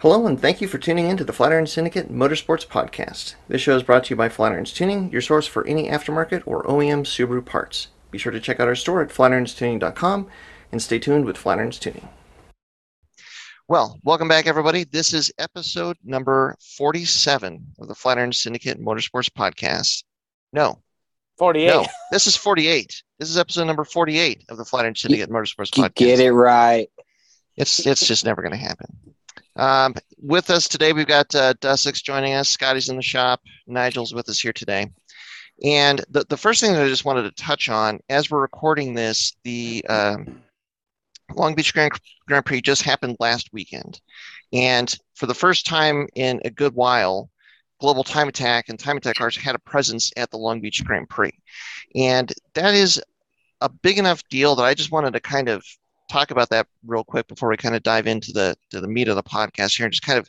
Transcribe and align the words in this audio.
Hello, 0.00 0.26
and 0.26 0.40
thank 0.40 0.62
you 0.62 0.66
for 0.66 0.78
tuning 0.78 1.08
in 1.10 1.18
to 1.18 1.24
the 1.24 1.32
Flatiron 1.34 1.66
Syndicate 1.66 2.10
Motorsports 2.10 2.66
Podcast. 2.66 3.34
This 3.48 3.60
show 3.60 3.76
is 3.76 3.82
brought 3.82 4.04
to 4.04 4.10
you 4.10 4.16
by 4.16 4.30
Flatiron's 4.30 4.72
Tuning, 4.72 5.12
your 5.12 5.20
source 5.20 5.46
for 5.46 5.66
any 5.66 5.90
aftermarket 5.90 6.42
or 6.46 6.62
OEM 6.64 7.02
Subaru 7.04 7.44
parts. 7.44 7.88
Be 8.10 8.16
sure 8.16 8.32
to 8.32 8.40
check 8.40 8.58
out 8.60 8.66
our 8.66 8.74
store 8.74 9.02
at 9.02 9.10
flatironstuning.com 9.10 10.26
and 10.72 10.80
stay 10.80 10.98
tuned 10.98 11.26
with 11.26 11.36
Flatiron's 11.36 11.78
Tuning. 11.78 12.08
Well, 13.68 14.00
welcome 14.02 14.26
back, 14.26 14.46
everybody. 14.46 14.84
This 14.84 15.12
is 15.12 15.30
episode 15.38 15.98
number 16.02 16.56
47 16.76 17.62
of 17.78 17.88
the 17.88 17.94
Flatiron 17.94 18.32
Syndicate 18.32 18.80
Motorsports 18.80 19.28
Podcast. 19.28 20.04
No, 20.54 20.80
48. 21.36 21.66
no, 21.66 21.84
this 22.10 22.26
is 22.26 22.36
48. 22.36 23.02
This 23.18 23.28
is 23.28 23.36
episode 23.36 23.66
number 23.66 23.84
48 23.84 24.46
of 24.48 24.56
the 24.56 24.64
Flatiron 24.64 24.94
Syndicate 24.94 25.28
Motorsports 25.28 25.76
You 25.76 25.82
Podcast. 25.82 25.94
get 25.94 26.20
it 26.20 26.32
right. 26.32 26.88
It's 27.58 27.86
it's 27.86 28.06
just 28.06 28.24
never 28.24 28.40
going 28.40 28.52
to 28.52 28.58
happen. 28.58 28.96
Um, 29.56 29.94
with 30.18 30.50
us 30.50 30.68
today, 30.68 30.92
we've 30.92 31.06
got 31.06 31.34
uh, 31.34 31.54
Dussex 31.60 32.02
joining 32.02 32.34
us. 32.34 32.48
Scotty's 32.48 32.88
in 32.88 32.96
the 32.96 33.02
shop. 33.02 33.40
Nigel's 33.66 34.14
with 34.14 34.28
us 34.28 34.40
here 34.40 34.52
today. 34.52 34.90
And 35.62 36.02
the, 36.08 36.24
the 36.28 36.36
first 36.36 36.60
thing 36.60 36.72
that 36.72 36.82
I 36.82 36.88
just 36.88 37.04
wanted 37.04 37.22
to 37.22 37.42
touch 37.42 37.68
on, 37.68 38.00
as 38.08 38.30
we're 38.30 38.40
recording 38.40 38.94
this, 38.94 39.36
the 39.44 39.84
um, 39.88 40.42
Long 41.34 41.54
Beach 41.54 41.74
Grand, 41.74 41.92
Grand 42.26 42.46
Prix 42.46 42.62
just 42.62 42.82
happened 42.82 43.16
last 43.20 43.50
weekend. 43.52 44.00
And 44.52 44.94
for 45.14 45.26
the 45.26 45.34
first 45.34 45.66
time 45.66 46.08
in 46.14 46.40
a 46.44 46.50
good 46.50 46.74
while, 46.74 47.30
Global 47.80 48.04
Time 48.04 48.28
Attack 48.28 48.68
and 48.68 48.78
Time 48.78 48.96
Attack 48.96 49.16
cars 49.16 49.36
had 49.36 49.54
a 49.54 49.60
presence 49.60 50.12
at 50.16 50.30
the 50.30 50.38
Long 50.38 50.60
Beach 50.60 50.84
Grand 50.84 51.08
Prix. 51.08 51.32
And 51.94 52.32
that 52.54 52.74
is 52.74 53.02
a 53.60 53.68
big 53.68 53.98
enough 53.98 54.22
deal 54.28 54.54
that 54.56 54.64
I 54.64 54.74
just 54.74 54.92
wanted 54.92 55.12
to 55.12 55.20
kind 55.20 55.48
of 55.48 55.64
talk 56.10 56.30
about 56.30 56.48
that 56.50 56.66
real 56.86 57.04
quick 57.04 57.26
before 57.28 57.48
we 57.48 57.56
kind 57.56 57.74
of 57.74 57.82
dive 57.82 58.06
into 58.06 58.32
the 58.32 58.56
to 58.70 58.80
the 58.80 58.88
meat 58.88 59.08
of 59.08 59.16
the 59.16 59.22
podcast 59.22 59.76
here 59.76 59.86
and 59.86 59.92
just 59.92 60.02
kind 60.02 60.18
of 60.18 60.28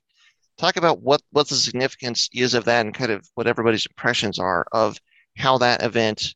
talk 0.57 0.77
about 0.77 1.01
what 1.01 1.21
what 1.31 1.49
the 1.49 1.55
significance 1.55 2.29
is 2.33 2.53
of 2.53 2.65
that 2.65 2.85
and 2.85 2.93
kind 2.93 3.11
of 3.11 3.27
what 3.35 3.47
everybody's 3.47 3.85
impressions 3.87 4.37
are 4.37 4.65
of 4.71 4.97
how 5.37 5.57
that 5.57 5.81
event 5.83 6.35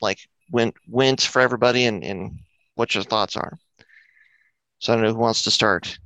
like 0.00 0.18
went 0.50 0.74
went 0.88 1.20
for 1.20 1.40
everybody 1.40 1.86
and, 1.86 2.04
and 2.04 2.38
what 2.76 2.94
your 2.94 3.04
thoughts 3.04 3.36
are. 3.36 3.58
So 4.78 4.92
I 4.92 4.96
don't 4.96 5.04
know 5.04 5.12
who 5.12 5.18
wants 5.18 5.42
to 5.42 5.50
start. 5.50 5.98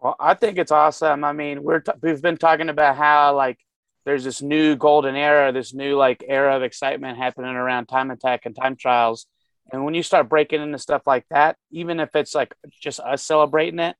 Well, 0.00 0.14
I 0.20 0.34
think 0.34 0.58
it's 0.58 0.70
awesome. 0.70 1.24
I 1.24 1.32
mean, 1.32 1.62
we're 1.62 1.80
t- 1.80 1.92
we've 2.00 2.22
been 2.22 2.36
talking 2.36 2.68
about 2.68 2.96
how 2.96 3.34
like 3.34 3.58
there's 4.04 4.24
this 4.24 4.40
new 4.40 4.76
golden 4.76 5.16
era, 5.16 5.52
this 5.52 5.74
new 5.74 5.96
like 5.96 6.24
era 6.28 6.56
of 6.56 6.62
excitement 6.62 7.18
happening 7.18 7.50
around 7.50 7.86
time 7.86 8.10
attack 8.10 8.46
and 8.46 8.54
time 8.54 8.76
trials. 8.76 9.26
And 9.70 9.84
when 9.84 9.94
you 9.94 10.02
start 10.02 10.28
breaking 10.28 10.62
into 10.62 10.78
stuff 10.78 11.02
like 11.06 11.26
that, 11.30 11.56
even 11.70 12.00
if 12.00 12.14
it's 12.14 12.34
like 12.34 12.54
just 12.80 13.00
us 13.00 13.22
celebrating 13.22 13.78
it, 13.80 13.96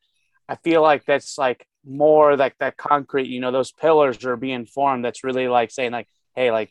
I 0.48 0.56
feel 0.56 0.80
like 0.80 1.04
that's 1.04 1.36
like 1.36 1.66
more 1.84 2.36
like 2.36 2.56
that 2.58 2.76
concrete, 2.76 3.28
you 3.28 3.40
know, 3.40 3.50
those 3.50 3.72
pillars 3.72 4.24
are 4.24 4.36
being 4.36 4.64
formed. 4.64 5.04
That's 5.04 5.24
really 5.24 5.46
like 5.46 5.70
saying 5.70 5.92
like, 5.92 6.08
hey, 6.34 6.50
like 6.50 6.70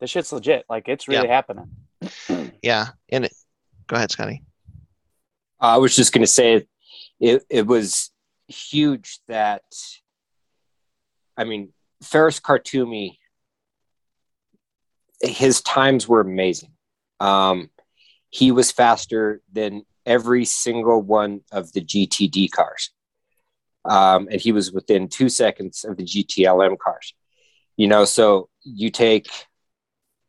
this 0.00 0.10
shit's 0.10 0.32
legit. 0.32 0.66
Like 0.68 0.88
it's 0.88 1.08
really 1.08 1.28
happening. 1.28 1.70
Yeah. 2.62 2.88
And 3.08 3.24
it, 3.24 3.32
go 3.86 3.96
ahead, 3.96 4.10
Scotty. 4.10 4.42
I 5.58 5.78
was 5.78 5.96
just 5.96 6.12
going 6.12 6.22
to 6.22 6.26
say 6.26 6.66
it, 7.18 7.44
it 7.48 7.66
was 7.66 8.10
huge 8.48 9.20
that, 9.28 9.62
I 11.38 11.44
mean, 11.44 11.72
Ferris 12.02 12.38
Khartoumi, 12.38 13.16
his 15.22 15.62
times 15.62 16.06
were 16.06 16.20
amazing. 16.20 16.72
Um, 17.20 17.70
he 18.38 18.52
was 18.52 18.70
faster 18.70 19.40
than 19.52 19.72
every 20.04 20.44
single 20.44 21.00
one 21.00 21.40
of 21.52 21.72
the 21.72 21.80
GTD 21.80 22.50
cars. 22.50 22.90
Um, 23.84 24.28
and 24.30 24.40
he 24.40 24.52
was 24.52 24.72
within 24.72 25.08
two 25.08 25.28
seconds 25.28 25.84
of 25.84 25.96
the 25.96 26.04
GTLM 26.04 26.76
cars. 26.78 27.14
You 27.76 27.86
know, 27.88 28.04
so 28.04 28.48
you 28.62 28.90
take 28.90 29.26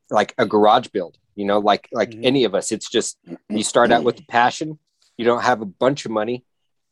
like 0.10 0.34
a 0.38 0.46
garage 0.46 0.88
build, 0.88 1.18
you 1.36 1.46
know, 1.46 1.60
like 1.60 1.90
like 1.92 2.12
Mhm. 2.12 2.26
any 2.26 2.44
of 2.46 2.56
us, 2.56 2.72
it's 2.72 2.90
just 2.90 3.18
you 3.50 3.64
start 3.64 3.92
out 3.92 4.04
with 4.04 4.18
the 4.18 4.26
passion. 4.40 4.80
You 5.18 5.26
don't 5.26 5.44
have 5.44 5.62
a 5.62 5.66
bunch 5.66 6.06
of 6.06 6.12
money, 6.12 6.46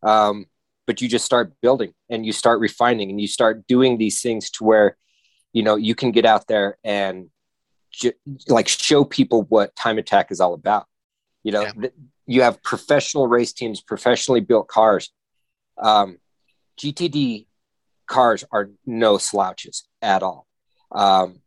um, 0.04 0.48
but 0.88 1.02
you 1.02 1.08
just 1.08 1.26
start 1.26 1.54
building 1.62 1.94
and 2.10 2.26
you 2.26 2.34
start 2.34 2.60
refining 2.60 3.10
and 3.12 3.22
you 3.22 3.28
start 3.28 3.66
doing 3.68 3.98
these 3.98 4.22
things 4.22 4.50
to 4.56 4.64
where, 4.66 4.98
you 5.54 5.64
know, 5.64 5.76
you 5.76 5.96
can 5.96 6.12
get 6.12 6.26
out 6.26 6.48
there 6.48 6.78
and 6.84 7.30
ju- 7.92 8.18
like 8.50 8.68
show 8.68 9.06
people 9.06 9.44
what 9.44 9.76
time 9.76 9.98
attack 9.98 10.32
is 10.32 10.40
all 10.42 10.54
about. 10.54 10.86
You 11.46 11.52
know, 11.52 11.62
Yeah. 11.62 11.72
th- 11.74 11.94
you 12.26 12.42
have 12.42 12.62
professional 12.64 13.28
race 13.28 13.54
teams, 13.54 13.80
professionally 13.80 14.42
built 14.42 14.68
cars. 14.68 15.12
Um, 15.78 16.18
GTD 16.78 17.48
cars 18.08 18.44
are 18.52 18.72
no 18.86 19.20
slouches 19.20 19.88
at 20.02 20.24
all. 20.24 20.48
Um, 20.92 21.42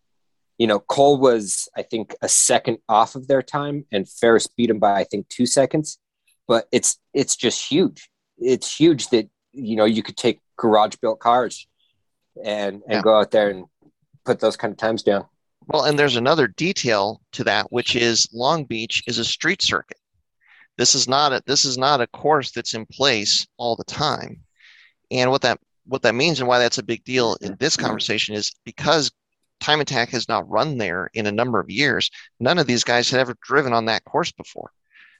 you 0.56 0.68
know, 0.68 0.78
Cole 0.78 1.18
was, 1.18 1.68
I 1.76 1.82
think, 1.82 2.14
a 2.22 2.28
second 2.28 2.78
off 2.88 3.16
of 3.16 3.26
their 3.26 3.42
time, 3.42 3.86
and 3.90 4.08
Ferris 4.08 4.46
beat 4.46 4.70
him 4.70 4.78
by, 4.78 4.94
I 5.00 5.04
think, 5.04 5.28
two 5.28 5.46
seconds. 5.46 5.98
But 6.46 6.68
it's 6.70 6.98
it's 7.12 7.34
just 7.36 7.68
huge. 7.68 8.08
It's 8.38 8.74
huge 8.78 9.08
that 9.08 9.28
you 9.52 9.74
know 9.76 9.84
you 9.84 10.02
could 10.04 10.16
take 10.16 10.40
garage 10.56 10.94
built 11.02 11.18
cars 11.18 11.66
and 12.44 12.82
and 12.84 12.92
Yeah. 12.98 13.02
go 13.02 13.18
out 13.18 13.32
there 13.32 13.50
and 13.50 13.66
put 14.24 14.38
those 14.40 14.56
kind 14.56 14.70
of 14.72 14.78
times 14.78 15.02
down. 15.02 15.26
Well, 15.68 15.84
and 15.84 15.98
there's 15.98 16.16
another 16.16 16.48
detail 16.48 17.20
to 17.32 17.44
that, 17.44 17.70
which 17.70 17.94
is 17.94 18.26
Long 18.32 18.64
Beach 18.64 19.02
is 19.06 19.18
a 19.18 19.24
street 19.24 19.60
circuit. 19.60 19.98
This 20.78 20.94
is 20.94 21.06
not 21.06 21.32
a 21.32 21.42
this 21.46 21.66
is 21.66 21.76
not 21.76 22.00
a 22.00 22.06
course 22.06 22.52
that's 22.52 22.72
in 22.72 22.86
place 22.86 23.46
all 23.58 23.76
the 23.76 23.84
time. 23.84 24.44
And 25.10 25.30
what 25.30 25.42
that 25.42 25.60
what 25.84 26.02
that 26.02 26.14
means 26.14 26.40
and 26.40 26.48
why 26.48 26.58
that's 26.58 26.78
a 26.78 26.82
big 26.82 27.04
deal 27.04 27.36
in 27.42 27.54
this 27.60 27.76
conversation 27.76 28.34
is 28.34 28.54
because 28.64 29.10
Time 29.60 29.80
Attack 29.80 30.10
has 30.10 30.28
not 30.28 30.48
run 30.48 30.78
there 30.78 31.10
in 31.14 31.26
a 31.26 31.32
number 31.32 31.60
of 31.60 31.70
years, 31.70 32.10
none 32.40 32.58
of 32.58 32.66
these 32.66 32.84
guys 32.84 33.10
had 33.10 33.20
ever 33.20 33.36
driven 33.42 33.72
on 33.74 33.86
that 33.86 34.04
course 34.04 34.32
before. 34.32 34.70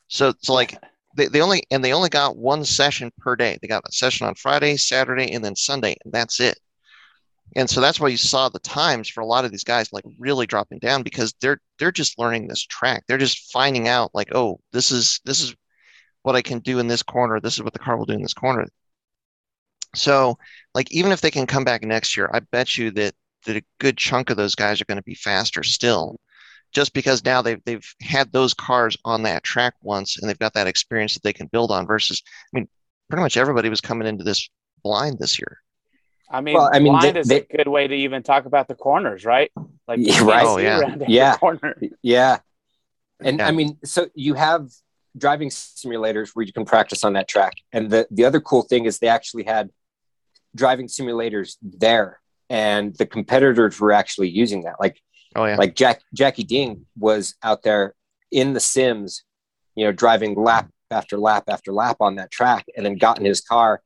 So 0.08 0.32
so 0.40 0.54
like 0.54 0.78
they, 1.14 1.26
they 1.26 1.42
only 1.42 1.64
and 1.70 1.84
they 1.84 1.92
only 1.92 2.08
got 2.08 2.38
one 2.38 2.64
session 2.64 3.12
per 3.18 3.36
day. 3.36 3.58
They 3.60 3.68
got 3.68 3.86
a 3.86 3.92
session 3.92 4.26
on 4.26 4.34
Friday, 4.34 4.78
Saturday, 4.78 5.32
and 5.32 5.44
then 5.44 5.56
Sunday, 5.56 5.96
and 6.04 6.12
that's 6.12 6.40
it. 6.40 6.58
And 7.56 7.68
so 7.68 7.80
that's 7.80 7.98
why 7.98 8.08
you 8.08 8.16
saw 8.16 8.48
the 8.48 8.58
times 8.60 9.08
for 9.08 9.20
a 9.20 9.26
lot 9.26 9.44
of 9.44 9.50
these 9.50 9.64
guys 9.64 9.92
like 9.92 10.04
really 10.18 10.46
dropping 10.46 10.78
down 10.78 11.02
because 11.02 11.34
they're 11.40 11.60
they're 11.78 11.92
just 11.92 12.18
learning 12.18 12.46
this 12.46 12.64
track. 12.64 13.04
They're 13.06 13.18
just 13.18 13.50
finding 13.52 13.88
out 13.88 14.14
like, 14.14 14.34
oh, 14.34 14.60
this 14.72 14.90
is 14.92 15.20
this 15.24 15.40
is 15.42 15.54
what 16.22 16.36
I 16.36 16.42
can 16.42 16.58
do 16.60 16.78
in 16.78 16.88
this 16.88 17.02
corner. 17.02 17.40
This 17.40 17.54
is 17.54 17.62
what 17.62 17.72
the 17.72 17.78
car 17.78 17.96
will 17.96 18.04
do 18.04 18.12
in 18.12 18.22
this 18.22 18.34
corner. 18.34 18.66
So, 19.94 20.38
like 20.74 20.90
even 20.92 21.12
if 21.12 21.20
they 21.20 21.30
can 21.30 21.46
come 21.46 21.64
back 21.64 21.82
next 21.82 22.16
year, 22.16 22.30
I 22.32 22.40
bet 22.40 22.76
you 22.76 22.90
that 22.92 23.14
that 23.46 23.56
a 23.56 23.64
good 23.80 23.96
chunk 23.96 24.30
of 24.30 24.36
those 24.36 24.54
guys 24.54 24.80
are 24.80 24.84
going 24.84 24.96
to 24.96 25.02
be 25.02 25.14
faster 25.14 25.62
still, 25.62 26.20
just 26.72 26.92
because 26.92 27.24
now 27.24 27.40
they've 27.42 27.62
they've 27.64 27.94
had 28.02 28.32
those 28.32 28.54
cars 28.54 28.96
on 29.04 29.22
that 29.22 29.44
track 29.44 29.74
once 29.82 30.18
and 30.18 30.28
they've 30.28 30.38
got 30.38 30.54
that 30.54 30.66
experience 30.66 31.14
that 31.14 31.22
they 31.22 31.32
can 31.32 31.46
build 31.48 31.70
on. 31.70 31.86
Versus, 31.86 32.22
I 32.26 32.58
mean, 32.58 32.68
pretty 33.08 33.22
much 33.22 33.36
everybody 33.36 33.68
was 33.70 33.80
coming 33.80 34.06
into 34.06 34.24
this 34.24 34.48
blind 34.82 35.18
this 35.18 35.38
year. 35.38 35.58
I 36.30 36.40
mean, 36.40 36.54
Well, 36.54 36.70
I 36.72 36.78
mean, 36.78 36.92
blind 36.92 37.16
they- 37.16 37.20
is 37.20 37.28
they- 37.28 37.40
a 37.40 37.56
good 37.56 37.68
way 37.68 37.86
to 37.86 37.94
even 37.94 38.22
talk 38.22 38.44
about 38.44 38.68
the 38.68 38.74
corners, 38.74 39.24
right? 39.24 39.50
Like, 39.86 39.98
Yeah, 40.02 40.22
right. 40.24 40.46
Oh, 40.46 40.58
yeah. 40.58 40.96
Yeah. 41.08 41.36
corner. 41.36 41.80
Yeah. 42.02 42.38
And 43.20 43.38
Yeah. 43.38 43.48
I 43.48 43.50
mean, 43.52 43.78
so 43.84 44.08
you 44.14 44.34
have 44.34 44.70
driving 45.16 45.48
simulators 45.48 46.30
where 46.34 46.44
you 46.44 46.52
can 46.52 46.64
practice 46.64 47.02
on 47.02 47.14
that 47.14 47.28
track. 47.28 47.54
And 47.72 47.90
the, 47.90 48.06
the 48.10 48.24
other 48.24 48.40
cool 48.40 48.62
thing 48.62 48.84
is 48.84 48.98
they 48.98 49.08
actually 49.08 49.44
had 49.44 49.70
driving 50.54 50.86
simulators 50.86 51.56
there 51.62 52.20
and 52.50 52.94
the 52.96 53.06
competitors 53.06 53.80
were 53.80 53.92
actually 53.92 54.28
using 54.28 54.62
that. 54.62 54.76
Like 54.78 55.00
Oh 55.36 55.44
yeah, 55.44 55.56
like 55.56 55.74
Jack 55.74 56.00
Jackie 56.14 56.44
Ding 56.44 56.86
was 56.98 57.34
out 57.42 57.62
there 57.62 57.94
in 58.30 58.54
the 58.54 58.60
sims, 58.60 59.24
you 59.74 59.84
know, 59.84 59.92
driving 59.92 60.34
lap 60.34 60.70
after 60.90 61.18
lap 61.18 61.44
after 61.48 61.72
lap 61.72 61.96
on 62.00 62.16
that 62.16 62.30
track 62.30 62.64
and 62.76 62.84
then 62.86 62.96
got 62.96 63.18
in 63.18 63.24
his 63.24 63.40
car, 63.40 63.82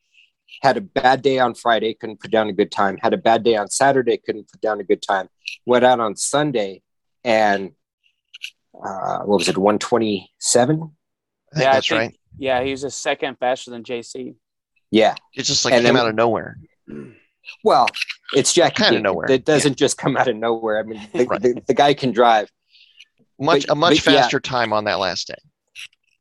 had 0.60 0.76
a 0.76 0.80
bad 0.80 1.22
day 1.22 1.38
on 1.38 1.54
Friday, 1.54 1.94
couldn't 1.94 2.20
put 2.20 2.30
down 2.30 2.48
a 2.48 2.52
good 2.52 2.70
time, 2.70 2.98
had 3.02 3.14
a 3.14 3.16
bad 3.16 3.42
day 3.42 3.56
on 3.56 3.68
Saturday, 3.68 4.18
couldn't 4.18 4.50
put 4.50 4.60
down 4.60 4.80
a 4.80 4.84
good 4.84 5.00
time, 5.02 5.28
went 5.66 5.84
out 5.84 6.00
on 6.00 6.14
Sunday 6.16 6.82
and 7.24 7.72
uh, 8.74 9.18
what 9.20 9.38
was 9.38 9.48
it, 9.48 9.56
127? 9.58 10.90
Yeah, 11.56 11.70
I 11.70 11.72
that's 11.74 11.88
think- 11.88 11.98
right. 12.00 12.18
Yeah, 12.38 12.62
he's 12.62 12.82
a 12.82 12.90
second 12.90 13.36
faster 13.38 13.70
than 13.70 13.82
JC. 13.84 14.34
Yeah. 14.90 15.14
It 15.34 15.42
just 15.42 15.64
like 15.64 15.74
And 15.74 15.84
came 15.84 15.94
then- 15.94 16.02
out 16.02 16.08
of 16.08 16.14
nowhere. 16.14 16.58
Well, 17.62 17.86
it's 18.34 18.52
Jack 18.54 18.76
Kinda 18.76 19.00
nowhere. 19.00 19.30
It 19.30 19.44
doesn't 19.44 19.76
just 19.76 19.98
come 19.98 20.16
out 20.16 20.28
of 20.28 20.36
nowhere. 20.36 20.78
I 20.78 20.82
mean, 20.84 21.00
the, 21.12 21.24
Right. 21.26 21.42
the, 21.42 21.62
the 21.66 21.74
guy 21.74 21.92
can 21.94 22.12
drive. 22.12 22.50
Much 23.38 23.66
But- 23.66 23.72
a 23.72 23.74
much 23.74 24.04
but 24.04 24.14
yeah. 24.14 24.22
faster 24.22 24.40
time 24.40 24.72
on 24.72 24.84
that 24.84 24.98
last 24.98 25.28
day. 25.28 25.34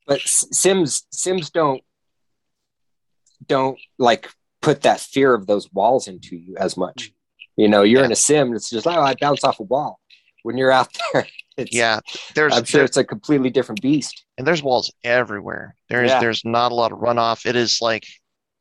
but 0.08 0.20
sims 0.22 1.04
sims 1.12 1.50
don't 1.52 1.82
don't 3.48 3.80
like 3.98 4.30
put 4.62 4.82
that 4.82 5.00
fear 5.00 5.34
of 5.34 5.48
those 5.48 5.72
walls 5.74 6.08
into 6.08 6.36
you 6.36 6.56
as 6.58 6.78
much 6.78 7.12
you 7.58 7.68
know 7.68 7.82
you're 7.84 8.00
Yeah. 8.02 8.06
in 8.06 8.12
a 8.12 8.16
sim 8.16 8.54
it's 8.54 8.70
just 8.70 8.86
like 8.86 8.98
oh 8.98 9.02
i 9.02 9.16
bounce 9.20 9.44
off 9.44 9.60
a 9.60 9.64
wall 9.64 10.00
when 10.44 10.58
you're 10.58 10.72
out 10.72 10.88
there 11.14 11.28
it's 11.58 11.74
Yeah, 11.76 12.00
there's 12.36 12.56
i'm 12.56 12.64
sure 12.64 12.80
there- 12.80 12.86
it's 12.86 12.98
a 12.98 13.04
completely 13.04 13.50
different 13.50 13.82
beast 13.82 14.26
and 14.38 14.48
there's 14.48 14.64
walls 14.64 14.92
everywhere. 15.04 15.76
There's 15.90 16.10
Yeah. 16.10 16.20
there's 16.20 16.44
not 16.46 16.72
a 16.72 16.76
lot 16.76 16.92
of 16.92 17.00
runoff. 17.00 17.46
It 17.46 17.56
is 17.56 17.80
like, 17.82 18.06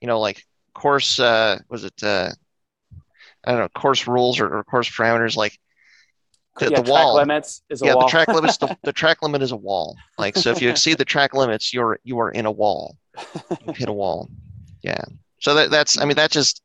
you 0.02 0.08
know, 0.08 0.20
like 0.20 0.44
course 0.74 1.18
uh, 1.18 1.58
was 1.70 1.84
it 1.84 1.94
uh, 2.02 2.30
I 3.44 3.50
don't 3.52 3.60
know 3.60 3.68
course 3.70 4.06
rules 4.06 4.40
or, 4.40 4.58
or 4.58 4.64
course 4.64 4.90
parameters 4.90 5.36
like 5.36 5.56
the, 6.58 6.66
yeah, 6.70 6.78
the 6.78 6.82
track 6.82 6.88
wall. 6.88 7.14
limits 7.14 7.62
is 7.70 7.80
a 7.80 7.86
yeah, 7.86 7.94
wall. 7.94 8.06
the 8.06 8.10
track 8.10 8.28
limits. 8.28 8.56
The, 8.58 8.76
the 8.82 8.92
track 8.92 9.22
limit 9.22 9.40
is 9.40 9.52
a 9.52 9.56
wall. 9.56 9.96
Like 10.18 10.36
so, 10.36 10.50
if 10.50 10.60
you 10.60 10.68
exceed 10.74 10.98
the 10.98 11.04
track 11.06 11.32
limits, 11.32 11.72
you're 11.72 11.98
you 12.02 12.18
are 12.18 12.30
in 12.32 12.44
a 12.44 12.50
wall. 12.52 12.98
You 13.66 13.72
hit 13.72 13.88
a 13.88 13.92
wall. 13.92 14.28
Yeah. 14.82 15.02
So 15.40 15.54
that 15.54 15.70
that's 15.70 15.98
I 15.98 16.04
mean 16.04 16.16
that 16.16 16.30
just 16.30 16.62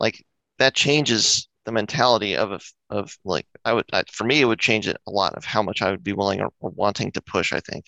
like 0.00 0.24
that 0.58 0.74
changes 0.74 1.48
the 1.64 1.72
mentality 1.72 2.36
of 2.36 2.62
of, 2.90 3.16
like 3.24 3.46
I 3.64 3.72
would 3.72 3.86
I, 3.92 4.04
for 4.12 4.24
me 4.24 4.40
it 4.40 4.44
would 4.44 4.60
change 4.60 4.86
it 4.86 4.96
a 5.06 5.10
lot 5.10 5.34
of 5.34 5.44
how 5.44 5.62
much 5.62 5.82
I 5.82 5.90
would 5.90 6.04
be 6.04 6.12
willing 6.12 6.40
or, 6.40 6.50
or 6.60 6.70
wanting 6.70 7.10
to 7.12 7.22
push. 7.22 7.52
I 7.52 7.60
think. 7.60 7.86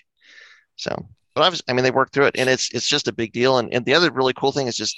So, 0.77 1.09
but 1.35 1.43
I 1.43 1.49
was 1.49 1.63
I 1.69 1.73
mean 1.73 1.85
they 1.85 1.91
worked 1.91 2.13
through 2.13 2.27
it 2.27 2.37
and 2.39 2.49
it's 2.49 2.73
it's 2.75 2.89
just 2.89 3.09
a 3.09 3.13
big 3.13 3.33
deal. 3.33 3.59
And 3.59 3.73
and 3.73 3.85
the 3.85 3.95
other 3.95 4.11
really 4.11 4.33
cool 4.33 4.53
thing 4.53 4.67
is 4.67 4.77
just 4.77 4.97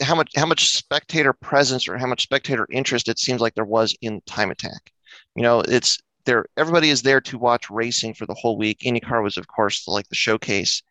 how 0.00 0.14
much 0.14 0.30
how 0.36 0.46
much 0.46 0.68
spectator 0.68 1.32
presence 1.32 1.88
or 1.88 1.96
how 1.96 2.06
much 2.06 2.22
spectator 2.22 2.66
interest 2.70 3.08
it 3.08 3.18
seems 3.18 3.40
like 3.40 3.54
there 3.54 3.64
was 3.64 3.96
in 4.02 4.20
time 4.26 4.50
attack 4.50 4.92
you 5.34 5.42
know 5.42 5.60
it's 5.60 5.98
there 6.24 6.44
everybody 6.56 6.90
is 6.90 7.02
there 7.02 7.20
to 7.20 7.38
watch 7.38 7.70
racing 7.70 8.12
for 8.12 8.26
the 8.26 8.34
whole 8.34 8.58
week 8.58 8.80
IndyCar 8.80 9.22
was 9.22 9.36
of 9.36 9.46
course 9.46 9.86
like 9.88 10.08
the 10.08 10.14
showcase 10.14 10.82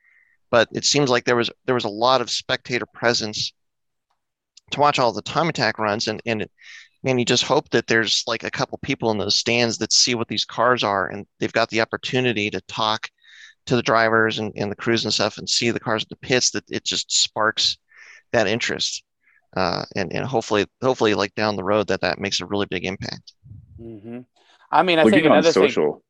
but 0.51 0.68
it 0.74 0.86
seems 0.86 1.09
like 1.09 1.25
there 1.25 1.36
was 1.36 1.50
there 1.65 1.75
was 1.75 1.86
a 1.86 1.89
lot 1.89 2.21
of 2.21 2.30
spectator 2.30 2.86
presence 2.86 3.53
to 4.71 4.80
watch 4.80 5.00
all 5.00 5.12
the 5.12 5.21
time 5.21 5.50
attack 5.50 5.80
runs. 5.80 6.07
And 6.07 6.21
and 6.25 6.45
man 7.03 7.19
you 7.19 7.25
just 7.25 7.44
hope 7.44 7.69
that 7.69 7.88
there's 7.88 8.24
like 8.27 8.44
a 8.44 8.51
couple 8.51 8.77
people 8.80 9.12
in 9.12 9.18
those 9.18 9.36
stands 9.36 9.77
that 9.77 9.94
see 9.94 10.15
what 10.15 10.27
these 10.27 10.45
cars 10.45 10.83
are 10.83 11.07
and 11.07 11.25
they've 11.39 11.53
got 11.53 11.69
the 11.69 11.81
opportunity 11.81 12.50
to 12.50 12.62
talk 12.62 13.09
to 13.68 13.75
the 13.75 13.83
drivers 13.83 14.39
and, 14.39 14.53
and 14.56 14.71
the 14.71 14.75
crews 14.75 15.06
and 15.06 15.13
stuff 15.13 15.38
and 15.38 15.50
see 15.50 15.71
the 15.71 15.80
cars 15.80 16.03
at 16.03 16.09
the 16.09 16.15
pits 16.18 16.51
that 16.51 16.63
it 16.69 16.83
just 16.83 17.12
sparks 17.12 17.77
that 18.31 18.48
interest. 18.48 19.03
Uh, 19.56 19.86
and 19.95 20.12
and 20.13 20.25
hopefully 20.25 20.65
hopefully 20.81 21.13
like 21.13 21.33
down 21.36 21.56
the 21.56 21.63
road 21.63 21.88
that 21.88 22.01
that 22.01 22.19
makes 22.19 22.41
a 22.41 22.45
really 22.45 22.65
big 22.65 22.86
impact. 22.86 23.33
Hmm 23.77 24.19
I 24.71 24.83
mean, 24.83 25.00
I 25.00 25.03
Looking 25.03 25.19
think 25.19 25.31
on 25.31 25.38
another 25.38 25.53
thing. 25.53 25.69
social. 25.69 26.03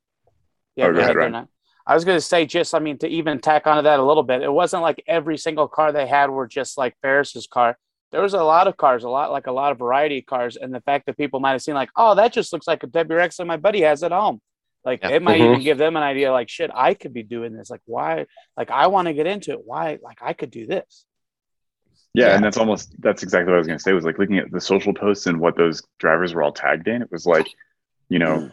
Yeah, 0.76 0.88
Oh, 0.88 0.94
go 0.94 1.14
go 1.14 1.46
ahead, 1.88 1.92
ahead, 1.92 1.92
Ryan. 1.92 1.92
Bernard. 1.92 1.92
I 1.92 1.94
was 1.96 2.06
going 2.06 2.18
to 2.18 2.22
say, 2.22 2.46
just 2.46 2.74
I 2.76 2.80
mean, 2.80 2.98
to 3.00 3.08
even 3.08 3.40
tack 3.40 3.68
onto 3.68 3.84
that 3.84 4.00
a 4.00 4.04
little 4.04 4.24
bit, 4.24 4.42
it 4.42 4.52
wasn't 4.52 4.84
like 4.84 5.04
every 5.08 5.38
single 5.38 5.68
car 5.68 5.92
they 5.92 6.08
had 6.08 6.30
were 6.30 6.48
just 6.48 6.78
like 6.78 6.96
Ferris's 7.02 7.48
car. 7.48 7.78
There 8.12 8.22
was 8.22 8.34
a 8.34 8.44
lot 8.44 8.68
of 8.68 8.78
cars, 8.78 9.04
a 9.04 9.10
lot 9.10 9.32
like 9.32 9.48
a 9.48 9.52
lot 9.52 9.72
of 9.72 9.78
variety 9.80 10.20
of 10.20 10.26
cars, 10.26 10.56
and 10.56 10.74
the 10.74 10.82
fact 10.82 11.06
that 11.08 11.18
people 11.18 11.40
might 11.40 11.52
have 11.52 11.62
seen 11.62 11.76
like, 11.76 11.90
oh, 11.96 12.16
that 12.16 12.32
just 12.34 12.54
looks 12.54 12.68
like 12.68 12.84
a 12.84 12.88
WRX 12.88 13.38
that 13.38 13.46
my 13.46 13.58
buddy 13.58 13.82
has 13.82 14.04
at 14.04 14.12
home. 14.12 14.40
Like 14.86 15.02
Yeah. 15.04 15.10
it 15.10 15.22
might 15.24 15.42
Mhm. 15.42 15.46
even 15.52 15.62
give 15.62 15.78
them 15.78 15.98
an 15.98 16.04
idea, 16.04 16.32
like, 16.32 16.48
shit, 16.48 16.70
I 16.74 16.94
could 16.94 17.14
be 17.14 17.24
doing 17.24 17.54
this. 17.54 17.70
Like, 17.70 17.82
why? 17.86 18.28
Like, 18.56 18.70
I 18.72 18.88
want 18.88 19.08
to 19.08 19.14
get 19.14 19.26
into 19.28 19.52
it. 19.52 19.62
Why? 19.66 19.98
Like, 20.02 20.20
I 20.22 20.34
could 20.34 20.52
do 20.52 20.66
this. 20.68 21.06
Yeah, 22.14 22.28
Yeah. 22.28 22.36
and 22.36 22.44
that's 22.46 22.58
almost 22.58 22.94
that's 23.02 23.24
exactly 23.24 23.52
what 23.52 23.56
I 23.56 23.58
was 23.58 23.68
going 23.68 23.80
to 23.80 23.84
say. 23.84 23.92
Was 23.94 24.06
like 24.06 24.20
looking 24.20 24.38
at 24.38 24.52
the 24.52 24.62
social 24.62 24.94
posts 24.94 25.26
and 25.28 25.40
what 25.40 25.58
those 25.58 25.82
drivers 26.00 26.34
were 26.34 26.44
all 26.44 26.52
tagged 26.54 26.88
in. 26.88 27.02
It 27.02 27.12
was 27.12 27.26
like, 27.26 27.48
you 28.10 28.20
know, 28.20 28.52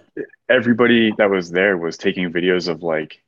everybody 0.49 1.12
that 1.19 1.31
was 1.31 1.50
there 1.50 1.76
was 1.76 1.96
taking 1.99 2.32
videos 2.32 2.69
of 2.69 2.82
like 2.82 3.22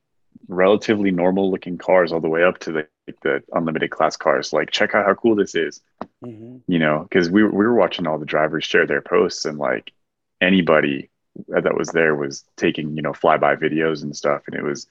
relatively 0.48 1.10
normal 1.10 1.50
looking 1.50 1.78
cars 1.78 2.12
all 2.12 2.20
the 2.20 2.28
way 2.28 2.42
up 2.42 2.58
to 2.60 2.72
the 2.72 2.88
like, 3.06 3.20
the 3.22 3.42
unlimited 3.52 3.90
class 3.90 4.16
cars. 4.16 4.52
Like, 4.52 4.70
check 4.70 4.94
out 4.94 5.04
how 5.06 5.14
cool 5.14 5.34
this 5.36 5.54
is. 5.54 5.80
hmm 6.22 6.58
You 6.66 6.78
know, 6.78 7.00
because 7.08 7.30
we 7.30 7.42
were- 7.42 7.50
we 7.50 7.64
were 7.66 7.74
watching 7.74 8.06
all 8.06 8.18
the 8.18 8.24
drivers 8.26 8.64
share 8.64 8.86
their 8.86 9.02
posts 9.02 9.44
and 9.44 9.58
like 9.58 9.92
anybody 10.40 11.10
that 11.48 11.76
was 11.76 11.88
there 11.88 12.14
was 12.14 12.44
taking 12.56 12.96
you 12.96 13.02
know 13.02 13.12
flyby 13.12 13.56
videos 13.60 14.02
and 14.02 14.16
stuff, 14.16 14.42
and 14.46 14.56
it 14.56 14.62
was 14.62 14.86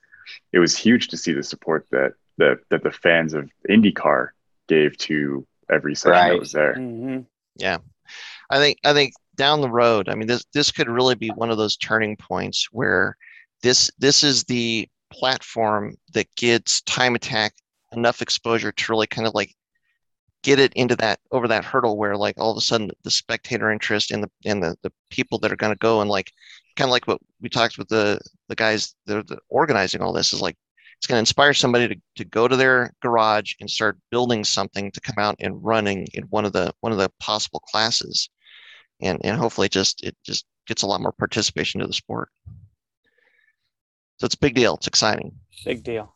it 0.51 0.59
was 0.59 0.77
huge 0.77 1.07
to 1.09 1.18
see 1.18 1.33
the 1.33 1.44
support 1.44 1.85
that 1.91 2.13
that 2.38 2.59
that 2.69 2.83
the 2.83 2.91
fans 2.91 3.33
of 3.33 3.50
IndyCar 3.69 4.30
gave 4.68 4.97
to 4.97 5.45
every 5.69 5.95
section 5.95 6.27
that 6.27 6.39
was 6.39 6.51
there. 6.51 6.74
hmm 6.75 7.19
I 8.50 8.57
think 8.57 8.77
I 8.83 8.94
think 8.94 9.13
down 9.35 9.62
the 9.62 9.69
road, 9.69 10.09
I 10.09 10.15
mean 10.15 10.27
this 10.27 10.45
this 10.53 10.71
could 10.71 10.89
really 10.89 11.15
be 11.15 11.30
one 11.30 11.50
of 11.51 11.57
those 11.57 11.77
turning 11.77 12.15
points 12.18 12.68
where 12.71 13.18
this 13.62 13.89
this 13.97 14.24
is 14.24 14.44
the 14.44 14.88
platform 15.12 15.95
that 16.13 16.27
gets 16.35 16.81
time 16.81 17.15
attack 17.15 17.53
enough 17.94 18.21
exposure 18.21 18.71
to 18.71 18.91
really 18.91 19.07
kind 19.07 19.27
of 19.27 19.33
like 19.35 19.53
get 20.44 20.59
it 20.59 20.74
into 20.74 20.95
that 20.97 21.19
over 21.31 21.47
that 21.47 21.63
hurdle 21.63 21.97
where 21.97 22.18
like 22.18 22.35
all 22.38 22.51
of 22.51 22.57
a 22.57 22.62
sudden 22.62 22.91
the 23.03 23.12
spectator 23.12 23.71
interest 23.71 24.12
and 24.12 24.24
the 24.24 24.30
and 24.45 24.62
the, 24.62 24.75
the 24.83 24.91
people 25.09 25.39
that 25.39 25.51
are 25.51 25.56
going 25.56 25.71
to 25.71 25.80
go 25.80 26.01
and 26.01 26.09
like 26.09 26.31
kind 26.75 26.88
of 26.88 26.91
like 26.91 27.07
what 27.07 27.19
we 27.41 27.50
talked 27.50 27.77
with 27.77 27.88
the 27.88 28.19
the 28.50 28.56
guys 28.56 28.95
that 29.06 29.18
are 29.18 29.24
the, 29.24 29.38
organizing 29.50 30.01
all 30.01 30.13
this 30.13 30.33
is 30.33 30.41
like 30.41 30.57
it's 30.97 31.07
going 31.07 31.15
to 31.15 31.19
inspire 31.19 31.53
somebody 31.53 31.88
to, 31.88 31.95
to 32.15 32.25
go 32.25 32.47
to 32.47 32.56
their 32.56 32.94
garage 33.01 33.53
and 33.59 33.69
start 33.69 33.97
building 34.09 34.44
something 34.44 34.91
to 34.91 35.01
come 35.01 35.15
out 35.18 35.35
and 35.39 35.63
running 35.63 36.07
in 36.13 36.24
one 36.25 36.45
of 36.45 36.53
the 36.53 36.74
one 36.81 36.91
of 36.91 36.97
the 36.97 37.12
possible 37.19 37.59
classes 37.71 38.30
and 39.01 39.19
and 39.24 39.38
hopefully 39.38 39.69
just 39.69 40.04
it 40.04 40.16
just 40.25 40.45
gets 40.68 40.81
a 40.84 40.88
lot 40.88 41.01
more 41.01 41.12
participation 41.12 41.81
to 41.81 41.88
the 41.88 41.94
sport 41.94 42.30
so 44.18 44.25
it's 44.25 44.36
a 44.36 44.40
big 44.40 44.56
deal 44.56 44.75
it's 44.75 44.88
exciting 44.88 45.31
Big 45.66 45.84
deal. 45.84 46.16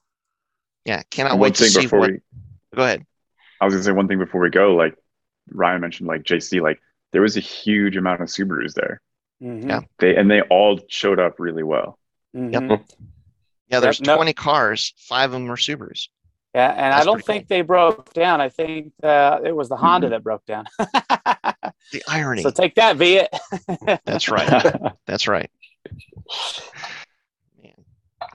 yeah 0.86 1.02
cannot 1.12 1.32
And 1.34 1.40
one 1.40 1.48
wait 1.50 1.56
to 1.56 1.64
thing 1.64 1.72
see 1.72 1.82
before 1.82 2.00
what 2.00 2.12
we, 2.12 2.20
go 2.76 2.84
ahead 2.84 3.06
I 3.60 3.66
was 3.66 3.74
gonna 3.74 3.84
say 3.84 3.92
one 3.92 4.08
thing 4.08 4.20
before 4.20 4.40
we 4.42 4.52
go. 4.52 4.76
Like 4.76 4.94
Ryan 5.52 5.82
mentioned, 5.82 6.08
like 6.08 6.22
JC, 6.22 6.62
like 6.62 6.80
there 7.12 7.24
was 7.24 7.38
a 7.38 7.40
huge 7.40 7.98
amount 7.98 8.22
of 8.22 8.28
Subarus 8.28 8.74
there. 8.76 9.02
hmm 9.42 9.68
Yeah. 9.68 9.82
They 9.98 10.16
and 10.16 10.30
they 10.30 10.42
all 10.42 10.80
showed 10.90 11.20
up 11.20 11.40
really 11.40 11.64
well. 11.64 11.98
hmm 12.36 12.52
Yep. 12.52 12.82
yeah 13.70 13.80
there's 13.80 14.00
no- 14.00 14.16
20 14.16 14.34
cars 14.34 14.94
five 14.98 15.30
of 15.30 15.32
them 15.32 15.50
are 15.50 15.56
subarus 15.56 16.10
Yeah, 16.54 16.70
and 16.72 16.94
I 16.94 17.04
don't 17.04 17.16
pretty 17.16 17.26
think 17.26 17.48
they 17.48 17.62
broke 17.62 18.14
down. 18.14 18.42
I 18.42 18.50
think 18.50 18.94
uh, 19.02 19.40
it 19.44 19.56
was 19.56 19.70
the 19.70 19.78
Honda 19.78 20.10
that 20.10 20.24
broke 20.24 20.46
down. 20.46 20.66
the 21.92 22.04
irony 22.08 22.42
so 22.42 22.52
take 22.52 22.76
that, 22.76 22.98
Viet. 22.98 23.30
that's 24.06 24.30
right 24.30 24.74
that's 25.06 25.28
right 25.28 25.50
Man. 27.62 27.74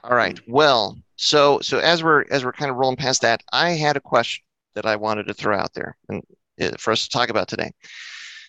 All 0.03 0.15
right. 0.15 0.39
Well, 0.47 0.97
so 1.15 1.59
so 1.61 1.79
as 1.79 2.03
we're 2.03 2.25
as 2.31 2.43
we're 2.43 2.53
kind 2.53 2.71
of 2.71 2.77
rolling 2.77 2.97
past 2.97 3.21
that, 3.21 3.43
I 3.51 3.71
had 3.71 3.97
a 3.97 4.01
question 4.01 4.43
that 4.75 4.85
I 4.85 4.95
wanted 4.95 5.27
to 5.27 5.33
throw 5.33 5.57
out 5.57 5.73
there 5.73 5.95
and 6.09 6.23
uh, 6.61 6.71
for 6.77 6.91
us 6.91 7.03
to 7.03 7.09
talk 7.09 7.29
about 7.29 7.47
today. 7.47 7.71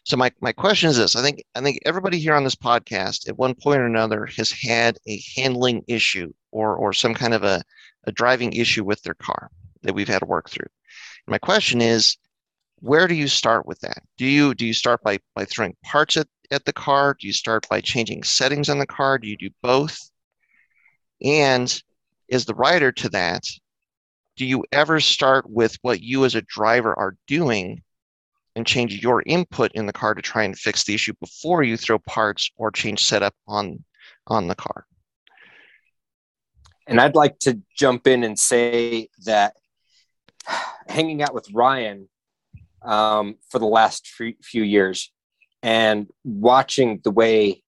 So 0.05 0.17
my 0.17 0.33
my 0.41 0.53
question 0.53 0.91
is 0.91 0.97
this: 0.97 1.17
I 1.17 1.23
think 1.23 1.43
I 1.55 1.61
think 1.61 1.81
everybody 1.85 2.19
here 2.19 2.35
on 2.35 2.45
this 2.45 2.55
podcast 2.55 3.29
at 3.29 3.39
one 3.39 3.55
point 3.55 3.81
or 3.81 3.87
another 3.87 4.27
has 4.37 4.51
had 4.51 4.99
a 5.07 5.21
handling 5.37 5.83
issue 5.89 6.33
or 6.51 6.77
or 6.77 6.93
some 6.93 7.15
kind 7.15 7.35
of 7.35 7.43
a 7.45 7.63
a 8.05 8.13
driving 8.13 8.53
issue 8.53 8.85
with 8.85 9.03
their 9.03 9.15
car 9.15 9.51
that 9.83 9.95
we've 9.95 10.09
had 10.09 10.21
to 10.21 10.27
work 10.27 10.51
through. 10.51 10.69
My 11.27 11.39
question 11.39 11.81
is, 11.81 12.19
where 12.85 13.09
do 13.09 13.15
you 13.15 13.29
start 13.29 13.65
with 13.65 13.81
that? 13.81 14.03
Do 14.19 14.27
you 14.27 14.55
do 14.55 14.67
you 14.67 14.75
start 14.75 15.03
by 15.03 15.19
by 15.35 15.47
throwing 15.47 15.75
parts 15.83 16.19
at, 16.19 16.29
at 16.51 16.67
the 16.67 16.73
car? 16.73 17.17
Do 17.19 17.27
you 17.27 17.33
start 17.33 17.67
by 17.71 17.81
changing 17.81 18.25
settings 18.25 18.69
on 18.69 18.79
the 18.79 18.87
car? 18.87 19.17
Do 19.17 19.27
you 19.27 19.39
do 19.39 19.49
both? 19.63 19.99
And 21.23 21.83
is 22.29 22.45
the 22.45 22.55
rider 22.55 22.93
to 22.93 23.09
that, 23.11 23.45
do 24.37 24.45
you 24.45 24.65
ever 24.71 25.01
start 25.01 25.49
with 25.49 25.79
what 25.81 26.03
you 26.03 26.27
as 26.27 26.35
a 26.35 26.43
driver 26.43 26.93
are 26.99 27.17
doing 27.27 27.83
and 28.55 28.67
change 28.67 29.03
your 29.03 29.23
input 29.25 29.73
in 29.73 29.87
the 29.87 29.93
car 29.93 30.13
to 30.13 30.21
try 30.21 30.43
and 30.43 30.59
fix 30.59 30.85
the 30.85 30.95
issue 30.95 31.15
before 31.21 31.63
you 31.63 31.79
throw 31.79 31.99
parts 32.01 32.51
or 32.57 32.71
change 32.71 33.03
setup 33.03 33.35
on 33.49 33.83
on 34.27 34.47
the 34.47 34.55
car? 34.55 34.85
And 36.87 37.01
I'd 37.01 37.15
like 37.15 37.39
to 37.41 37.59
jump 37.75 38.07
in 38.07 38.25
and 38.25 38.39
say 38.39 39.09
that 39.25 39.55
hanging 40.87 41.23
out 41.23 41.33
with 41.33 41.49
Ryan 41.51 42.11
um, 42.85 43.37
for 43.49 43.59
the 43.59 43.67
last 43.67 44.07
few 44.09 44.63
years. 44.63 45.11
And 45.63 46.09
watching 46.25 47.01
the 47.03 47.11
way 47.11 47.63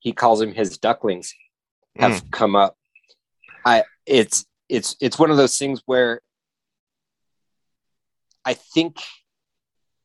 he 0.00 0.12
calls 0.12 0.42
him 0.42 0.52
his 0.52 0.78
ducklings 0.78 1.32
have 1.96 2.30
come 2.30 2.56
up, 2.56 2.76
I 3.64 3.84
it's 4.04 4.44
it's 4.68 4.96
it's 5.00 5.18
one 5.18 5.30
of 5.30 5.36
those 5.36 5.56
things 5.56 5.80
where 5.86 6.20
I 8.44 8.54
think 8.54 8.98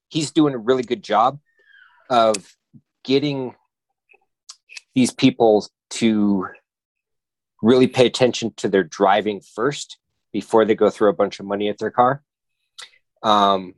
he's 0.09 0.31
doing 0.31 0.53
a 0.53 0.59
really 0.59 0.83
good 0.83 1.03
job 1.03 1.39
of 2.09 2.35
getting 3.03 3.55
these 4.93 5.11
people 5.11 5.67
to 5.89 6.47
really 7.61 7.87
pay 7.87 8.05
attention 8.05 8.53
to 8.57 8.67
their 8.67 8.83
driving 8.83 9.41
first 9.41 9.97
before 10.33 10.65
they 10.65 10.75
go 10.75 10.89
throw 10.89 11.09
a 11.09 11.13
bunch 11.13 11.39
of 11.39 11.45
money 11.45 11.69
at 11.69 11.77
their 11.77 11.91
car. 11.91 12.23
Um, 13.23 13.75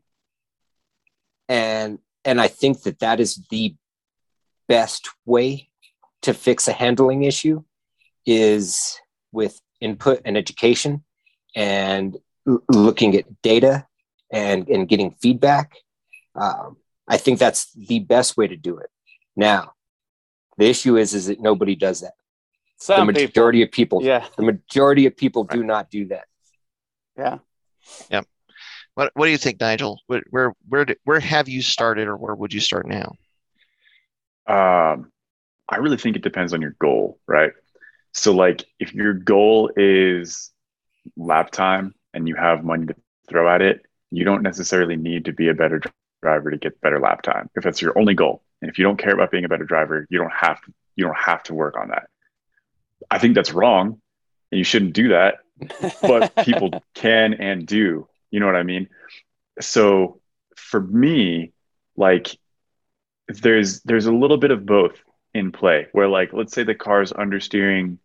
and 1.50 2.00
and 2.26 2.40
i 2.42 2.48
think 2.48 2.82
that 2.84 3.00
that 3.00 3.20
is 3.20 3.42
the 3.50 3.76
best 4.68 5.10
way 5.26 5.70
to 6.22 6.34
fix 6.34 6.68
a 6.68 6.74
handling 6.74 7.24
issue 7.24 7.64
is 8.26 9.00
with 9.32 9.60
input 9.82 10.22
and 10.26 10.38
education 10.38 11.04
and 11.56 12.18
l- 12.48 12.64
looking 12.70 13.16
at 13.16 13.26
data 13.42 13.86
and 14.32 14.68
and 14.70 14.88
getting 14.88 15.12
feedback. 15.22 15.76
Um, 16.36 16.78
i 17.08 17.18
think 17.18 17.38
that's 17.40 17.72
the 17.74 18.00
best 18.00 18.38
way 18.38 18.48
to 18.48 18.56
do 18.56 18.78
it. 18.78 18.90
Now 19.36 19.74
the 20.58 20.68
issue 20.70 20.98
is 20.98 21.14
is 21.14 21.28
that 21.28 21.42
nobody 21.42 21.76
does 21.76 22.00
that. 22.02 22.14
The 22.80 22.86
Some 22.86 23.08
people. 23.08 23.22
majority 23.24 23.62
of 23.64 23.72
people 23.72 24.04
Yeah, 24.04 24.26
the 24.38 24.44
majority 24.44 25.06
of 25.06 25.16
people 25.18 25.44
do 25.44 25.64
not 25.64 25.90
do 25.92 26.08
that. 26.08 26.26
Yeah. 28.10 28.22
What 28.96 29.12
What 29.16 29.26
do 29.26 29.32
you 29.32 29.38
think, 29.38 29.60
Nigel? 29.60 30.00
Where 30.08 30.24
where 30.30 30.54
where, 30.68 30.86
where 31.04 31.20
have 31.20 31.50
you 31.50 31.62
started, 31.62 32.08
or 32.08 32.18
where 32.18 32.36
would 32.36 32.54
you 32.54 32.60
start 32.60 32.88
now? 32.88 33.16
Um, 34.46 35.12
I 35.70 35.78
really 35.78 35.98
think 35.98 36.16
it 36.16 36.24
depends 36.24 36.54
on 36.54 36.62
your 36.62 36.76
goal, 36.80 37.20
right? 37.28 37.54
So, 38.12 38.34
like, 38.34 38.66
if 38.80 38.94
your 38.94 39.14
goal 39.14 39.72
is 39.76 40.52
lap 41.18 41.52
time 41.52 41.96
and 42.14 42.28
you 42.28 42.36
have 42.36 42.64
money 42.64 42.86
to 42.88 42.96
throw 43.28 43.54
at 43.54 43.62
it, 43.62 43.86
you 44.12 44.24
don't 44.24 44.44
necessarily 44.44 44.96
need 44.96 45.26
to 45.26 45.34
be 45.34 45.50
a 45.50 45.54
better 45.54 45.82
driver 46.22 46.52
to 46.52 46.58
get 46.58 46.80
better 46.82 47.00
lap 47.00 47.22
time. 47.24 47.50
If 47.56 47.64
that's 47.64 47.82
your 47.82 47.98
only 47.98 48.14
goal, 48.14 48.44
and 48.62 48.70
if 48.70 48.78
you 48.78 48.84
don't 48.84 48.98
care 48.98 49.14
about 49.14 49.32
being 49.32 49.46
a 49.46 49.50
better 49.50 49.66
driver, 49.66 50.06
you 50.10 50.20
don't 50.20 50.34
have 50.34 50.62
to. 50.62 50.74
You 50.96 51.06
don't 51.06 51.18
have 51.18 51.42
to 51.44 51.56
work 51.56 51.76
on 51.76 51.88
that. 51.90 52.08
I 53.10 53.18
think 53.18 53.34
that's 53.34 53.52
wrong, 53.52 54.00
and 54.52 54.60
you 54.60 54.64
shouldn't 54.64 54.94
do 54.94 55.10
that. 55.10 55.40
But 56.02 56.36
people 56.46 56.84
can 56.94 57.34
and 57.34 57.66
do. 57.66 58.08
You 58.34 58.40
know 58.40 58.48
what 58.48 58.56
I 58.56 58.64
mean? 58.64 58.90
So 59.62 60.20
for 60.56 60.82
me, 60.82 61.54
like 61.96 62.36
there's 63.28 63.82
there's 63.82 64.08
a 64.08 64.12
little 64.12 64.38
bit 64.38 64.50
of 64.50 64.66
both 64.66 65.00
in 65.36 65.52
play 65.52 65.86
where 65.92 66.08
like 66.08 66.34
let's 66.34 66.52
say 66.52 66.64
the 66.64 66.74
car's 66.74 67.14
understeering 67.14 68.00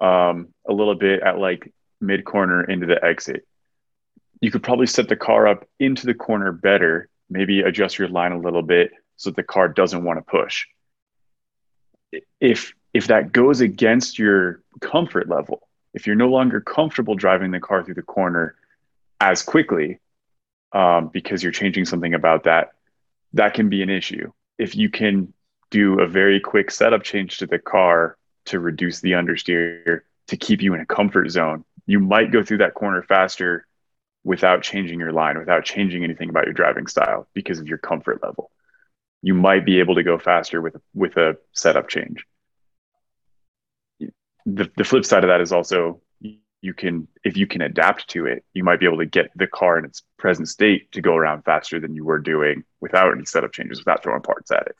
um, 0.00 0.48
a 0.66 0.72
little 0.72 0.94
bit 0.94 1.20
at 1.22 1.38
like 1.38 1.74
mid 2.00 2.24
corner 2.24 2.64
into 2.64 2.86
the 2.86 3.04
exit 3.04 3.46
you 4.40 4.50
could 4.50 4.62
probably 4.62 4.86
set 4.86 5.10
the 5.10 5.16
car 5.16 5.46
up 5.46 5.68
into 5.78 6.06
the 6.06 6.14
corner 6.14 6.52
better 6.52 7.10
maybe 7.28 7.60
adjust 7.60 7.98
your 7.98 8.08
line 8.08 8.32
a 8.32 8.40
little 8.40 8.62
bit 8.62 8.90
so 9.16 9.28
that 9.28 9.36
the 9.36 9.42
car 9.42 9.68
doesn't 9.68 10.04
want 10.04 10.18
to 10.18 10.22
push 10.22 10.66
if 12.40 12.72
if 12.94 13.08
that 13.08 13.30
goes 13.30 13.60
against 13.60 14.18
your 14.18 14.62
comfort 14.80 15.28
level 15.28 15.68
if 15.92 16.06
you're 16.06 16.16
no 16.16 16.28
longer 16.28 16.62
comfortable 16.62 17.14
driving 17.14 17.50
the 17.50 17.60
car 17.60 17.84
through 17.84 17.94
the 17.94 18.02
corner 18.02 18.54
as 19.20 19.42
quickly 19.42 20.00
um, 20.72 21.08
because 21.08 21.42
you're 21.42 21.52
changing 21.52 21.84
something 21.84 22.14
about 22.14 22.44
that 22.44 22.72
that 23.32 23.54
can 23.54 23.68
be 23.68 23.82
an 23.82 23.90
issue 23.90 24.32
if 24.58 24.76
you 24.76 24.90
can 24.90 25.32
do 25.70 26.00
a 26.00 26.06
very 26.06 26.38
quick 26.38 26.70
setup 26.70 27.02
change 27.02 27.38
to 27.38 27.46
the 27.46 27.58
car 27.58 28.16
to 28.44 28.60
reduce 28.60 29.00
the 29.00 29.12
understeer 29.12 30.00
to 30.26 30.36
keep 30.36 30.60
you 30.60 30.74
in 30.74 30.80
a 30.80 30.86
comfort 30.86 31.30
zone, 31.30 31.64
you 31.86 31.98
might 31.98 32.30
go 32.30 32.42
through 32.42 32.58
that 32.58 32.74
corner 32.74 33.02
faster 33.02 33.66
without 34.22 34.62
changing 34.62 35.00
your 35.00 35.12
line, 35.12 35.38
without 35.38 35.64
changing 35.64 36.04
anything 36.04 36.28
about 36.28 36.44
your 36.44 36.52
driving 36.52 36.86
style 36.86 37.26
because 37.32 37.58
of 37.58 37.66
your 37.66 37.78
comfort 37.78 38.22
level. 38.22 38.50
You 39.22 39.34
might 39.34 39.64
be 39.64 39.80
able 39.80 39.94
to 39.94 40.02
go 40.02 40.18
faster 40.18 40.60
with 40.60 40.76
with 40.94 41.16
a 41.16 41.36
setup 41.52 41.88
change. 41.88 42.26
The 44.46 44.70
the 44.76 44.84
flip 44.84 45.04
side 45.04 45.24
of 45.24 45.28
that 45.28 45.40
is 45.40 45.52
also 45.52 46.00
you 46.62 46.74
can 46.74 47.08
if 47.24 47.36
you 47.36 47.46
can 47.46 47.62
adapt 47.62 48.08
to 48.08 48.26
it, 48.26 48.44
you 48.52 48.64
might 48.64 48.80
be 48.80 48.86
able 48.86 48.98
to 48.98 49.06
get 49.06 49.30
the 49.36 49.46
car 49.46 49.78
in 49.78 49.84
its 49.84 50.02
present 50.18 50.48
state 50.48 50.92
to 50.92 51.00
go 51.00 51.14
around 51.14 51.42
faster 51.42 51.80
than 51.80 51.94
you 51.94 52.04
were 52.04 52.18
doing 52.18 52.64
without 52.80 53.12
any 53.12 53.24
setup 53.24 53.52
changes, 53.52 53.78
without 53.78 54.02
throwing 54.02 54.22
parts 54.22 54.50
at 54.50 54.66
it. 54.66 54.76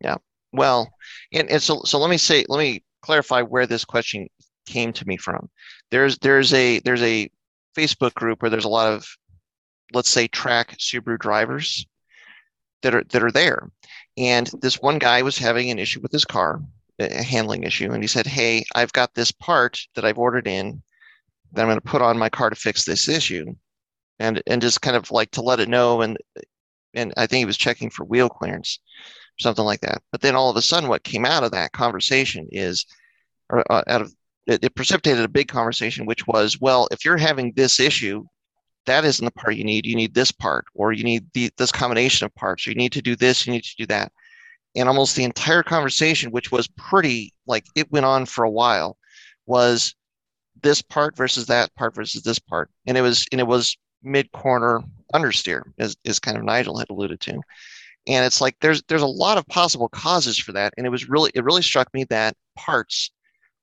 Yeah. 0.00 0.16
Well, 0.52 0.92
and, 1.32 1.48
and 1.50 1.62
so 1.62 1.82
so 1.84 1.98
let 1.98 2.10
me 2.10 2.18
say 2.18 2.44
let 2.48 2.58
me 2.58 2.84
clarify 3.02 3.42
where 3.42 3.66
this 3.66 3.84
question 3.84 4.28
came 4.66 4.92
to 4.92 5.06
me 5.06 5.16
from. 5.16 5.50
There's 5.90 6.18
there's 6.18 6.52
a 6.52 6.80
there's 6.80 7.02
a 7.02 7.30
Facebook 7.76 8.14
group 8.14 8.42
where 8.42 8.50
there's 8.50 8.64
a 8.64 8.68
lot 8.68 8.92
of 8.92 9.06
let's 9.92 10.10
say 10.10 10.28
track 10.28 10.76
Subaru 10.78 11.18
drivers 11.18 11.86
that 12.82 12.94
are 12.94 13.04
that 13.04 13.22
are 13.22 13.32
there. 13.32 13.70
And 14.16 14.50
this 14.60 14.80
one 14.80 14.98
guy 14.98 15.22
was 15.22 15.38
having 15.38 15.70
an 15.70 15.78
issue 15.78 16.00
with 16.00 16.12
his 16.12 16.24
car, 16.24 16.60
a 17.00 17.22
handling 17.22 17.64
issue, 17.64 17.92
and 17.92 18.02
he 18.02 18.08
said, 18.08 18.26
"Hey, 18.26 18.64
I've 18.74 18.92
got 18.92 19.14
this 19.14 19.32
part 19.32 19.80
that 19.94 20.04
I've 20.04 20.18
ordered 20.18 20.46
in 20.46 20.82
that 21.52 21.62
I'm 21.62 21.68
going 21.68 21.80
to 21.80 21.88
put 21.88 22.02
on 22.02 22.18
my 22.18 22.28
car 22.28 22.50
to 22.50 22.56
fix 22.56 22.84
this 22.84 23.08
issue." 23.08 23.54
And 24.18 24.42
and 24.46 24.60
just 24.62 24.82
kind 24.82 24.96
of 24.96 25.10
like 25.10 25.30
to 25.32 25.42
let 25.42 25.60
it 25.60 25.68
know 25.68 26.02
and 26.02 26.18
and 26.94 27.14
I 27.16 27.26
think 27.26 27.38
he 27.40 27.44
was 27.46 27.56
checking 27.56 27.90
for 27.90 28.04
wheel 28.04 28.28
clearance 28.28 28.80
something 29.40 29.64
like 29.64 29.80
that. 29.80 30.02
But 30.12 30.20
then 30.20 30.36
all 30.36 30.50
of 30.50 30.56
a 30.56 30.62
sudden, 30.62 30.88
what 30.88 31.04
came 31.04 31.24
out 31.24 31.44
of 31.44 31.50
that 31.52 31.72
conversation 31.72 32.48
is, 32.52 32.86
or 33.48 33.64
uh, 33.72 33.82
out 33.88 34.02
of 34.02 34.14
it, 34.46 34.64
it 34.64 34.74
precipitated 34.74 35.24
a 35.24 35.28
big 35.28 35.48
conversation, 35.48 36.06
which 36.06 36.26
was, 36.26 36.60
well, 36.60 36.88
if 36.90 37.04
you're 37.04 37.16
having 37.16 37.52
this 37.54 37.80
issue, 37.80 38.24
that 38.86 39.04
isn't 39.04 39.24
the 39.24 39.30
part 39.32 39.56
you 39.56 39.64
need. 39.64 39.86
You 39.86 39.96
need 39.96 40.14
this 40.14 40.32
part, 40.32 40.64
or 40.74 40.92
you 40.92 41.04
need 41.04 41.26
the, 41.34 41.50
this 41.56 41.72
combination 41.72 42.24
of 42.24 42.34
parts. 42.34 42.66
You 42.66 42.74
need 42.74 42.92
to 42.92 43.02
do 43.02 43.16
this. 43.16 43.46
You 43.46 43.52
need 43.52 43.64
to 43.64 43.76
do 43.76 43.86
that. 43.86 44.12
And 44.76 44.88
almost 44.88 45.16
the 45.16 45.24
entire 45.24 45.62
conversation, 45.62 46.30
which 46.30 46.52
was 46.52 46.68
pretty 46.68 47.34
like 47.46 47.64
it 47.74 47.90
went 47.90 48.06
on 48.06 48.24
for 48.26 48.44
a 48.44 48.50
while, 48.50 48.96
was 49.46 49.94
this 50.62 50.82
part 50.82 51.16
versus 51.16 51.46
that 51.46 51.74
part 51.74 51.94
versus 51.94 52.22
this 52.22 52.38
part, 52.38 52.70
and 52.86 52.96
it 52.96 53.02
was 53.02 53.26
and 53.32 53.40
it 53.40 53.46
was 53.46 53.76
mid 54.02 54.30
corner 54.32 54.80
understeer, 55.14 55.62
as 55.78 55.96
is 56.04 56.18
kind 56.18 56.36
of 56.36 56.44
Nigel 56.44 56.78
had 56.78 56.90
alluded 56.90 57.20
to. 57.20 57.40
And 58.06 58.24
it's 58.24 58.40
like 58.40 58.56
there's 58.60 58.82
there's 58.88 59.02
a 59.02 59.06
lot 59.06 59.38
of 59.38 59.46
possible 59.48 59.88
causes 59.88 60.38
for 60.38 60.52
that. 60.52 60.74
And 60.76 60.86
it 60.86 60.90
was 60.90 61.08
really 61.08 61.30
it 61.34 61.44
really 61.44 61.62
struck 61.62 61.92
me 61.92 62.04
that 62.04 62.36
parts 62.56 63.10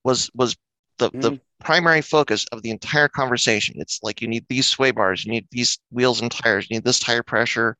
was 0.04 0.30
was 0.34 0.56
the 0.98 1.10
mm. 1.12 1.22
the 1.22 1.40
primary 1.60 2.02
focus 2.02 2.46
of 2.52 2.62
the 2.62 2.70
entire 2.70 3.08
conversation. 3.08 3.76
It's 3.80 4.00
like 4.04 4.22
you 4.22 4.28
need 4.28 4.46
these 4.48 4.68
sway 4.68 4.92
bars 4.92 5.26
you 5.26 5.32
need 5.32 5.48
these 5.52 5.80
wheels 5.92 6.22
and 6.22 6.32
tires 6.32 6.68
you 6.70 6.76
need 6.76 6.84
this 6.84 7.00
tire 7.00 7.24
pressure 7.24 7.78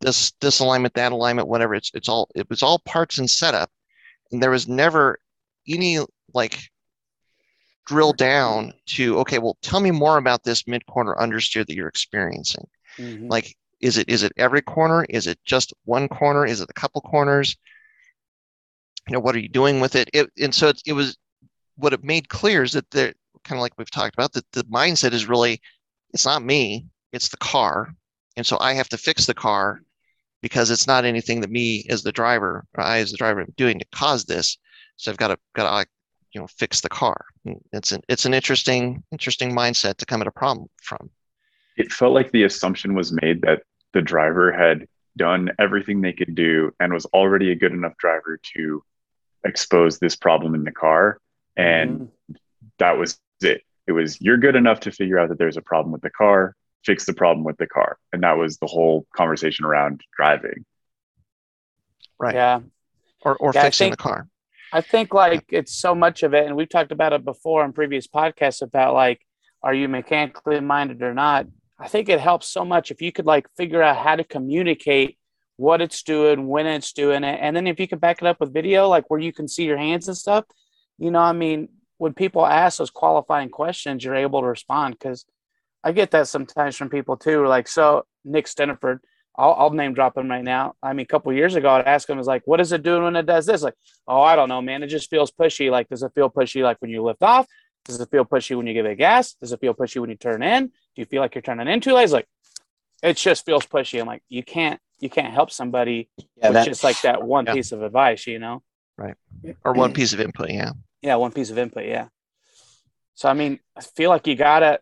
this 0.00 0.32
this 0.40 0.60
alignment 0.60 0.94
that 0.94 1.12
alignment 1.12 1.48
whatever 1.48 1.74
it's 1.74 1.90
it's 1.94 2.08
all 2.08 2.28
it 2.34 2.48
was 2.50 2.62
all 2.62 2.78
parts 2.80 3.18
and 3.18 3.30
setup 3.30 3.70
and 4.32 4.42
there 4.42 4.50
was 4.50 4.68
never 4.68 5.18
any 5.68 5.98
like 6.32 6.58
drill 7.86 8.12
down 8.12 8.72
to 8.86 9.18
okay 9.18 9.38
well 9.38 9.56
tell 9.62 9.80
me 9.80 9.90
more 9.90 10.18
about 10.18 10.42
this 10.42 10.66
mid 10.66 10.84
corner 10.86 11.14
understeer 11.18 11.66
that 11.66 11.74
you're 11.74 11.88
experiencing 11.88 12.66
mm-hmm. 12.98 13.28
like 13.28 13.54
is 13.84 13.98
it 13.98 14.08
is 14.08 14.22
it 14.22 14.32
every 14.38 14.62
corner? 14.62 15.04
Is 15.10 15.26
it 15.26 15.38
just 15.44 15.74
one 15.84 16.08
corner? 16.08 16.46
Is 16.46 16.62
it 16.62 16.70
a 16.70 16.80
couple 16.80 17.02
corners? 17.02 17.54
You 19.06 19.12
know, 19.12 19.20
what 19.20 19.36
are 19.36 19.40
you 19.40 19.48
doing 19.50 19.78
with 19.78 19.94
it? 19.94 20.08
it 20.14 20.30
and 20.40 20.54
so 20.54 20.68
it, 20.68 20.80
it 20.86 20.94
was 20.94 21.18
what 21.76 21.92
it 21.92 22.02
made 22.02 22.30
clear 22.30 22.62
is 22.62 22.72
that 22.72 22.90
the 22.90 23.14
kind 23.44 23.58
of 23.58 23.60
like 23.60 23.74
we've 23.76 23.90
talked 23.90 24.14
about 24.14 24.32
that 24.32 24.50
the 24.52 24.64
mindset 24.64 25.12
is 25.12 25.28
really 25.28 25.60
it's 26.14 26.24
not 26.24 26.42
me, 26.42 26.86
it's 27.12 27.28
the 27.28 27.36
car, 27.36 27.94
and 28.36 28.46
so 28.46 28.58
I 28.60 28.74
have 28.74 28.88
to 28.90 28.98
fix 28.98 29.26
the 29.26 29.34
car 29.34 29.80
because 30.42 30.70
it's 30.70 30.86
not 30.86 31.04
anything 31.04 31.40
that 31.40 31.50
me 31.50 31.86
as 31.88 32.02
the 32.02 32.12
driver 32.12 32.64
or 32.76 32.84
I 32.84 32.98
as 32.98 33.10
the 33.10 33.16
driver 33.16 33.40
am 33.40 33.54
doing 33.56 33.78
to 33.78 33.86
cause 33.94 34.24
this. 34.24 34.58
So 34.96 35.10
I've 35.10 35.16
got 35.16 35.28
to 35.28 35.38
got 35.54 35.82
to 35.82 35.88
you 36.32 36.40
know 36.40 36.46
fix 36.46 36.80
the 36.80 36.88
car. 36.88 37.24
It's 37.72 37.92
an 37.92 38.02
it's 38.08 38.26
an 38.26 38.34
interesting 38.34 39.02
interesting 39.12 39.54
mindset 39.54 39.96
to 39.96 40.06
come 40.06 40.20
at 40.20 40.26
a 40.26 40.32
problem 40.32 40.68
from. 40.82 41.10
It 41.76 41.92
felt 41.92 42.12
like 42.12 42.30
the 42.30 42.44
assumption 42.44 42.94
was 42.94 43.12
made 43.12 43.42
that 43.42 43.62
the 43.92 44.02
driver 44.02 44.52
had 44.52 44.86
done 45.16 45.50
everything 45.58 46.00
they 46.00 46.12
could 46.12 46.34
do 46.34 46.72
and 46.80 46.92
was 46.92 47.06
already 47.06 47.50
a 47.50 47.56
good 47.56 47.72
enough 47.72 47.96
driver 47.96 48.38
to 48.54 48.82
expose 49.44 49.98
this 49.98 50.16
problem 50.16 50.54
in 50.54 50.64
the 50.64 50.72
car. 50.72 51.18
And 51.56 52.00
mm. 52.30 52.36
that 52.78 52.98
was 52.98 53.18
it. 53.40 53.62
It 53.86 53.92
was 53.92 54.20
you're 54.20 54.38
good 54.38 54.56
enough 54.56 54.80
to 54.80 54.92
figure 54.92 55.18
out 55.18 55.28
that 55.28 55.38
there's 55.38 55.56
a 55.56 55.62
problem 55.62 55.92
with 55.92 56.02
the 56.02 56.10
car, 56.10 56.56
fix 56.84 57.04
the 57.04 57.14
problem 57.14 57.44
with 57.44 57.56
the 57.56 57.66
car. 57.66 57.98
And 58.12 58.22
that 58.22 58.36
was 58.36 58.58
the 58.58 58.66
whole 58.66 59.06
conversation 59.14 59.64
around 59.64 60.00
driving. 60.16 60.64
Right. 62.18 62.34
Yeah. 62.34 62.60
Or 63.22 63.36
or 63.36 63.52
yeah, 63.54 63.62
fixing 63.62 63.86
think, 63.86 63.96
the 63.96 64.02
car. 64.02 64.28
I 64.72 64.80
think 64.80 65.14
like 65.14 65.44
yeah. 65.50 65.60
it's 65.60 65.74
so 65.74 65.94
much 65.94 66.22
of 66.22 66.34
it, 66.34 66.46
and 66.46 66.56
we've 66.56 66.68
talked 66.68 66.92
about 66.92 67.12
it 67.12 67.24
before 67.24 67.64
in 67.64 67.72
previous 67.72 68.06
podcasts 68.06 68.60
about 68.60 68.94
like, 68.94 69.20
are 69.62 69.74
you 69.74 69.88
mechanically 69.88 70.60
minded 70.60 71.02
or 71.02 71.14
not? 71.14 71.46
I 71.78 71.88
think 71.88 72.08
it 72.08 72.20
helps 72.20 72.48
so 72.48 72.64
much 72.64 72.90
if 72.90 73.00
you 73.00 73.10
could 73.12 73.26
like 73.26 73.46
figure 73.56 73.82
out 73.82 73.96
how 73.96 74.16
to 74.16 74.24
communicate 74.24 75.18
what 75.56 75.80
it's 75.80 76.02
doing, 76.02 76.48
when 76.48 76.66
it's 76.66 76.92
doing 76.92 77.24
it, 77.24 77.38
and 77.40 77.56
then 77.56 77.66
if 77.66 77.80
you 77.80 77.88
can 77.88 77.98
back 77.98 78.20
it 78.20 78.26
up 78.26 78.40
with 78.40 78.52
video, 78.52 78.88
like 78.88 79.08
where 79.08 79.20
you 79.20 79.32
can 79.32 79.48
see 79.48 79.64
your 79.64 79.78
hands 79.78 80.08
and 80.08 80.16
stuff. 80.16 80.44
You 80.98 81.10
know, 81.10 81.20
I 81.20 81.32
mean, 81.32 81.68
when 81.98 82.12
people 82.12 82.46
ask 82.46 82.78
those 82.78 82.90
qualifying 82.90 83.48
questions, 83.48 84.04
you're 84.04 84.14
able 84.14 84.40
to 84.42 84.46
respond 84.46 84.96
because 84.98 85.24
I 85.84 85.92
get 85.92 86.10
that 86.12 86.28
sometimes 86.28 86.76
from 86.76 86.88
people 86.88 87.16
too. 87.16 87.46
Like, 87.46 87.68
so 87.68 88.06
Nick 88.24 88.46
Steniford, 88.46 89.00
I'll, 89.36 89.52
I'll, 89.52 89.70
name 89.70 89.92
drop 89.92 90.16
him 90.16 90.30
right 90.30 90.42
now. 90.42 90.74
I 90.82 90.94
mean, 90.94 91.04
a 91.04 91.06
couple 91.06 91.32
years 91.32 91.54
ago, 91.56 91.68
I'd 91.68 91.86
ask 91.86 92.08
him, 92.08 92.18
"Is 92.18 92.26
like, 92.26 92.42
what 92.46 92.60
is 92.60 92.72
it 92.72 92.82
doing 92.82 93.02
when 93.02 93.16
it 93.16 93.26
does 93.26 93.46
this?" 93.46 93.62
Like, 93.62 93.74
oh, 94.08 94.22
I 94.22 94.34
don't 94.34 94.48
know, 94.48 94.62
man. 94.62 94.82
It 94.82 94.86
just 94.86 95.10
feels 95.10 95.30
pushy. 95.30 95.70
Like, 95.70 95.88
does 95.88 96.02
it 96.02 96.12
feel 96.14 96.30
pushy 96.30 96.62
like 96.62 96.80
when 96.80 96.90
you 96.90 97.02
lift 97.02 97.22
off? 97.22 97.46
Does 97.84 98.00
it 98.00 98.10
feel 98.10 98.24
pushy 98.24 98.56
when 98.56 98.66
you 98.66 98.72
give 98.72 98.86
it 98.86 98.96
gas? 98.96 99.34
Does 99.34 99.52
it 99.52 99.60
feel 99.60 99.74
pushy 99.74 100.00
when 100.00 100.08
you 100.08 100.16
turn 100.16 100.42
in? 100.42 100.68
Do 100.68 100.72
you 100.96 101.04
feel 101.04 101.20
like 101.20 101.34
you're 101.34 101.42
turning 101.42 101.68
in 101.68 101.80
too 101.80 101.92
late? 101.92 102.10
like, 102.10 102.26
it 103.02 103.18
just 103.18 103.44
feels 103.44 103.66
pushy. 103.66 104.00
I'm 104.00 104.06
like, 104.06 104.22
you 104.30 104.42
can't, 104.42 104.80
you 105.00 105.10
can't 105.10 105.34
help 105.34 105.50
somebody 105.50 106.08
yeah, 106.36 106.50
with 106.50 106.64
just 106.64 106.82
like 106.82 107.00
that 107.02 107.22
one 107.22 107.44
yeah. 107.44 107.52
piece 107.52 107.72
of 107.72 107.82
advice, 107.82 108.26
you 108.26 108.38
know? 108.38 108.62
Right. 108.96 109.16
Or 109.64 109.74
one 109.74 109.92
piece 109.92 110.14
of 110.14 110.20
input. 110.20 110.50
Yeah. 110.50 110.72
Yeah. 111.02 111.16
One 111.16 111.32
piece 111.32 111.50
of 111.50 111.58
input. 111.58 111.84
Yeah. 111.84 112.08
So, 113.14 113.28
I 113.28 113.34
mean, 113.34 113.60
I 113.76 113.82
feel 113.82 114.08
like 114.08 114.26
you 114.26 114.34
got 114.34 114.60
to 114.60 114.80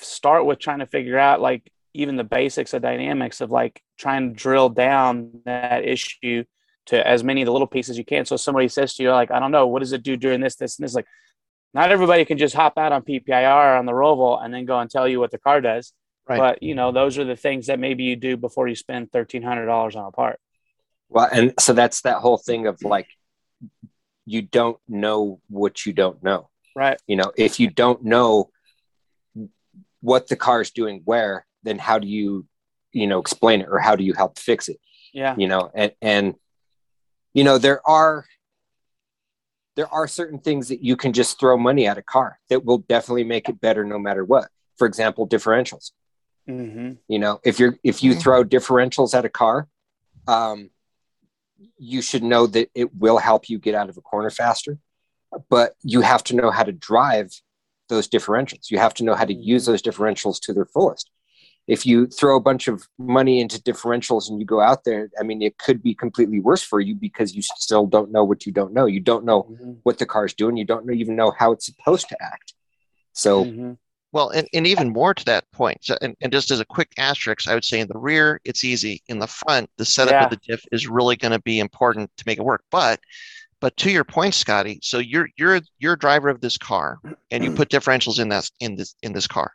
start 0.00 0.46
with 0.46 0.58
trying 0.58 0.80
to 0.80 0.86
figure 0.86 1.18
out 1.18 1.40
like 1.40 1.70
even 1.94 2.16
the 2.16 2.24
basics 2.24 2.72
of 2.72 2.82
dynamics 2.82 3.40
of 3.40 3.50
like 3.50 3.82
trying 3.98 4.30
to 4.30 4.34
drill 4.34 4.68
down 4.68 5.40
that 5.44 5.84
issue 5.84 6.44
to 6.86 7.06
as 7.06 7.22
many 7.22 7.42
of 7.42 7.46
the 7.46 7.52
little 7.52 7.66
pieces 7.66 7.98
you 7.98 8.04
can. 8.04 8.24
So 8.24 8.36
somebody 8.36 8.68
says 8.68 8.94
to 8.94 9.02
you, 9.02 9.10
like, 9.10 9.30
I 9.30 9.38
don't 9.38 9.50
know, 9.50 9.66
what 9.66 9.80
does 9.80 9.92
it 9.92 10.02
do 10.02 10.16
during 10.16 10.40
this, 10.40 10.56
this, 10.56 10.78
and 10.78 10.84
this? 10.84 10.94
Like, 10.94 11.06
not 11.74 11.92
everybody 11.92 12.24
can 12.24 12.38
just 12.38 12.54
hop 12.54 12.78
out 12.78 12.92
on 12.92 13.02
PPIR 13.02 13.78
on 13.78 13.86
the 13.86 13.92
Roval 13.92 14.42
and 14.44 14.52
then 14.52 14.64
go 14.64 14.78
and 14.78 14.90
tell 14.90 15.06
you 15.06 15.20
what 15.20 15.30
the 15.30 15.38
car 15.38 15.60
does. 15.60 15.92
Right. 16.28 16.38
But 16.38 16.62
you 16.62 16.74
know, 16.74 16.92
those 16.92 17.18
are 17.18 17.24
the 17.24 17.36
things 17.36 17.66
that 17.66 17.78
maybe 17.78 18.04
you 18.04 18.16
do 18.16 18.36
before 18.36 18.68
you 18.68 18.76
spend 18.76 19.10
thirteen 19.10 19.42
hundred 19.42 19.66
dollars 19.66 19.96
on 19.96 20.04
a 20.04 20.12
part. 20.12 20.38
Well, 21.08 21.28
and 21.30 21.54
so 21.58 21.72
that's 21.72 22.02
that 22.02 22.18
whole 22.18 22.38
thing 22.38 22.66
of 22.66 22.82
like, 22.82 23.08
you 24.26 24.42
don't 24.42 24.78
know 24.88 25.40
what 25.48 25.84
you 25.84 25.92
don't 25.92 26.22
know. 26.22 26.48
Right. 26.76 27.00
You 27.08 27.16
know, 27.16 27.32
if 27.36 27.58
you 27.58 27.68
don't 27.68 28.04
know 28.04 28.50
what 30.00 30.28
the 30.28 30.36
car 30.36 30.60
is 30.60 30.70
doing 30.70 31.02
where, 31.04 31.46
then 31.62 31.78
how 31.78 31.98
do 31.98 32.08
you, 32.08 32.46
you 32.92 33.06
know, 33.06 33.18
explain 33.18 33.60
it 33.60 33.68
or 33.68 33.78
how 33.78 33.96
do 33.96 34.04
you 34.04 34.14
help 34.14 34.38
fix 34.38 34.68
it? 34.68 34.78
Yeah. 35.12 35.34
You 35.36 35.48
know, 35.48 35.70
and 35.74 35.92
and 36.00 36.34
you 37.34 37.44
know 37.44 37.58
there 37.58 37.86
are 37.88 38.24
there 39.76 39.88
are 39.92 40.06
certain 40.06 40.38
things 40.38 40.68
that 40.68 40.82
you 40.82 40.96
can 40.96 41.12
just 41.12 41.38
throw 41.38 41.56
money 41.56 41.86
at 41.86 41.98
a 41.98 42.02
car 42.02 42.38
that 42.48 42.64
will 42.64 42.78
definitely 42.78 43.24
make 43.24 43.48
it 43.48 43.60
better 43.60 43.84
no 43.84 43.98
matter 43.98 44.24
what. 44.24 44.48
For 44.76 44.86
example, 44.86 45.28
differentials. 45.28 45.92
Mm-hmm. 46.48 46.92
You 47.08 47.18
know, 47.18 47.40
if 47.44 47.58
you're 47.58 47.78
if 47.84 48.02
you 48.02 48.14
throw 48.14 48.44
differentials 48.44 49.14
at 49.14 49.24
a 49.24 49.28
car, 49.28 49.68
um, 50.26 50.70
you 51.78 52.02
should 52.02 52.22
know 52.22 52.46
that 52.46 52.70
it 52.74 52.94
will 52.94 53.18
help 53.18 53.48
you 53.48 53.58
get 53.58 53.74
out 53.74 53.88
of 53.88 53.96
a 53.96 54.00
corner 54.00 54.30
faster. 54.30 54.78
But 55.48 55.74
you 55.82 56.00
have 56.00 56.24
to 56.24 56.36
know 56.36 56.50
how 56.50 56.64
to 56.64 56.72
drive 56.72 57.30
those 57.90 58.08
differentials. 58.08 58.70
You 58.70 58.78
have 58.78 58.94
to 58.94 59.04
know 59.04 59.14
how 59.14 59.24
to 59.26 59.34
use 59.34 59.66
those 59.66 59.82
differentials 59.82 60.40
to 60.42 60.52
their 60.54 60.64
fullest. 60.66 61.10
If 61.68 61.84
you 61.86 62.06
throw 62.06 62.36
a 62.36 62.40
bunch 62.40 62.66
of 62.66 62.88
money 62.98 63.40
into 63.40 63.62
differentials 63.62 64.28
and 64.28 64.40
you 64.40 64.46
go 64.46 64.60
out 64.60 64.82
there, 64.84 65.10
I 65.20 65.22
mean, 65.22 65.40
it 65.42 65.58
could 65.58 65.82
be 65.82 65.94
completely 65.94 66.40
worse 66.40 66.62
for 66.62 66.80
you 66.80 66.94
because 66.96 67.34
you 67.34 67.42
still 67.42 67.86
don't 67.86 68.10
know 68.10 68.24
what 68.24 68.44
you 68.46 68.50
don't 68.52 68.72
know. 68.72 68.86
You 68.86 69.00
don't 69.00 69.24
know 69.24 69.42
Mm-hmm. 69.42 69.72
what 69.84 69.98
the 69.98 70.06
car's 70.06 70.34
doing. 70.34 70.56
You 70.56 70.64
don't 70.64 70.90
even 70.92 71.14
know 71.14 71.32
how 71.38 71.52
it's 71.52 71.66
supposed 71.66 72.08
to 72.08 72.22
act. 72.22 72.54
So, 73.12 73.44
Mhm. 73.44 73.76
Well, 74.12 74.30
and, 74.30 74.48
and 74.52 74.66
even 74.66 74.92
more 74.92 75.14
to 75.14 75.24
that 75.26 75.48
point, 75.52 75.78
so, 75.84 75.96
and, 76.02 76.16
and 76.20 76.32
just 76.32 76.50
as 76.50 76.58
a 76.58 76.64
quick 76.64 76.90
asterisk, 76.98 77.46
I 77.48 77.54
would 77.54 77.64
say 77.64 77.78
in 77.78 77.86
the 77.86 77.96
rear, 77.96 78.40
it's 78.44 78.64
easy. 78.64 79.00
In 79.06 79.20
the 79.20 79.28
front, 79.28 79.70
the 79.76 79.84
setup 79.84 80.12
Yeah. 80.14 80.24
of 80.24 80.30
the 80.30 80.40
diff 80.48 80.64
is 80.72 80.88
really 80.88 81.14
going 81.14 81.30
to 81.30 81.38
be 81.42 81.60
important 81.60 82.10
to 82.16 82.24
make 82.26 82.38
it 82.38 82.44
work. 82.44 82.64
But 82.72 82.98
but 83.60 83.76
to 83.78 83.90
your 83.90 84.04
point, 84.04 84.34
Scotty, 84.34 84.80
so 84.82 84.98
you're 84.98 85.28
you're 85.36 85.60
you're 85.78 85.92
a 85.94 85.98
driver 85.98 86.28
of 86.28 86.40
this 86.40 86.56
car 86.56 86.98
and 87.30 87.44
you 87.44 87.50
put 87.56 87.68
differentials 87.68 88.20
in 88.20 88.28
that 88.30 88.50
in 88.60 88.76
this 88.76 88.94
in 89.02 89.12
this 89.12 89.26
car. 89.26 89.52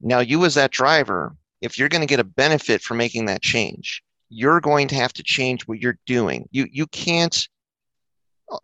Now 0.00 0.20
you 0.20 0.44
as 0.44 0.54
that 0.54 0.70
driver, 0.70 1.36
if 1.60 1.78
you're 1.78 1.88
going 1.88 2.02
to 2.02 2.06
get 2.06 2.20
a 2.20 2.24
benefit 2.24 2.82
for 2.82 2.94
making 2.94 3.26
that 3.26 3.42
change, 3.42 4.02
you're 4.28 4.60
going 4.60 4.88
to 4.88 4.94
have 4.94 5.12
to 5.14 5.22
change 5.22 5.66
what 5.66 5.80
you're 5.80 5.98
doing. 6.06 6.48
You 6.50 6.66
you 6.70 6.86
can't 6.86 7.48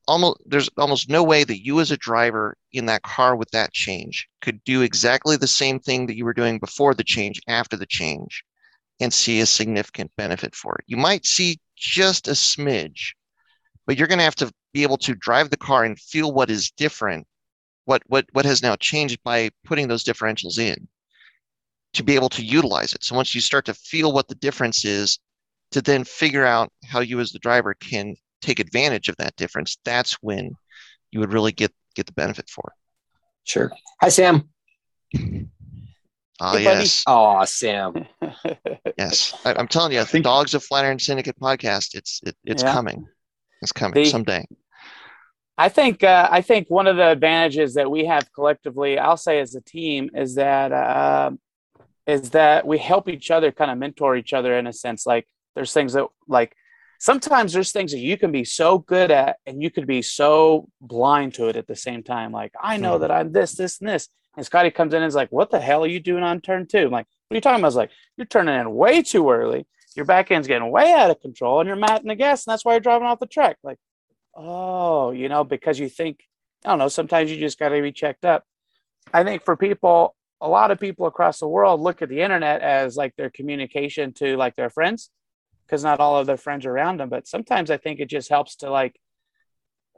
almost 0.08 0.40
there's 0.46 0.70
almost 0.78 1.10
no 1.10 1.22
way 1.22 1.44
that 1.44 1.64
you 1.64 1.80
as 1.80 1.90
a 1.90 1.96
driver 1.96 2.56
in 2.72 2.86
that 2.86 3.02
car 3.02 3.36
with 3.36 3.50
that 3.50 3.72
change 3.72 4.28
could 4.40 4.62
do 4.64 4.82
exactly 4.82 5.36
the 5.36 5.46
same 5.46 5.78
thing 5.78 6.06
that 6.06 6.16
you 6.16 6.24
were 6.24 6.32
doing 6.32 6.58
before 6.58 6.94
the 6.94 7.04
change 7.04 7.40
after 7.48 7.76
the 7.76 7.86
change 7.86 8.44
and 9.00 9.12
see 9.12 9.40
a 9.40 9.46
significant 9.46 10.10
benefit 10.16 10.54
for 10.54 10.76
it. 10.76 10.84
You 10.86 10.96
might 10.96 11.26
see 11.26 11.60
just 11.76 12.28
a 12.28 12.32
smidge, 12.32 13.12
but 13.86 13.96
you're 13.98 14.08
going 14.08 14.18
to 14.18 14.24
have 14.24 14.34
to 14.36 14.50
be 14.72 14.82
able 14.82 14.96
to 14.98 15.14
drive 15.14 15.50
the 15.50 15.56
car 15.56 15.84
and 15.84 15.98
feel 15.98 16.32
what 16.32 16.50
is 16.50 16.70
different, 16.72 17.26
what 17.84 18.02
what 18.06 18.26
what 18.32 18.44
has 18.44 18.62
now 18.62 18.76
changed 18.76 19.18
by 19.24 19.50
putting 19.64 19.88
those 19.88 20.04
differentials 20.04 20.58
in 20.58 20.88
to 21.94 22.02
be 22.02 22.14
able 22.14 22.28
to 22.30 22.44
utilize 22.44 22.92
it. 22.92 23.04
So 23.04 23.14
once 23.14 23.34
you 23.34 23.40
start 23.40 23.64
to 23.66 23.74
feel 23.74 24.12
what 24.12 24.26
the 24.28 24.34
difference 24.36 24.84
is, 24.84 25.18
to 25.70 25.80
then 25.80 26.04
figure 26.04 26.44
out 26.44 26.72
how 26.86 27.00
you 27.00 27.20
as 27.20 27.30
the 27.32 27.38
driver 27.38 27.74
can 27.74 28.16
take 28.40 28.58
advantage 28.58 29.08
of 29.08 29.16
that 29.16 29.36
difference, 29.36 29.78
that's 29.84 30.14
when 30.22 30.54
you 31.12 31.20
would 31.20 31.32
really 31.32 31.52
get 31.52 31.72
get 31.94 32.06
the 32.06 32.12
benefit 32.12 32.48
for 32.48 32.64
it 32.74 32.78
sure. 33.46 33.70
Hi, 34.00 34.08
Sam. 34.08 34.48
it. 35.12 35.46
Ah, 36.40 36.56
Hey, 36.56 36.64
buddy. 36.64 36.80
yes, 36.80 37.04
Oh, 37.06 37.44
Sam. 37.44 38.06
yes. 38.98 39.34
I, 39.44 39.54
I'm 39.54 39.68
telling 39.68 39.92
you, 39.92 40.00
I 40.00 40.04
think- 40.04 40.24
Dogs 40.24 40.54
of 40.54 40.64
Flatiron 40.64 40.98
Syndicate 40.98 41.38
podcast. 41.38 41.94
It's 41.94 42.20
it, 42.24 42.36
it's 42.44 42.62
Yeah. 42.64 42.72
coming. 42.72 43.06
It's 43.64 43.72
coming 43.72 43.94
The- 43.94 44.04
someday. 44.06 44.46
I 45.56 45.68
think 45.68 46.02
uh, 46.02 46.28
I 46.30 46.40
think 46.40 46.68
one 46.68 46.86
of 46.88 46.96
the 46.96 47.08
advantages 47.10 47.74
that 47.74 47.88
we 47.90 48.04
have 48.06 48.32
collectively, 48.34 48.98
I'll 48.98 49.16
say 49.16 49.38
as 49.40 49.54
a 49.54 49.60
team, 49.60 50.10
is 50.14 50.34
that 50.34 50.72
uh, 50.72 51.30
is 52.06 52.30
that 52.30 52.66
we 52.66 52.76
help 52.78 53.08
each 53.08 53.30
other, 53.30 53.52
kind 53.52 53.70
of 53.70 53.78
mentor 53.78 54.16
each 54.16 54.32
other 54.32 54.58
in 54.58 54.66
a 54.66 54.72
sense. 54.72 55.06
Like 55.06 55.26
there's 55.54 55.72
things 55.72 55.92
that 55.92 56.06
like 56.26 56.56
sometimes 56.98 57.52
there's 57.52 57.70
things 57.70 57.92
that 57.92 57.98
you 58.00 58.18
can 58.18 58.32
be 58.32 58.42
so 58.44 58.78
good 58.78 59.12
at, 59.12 59.36
and 59.46 59.62
you 59.62 59.70
could 59.70 59.86
be 59.86 60.02
so 60.02 60.68
blind 60.80 61.34
to 61.34 61.48
it 61.48 61.56
at 61.56 61.68
the 61.68 61.76
same 61.76 62.02
time. 62.02 62.32
Like 62.32 62.52
I 62.60 62.76
know 62.76 62.96
Mhm. 62.96 63.00
that 63.02 63.10
I'm 63.12 63.30
this, 63.32 63.52
this, 63.52 63.78
and 63.78 63.88
this, 63.88 64.08
and 64.36 64.44
Scotty 64.44 64.72
comes 64.72 64.92
in 64.92 65.02
and 65.02 65.08
is 65.08 65.14
like, 65.14 65.30
"What 65.30 65.50
the 65.52 65.60
hell 65.60 65.84
are 65.84 65.88
you 65.88 66.00
doing 66.00 66.24
on 66.24 66.40
turn 66.40 66.66
two? 66.66 66.78
I'm 66.86 66.90
like, 66.90 67.06
"What 67.28 67.34
are 67.34 67.36
you 67.36 67.40
talking 67.40 67.60
about?" 67.60 67.66
I 67.66 67.74
was 67.74 67.76
like, 67.76 67.90
"You're 68.16 68.26
turning 68.26 68.58
in 68.60 68.74
way 68.74 69.02
too 69.02 69.30
early. 69.30 69.66
Your 69.94 70.04
back 70.06 70.30
end's 70.30 70.48
getting 70.48 70.70
way 70.70 70.92
out 70.92 71.10
of 71.10 71.20
control, 71.20 71.60
and 71.60 71.66
you're 71.66 71.76
matting 71.76 72.08
the 72.08 72.14
gas, 72.14 72.46
and 72.46 72.52
that's 72.52 72.64
why 72.64 72.72
you're 72.72 72.80
driving 72.80 73.06
off 73.06 73.20
the 73.20 73.26
track." 73.26 73.58
Like 73.62 73.78
oh, 74.36 75.10
you 75.10 75.28
know, 75.28 75.44
because 75.44 75.78
you 75.78 75.88
think, 75.88 76.24
I 76.64 76.70
don't 76.70 76.78
know, 76.78 76.88
sometimes 76.88 77.30
you 77.30 77.38
just 77.38 77.58
got 77.58 77.70
to 77.70 77.80
be 77.80 77.92
checked 77.92 78.24
up. 78.24 78.44
I 79.12 79.24
think 79.24 79.44
for 79.44 79.56
people, 79.56 80.14
a 80.40 80.48
lot 80.48 80.70
of 80.70 80.80
people 80.80 81.06
across 81.06 81.38
the 81.38 81.48
world 81.48 81.80
look 81.80 82.02
at 82.02 82.08
the 82.08 82.20
internet 82.20 82.60
as 82.60 82.96
like 82.96 83.14
their 83.16 83.30
communication 83.30 84.12
to 84.14 84.36
like 84.36 84.56
their 84.56 84.70
friends, 84.70 85.10
because 85.66 85.84
not 85.84 86.00
all 86.00 86.18
of 86.18 86.26
their 86.26 86.36
friends 86.36 86.66
are 86.66 86.72
around 86.72 87.00
them. 87.00 87.08
But 87.08 87.28
sometimes 87.28 87.70
I 87.70 87.76
think 87.76 88.00
it 88.00 88.08
just 88.08 88.28
helps 88.28 88.56
to 88.56 88.70
like 88.70 88.98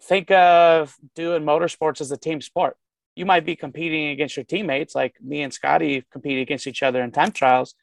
think 0.02 0.30
of 0.30 0.94
doing 1.14 1.42
motorsports 1.42 2.00
as 2.00 2.12
a 2.12 2.16
team 2.16 2.40
sport. 2.40 2.76
You 3.14 3.24
might 3.24 3.46
be 3.46 3.56
competing 3.56 4.08
against 4.08 4.36
your 4.36 4.44
teammates, 4.44 4.94
like 4.94 5.14
me 5.22 5.42
and 5.42 5.52
Scotty 5.52 6.04
compete 6.12 6.38
against 6.38 6.66
each 6.66 6.82
other 6.82 7.02
in 7.02 7.12
time 7.12 7.32
trials. 7.32 7.74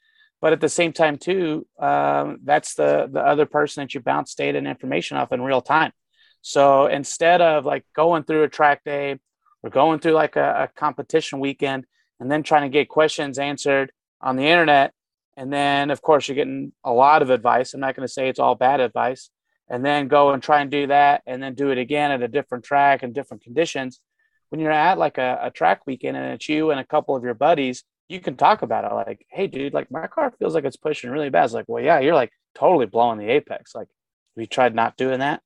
But 0.43 0.51
at 0.51 0.59
the 0.59 0.67
same 0.67 0.91
time, 0.91 1.17
too, 1.17 1.65
um, 1.79 2.39
that's 2.43 2.73
the 2.75 3.07
the 3.09 3.21
other 3.21 3.45
person 3.45 3.81
that 3.81 3.93
you 3.93 4.01
bounce 4.01 4.35
data 4.35 4.57
and 4.57 4.67
information 4.67 5.15
off 5.15 5.31
in 5.31 5.41
real 5.41 5.61
time. 5.61 5.93
So 6.41 6.87
instead 6.87 7.39
of 7.39 7.63
like 7.63 7.85
going 7.95 8.25
through 8.25 8.43
a 8.43 8.49
track 8.49 8.83
day 8.83 9.19
or 9.63 9.69
going 9.69 9.99
through 9.99 10.11
like 10.11 10.35
a, 10.35 10.63
a 10.63 10.67
competition 10.77 11.39
weekend 11.39 11.85
and 12.19 12.29
then 12.29 12.43
trying 12.43 12.63
to 12.63 12.77
get 12.77 12.89
questions 12.89 13.39
answered 13.39 13.93
on 14.19 14.35
the 14.35 14.43
internet, 14.43 14.91
and 15.37 15.51
then 15.57 15.91
of 15.91 16.01
course 16.01 16.27
you're 16.27 16.35
getting 16.35 16.73
a 16.83 16.91
lot 16.91 17.21
of 17.21 17.29
advice. 17.29 17.73
I'm 17.73 17.79
not 17.79 17.95
going 17.95 18.05
to 18.05 18.13
say 18.13 18.27
it's 18.27 18.43
all 18.45 18.55
bad 18.55 18.81
advice, 18.81 19.29
and 19.69 19.85
then 19.85 20.09
go 20.09 20.31
and 20.31 20.43
try 20.43 20.59
and 20.59 20.69
do 20.69 20.87
that, 20.87 21.23
and 21.25 21.41
then 21.41 21.53
do 21.55 21.69
it 21.69 21.77
again 21.77 22.11
at 22.11 22.21
a 22.21 22.27
different 22.27 22.65
track 22.65 23.01
and 23.01 23.15
different 23.15 23.43
conditions. 23.43 24.01
When 24.49 24.59
you're 24.59 24.71
at 24.89 24.97
like 24.97 25.17
a, 25.17 25.39
a 25.43 25.51
track 25.51 25.87
weekend 25.87 26.17
and 26.17 26.33
it's 26.33 26.49
you 26.49 26.71
and 26.71 26.81
a 26.81 26.85
couple 26.85 27.15
of 27.15 27.23
your 27.23 27.33
buddies, 27.33 27.85
you 28.13 28.19
can 28.21 28.37
talk 28.37 28.61
about 28.61 28.85
it. 28.85 28.93
Like, 28.93 29.25
hey, 29.29 29.47
dude, 29.47 29.73
like 29.73 29.89
my 29.91 30.07
car 30.07 30.31
feels 30.39 30.53
like 30.53 30.63
it's 30.65 30.77
pushing 30.77 31.09
really 31.09 31.29
bad. 31.29 31.45
It's 31.45 31.53
like, 31.53 31.65
well, 31.67 31.83
yeah, 31.83 31.99
you're 31.99 32.13
like 32.13 32.31
totally 32.55 32.85
blowing 32.85 33.17
the 33.17 33.29
apex. 33.29 33.73
Like, 33.75 33.87
we 34.35 34.45
tried 34.45 34.75
not 34.75 34.95
doing 34.97 35.19
that? 35.19 35.41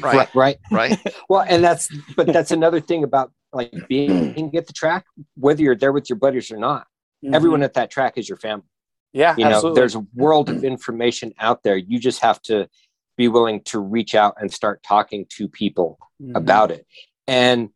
Right, 0.00 0.28
Right. 0.34 0.56
right. 0.72 0.98
Well, 1.28 1.44
and 1.46 1.62
that's 1.62 1.88
but 2.16 2.26
that's 2.32 2.50
another 2.50 2.80
thing 2.80 3.04
about 3.04 3.30
like 3.52 3.72
being 3.88 4.50
at 4.56 4.66
the 4.66 4.72
track, 4.72 5.04
whether 5.36 5.62
you're 5.62 5.76
there 5.76 5.92
with 5.92 6.08
your 6.08 6.18
buddies 6.18 6.50
or 6.50 6.56
not. 6.56 6.86
Everyone 7.32 7.62
at 7.62 7.74
that 7.74 7.90
track 7.90 8.14
is 8.18 8.28
your 8.28 8.38
family. 8.38 8.64
yeah, 9.12 9.36
You 9.36 9.44
know, 9.44 9.50
absolutely. 9.50 9.80
there's 9.80 9.94
a 9.94 10.04
world 10.14 10.50
of 10.50 10.64
information 10.64 11.32
out 11.38 11.62
there. 11.62 11.76
You 11.76 11.98
just 12.00 12.20
have 12.20 12.42
to 12.42 12.68
be 13.16 13.28
willing 13.28 13.62
to 13.64 13.78
reach 13.78 14.14
out 14.16 14.34
and 14.40 14.52
start 14.52 14.82
talking 14.82 15.26
to 15.36 15.46
people 15.48 15.98
Mhm. 16.20 16.36
about 16.36 16.70
it. 16.72 16.84
And 17.28 17.68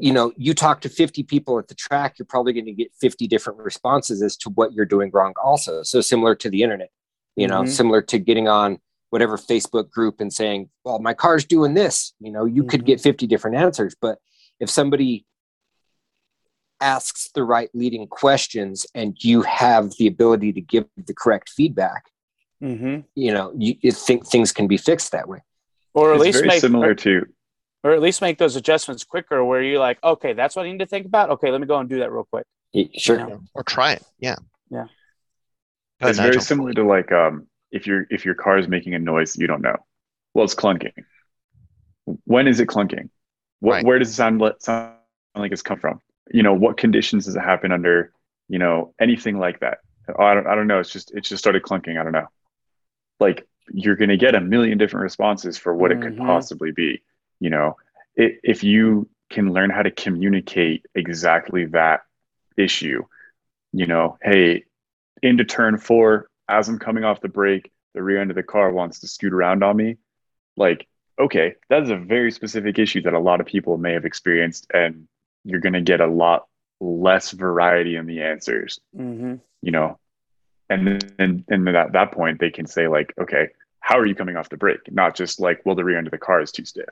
you 0.00 0.12
know, 0.12 0.32
you 0.36 0.54
talk 0.54 0.80
to 0.82 0.88
50 0.88 1.22
people 1.24 1.58
at 1.58 1.68
the 1.68 1.74
track, 1.74 2.18
you're 2.18 2.26
probably 2.26 2.52
going 2.52 2.66
to 2.66 2.72
get 2.72 2.90
50 3.00 3.26
different 3.26 3.58
responses 3.58 4.22
as 4.22 4.36
to 4.38 4.50
what 4.50 4.72
you're 4.72 4.86
doing 4.86 5.10
wrong 5.12 5.34
also. 5.42 5.82
So 5.82 6.00
similar 6.00 6.34
to 6.36 6.48
the 6.50 6.62
internet, 6.62 6.90
you 7.36 7.46
know, 7.46 7.62
Mhm. 7.62 7.68
similar 7.68 8.02
to 8.02 8.18
getting 8.18 8.48
on 8.48 8.78
whatever 9.10 9.36
Facebook 9.36 9.90
group 9.90 10.20
and 10.20 10.32
saying, 10.32 10.70
"Well, 10.84 11.00
my 11.00 11.14
car's 11.14 11.44
doing 11.44 11.74
this." 11.74 12.12
You 12.20 12.30
know, 12.32 12.44
you 12.44 12.64
could 12.64 12.82
Mhm. 12.82 12.86
get 12.86 13.00
50 13.00 13.26
different 13.26 13.56
answers, 13.56 13.94
but 14.00 14.18
if 14.60 14.70
somebody 14.70 15.26
asks 16.80 17.30
the 17.34 17.44
right 17.44 17.68
leading 17.74 18.06
questions 18.06 18.86
and 18.94 19.22
you 19.22 19.42
have 19.42 19.90
the 19.98 20.06
ability 20.06 20.52
to 20.54 20.60
give 20.60 20.86
the 20.96 21.12
correct 21.14 21.50
feedback, 21.50 22.04
Mhm. 22.62 23.04
you 23.14 23.32
know, 23.32 23.52
you, 23.56 23.76
you 23.80 23.92
think 23.92 24.26
things 24.26 24.52
can 24.52 24.66
be 24.66 24.76
fixed 24.76 25.12
that 25.12 25.28
way. 25.28 25.40
or 25.92 26.12
at 26.12 26.16
it's 26.16 26.24
least 26.24 26.38
very 26.38 26.48
make 26.48 26.60
similar 26.60 26.94
to 26.94 27.26
or 27.82 27.92
at 27.92 28.00
least 28.00 28.20
make 28.20 28.38
those 28.38 28.56
adjustments 28.56 29.04
quicker. 29.04 29.44
Where 29.44 29.62
you're 29.62 29.78
like, 29.78 29.98
okay, 30.02 30.32
that's 30.32 30.56
what 30.56 30.66
I 30.66 30.70
need 30.72 30.78
to 30.80 30.86
think 30.86 31.06
about. 31.06 31.30
Okay, 31.30 31.50
let 31.50 31.60
me 31.60 31.66
go 31.66 31.78
and 31.78 31.88
do 31.88 31.98
that 32.00 32.12
real 32.12 32.24
quick. 32.30 32.46
Y- 32.74 32.88
Sure. 32.96 33.18
Yeah. 33.18 33.36
Or 33.54 33.62
try 33.62 33.92
it. 33.92 34.02
Yeah. 34.18 34.36
Yeah. 34.70 34.86
It's 36.00 36.18
very 36.18 36.28
Nigel. 36.30 36.42
similar 36.42 36.72
to 36.74 36.84
like 36.84 37.10
um 37.12 37.46
if 37.70 37.86
your 37.86 38.06
if 38.10 38.24
your 38.24 38.34
car 38.34 38.58
is 38.58 38.68
making 38.68 38.94
a 38.94 38.98
noise 38.98 39.36
you 39.36 39.46
don't 39.46 39.62
know. 39.62 39.76
Well, 40.34 40.44
it's 40.44 40.54
clunking. 40.54 40.92
When 42.24 42.48
is 42.48 42.60
it 42.60 42.68
clunking? 42.68 43.10
What 43.60 43.72
Right. 43.72 43.84
where 43.84 43.98
does 43.98 44.10
it 44.10 44.14
sound, 44.14 44.40
le- 44.40 44.54
sound 44.60 44.94
like 45.34 45.52
it's 45.52 45.62
come 45.62 45.78
from? 45.78 46.00
You 46.32 46.42
know, 46.42 46.54
what 46.54 46.76
conditions 46.76 47.26
does 47.26 47.36
it 47.36 47.40
happen 47.40 47.72
under? 47.72 48.12
You 48.48 48.58
know, 48.58 48.94
anything 49.00 49.38
like 49.38 49.60
that. 49.60 49.78
Oh, 50.18 50.24
I 50.24 50.34
don't 50.34 50.46
I 50.46 50.54
don't 50.54 50.66
know. 50.66 50.80
It's 50.80 50.90
just 50.90 51.12
it 51.14 51.22
just 51.22 51.42
started 51.42 51.62
clunking. 51.62 52.00
I 52.00 52.02
don't 52.02 52.12
know. 52.12 52.26
Like 53.20 53.46
you're 53.72 53.96
gonna 53.96 54.16
get 54.16 54.34
a 54.34 54.40
million 54.40 54.78
different 54.78 55.02
responses 55.02 55.56
for 55.58 55.74
what 55.74 55.92
it 55.92 56.00
could 56.00 56.16
Mhm. 56.16 56.26
possibly 56.26 56.72
be. 56.72 57.02
You 57.40 57.50
know, 57.50 57.76
i 58.18 58.38
if 58.42 58.62
you 58.62 59.08
can 59.30 59.52
learn 59.52 59.70
how 59.70 59.82
to 59.82 59.90
communicate 59.90 60.86
exactly 60.94 61.66
that 61.66 62.02
issue. 62.56 63.04
You 63.72 63.86
know, 63.86 64.18
hey, 64.22 64.64
into 65.22 65.44
turn 65.44 65.78
four, 65.78 66.28
as 66.48 66.68
I'm 66.68 66.78
coming 66.78 67.04
off 67.04 67.20
the 67.20 67.28
brake, 67.28 67.70
the 67.94 68.02
rear 68.02 68.20
end 68.20 68.30
of 68.30 68.36
the 68.36 68.42
car 68.42 68.72
wants 68.72 69.00
to 69.00 69.08
scoot 69.08 69.32
around 69.32 69.62
on 69.62 69.76
me. 69.76 69.96
Like, 70.56 70.86
okay, 71.18 71.54
that 71.68 71.82
is 71.82 71.90
a 71.90 71.96
very 71.96 72.32
specific 72.32 72.78
issue 72.78 73.02
that 73.02 73.14
a 73.14 73.20
lot 73.20 73.40
of 73.40 73.46
people 73.46 73.78
may 73.78 73.92
have 73.92 74.04
experienced, 74.04 74.66
and 74.74 75.06
you're 75.44 75.60
going 75.60 75.74
to 75.74 75.80
get 75.80 76.00
a 76.00 76.06
lot 76.06 76.46
less 76.80 77.30
variety 77.30 77.96
in 77.96 78.06
the 78.06 78.22
answers. 78.22 78.80
Mm-hmm. 78.96 79.36
You 79.62 79.70
know, 79.70 79.98
and 80.68 80.86
then 80.86 81.44
and 81.48 81.66
then 81.66 81.76
at 81.76 81.92
that 81.92 82.12
point 82.12 82.40
they 82.40 82.50
can 82.50 82.66
say 82.66 82.88
like, 82.88 83.14
okay, 83.20 83.48
how 83.80 83.98
are 83.98 84.06
you 84.06 84.14
coming 84.14 84.36
off 84.36 84.48
the 84.48 84.56
brake? 84.56 84.90
Not 84.90 85.14
just 85.14 85.40
like, 85.40 85.62
well, 85.64 85.74
the 85.74 85.84
rear 85.84 85.98
end 85.98 86.06
of 86.06 86.12
the 86.12 86.18
car 86.18 86.40
is 86.40 86.52
too 86.52 86.64
stiff. 86.64 86.88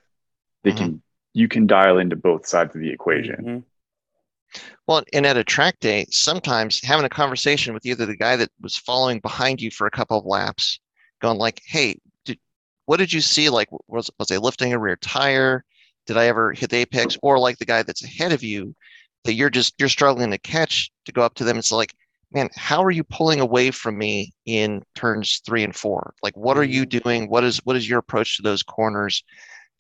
They 0.69 0.75
Mhm. 0.75 0.77
can 0.77 1.03
you 1.33 1.49
can 1.49 1.67
dial 1.67 1.99
into 1.99 2.17
both 2.17 2.47
sides 2.47 2.75
of 2.75 2.81
the 2.81 2.91
equation. 2.91 3.37
Mhm. 3.37 3.65
Well, 4.87 5.03
and 5.13 5.25
at 5.25 5.37
a 5.37 5.45
track 5.45 5.79
day, 5.79 6.07
sometimes 6.11 6.83
having 6.83 7.05
a 7.07 7.11
conversation 7.11 7.75
with 7.75 7.87
either 7.87 8.07
the 8.07 8.17
guy 8.17 8.37
that 8.37 8.51
was 8.61 8.77
following 8.77 9.21
behind 9.21 9.63
you 9.63 9.71
for 9.71 9.87
a 9.87 9.91
couple 9.91 10.19
of 10.19 10.27
laps, 10.27 10.79
going 11.21 11.39
like, 11.39 11.63
"Hey, 11.67 11.97
did, 12.25 12.39
what 12.87 12.99
did 12.99 13.13
you 13.13 13.21
see? 13.21 13.49
Like, 13.49 13.69
was 13.87 14.11
was 14.19 14.31
I 14.31 14.37
lifting 14.37 14.73
a 14.73 14.79
rear 14.79 14.97
tire? 14.97 15.65
Did 16.07 16.17
I 16.19 16.27
ever 16.27 16.53
hit 16.53 16.71
the 16.71 16.79
apex?" 16.79 17.17
Or 17.23 17.39
like 17.39 17.59
the 17.59 17.65
guy 17.65 17.83
that's 17.83 18.05
ahead 18.05 18.33
of 18.33 18.43
you, 18.43 18.75
that 19.25 19.35
you're 19.35 19.51
just 19.51 19.75
you're 19.79 19.89
struggling 19.89 20.31
to 20.33 20.39
catch 20.39 20.91
to 21.07 21.13
go 21.13 21.23
up 21.23 21.35
to 21.37 21.45
them. 21.45 21.59
It's 21.59 21.73
like, 21.73 21.95
man, 22.33 22.51
how 22.57 22.83
are 22.85 22.91
you 22.91 23.05
pulling 23.05 23.41
away 23.41 23.71
from 23.71 23.97
me 23.97 24.33
in 24.45 24.83
turns 24.95 25.41
three 25.47 25.65
and 25.65 25.75
four? 25.75 26.15
Like, 26.23 26.37
what 26.37 26.59
are 26.59 26.65
you 26.65 26.85
doing? 26.85 27.29
What 27.31 27.45
is 27.45 27.59
what 27.65 27.77
is 27.77 27.89
your 27.89 28.01
approach 28.01 28.37
to 28.37 28.43
those 28.43 28.63
corners? 28.63 29.23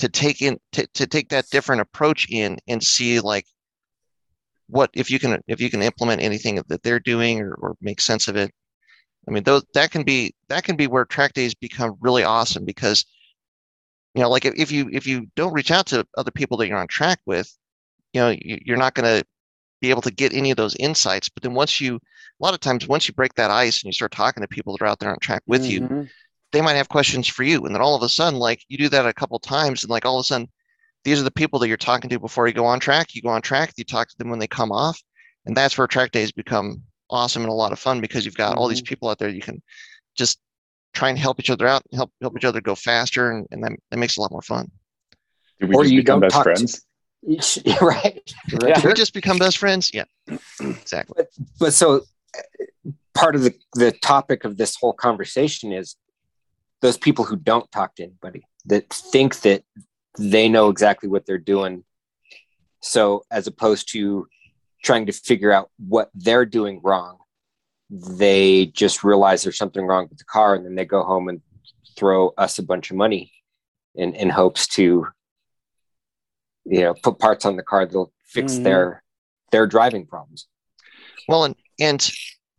To 0.00 0.08
take 0.08 0.42
in 0.42 0.58
to, 0.72 0.86
to 0.94 1.06
take 1.06 1.30
that 1.30 1.50
different 1.50 1.82
approach 1.82 2.28
in 2.30 2.58
and 2.68 2.82
see 2.82 3.18
like 3.18 3.46
what 4.68 4.90
if 4.92 5.10
you 5.10 5.18
can 5.18 5.42
if 5.48 5.60
you 5.60 5.70
can 5.70 5.82
implement 5.82 6.22
anything 6.22 6.62
that 6.68 6.82
they're 6.82 7.00
doing 7.00 7.40
or, 7.40 7.54
or 7.54 7.76
make 7.80 8.00
sense 8.00 8.28
of 8.28 8.36
it 8.36 8.52
i 9.26 9.30
mean 9.30 9.42
those 9.42 9.64
that 9.74 9.90
can 9.90 10.02
be 10.02 10.34
that 10.48 10.62
can 10.62 10.76
be 10.76 10.86
where 10.86 11.04
track 11.04 11.32
days 11.32 11.54
become 11.54 11.96
really 12.00 12.22
awesome 12.22 12.64
because 12.64 13.04
you 14.14 14.22
know 14.22 14.30
like 14.30 14.44
if, 14.44 14.54
if 14.56 14.70
you 14.70 14.88
if 14.92 15.06
you 15.06 15.26
don't 15.34 15.52
reach 15.52 15.70
out 15.70 15.86
to 15.86 16.06
other 16.16 16.30
people 16.30 16.56
that 16.56 16.68
you're 16.68 16.78
on 16.78 16.86
track 16.86 17.18
with 17.26 17.50
you 18.12 18.20
know 18.20 18.28
you, 18.28 18.58
you're 18.64 18.76
not 18.76 18.94
going 18.94 19.20
to 19.20 19.24
be 19.80 19.90
able 19.90 20.02
to 20.02 20.10
get 20.10 20.34
any 20.34 20.50
of 20.50 20.56
those 20.56 20.76
insights 20.76 21.28
but 21.28 21.42
then 21.42 21.54
once 21.54 21.80
you 21.80 21.96
a 21.96 22.44
lot 22.44 22.54
of 22.54 22.60
times 22.60 22.86
once 22.86 23.08
you 23.08 23.14
break 23.14 23.32
that 23.34 23.50
ice 23.50 23.82
and 23.82 23.88
you 23.88 23.92
start 23.92 24.12
talking 24.12 24.42
to 24.42 24.48
people 24.48 24.76
that 24.76 24.84
are 24.84 24.88
out 24.88 24.98
there 24.98 25.10
on 25.10 25.18
track 25.20 25.42
with 25.46 25.64
you 25.70 25.80
Mhm. 25.80 26.08
They 26.52 26.60
might 26.60 26.74
have 26.74 26.88
questions 26.88 27.26
for 27.28 27.42
you. 27.42 27.64
And 27.66 27.74
then 27.74 27.82
all 27.82 27.94
of 27.94 28.02
a 28.02 28.08
sudden 28.08 28.38
like 28.38 28.62
you 28.68 28.78
do 28.78 28.88
that 28.88 29.06
a 29.06 29.12
couple 29.12 29.38
times 29.38 29.82
and 29.84 29.90
like 29.90 30.04
all 30.04 30.18
of 30.18 30.22
a 30.22 30.24
sudden 30.24 30.48
these 31.04 31.20
are 31.20 31.24
the 31.24 31.30
people 31.30 31.58
that 31.58 31.68
you're 31.68 31.76
talking 31.76 32.10
to 32.10 32.18
before 32.18 32.46
you 32.48 32.54
go 32.54 32.64
on 32.66 32.80
track. 32.80 33.14
You 33.14 33.22
go 33.22 33.28
on 33.28 33.42
track 33.42 33.72
you 33.76 33.84
talk 33.84 34.08
to 34.08 34.18
them 34.18 34.30
when 34.30 34.38
they 34.38 34.46
come 34.46 34.72
off. 34.72 35.00
And 35.46 35.56
that's 35.56 35.76
where 35.78 35.86
track 35.86 36.10
days 36.10 36.32
become 36.32 36.82
awesome 37.10 37.42
and 37.42 37.50
a 37.50 37.54
lot 37.54 37.72
of 37.72 37.78
fun 37.78 38.00
because 38.00 38.24
you've 38.24 38.34
got 38.36 38.56
all 38.56 38.68
these 38.68 38.82
people 38.82 39.08
out 39.08 39.18
there 39.18 39.28
you 39.30 39.40
can 39.40 39.62
just 40.14 40.38
try 40.94 41.08
and 41.08 41.18
help 41.18 41.38
each 41.40 41.48
other 41.50 41.66
out 41.66 41.82
help 41.92 42.10
help 42.20 42.36
each 42.36 42.44
other 42.44 42.60
go 42.60 42.74
faster. 42.74 43.30
And, 43.30 43.46
and 43.50 43.62
that, 43.64 43.72
that 43.90 43.96
makes 43.98 44.14
it 44.16 44.18
a 44.18 44.22
lot 44.22 44.32
more 44.32 44.42
fun. 44.42 44.70
Did 45.60 45.68
we 45.70 45.74
Or 45.74 45.82
just 45.84 45.92
you 45.94 46.00
become 46.02 46.20
don't 46.20 46.28
best 46.28 46.34
talk 46.34 46.44
to- 46.44 46.54
friends? 46.54 46.84
right. 47.82 48.34
Yeah. 48.62 48.74
Did 48.74 48.84
we 48.84 48.94
just 48.94 49.12
become 49.12 49.38
best 49.38 49.58
friends? 49.58 49.90
Yeah. 49.92 50.04
Exactly. 50.60 51.24
But 51.58 51.72
so 51.72 52.02
uh, 52.36 52.90
part 53.14 53.34
of 53.34 53.42
the, 53.42 53.54
the 53.74 53.90
topic 53.90 54.44
of 54.44 54.56
this 54.56 54.76
whole 54.76 54.92
conversation 54.92 55.72
is 55.72 55.96
those 56.80 56.96
people 56.96 57.24
who 57.24 57.36
don't 57.36 57.70
talk 57.72 57.94
to 57.96 58.02
anybody 58.04 58.46
that 58.66 58.88
think 58.92 59.40
that 59.40 59.64
they 60.18 60.48
know 60.48 60.68
exactly 60.68 61.08
what 61.08 61.26
they're 61.26 61.38
doing. 61.38 61.84
So 62.80 63.24
as 63.30 63.46
opposed 63.46 63.90
to 63.92 64.26
trying 64.84 65.06
to 65.06 65.12
figure 65.12 65.52
out 65.52 65.70
what 65.78 66.10
they're 66.14 66.46
doing 66.46 66.80
wrong, 66.82 67.18
they 67.90 68.66
just 68.66 69.02
realize 69.02 69.42
there's 69.42 69.58
something 69.58 69.84
wrong 69.84 70.06
with 70.08 70.18
the 70.18 70.24
car 70.24 70.54
and 70.54 70.64
then 70.64 70.74
they 70.74 70.84
go 70.84 71.02
home 71.02 71.28
and 71.28 71.40
throw 71.96 72.32
us 72.38 72.58
a 72.58 72.62
bunch 72.62 72.90
of 72.90 72.96
money 72.96 73.32
in, 73.94 74.14
in 74.14 74.28
hopes 74.30 74.66
to 74.68 75.06
you 76.64 76.80
know 76.82 76.94
put 77.02 77.18
parts 77.18 77.44
on 77.46 77.56
the 77.56 77.62
car 77.62 77.86
that'll 77.86 78.12
fix 78.24 78.54
Mhm. 78.54 78.62
their 78.64 79.02
their 79.50 79.66
driving 79.66 80.06
problems. 80.06 80.46
Well, 81.26 81.44
and 81.44 81.56
and 81.80 82.10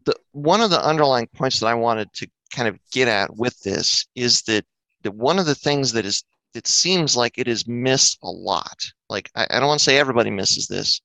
the 0.06 0.16
one 0.32 0.62
of 0.62 0.72
the 0.72 0.84
underlying 0.84 1.28
points 1.28 1.60
that 1.60 1.68
I 1.68 1.76
wanted 1.76 2.12
to 2.14 2.28
kind 2.54 2.68
of 2.68 2.80
get 2.92 3.08
at 3.08 3.36
with 3.36 3.60
this 3.62 4.06
is 4.16 4.42
that 4.44 4.66
that 5.04 5.14
one 5.14 5.40
of 5.40 5.46
the 5.46 5.56
things 5.56 5.92
that 5.94 6.06
is 6.06 6.24
it 6.54 6.68
seems 6.68 7.16
like 7.16 7.38
it 7.38 7.48
is 7.48 7.68
missed 7.68 8.18
a 8.24 8.30
lot. 8.30 8.84
Like 9.10 9.30
I, 9.36 9.48
I 9.50 9.60
don't 9.60 9.68
want 9.68 9.80
to 9.80 9.84
say 9.84 9.98
everybody 9.98 10.32
misses 10.32 10.68
this, 10.68 11.02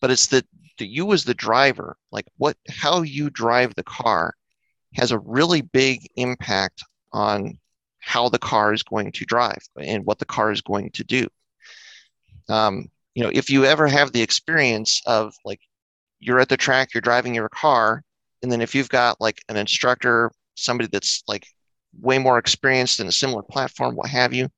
but 0.00 0.10
it's 0.10 0.26
that 0.28 0.46
that 0.78 0.88
you 0.88 1.12
as 1.12 1.24
the 1.24 1.34
driver, 1.34 1.96
like 2.10 2.26
what 2.38 2.56
how 2.68 3.02
you 3.02 3.30
drive 3.30 3.74
the 3.74 3.84
car 3.84 4.34
has 4.94 5.12
a 5.12 5.18
really 5.18 5.60
big 5.60 6.08
impact 6.16 6.82
on 7.12 7.58
how 8.00 8.28
the 8.28 8.38
car 8.38 8.72
is 8.72 8.82
going 8.82 9.12
to 9.12 9.24
drive 9.24 9.62
and 9.80 10.04
what 10.04 10.18
the 10.18 10.24
car 10.24 10.50
is 10.50 10.62
going 10.62 10.90
to 10.90 11.04
do. 11.04 11.26
Um, 12.48 12.88
you 13.14 13.22
know, 13.22 13.30
if 13.32 13.50
you 13.50 13.64
ever 13.64 13.86
have 13.86 14.12
the 14.12 14.22
experience 14.22 15.02
of 15.06 15.34
like 15.44 15.60
you're 16.18 16.40
at 16.40 16.48
the 16.48 16.56
track, 16.56 16.94
you're 16.94 17.00
driving 17.00 17.34
your 17.34 17.48
car, 17.50 18.02
and 18.42 18.50
then 18.50 18.60
if 18.60 18.74
you've 18.74 18.88
got 18.88 19.20
like 19.20 19.42
an 19.48 19.56
instructor, 19.56 20.30
somebody 20.64 20.88
that's 20.92 21.22
like 21.26 21.46
way 22.00 22.18
more 22.18 22.38
experienced 22.38 23.00
in 23.00 23.06
a 23.06 23.12
similar 23.12 23.42
platform, 23.42 23.96
what 23.96 24.08
have 24.08 24.32
you, 24.32 24.48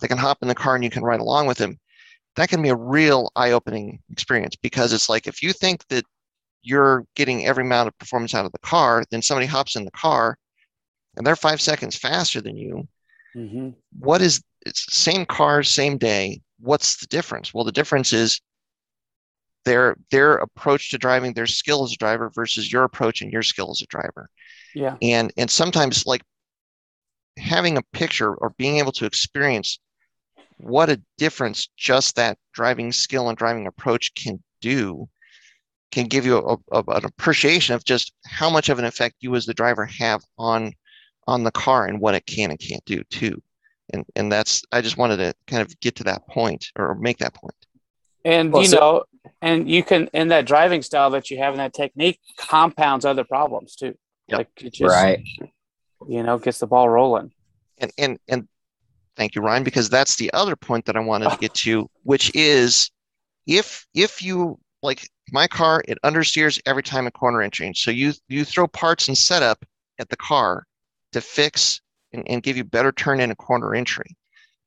that 0.00 0.08
can 0.08 0.18
hop 0.18 0.38
in 0.42 0.48
the 0.48 0.54
car 0.54 0.74
and 0.74 0.84
you 0.84 0.90
can 0.90 1.02
ride 1.02 1.20
along 1.20 1.46
with 1.46 1.58
them, 1.58 1.78
that 2.36 2.48
can 2.48 2.62
be 2.62 2.70
a 2.70 2.76
real 2.76 3.30
eye-opening 3.36 4.00
experience 4.10 4.56
because 4.56 4.92
it's 4.92 5.08
like 5.08 5.26
if 5.26 5.42
you 5.42 5.52
think 5.52 5.86
that 5.88 6.04
you're 6.62 7.04
getting 7.14 7.46
every 7.46 7.64
amount 7.64 7.88
of 7.88 7.98
performance 7.98 8.34
out 8.34 8.46
of 8.46 8.52
the 8.52 8.58
car, 8.58 9.04
then 9.10 9.22
somebody 9.22 9.46
hops 9.46 9.76
in 9.76 9.84
the 9.84 9.90
car 9.92 10.36
and 11.16 11.26
they're 11.26 11.36
five 11.36 11.60
seconds 11.60 11.96
faster 11.96 12.40
than 12.40 12.56
you. 12.56 12.88
Mhm. 13.36 13.74
What 13.98 14.22
is 14.22 14.42
it's 14.64 14.94
same 14.94 15.26
car, 15.26 15.62
same 15.62 15.98
day? 15.98 16.40
What's 16.60 16.96
the 16.96 17.06
difference? 17.08 17.52
Well, 17.52 17.64
the 17.64 17.72
difference 17.72 18.12
is 18.12 18.40
their 19.64 19.96
their 20.10 20.34
approach 20.34 20.90
to 20.90 20.98
driving, 20.98 21.32
their 21.32 21.46
skill 21.46 21.84
as 21.84 21.92
a 21.92 21.96
driver 21.96 22.30
versus 22.30 22.72
your 22.72 22.84
approach 22.84 23.22
and 23.22 23.32
your 23.32 23.42
skill 23.42 23.70
as 23.70 23.82
a 23.82 23.86
driver. 23.86 24.28
Yeah. 24.74 24.96
And 25.02 25.32
and 25.36 25.50
sometimes 25.50 26.06
like 26.06 26.22
having 27.38 27.76
a 27.78 27.82
picture 27.92 28.34
or 28.34 28.54
being 28.58 28.78
able 28.78 28.92
to 28.92 29.06
experience 29.06 29.78
what 30.58 30.90
a 30.90 31.00
difference 31.18 31.68
just 31.76 32.16
that 32.16 32.38
driving 32.52 32.92
skill 32.92 33.28
and 33.28 33.38
driving 33.38 33.66
approach 33.66 34.14
can 34.14 34.42
do 34.60 35.08
can 35.90 36.06
give 36.06 36.24
you 36.24 36.38
a, 36.38 36.56
a, 36.72 36.82
an 36.88 37.04
appreciation 37.04 37.74
of 37.74 37.84
just 37.84 38.12
how 38.26 38.48
much 38.48 38.68
of 38.68 38.78
an 38.78 38.84
effect 38.84 39.16
you 39.20 39.34
as 39.34 39.44
the 39.46 39.54
driver 39.54 39.84
have 39.86 40.22
on 40.38 40.72
on 41.26 41.42
the 41.44 41.50
car 41.50 41.86
and 41.86 42.00
what 42.00 42.14
it 42.14 42.24
can 42.26 42.50
and 42.50 42.60
can't 42.60 42.84
do 42.84 43.02
too 43.04 43.40
and 43.92 44.04
and 44.16 44.30
that's 44.30 44.62
i 44.72 44.80
just 44.80 44.96
wanted 44.98 45.16
to 45.16 45.34
kind 45.46 45.62
of 45.62 45.80
get 45.80 45.96
to 45.96 46.04
that 46.04 46.26
point 46.28 46.66
or 46.76 46.94
make 46.96 47.18
that 47.18 47.34
point. 47.34 47.54
point 47.54 47.66
And 48.24 48.52
Well, 48.52 48.62
you 48.62 48.68
so- 48.68 48.76
know, 48.78 49.04
and 49.40 49.68
you 49.68 49.82
can 49.82 50.08
in 50.12 50.28
that 50.28 50.46
driving 50.46 50.82
style 50.82 51.10
that 51.10 51.30
you 51.30 51.38
have 51.38 51.54
in 51.54 51.58
that 51.58 51.74
technique 51.74 52.20
compounds 52.36 53.04
other 53.04 53.24
problems 53.24 53.74
too. 53.74 53.94
Yep. 54.32 54.38
Like 54.38 54.62
it 54.62 54.72
just 54.72 54.94
right. 54.94 55.22
you 56.08 56.22
know 56.22 56.38
gets 56.38 56.58
the 56.58 56.66
ball 56.66 56.88
rolling. 56.88 57.32
and 57.78 57.92
and 57.98 58.18
and 58.28 58.48
thank 59.16 59.34
you 59.34 59.42
ryan 59.42 59.62
because 59.62 59.90
that's 59.90 60.16
the 60.16 60.32
other 60.32 60.56
point 60.56 60.86
that 60.86 60.96
i 60.96 61.00
wanted 61.00 61.30
to 61.30 61.36
get 61.36 61.52
to 61.52 61.88
which 62.02 62.34
is 62.34 62.90
if 63.46 63.86
if 63.94 64.22
you 64.22 64.58
like 64.82 65.06
my 65.30 65.46
car 65.46 65.82
it 65.86 65.98
understeers 66.02 66.60
every 66.64 66.82
time 66.82 67.06
a 67.06 67.10
corner 67.10 67.42
entry 67.42 67.72
so 67.74 67.90
you 67.90 68.12
you 68.28 68.44
throw 68.44 68.66
parts 68.66 69.08
and 69.08 69.18
setup 69.18 69.64
at 69.98 70.08
the 70.08 70.16
car 70.16 70.66
to 71.12 71.20
fix 71.20 71.82
and, 72.14 72.26
and 72.26 72.42
give 72.42 72.56
you 72.56 72.64
better 72.64 72.90
turn 72.90 73.20
in 73.20 73.30
a 73.30 73.36
corner 73.36 73.74
entry 73.74 74.16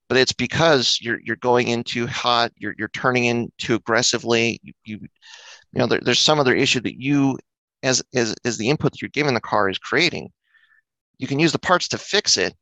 but 0.07 0.17
it's 0.17 0.33
because 0.33 0.99
you're 1.01 1.19
you're 1.21 1.35
going 1.37 1.69
in 1.69 1.83
too 1.83 2.05
hot 2.05 2.51
you're 2.57 2.75
you're 2.77 2.87
turning 2.89 3.25
in 3.25 3.51
too 3.57 3.73
aggressively 3.75 4.59
you 4.61 4.73
you, 4.83 4.99
you 5.01 5.79
know 5.79 5.87
there, 5.87 6.01
there's 6.01 6.19
some 6.19 6.39
other 6.39 6.55
issue 6.55 6.79
that 6.79 7.01
you 7.01 7.35
as 7.85 8.03
as 8.15 8.35
as 8.45 8.57
the 8.57 8.69
input 8.69 8.91
that 8.93 9.01
you're 9.01 9.09
giving 9.09 9.35
the 9.35 9.41
car 9.41 9.69
is 9.69 9.79
creating 9.79 10.31
you 11.17 11.27
can 11.27 11.39
use 11.39 11.51
the 11.51 11.59
parts 11.59 11.87
to 11.89 11.97
fix 11.97 12.37
it 12.37 12.55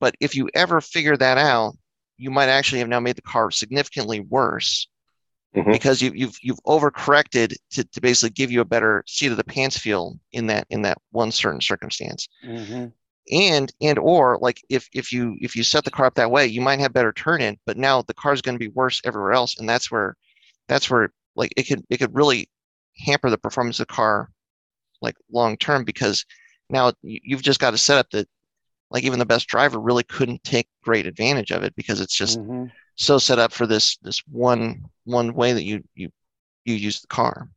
but 0.00 0.14
if 0.20 0.36
you 0.36 0.48
ever 0.54 0.80
figure 0.80 1.16
that 1.16 1.38
out, 1.38 1.74
you 2.18 2.30
might 2.30 2.48
actually 2.50 2.80
have 2.80 2.88
now 2.88 3.00
made 3.00 3.16
the 3.16 3.22
car 3.22 3.50
significantly 3.50 4.20
worse 4.20 4.88
Mhm. 5.56 5.72
because 5.72 6.02
you, 6.02 6.12
you've 6.14 6.36
you've 6.42 6.60
overcorrected 6.66 7.54
to, 7.72 7.84
to 7.84 8.00
basically 8.00 8.30
give 8.30 8.50
you 8.50 8.60
a 8.62 8.66
better 8.66 9.04
seat 9.06 9.30
of 9.32 9.38
the 9.38 9.44
pants 9.44 9.78
feel 9.78 10.18
in 10.32 10.48
that 10.48 10.66
in 10.70 10.82
that 10.82 10.98
one 11.12 11.32
certain 11.32 11.60
circumstance. 11.60 12.28
hmm 12.42 12.86
And 13.30 13.72
and 13.80 13.98
or 13.98 14.38
like 14.40 14.60
if 14.68 14.88
if 14.92 15.12
you 15.12 15.36
if 15.40 15.54
you 15.56 15.62
set 15.62 15.84
the 15.84 15.90
car 15.90 16.06
up 16.06 16.14
that 16.16 16.30
way, 16.30 16.46
you 16.46 16.60
might 16.60 16.80
have 16.80 16.92
better 16.92 17.12
turn 17.12 17.40
in, 17.40 17.58
but 17.66 17.76
now 17.76 18.02
the 18.02 18.14
car 18.14 18.32
is 18.32 18.42
going 18.42 18.56
to 18.56 18.58
be 18.58 18.68
worse 18.74 19.00
everywhere 19.04 19.32
else, 19.32 19.58
and 19.58 19.68
that's 19.68 19.90
where 19.90 20.16
that's 20.68 20.90
where 20.90 21.12
like 21.36 21.52
it 21.56 21.64
could 21.64 21.84
it 21.90 21.98
could 21.98 22.14
really 22.14 22.48
hamper 22.98 23.30
the 23.30 23.38
performance 23.38 23.78
of 23.80 23.86
the 23.86 23.94
car 23.94 24.30
like 25.02 25.16
long 25.30 25.56
term 25.56 25.84
because 25.84 26.24
now 26.70 26.92
you- 27.02 27.20
you've 27.22 27.42
just 27.42 27.60
got 27.60 27.74
a 27.74 27.78
setup 27.78 28.08
that 28.10 28.28
like 28.90 29.04
even 29.04 29.18
the 29.18 29.26
best 29.26 29.48
driver 29.48 29.78
really 29.78 30.04
couldn't 30.04 30.44
take 30.44 30.68
great 30.82 31.06
advantage 31.06 31.50
of 31.50 31.62
it 31.62 31.74
because 31.76 32.00
it's 32.00 32.14
just 32.14 32.38
hmm 32.38 32.66
so 32.96 33.18
set 33.18 33.38
up 33.38 33.52
for 33.52 33.66
this 33.66 33.96
this 33.98 34.22
one 34.30 34.84
one 35.04 35.34
way 35.34 35.52
that 35.52 35.64
you 35.64 35.82
you 35.94 36.10
you 36.64 36.74
use 36.74 37.00
the 37.00 37.06
car. 37.06 37.48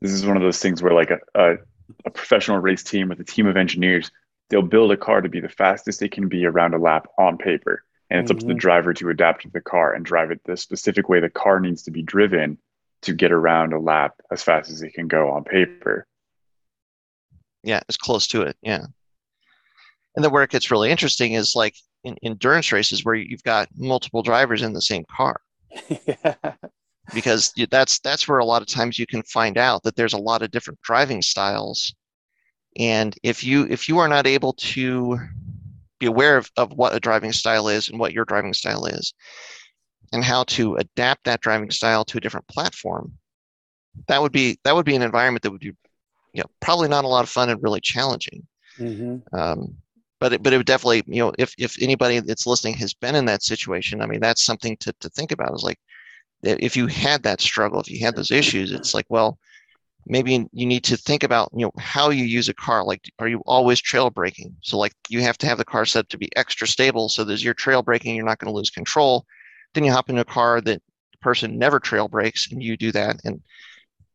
This 0.00 0.12
is 0.12 0.26
one 0.26 0.36
of 0.36 0.42
those 0.42 0.60
things 0.60 0.82
where 0.82 0.92
like 0.92 1.10
a, 1.10 1.18
a, 1.34 1.56
a 2.04 2.10
professional 2.10 2.58
race 2.58 2.82
team 2.82 3.08
with 3.08 3.20
a 3.20 3.24
team 3.24 3.46
of 3.46 3.56
engineers, 3.56 4.10
they'll 4.50 4.60
build 4.60 4.92
a 4.92 4.96
car 4.96 5.22
to 5.22 5.28
be 5.28 5.40
the 5.40 5.48
fastest 5.48 6.02
it 6.02 6.12
can 6.12 6.28
be 6.28 6.44
around 6.44 6.74
a 6.74 6.78
lap 6.78 7.06
on 7.18 7.38
paper. 7.38 7.82
And 8.10 8.20
it's 8.20 8.28
mm-hmm. 8.28 8.36
up 8.36 8.40
to 8.40 8.46
the 8.46 8.52
mm-hmm. 8.52 8.58
driver 8.58 8.92
to 8.94 9.08
adapt 9.08 9.42
to 9.42 9.50
the 9.50 9.62
car 9.62 9.94
and 9.94 10.04
drive 10.04 10.30
it 10.30 10.42
the 10.44 10.58
specific 10.58 11.08
way 11.08 11.20
the 11.20 11.30
car 11.30 11.58
needs 11.58 11.84
to 11.84 11.90
be 11.90 12.02
driven 12.02 12.58
to 13.02 13.14
get 13.14 13.32
around 13.32 13.72
a 13.72 13.78
lap 13.78 14.14
as 14.30 14.42
fast 14.42 14.70
as 14.70 14.82
it 14.82 14.92
can 14.92 15.08
go 15.08 15.30
on 15.30 15.44
paper. 15.44 16.06
Yeah, 17.64 17.80
it's 17.88 17.96
close 17.96 18.26
to 18.28 18.42
it. 18.42 18.56
Yeah. 18.62 18.84
And 20.14 20.24
then 20.24 20.30
where 20.30 20.42
it 20.42 20.50
gets 20.50 20.70
really 20.70 20.90
interesting 20.90 21.32
is 21.32 21.54
like 21.56 21.74
in 22.04 22.16
endurance 22.22 22.70
races 22.70 23.04
where 23.04 23.14
you've 23.14 23.42
got 23.42 23.68
multiple 23.76 24.22
drivers 24.22 24.62
in 24.62 24.72
the 24.72 24.82
same 24.82 25.04
car. 25.14 25.40
yeah. 25.88 26.34
Because 27.12 27.52
that's 27.70 27.98
that's 27.98 28.26
where 28.26 28.38
a 28.38 28.46
lot 28.46 28.62
of 28.62 28.68
times 28.68 28.98
you 28.98 29.06
can 29.06 29.22
find 29.24 29.58
out 29.58 29.82
that 29.82 29.94
there's 29.94 30.14
a 30.14 30.18
lot 30.18 30.40
of 30.40 30.50
different 30.50 30.80
driving 30.80 31.20
styles. 31.20 31.94
And 32.78 33.14
if 33.22 33.44
you 33.44 33.66
if 33.68 33.90
you 33.90 33.98
are 33.98 34.08
not 34.08 34.26
able 34.26 34.54
to 34.54 35.18
be 35.98 36.06
aware 36.06 36.38
of, 36.38 36.50
of 36.56 36.72
what 36.72 36.94
a 36.94 37.00
driving 37.00 37.32
style 37.32 37.68
is 37.68 37.90
and 37.90 37.98
what 37.98 38.14
your 38.14 38.24
driving 38.24 38.54
style 38.54 38.86
is, 38.86 39.12
and 40.14 40.24
how 40.24 40.44
to 40.44 40.76
adapt 40.76 41.24
that 41.24 41.42
driving 41.42 41.70
style 41.70 42.06
to 42.06 42.16
a 42.16 42.20
different 42.22 42.48
platform, 42.48 43.12
that 44.08 44.22
would 44.22 44.32
be 44.32 44.58
that 44.64 44.74
would 44.74 44.86
be 44.86 44.96
an 44.96 45.02
environment 45.02 45.42
that 45.42 45.50
would 45.50 45.60
be 45.60 45.72
you 46.34 46.42
know 46.42 46.50
probably 46.60 46.88
not 46.88 47.04
a 47.04 47.08
lot 47.08 47.24
of 47.24 47.30
fun 47.30 47.48
and 47.48 47.62
really 47.62 47.80
challenging. 47.80 48.46
Mm-hmm. 48.78 49.34
Um, 49.36 49.76
but 50.20 50.32
it, 50.32 50.42
but 50.42 50.52
it 50.52 50.56
would 50.56 50.66
definitely 50.66 51.02
you 51.06 51.22
know 51.22 51.32
if 51.38 51.54
if 51.58 51.80
anybody 51.82 52.20
that's 52.20 52.46
listening 52.46 52.74
has 52.74 52.94
been 52.94 53.14
in 53.14 53.26
that 53.26 53.42
situation 53.42 54.00
i 54.00 54.06
mean 54.06 54.20
that's 54.20 54.42
something 54.42 54.76
to, 54.78 54.90
to 55.00 55.08
think 55.10 55.32
about 55.32 55.54
is 55.54 55.62
like 55.62 55.78
if 56.42 56.76
you 56.76 56.86
had 56.86 57.22
that 57.22 57.40
struggle 57.40 57.80
if 57.80 57.90
you 57.90 58.04
had 58.04 58.16
those 58.16 58.30
issues 58.30 58.72
it's 58.72 58.94
like 58.94 59.06
well 59.10 59.38
maybe 60.06 60.46
you 60.52 60.66
need 60.66 60.84
to 60.84 60.96
think 60.96 61.22
about 61.22 61.50
you 61.54 61.64
know 61.64 61.72
how 61.78 62.10
you 62.10 62.24
use 62.24 62.48
a 62.48 62.54
car 62.54 62.84
like 62.84 63.10
are 63.18 63.28
you 63.28 63.42
always 63.46 63.80
trail 63.80 64.08
braking 64.08 64.54
so 64.62 64.78
like 64.78 64.92
you 65.08 65.20
have 65.20 65.36
to 65.38 65.46
have 65.46 65.58
the 65.58 65.64
car 65.64 65.84
set 65.84 66.08
to 66.08 66.18
be 66.18 66.34
extra 66.36 66.66
stable 66.66 67.08
so 67.08 67.24
there's 67.24 67.44
you're 67.44 67.54
trail 67.54 67.82
braking 67.82 68.14
you're 68.14 68.24
not 68.24 68.38
going 68.38 68.50
to 68.50 68.56
lose 68.56 68.70
control 68.70 69.26
then 69.74 69.84
you 69.84 69.92
hop 69.92 70.08
in 70.08 70.18
a 70.18 70.24
car 70.24 70.60
that 70.60 70.82
the 71.12 71.18
person 71.18 71.58
never 71.58 71.78
trail 71.78 72.08
brakes 72.08 72.50
and 72.50 72.62
you 72.62 72.76
do 72.76 72.92
that 72.92 73.16
and 73.24 73.42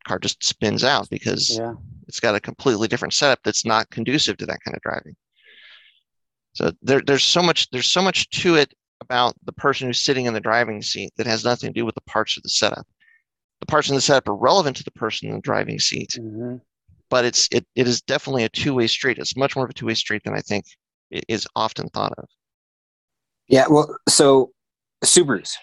car 0.06 0.18
just 0.18 0.42
spins 0.42 0.82
out 0.82 1.08
because 1.10 1.58
yeah. 1.58 1.74
It's 2.10 2.20
got 2.20 2.34
a 2.34 2.40
completely 2.40 2.88
different 2.88 3.14
setup 3.14 3.38
that's 3.44 3.64
not 3.64 3.88
conducive 3.90 4.36
to 4.36 4.46
that 4.46 4.58
kind 4.64 4.76
of 4.76 4.82
driving 4.82 5.14
so 6.52 6.72
there, 6.82 7.00
there's 7.00 7.24
so 7.24 7.42
much 7.42 7.70
there's 7.70 7.86
so 7.86 8.02
much 8.02 8.28
to 8.30 8.56
it 8.56 8.72
about 9.00 9.34
the 9.44 9.52
person 9.52 9.86
who's 9.86 10.02
sitting 10.02 10.26
in 10.26 10.34
the 10.34 10.40
driving 10.40 10.82
seat 10.82 11.12
that 11.16 11.26
has 11.26 11.44
nothing 11.44 11.72
to 11.72 11.80
do 11.80 11.86
with 11.86 11.94
the 11.94 12.00
parts 12.02 12.36
of 12.36 12.42
the 12.42 12.48
setup. 12.48 12.86
The 13.60 13.66
parts 13.66 13.88
in 13.88 13.94
the 13.94 14.00
setup 14.00 14.28
are 14.28 14.34
relevant 14.34 14.76
to 14.78 14.84
the 14.84 14.90
person 14.92 15.28
in 15.28 15.36
the 15.36 15.40
driving 15.40 15.78
seat, 15.78 16.16
mm-hmm. 16.18 16.56
but 17.08 17.24
it's 17.24 17.48
it, 17.52 17.66
it 17.76 17.86
is 17.86 18.00
definitely 18.02 18.44
a 18.44 18.48
two-way 18.48 18.86
street. 18.86 19.18
It's 19.18 19.36
much 19.36 19.54
more 19.54 19.64
of 19.64 19.70
a 19.70 19.74
two-way 19.74 19.94
street 19.94 20.22
than 20.24 20.34
I 20.34 20.40
think 20.40 20.64
is 21.10 21.46
often 21.56 21.88
thought 21.88 22.14
of. 22.16 22.24
Yeah, 23.48 23.66
well, 23.68 23.96
so 24.08 24.52
Subarus, 25.04 25.56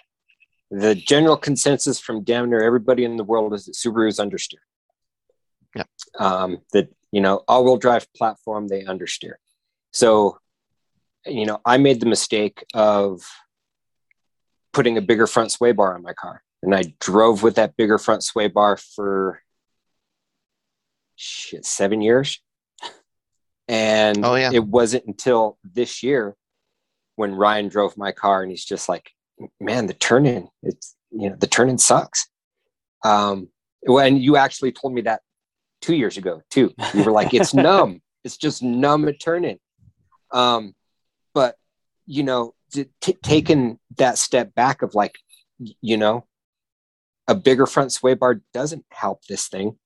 the 0.70 0.94
general 0.94 1.38
consensus 1.38 2.00
from 2.00 2.24
damn 2.24 2.50
near 2.50 2.62
everybody 2.62 3.04
in 3.04 3.18
the 3.18 3.24
world 3.24 3.54
is 3.54 3.66
that 3.66 3.76
Subarus 3.76 4.20
understeer. 4.20 4.60
Yeah. 5.78 5.84
Um, 6.20 6.60
that 6.74 6.90
you 7.12 7.22
know, 7.22 7.44
all-wheel 7.48 7.78
drive 7.78 8.12
platform 8.14 8.68
they 8.68 8.84
understeer. 8.84 9.36
So 9.92 10.40
you 11.26 11.46
know, 11.46 11.60
I 11.66 11.78
made 11.78 12.00
the 12.00 12.06
mistake 12.06 12.64
of 12.74 13.22
putting 14.74 14.98
a 14.98 15.02
bigger 15.02 15.28
front 15.28 15.52
sway 15.52 15.72
bar 15.72 15.96
on 15.96 16.04
my 16.04 16.14
car. 16.14 16.44
And 16.64 16.74
I 16.74 16.84
drove 17.00 17.44
with 17.44 17.56
that 17.56 17.76
bigger 17.78 17.98
front 17.98 18.24
sway 18.24 18.48
bar 18.48 18.78
for 18.78 19.42
shit, 21.16 21.66
seven 21.66 22.02
years. 22.02 22.40
And 23.68 24.24
oh, 24.24 24.36
yeah. 24.36 24.52
it 24.54 24.64
wasn't 24.64 25.06
until 25.06 25.58
this 25.64 26.04
year 26.04 26.36
when 27.16 27.36
Ryan 27.36 27.68
drove 27.68 27.98
my 27.98 28.12
car 28.12 28.42
and 28.42 28.52
he's 28.52 28.66
just 28.66 28.88
like, 28.88 29.12
man, 29.60 29.88
the 29.88 29.94
turning, 29.94 30.48
it's, 30.64 30.96
you 31.12 31.30
know, 31.30 31.36
the 31.36 31.48
turning 31.48 31.78
sucks. 31.78 32.28
Um, 33.04 33.50
when 33.82 34.18
you 34.18 34.38
actually 34.38 34.72
told 34.72 34.94
me 34.94 35.02
that 35.02 35.22
two 35.82 35.96
years 35.96 36.18
ago 36.18 36.42
too, 36.50 36.74
you 36.94 37.04
were 37.04 37.12
like, 37.12 37.34
it's 37.34 37.54
numb. 37.54 38.02
It's 38.24 38.38
just 38.38 38.62
numb 38.64 39.08
at 39.08 39.20
turning. 39.20 39.60
Um, 40.32 40.76
but 41.34 41.56
you 42.06 42.24
know 42.24 42.54
t- 42.72 43.18
taking 43.24 43.80
that 43.98 44.18
step 44.18 44.54
back 44.56 44.82
of 44.82 44.96
like 44.96 45.16
you 45.60 45.98
know 45.98 46.26
a 47.28 47.36
bigger 47.36 47.66
front 47.66 47.92
sway 47.92 48.14
bar 48.14 48.42
doesn't 48.54 48.86
help 48.92 49.26
this 49.26 49.48
thing. 49.48 49.78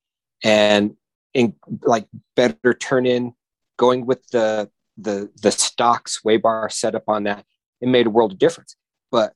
And 0.44 0.96
in 1.34 1.54
like 1.82 2.06
better 2.36 2.74
turn 2.74 3.06
in 3.06 3.34
going 3.76 4.06
with 4.06 4.26
the 4.28 4.70
the 4.98 5.30
the 5.40 5.50
stock 5.50 6.08
sway 6.08 6.36
bar 6.36 6.68
setup 6.68 7.04
on 7.08 7.24
that 7.24 7.44
it 7.80 7.88
made 7.88 8.06
a 8.06 8.10
world 8.10 8.32
of 8.32 8.38
difference. 8.38 8.76
But 9.10 9.34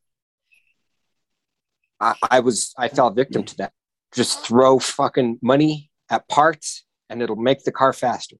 I, 2.01 2.15
I 2.31 2.41
was 2.41 2.75
i 2.79 2.89
fell 2.89 3.11
victim 3.11 3.45
to 3.45 3.57
that. 3.59 3.73
Just 4.15 4.47
throw 4.47 4.79
fucking 4.79 5.39
money 5.43 5.91
at 6.11 6.29
parts 6.29 6.85
and 7.09 7.23
it'll 7.23 7.37
make 7.37 7.65
the 7.65 7.73
car 7.73 7.93
faster. 7.93 8.37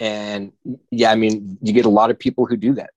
And 0.00 0.52
yeah 0.90 1.10
i 1.12 1.14
mean 1.14 1.58
you 1.62 1.72
get 1.72 1.86
a 1.86 1.90
lot 1.90 2.10
of 2.10 2.18
people 2.18 2.46
who 2.46 2.56
do 2.56 2.74
that. 2.74 2.90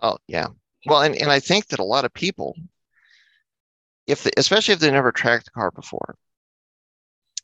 Oh 0.00 0.18
yeah. 0.28 0.48
Well 0.86 1.02
and, 1.02 1.16
and 1.16 1.30
i 1.30 1.40
think 1.40 1.66
that 1.68 1.80
a 1.80 1.84
lot 1.84 2.04
of 2.04 2.12
people 2.12 2.54
if 4.06 4.22
they, 4.22 4.30
especially 4.36 4.74
if 4.74 4.80
they 4.80 4.90
never 4.90 5.12
tracked 5.12 5.46
the 5.46 5.50
car 5.50 5.70
before 5.70 6.16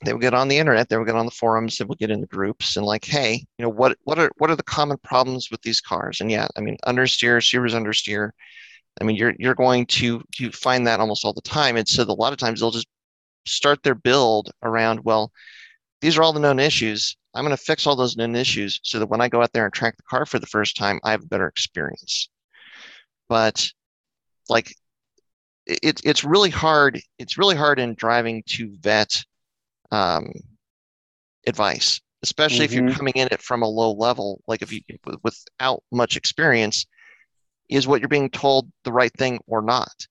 they 0.04 0.12
would 0.12 0.22
get 0.22 0.34
on 0.34 0.48
the 0.48 0.58
internet 0.58 0.88
they 0.88 0.96
would 0.96 1.06
get 1.06 1.16
on 1.16 1.24
the 1.24 1.30
forums 1.32 1.78
they 1.78 1.84
would 1.84 1.98
get 1.98 2.10
in 2.10 2.20
the 2.20 2.26
groups 2.26 2.76
and 2.76 2.84
like 2.86 3.04
hey 3.04 3.44
you 3.58 3.62
know 3.62 3.68
what 3.68 3.96
what 4.04 4.18
are 4.18 4.30
what 4.38 4.50
are 4.50 4.56
the 4.56 4.62
common 4.62 4.96
problems 4.98 5.50
with 5.50 5.62
these 5.62 5.80
cars? 5.80 6.20
And 6.20 6.30
yeah 6.30 6.46
i 6.56 6.60
mean 6.60 6.76
understeer 6.86 7.38
Subarus 7.38 7.74
understeer. 7.74 8.30
I 9.00 9.04
mean 9.04 9.16
you're 9.16 9.34
you're 9.38 9.54
going 9.54 9.86
to 9.86 10.22
to 10.36 10.50
find 10.52 10.86
that 10.86 11.00
almost 11.00 11.24
all 11.24 11.32
the 11.32 11.40
time. 11.40 11.76
And 11.76 11.88
so 11.88 12.02
a 12.02 12.12
lot 12.12 12.32
of 12.32 12.38
times 12.38 12.60
they'll 12.60 12.70
just 12.70 12.88
start 13.46 13.82
their 13.82 13.94
build 13.94 14.50
around 14.62 15.00
well 15.04 15.32
these 16.00 16.16
are 16.16 16.22
all 16.22 16.32
the 16.32 16.40
known 16.40 16.58
issues 16.58 17.16
I'm 17.34 17.44
going 17.44 17.56
to 17.56 17.62
fix 17.62 17.86
all 17.86 17.96
those 17.96 18.16
known 18.16 18.36
issues 18.36 18.78
so 18.82 18.98
that 18.98 19.06
when 19.06 19.20
I 19.20 19.28
go 19.28 19.42
out 19.42 19.52
there 19.52 19.64
and 19.64 19.72
track 19.72 19.96
the 19.96 20.02
car 20.02 20.26
for 20.26 20.38
the 20.38 20.46
first 20.46 20.76
time, 20.76 21.00
I 21.02 21.12
have 21.12 21.22
a 21.22 21.26
better 21.28 21.46
experience. 21.46 22.28
But 23.28 23.70
like 24.48 24.74
it, 25.66 26.00
it's 26.04 26.24
really 26.24 26.50
hard. 26.50 27.00
It's 27.18 27.38
really 27.38 27.56
hard 27.56 27.78
in 27.78 27.94
driving 27.94 28.42
to 28.48 28.76
vet 28.80 29.24
um, 29.90 30.32
advice, 31.46 32.00
especially 32.22 32.58
mm-hmm. 32.58 32.64
if 32.64 32.72
you're 32.72 32.84
mm-hmm. 32.84 32.96
coming 32.96 33.14
in 33.16 33.28
it 33.30 33.40
from 33.40 33.62
a 33.62 33.68
low 33.68 33.92
level. 33.92 34.42
Like 34.46 34.60
if 34.60 34.72
you 34.72 34.82
without 35.22 35.82
much 35.90 36.16
experience, 36.16 36.84
is 37.70 37.86
what 37.86 38.00
you're 38.00 38.08
being 38.08 38.30
told 38.30 38.70
the 38.84 38.92
right 38.92 39.12
thing 39.16 39.40
or 39.46 39.62
not? 39.62 40.06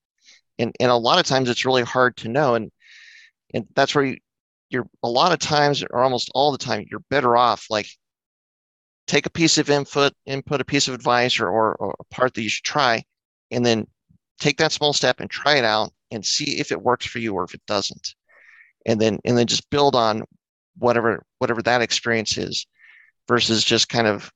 And 0.57 0.73
and 0.79 0.89
a 0.89 0.95
lot 0.95 1.19
of 1.19 1.27
times 1.27 1.49
it's 1.49 1.65
really 1.65 1.83
hard 1.83 2.17
to 2.17 2.29
know. 2.29 2.55
And 2.55 2.71
and 3.53 3.65
that's 3.75 3.95
where 3.95 4.05
you, 4.05 4.17
you're 4.69 4.87
a 5.03 5.09
lot 5.09 5.31
of 5.31 5.39
times 5.39 5.83
or 5.91 6.03
almost 6.03 6.31
all 6.33 6.51
the 6.51 6.57
time 6.57 6.85
you're 6.89 7.03
better 7.09 7.35
off 7.35 7.65
like 7.69 7.87
take 9.07 9.25
a 9.25 9.31
piece 9.31 9.57
of 9.57 9.69
input 9.69 10.13
input 10.25 10.61
a 10.61 10.65
piece 10.65 10.87
of 10.87 10.93
advice 10.93 11.39
or, 11.39 11.49
or, 11.49 11.75
or, 11.75 11.95
a 11.99 12.03
part 12.15 12.33
that 12.33 12.43
you 12.43 12.49
should 12.49 12.63
try 12.63 13.03
and 13.51 13.65
then 13.65 13.85
take 14.39 14.57
that 14.57 14.71
small 14.71 14.93
step 14.93 15.19
and 15.19 15.29
try 15.29 15.55
it 15.55 15.63
out 15.63 15.91
and 16.11 16.25
see 16.25 16.59
if 16.59 16.71
it 16.71 16.81
works 16.81 17.05
for 17.05 17.19
you 17.19 17.33
or 17.33 17.43
if 17.43 17.53
it 17.53 17.61
doesn't. 17.67 18.15
And 18.85 18.99
then 18.99 19.19
and 19.23 19.37
then 19.37 19.47
just 19.47 19.69
build 19.69 19.95
on 19.95 20.23
whatever 20.77 21.23
whatever 21.37 21.61
that 21.61 21.81
experience 21.81 22.37
is 22.37 22.65
versus 23.27 23.63
just 23.63 23.89
kind 23.89 24.07
of 24.07 24.31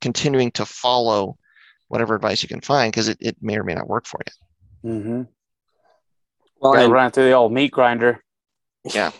continuing 0.00 0.50
to 0.52 0.66
follow 0.66 1.36
whatever 1.86 2.14
advice 2.14 2.42
you 2.42 2.48
can 2.48 2.60
find 2.60 2.92
because 2.92 3.08
it, 3.08 3.16
it 3.20 3.36
may 3.40 3.56
or 3.56 3.64
may 3.64 3.74
not 3.74 3.88
work 3.88 4.06
for 4.06 4.20
you. 4.26 4.90
Mm-hmm. 4.90 5.22
well 6.60 6.72
Gotta 6.72 6.88
run 6.88 7.10
through 7.10 7.24
the 7.24 7.32
old 7.32 7.52
meat 7.52 7.70
grinder 7.70 8.22
yeah. 8.94 9.12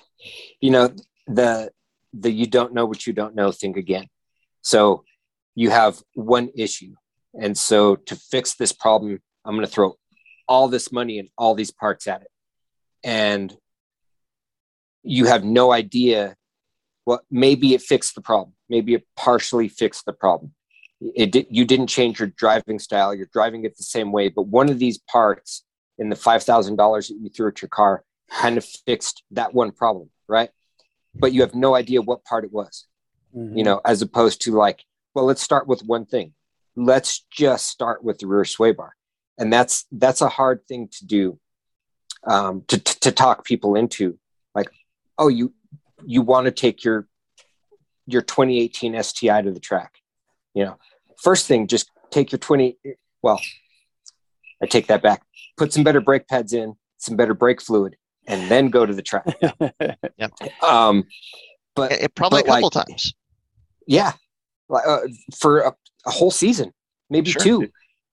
You 0.61 0.71
know 0.71 0.91
the 1.27 1.71
the 2.13 2.31
you 2.31 2.47
don't 2.47 2.75
know 2.75 2.87
what 2.87 3.07
you 3.07 3.13
don't 3.13 3.35
know 3.35 3.53
think 3.53 3.77
again. 3.77 4.09
So 4.63 5.05
you 5.55 5.71
have 5.71 6.03
one 6.15 6.51
issue. 6.57 6.95
And 7.41 7.57
so 7.57 7.97
to 7.97 8.17
fix 8.17 8.55
this 8.55 8.73
problem 8.73 9.21
i'm 9.45 9.55
going 9.55 9.67
to 9.67 9.73
throw 9.73 9.97
all 10.47 10.69
this 10.69 10.91
money 10.93 11.19
and 11.19 11.29
all 11.37 11.55
these 11.55 11.71
parts 11.71 12.07
at 12.07 12.23
it. 12.23 12.29
And 13.05 13.55
you 15.03 15.27
have 15.27 15.45
no 15.45 15.73
idea 15.73 16.37
what 17.05 17.23
maybe 17.31 17.75
it 17.75 17.83
fixed 17.83 18.15
the 18.15 18.21
problem. 18.21 18.55
Maybe 18.69 18.95
it 18.95 19.07
partially 19.17 19.69
fixed 19.69 20.05
the 20.05 20.13
problem. 20.13 20.53
It 21.15 21.33
did, 21.33 21.47
you 21.51 21.65
didn't 21.65 21.87
change 21.87 22.19
your 22.19 22.29
driving 22.29 22.79
style. 22.79 23.15
You're 23.15 23.29
driving 23.33 23.65
it 23.65 23.77
the 23.77 23.85
same 23.85 24.11
way. 24.11 24.29
But 24.29 24.49
one 24.49 24.69
of 24.69 24.79
these 24.79 24.99
parts 24.99 25.65
in 25.99 26.09
the 26.09 26.17
$5000 26.17 26.77
that 27.09 27.17
you 27.21 27.31
threw 27.31 27.49
at 27.49 27.63
your 27.63 27.69
car 27.69 28.05
kind 28.31 28.59
of 28.59 28.65
fixed 28.65 29.23
that 29.31 29.55
one 29.55 29.73
problem 29.73 30.11
right? 30.29 30.51
But 31.15 31.33
you 31.33 31.41
have 31.41 31.55
no 31.55 31.75
idea 31.75 32.03
what 32.03 32.25
part 32.25 32.45
it 32.45 32.53
was, 32.53 32.87
mm-hmm. 33.35 33.57
you 33.57 33.65
know, 33.65 33.81
as 33.85 34.03
opposed 34.03 34.43
to 34.43 34.53
like, 34.53 34.85
well, 35.15 35.25
let's 35.25 35.43
start 35.43 35.67
with 35.67 35.83
one 35.83 36.05
thing. 36.05 36.35
Let's 36.77 37.25
just 37.31 37.67
start 37.67 38.05
with 38.05 38.19
the 38.19 38.27
rear 38.27 38.45
sway 38.45 38.73
bar. 38.73 38.95
and 39.39 39.53
that's 39.53 39.87
that's 39.91 40.21
a 40.21 40.29
hard 40.29 40.61
thing 40.69 40.89
to 40.93 41.07
do 41.07 41.39
um, 42.27 42.63
to, 42.69 42.79
to 42.79 43.01
to 43.01 43.13
talk 43.13 43.45
people 43.45 43.75
into 43.75 44.19
like 44.55 44.69
oh 45.17 45.29
you 45.29 45.53
you 46.05 46.23
want 46.23 46.45
to 46.45 46.53
take 46.53 46.85
your 46.85 47.09
your 48.07 48.23
2018 48.23 49.03
STI 49.03 49.43
to 49.43 49.51
the 49.51 49.61
track 49.61 49.95
you 50.55 50.65
know 50.65 50.77
first 51.17 51.47
thing 51.47 51.67
just 51.67 51.91
take 52.11 52.31
your 52.33 52.39
20 52.39 52.77
well 53.23 53.41
I 54.63 54.67
take 54.67 54.87
that 54.89 55.03
back 55.03 55.23
put 55.57 55.73
some 55.73 55.85
better 55.85 56.01
brake 56.01 56.29
pads 56.29 56.53
in 56.53 56.75
some 56.99 57.17
better 57.17 57.35
brake 57.35 57.61
fluid 57.61 57.97
and 58.29 58.49
then 58.51 58.69
go 58.69 58.87
to 58.87 58.95
the 58.95 59.03
track 59.03 59.27
Yep. 60.19 60.33
um 60.63 61.05
but 61.75 61.91
It, 61.93 62.03
it 62.03 62.15
probably 62.15 62.43
but 62.43 62.49
a 62.49 62.53
couple 62.63 62.71
like- 62.75 62.87
times. 62.87 63.15
yeah 63.87 64.13
like, 64.69 64.87
uh, 64.87 65.01
for 65.37 65.61
a, 65.61 65.73
a 66.07 66.11
whole 66.11 66.31
season 66.31 66.73
maybe 67.11 67.31
Sure. 67.33 67.43
two 67.43 67.69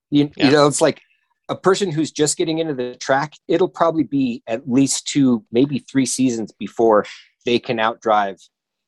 you, 0.09 0.31
Yeah. 0.35 0.45
you 0.47 0.51
know 0.51 0.67
it's 0.67 0.81
like 0.81 1.01
a 1.49 1.55
person 1.55 1.91
who's 1.91 2.11
just 2.11 2.37
getting 2.37 2.57
into 2.57 2.73
the 2.73 2.95
track 2.95 3.33
it'll 3.47 3.69
probably 3.69 4.03
be 4.03 4.41
at 4.47 4.67
least 4.67 5.07
two 5.07 5.45
maybe 5.51 5.79
three 5.79 6.05
seasons 6.07 6.51
before 6.57 7.05
they 7.45 7.59
can 7.59 7.77
outdrive 7.77 8.41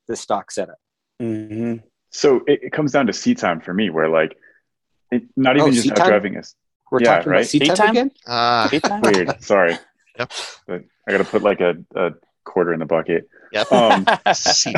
the 0.08 0.16
stock 0.16 0.50
setup 0.52 0.78
Mhm. 1.22 1.84
So 2.12 2.38
it, 2.48 2.60
it 2.64 2.72
comes 2.72 2.92
down 2.94 3.08
to 3.08 3.14
seat 3.14 3.38
time 3.38 3.60
for 3.60 3.74
me, 3.74 3.90
where 3.90 4.08
like, 4.08 4.38
it, 5.12 5.24
not 5.36 5.56
even 5.58 5.68
Oh, 5.68 5.72
just 5.72 5.84
seat 5.84 5.96
time? 5.96 6.10
outdriving 6.10 6.38
us. 6.40 6.56
we're 6.92 7.02
Yeah, 7.02 7.16
talking 7.18 7.32
right. 7.32 7.38
about 7.40 7.48
seat 7.50 7.62
Seat 7.64 7.68
time, 7.68 7.76
time? 7.78 7.90
again 7.90 8.12
Uh, 8.26 8.68
Seat 8.70 8.84
time? 8.84 9.02
Weird. 9.02 9.44
Sorry. 9.44 9.78
Yep. 10.18 10.32
But 10.68 10.84
I 11.08 11.12
got 11.12 11.20
to 11.20 11.24
put 11.24 11.42
like 11.42 11.62
a, 11.62 11.76
a 11.96 12.12
quarter 12.44 12.74
in 12.74 12.80
the 12.80 12.86
bucket. 12.86 13.30
yep. 13.52 13.72
Um, 13.72 14.06
Seat. 14.34 14.76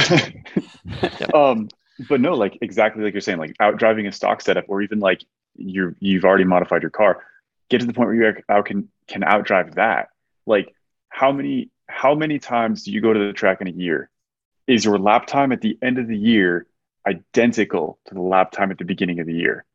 um, 1.33 1.69
but 2.07 2.21
no, 2.21 2.35
like 2.35 2.57
exactly 2.61 3.03
like 3.03 3.13
you're 3.13 3.21
saying, 3.21 3.39
like 3.39 3.55
out 3.59 3.77
driving 3.77 4.07
a 4.07 4.11
stock 4.11 4.41
setup, 4.41 4.65
or 4.67 4.81
even 4.81 4.99
like 4.99 5.23
you're 5.55 5.95
you've 5.99 6.23
already 6.23 6.45
modified 6.45 6.81
your 6.81 6.91
car, 6.91 7.23
get 7.69 7.81
to 7.81 7.87
the 7.87 7.93
point 7.93 8.07
where 8.07 8.15
you 8.15 8.43
out 8.47 8.65
can 8.65 8.89
can 9.07 9.21
outdrive 9.21 9.75
that. 9.75 10.09
Like 10.45 10.73
how 11.09 11.31
many 11.31 11.69
how 11.87 12.15
many 12.15 12.39
times 12.39 12.83
do 12.83 12.91
you 12.91 13.01
go 13.01 13.11
to 13.11 13.19
the 13.19 13.33
track 13.33 13.61
in 13.61 13.67
a 13.67 13.71
year? 13.71 14.09
Is 14.67 14.85
your 14.85 14.99
lap 14.99 15.25
time 15.25 15.51
at 15.51 15.61
the 15.61 15.77
end 15.81 15.97
of 15.97 16.07
the 16.07 16.17
year 16.17 16.67
identical 17.07 17.99
to 18.05 18.13
the 18.13 18.21
lap 18.21 18.51
time 18.51 18.71
at 18.71 18.77
the 18.77 18.85
beginning 18.85 19.19
of 19.19 19.25
the 19.25 19.33
year? 19.33 19.65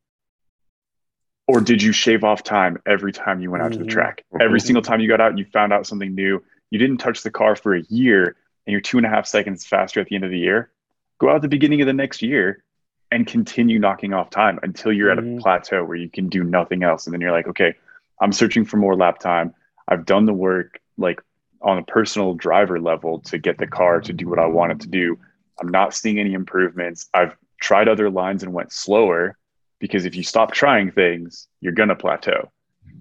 Or 1.47 1.61
did 1.61 1.83
you 1.83 1.93
shave 1.93 2.25
off 2.25 2.43
time 2.43 2.79
every 2.87 3.13
time 3.13 3.41
you 3.41 3.51
went 3.51 3.63
out 3.63 3.73
to 3.73 3.79
the 3.79 3.85
Mhm. 3.85 3.91
track? 3.91 4.25
Every 4.41 4.61
single 4.61 4.83
time 4.83 5.01
you 5.01 5.09
got 5.09 5.21
out, 5.21 5.37
you 5.37 5.45
found 5.45 5.73
out 5.73 5.87
something 5.87 6.15
new. 6.15 6.43
You 6.71 6.79
didn't 6.79 6.99
touch 6.99 7.23
the 7.23 7.31
car 7.31 7.55
for 7.55 7.75
a 7.75 7.83
year 7.83 8.37
and 8.67 8.73
you're 8.73 8.81
two 8.81 8.97
and 8.97 9.07
a 9.07 9.11
half 9.11 9.27
seconds 9.27 9.67
faster 9.67 10.01
at 10.01 10.07
the 10.07 10.15
end 10.15 10.25
of 10.25 10.31
the 10.31 10.39
year. 10.39 10.71
Go 11.19 11.29
out 11.29 11.37
at 11.37 11.43
the 11.43 11.49
beginning 11.49 11.83
of 11.83 11.87
the 11.87 11.93
next 11.93 12.23
year 12.23 12.65
and 13.13 13.27
continue 13.27 13.79
knocking 13.79 14.15
off 14.15 14.31
time 14.31 14.59
until 14.63 14.91
you're 14.91 15.11
at 15.11 15.19
a 15.19 15.23
Mhm. 15.23 15.41
plateau 15.41 15.85
where 15.85 15.97
you 15.97 16.09
can 16.09 16.29
do 16.29 16.43
nothing 16.43 16.83
else. 16.83 17.07
And 17.07 17.13
then 17.13 17.21
you're 17.21 17.31
like, 17.31 17.47
okay, 17.47 17.75
I'm 18.21 18.33
searching 18.33 18.65
for 18.65 18.79
more 18.79 18.97
lap 18.97 19.19
time. 19.19 19.55
I've 19.87 20.07
done 20.07 20.25
the 20.25 20.33
work 20.33 20.81
like 20.97 21.21
on 21.61 21.77
a 21.79 21.83
personal 21.83 22.35
driver 22.35 22.81
level 22.81 23.21
to 23.21 23.39
get 23.39 23.59
the 23.59 23.67
car 23.67 24.01
to 24.01 24.13
do 24.13 24.29
what 24.29 24.39
I 24.39 24.47
want 24.47 24.73
it 24.73 24.81
to 24.81 24.89
do. 24.89 25.19
I'm 25.61 25.69
not 25.69 25.95
seeing 25.95 26.19
any 26.19 26.33
improvements. 26.33 27.09
I've 27.13 27.37
tried 27.61 27.89
other 27.89 28.11
lines 28.11 28.43
and 28.43 28.53
went 28.53 28.73
slower 28.73 29.37
because 29.85 30.07
if 30.07 30.17
you 30.17 30.23
stop 30.23 30.51
trying 30.51 30.91
things, 30.91 31.47
you're 31.61 31.75
going 31.75 31.91
to 31.91 31.95
plateau. 31.95 32.51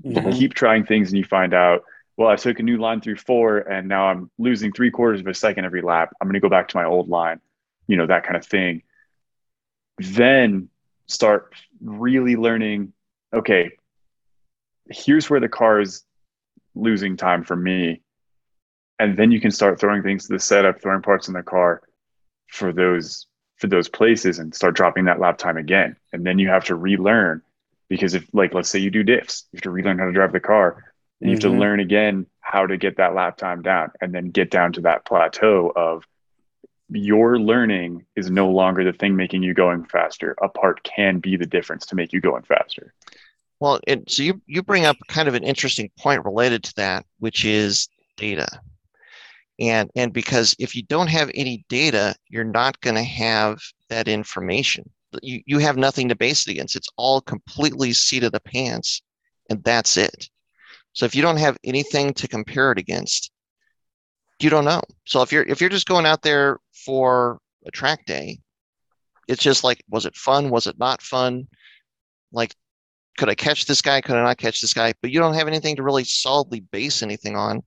You 0.04 0.20
Mhm. 0.20 0.38
keep 0.38 0.54
trying 0.54 0.84
things 0.84 1.12
and 1.12 1.18
you 1.18 1.24
find 1.24 1.54
out, 1.54 1.86
well, 2.18 2.28
I 2.28 2.36
took 2.36 2.60
a 2.60 2.64
new 2.64 2.76
line 2.76 3.00
through 3.00 3.16
four 3.16 3.60
and 3.60 3.88
now 3.88 4.08
I'm 4.10 4.30
losing 4.38 4.74
three 4.74 4.92
quarters 4.92 5.22
of 5.22 5.28
a 5.28 5.34
second 5.34 5.64
every 5.64 5.82
lap. 5.82 6.12
I'm 6.20 6.28
going 6.28 6.34
to 6.34 6.42
go 6.42 6.50
back 6.50 6.68
to 6.68 6.76
my 6.76 6.84
old 6.84 7.08
line, 7.08 7.40
you 7.88 7.96
know, 7.96 8.06
that 8.08 8.26
kind 8.26 8.36
of 8.36 8.46
thing. 8.46 8.84
Then 9.98 10.68
start 11.08 11.54
really 11.82 12.36
learning, 12.36 12.92
okay, 13.32 13.72
here's 14.90 15.30
where 15.30 15.40
the 15.40 15.48
car 15.48 15.80
is 15.80 16.04
losing 16.76 17.16
time 17.16 17.46
for 17.46 17.56
me. 17.56 18.02
And 19.00 19.16
then 19.16 19.32
you 19.32 19.40
can 19.40 19.52
start 19.52 19.80
throwing 19.80 20.04
things 20.04 20.28
to 20.28 20.34
the 20.34 20.40
setup, 20.40 20.82
throwing 20.82 21.02
parts 21.02 21.30
in 21.30 21.34
the 21.34 21.44
car 21.44 21.82
for 22.50 22.74
those 22.74 23.28
for 23.58 23.68
those 23.68 23.88
places 23.90 24.40
and 24.40 24.54
start 24.54 24.76
dropping 24.76 25.06
that 25.06 25.20
lap 25.20 25.38
time 25.38 25.58
again. 25.58 25.96
And 26.12 26.26
then 26.26 26.40
you 26.40 26.50
have 26.50 26.66
to 26.66 26.76
relearn 26.76 27.42
because 27.90 28.14
if 28.14 28.28
like 28.34 28.54
let's 28.54 28.70
say 28.70 28.80
you 28.80 28.90
do 28.92 29.04
diffs, 29.04 29.44
you 29.52 29.58
have 29.58 29.64
to 29.64 29.70
relearn 29.70 30.00
how 30.00 30.06
to 30.06 30.12
drive 30.12 30.32
the 30.34 30.40
car. 30.40 30.84
And 31.22 31.30
you 31.30 31.36
have 31.36 31.42
to 31.42 31.50
Mhm. 31.50 31.60
learn 31.60 31.80
again 31.80 32.26
how 32.42 32.68
to 32.68 32.78
get 32.78 32.98
that 32.98 33.16
lap 33.16 33.38
time 33.38 33.62
down 33.62 33.92
and 34.02 34.14
then 34.14 34.32
get 34.32 34.52
down 34.52 34.74
to 34.74 34.82
that 34.82 35.06
plateau 35.06 35.72
of 35.76 36.06
your 36.90 37.40
learning 37.40 38.06
is 38.16 38.30
no 38.30 38.50
longer 38.50 38.84
the 38.84 38.94
thing 38.94 39.16
making 39.16 39.42
you 39.42 39.54
going 39.54 39.86
faster. 39.86 40.36
A 40.42 40.50
part 40.50 40.84
can 40.84 41.20
be 41.20 41.38
the 41.38 41.46
difference 41.46 41.86
to 41.88 41.96
make 41.96 42.12
you 42.12 42.20
going 42.20 42.44
faster. 42.44 42.94
Well, 43.60 43.80
it, 43.88 44.12
so 44.12 44.24
you 44.24 44.42
you 44.46 44.62
bring 44.62 44.86
up 44.86 44.98
kind 45.08 45.28
of 45.30 45.36
an 45.36 45.44
interesting 45.44 45.90
point 45.98 46.26
related 46.26 46.64
to 46.66 46.76
that, 46.76 47.06
which 47.20 47.46
is 47.46 47.88
data. 48.18 48.48
And 49.60 49.90
and 49.96 50.12
because 50.12 50.56
if 50.60 50.76
you 50.76 50.84
don't 50.84 51.10
have 51.10 51.30
any 51.36 51.66
data, 51.70 52.16
you're 52.28 52.44
not 52.44 52.80
going 52.82 52.96
to 52.96 53.04
have 53.04 53.60
that 53.90 54.08
information. 54.08 54.90
You 55.22 55.42
you 55.46 55.60
have 55.60 55.78
nothing 55.78 56.10
to 56.10 56.16
base 56.16 56.48
it 56.48 56.52
against. 56.52 56.76
It's 56.76 56.90
all 56.98 57.22
completely 57.22 57.94
seat 57.94 58.24
of 58.24 58.32
the 58.32 58.40
pants, 58.40 59.02
and 59.50 59.64
that's 59.64 59.96
it. 59.96 60.30
So 60.94 61.06
if 61.06 61.16
you 61.16 61.22
don't 61.22 61.38
have 61.38 61.58
anything 61.64 62.14
to 62.16 62.28
compare 62.28 62.72
it 62.72 62.80
against, 62.80 63.32
you 64.40 64.50
don't 64.50 64.66
know. 64.66 64.82
So 65.06 65.22
if 65.22 65.32
you're 65.32 65.44
if 65.44 65.62
you're 65.62 65.70
just 65.70 65.88
going 65.88 66.08
out 66.08 66.24
there 66.24 66.60
for 66.86 67.40
a 67.66 67.72
track 67.72 68.06
day, 68.06 68.40
it's 69.28 69.44
just 69.44 69.64
like, 69.64 69.84
was 69.88 70.08
it 70.08 70.16
fun? 70.16 70.50
Was 70.50 70.66
it 70.66 70.80
not 70.80 71.02
fun? 71.02 71.48
Like 72.32 72.56
could 73.18 73.30
I 73.30 73.36
catch 73.36 73.66
this 73.66 73.82
guy? 73.82 74.02
Could 74.02 74.16
I 74.16 74.24
not 74.24 74.38
catch 74.38 74.62
this 74.62 74.74
guy? 74.74 74.94
But 75.02 75.12
you 75.12 75.20
don't 75.20 75.36
have 75.36 75.48
anything 75.48 75.76
to 75.76 75.84
really 75.84 76.04
solidly 76.04 76.62
base 76.62 77.04
anything 77.04 77.36
on. 77.36 77.62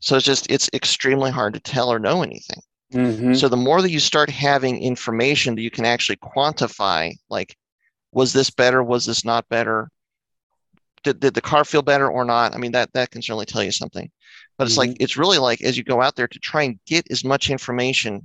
So 0.00 0.16
it's 0.16 0.24
just 0.26 0.50
it's 0.50 0.68
extremely 0.72 1.30
hard 1.30 1.54
to 1.54 1.60
tell 1.60 1.92
or 1.92 1.98
know 1.98 2.22
anything. 2.22 2.60
Mhm. 2.92 3.36
So 3.36 3.48
the 3.48 3.56
more 3.56 3.82
that 3.82 3.90
you 3.90 4.00
start 4.00 4.30
having 4.30 4.82
information 4.82 5.54
that 5.54 5.62
you 5.62 5.70
can 5.70 5.84
actually 5.84 6.16
quantify, 6.16 7.12
like 7.28 7.56
was 8.12 8.32
this 8.32 8.50
better? 8.50 8.82
Was 8.82 9.04
this 9.06 9.24
not 9.24 9.48
better? 9.48 9.90
Did, 11.02 11.20
did 11.20 11.34
the 11.34 11.40
car 11.40 11.64
feel 11.64 11.82
better 11.82 12.10
or 12.10 12.24
not? 12.24 12.54
I 12.54 12.58
mean 12.58 12.72
that 12.72 12.92
that 12.94 13.10
can 13.10 13.22
certainly 13.22 13.46
tell 13.46 13.62
you 13.62 13.72
something. 13.72 14.10
But 14.58 14.66
it's 14.66 14.76
like 14.76 14.96
it's 15.00 15.16
really 15.16 15.38
like 15.38 15.60
as 15.62 15.76
you 15.76 15.84
go 15.84 16.02
out 16.02 16.16
there 16.16 16.28
to 16.28 16.38
try 16.38 16.62
and 16.64 16.78
get 16.86 17.10
as 17.10 17.24
much 17.24 17.50
information 17.50 18.22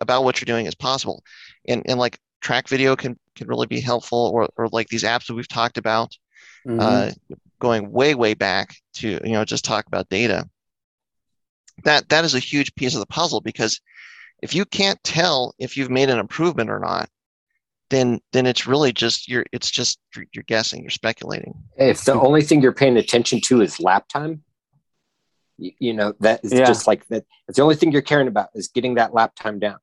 about 0.00 0.24
what 0.24 0.40
you're 0.40 0.46
doing 0.46 0.66
as 0.66 0.74
possible. 0.74 1.22
And 1.68 1.82
and 1.86 1.98
like 1.98 2.18
track 2.40 2.68
video 2.68 2.96
can 2.96 3.18
can 3.34 3.48
really 3.48 3.66
be 3.66 3.80
helpful 3.80 4.30
or 4.34 4.48
or 4.56 4.68
like 4.68 4.88
these 4.88 5.02
apps 5.04 5.26
that 5.26 5.34
we've 5.34 5.48
talked 5.48 5.78
about 5.78 6.16
Mhm. 6.66 6.80
uh, 6.80 7.34
going 7.58 7.90
way 7.90 8.14
way 8.14 8.34
back 8.34 8.76
to 8.94 9.20
you 9.24 9.32
know 9.32 9.44
just 9.44 9.64
talk 9.64 9.86
about 9.86 10.08
data 10.08 10.48
that 11.84 12.08
that 12.08 12.24
is 12.24 12.34
a 12.34 12.38
huge 12.38 12.74
piece 12.74 12.94
of 12.94 13.00
the 13.00 13.06
puzzle 13.06 13.40
because 13.40 13.80
if 14.42 14.54
you 14.54 14.64
can't 14.64 15.02
tell 15.04 15.54
if 15.58 15.76
you've 15.76 15.90
made 15.90 16.08
an 16.10 16.18
improvement 16.18 16.70
or 16.70 16.78
not 16.78 17.08
then 17.90 18.20
then 18.32 18.46
it's 18.46 18.66
really 18.66 18.92
just 18.92 19.28
you're 19.28 19.44
it's 19.52 19.70
just 19.70 19.98
you're, 20.14 20.24
you're 20.32 20.44
guessing 20.44 20.82
you're 20.82 20.90
speculating 20.90 21.54
if 21.76 22.04
the 22.04 22.12
only 22.14 22.42
thing 22.42 22.60
you're 22.62 22.72
paying 22.72 22.96
attention 22.96 23.40
to 23.40 23.60
is 23.60 23.80
lap 23.80 24.06
time 24.08 24.42
you, 25.58 25.72
you 25.78 25.92
know 25.92 26.14
that 26.20 26.40
is 26.44 26.52
Yeah. 26.52 26.64
just 26.64 26.86
like 26.86 27.06
that 27.08 27.24
it's 27.48 27.56
the 27.56 27.62
only 27.62 27.74
thing 27.76 27.92
you're 27.92 28.02
caring 28.02 28.28
about 28.28 28.48
is 28.54 28.68
getting 28.68 28.94
that 28.94 29.12
lap 29.14 29.32
time 29.34 29.58
down 29.58 29.78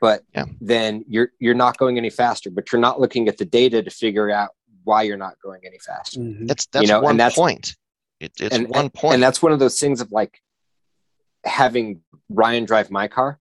but 0.00 0.22
Yeah. 0.34 0.46
then 0.60 1.04
you're 1.08 1.30
you're 1.38 1.54
not 1.54 1.76
going 1.78 1.96
any 1.98 2.10
faster 2.10 2.50
but 2.50 2.70
you're 2.72 2.80
not 2.80 3.00
looking 3.00 3.28
at 3.28 3.38
the 3.38 3.44
data 3.44 3.82
to 3.82 3.90
figure 3.90 4.30
out 4.30 4.50
why 4.84 5.02
you're 5.02 5.16
not 5.16 5.34
going 5.42 5.60
any 5.64 5.78
faster 5.78 6.20
Mhm. 6.20 6.46
that's 6.48 6.66
that's 6.66 6.88
know, 6.88 6.96
and 6.96 7.04
one 7.04 7.16
that's- 7.16 7.36
point 7.36 7.76
it, 8.20 8.32
it's 8.40 8.54
and, 8.54 8.68
one 8.68 8.88
point 8.88 9.14
and 9.14 9.22
that's 9.22 9.42
one 9.42 9.50
of 9.52 9.58
those 9.58 9.80
things 9.80 10.00
of 10.00 10.12
like 10.12 10.40
having 11.44 12.00
ryan 12.28 12.64
drive 12.64 12.90
my 12.90 13.08
car 13.08 13.38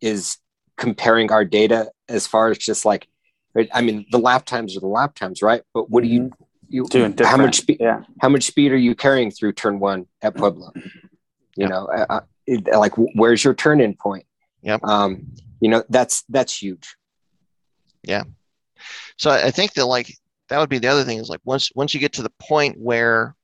is 0.00 0.38
comparing 0.76 1.30
our 1.32 1.44
data 1.44 1.90
as 2.08 2.26
far 2.26 2.50
as 2.50 2.58
just 2.58 2.84
like 2.84 3.08
i 3.72 3.80
mean 3.80 4.04
the 4.10 4.18
lap 4.18 4.44
times 4.44 4.76
are 4.76 4.80
the 4.80 4.86
lap 4.86 5.14
times 5.14 5.40
right 5.42 5.62
but 5.72 5.88
what 5.90 6.02
do 6.02 6.08
you 6.08 6.30
you 6.68 6.82
Mm-hmm. 6.82 7.12
Doing 7.12 7.28
how 7.28 7.36
much 7.36 7.56
speed 7.58 7.76
Yeah. 7.80 8.02
how 8.20 8.28
much 8.28 8.42
speed 8.44 8.72
are 8.72 8.76
you 8.76 8.96
carrying 8.96 9.30
through 9.30 9.52
turn 9.52 9.78
one 9.78 10.06
at 10.20 10.34
Pueblo? 10.34 10.72
You 10.74 10.82
Yep. 11.58 11.70
know, 11.70 11.86
uh, 11.86 12.06
uh, 12.10 12.20
it, 12.44 12.66
like 12.66 12.92
where's 12.96 13.44
your 13.44 13.54
turn 13.54 13.80
in 13.80 13.94
point? 13.94 14.26
Yep. 14.62 14.82
Um, 14.82 15.28
you 15.60 15.68
know, 15.70 15.84
that's 15.88 16.24
that's 16.28 16.60
huge. 16.60 16.96
Yeah. 18.02 18.24
So 19.16 19.30
I 19.30 19.44
I 19.46 19.50
think 19.52 19.74
that 19.74 19.86
like 19.86 20.12
that 20.48 20.58
would 20.58 20.68
be 20.68 20.78
the 20.80 20.88
other 20.88 21.04
thing 21.04 21.18
is 21.18 21.28
like 21.28 21.40
once 21.44 21.70
once 21.76 21.94
you 21.94 22.00
get 22.00 22.14
to 22.14 22.24
the 22.24 22.32
point 22.40 22.76
where 22.80 23.35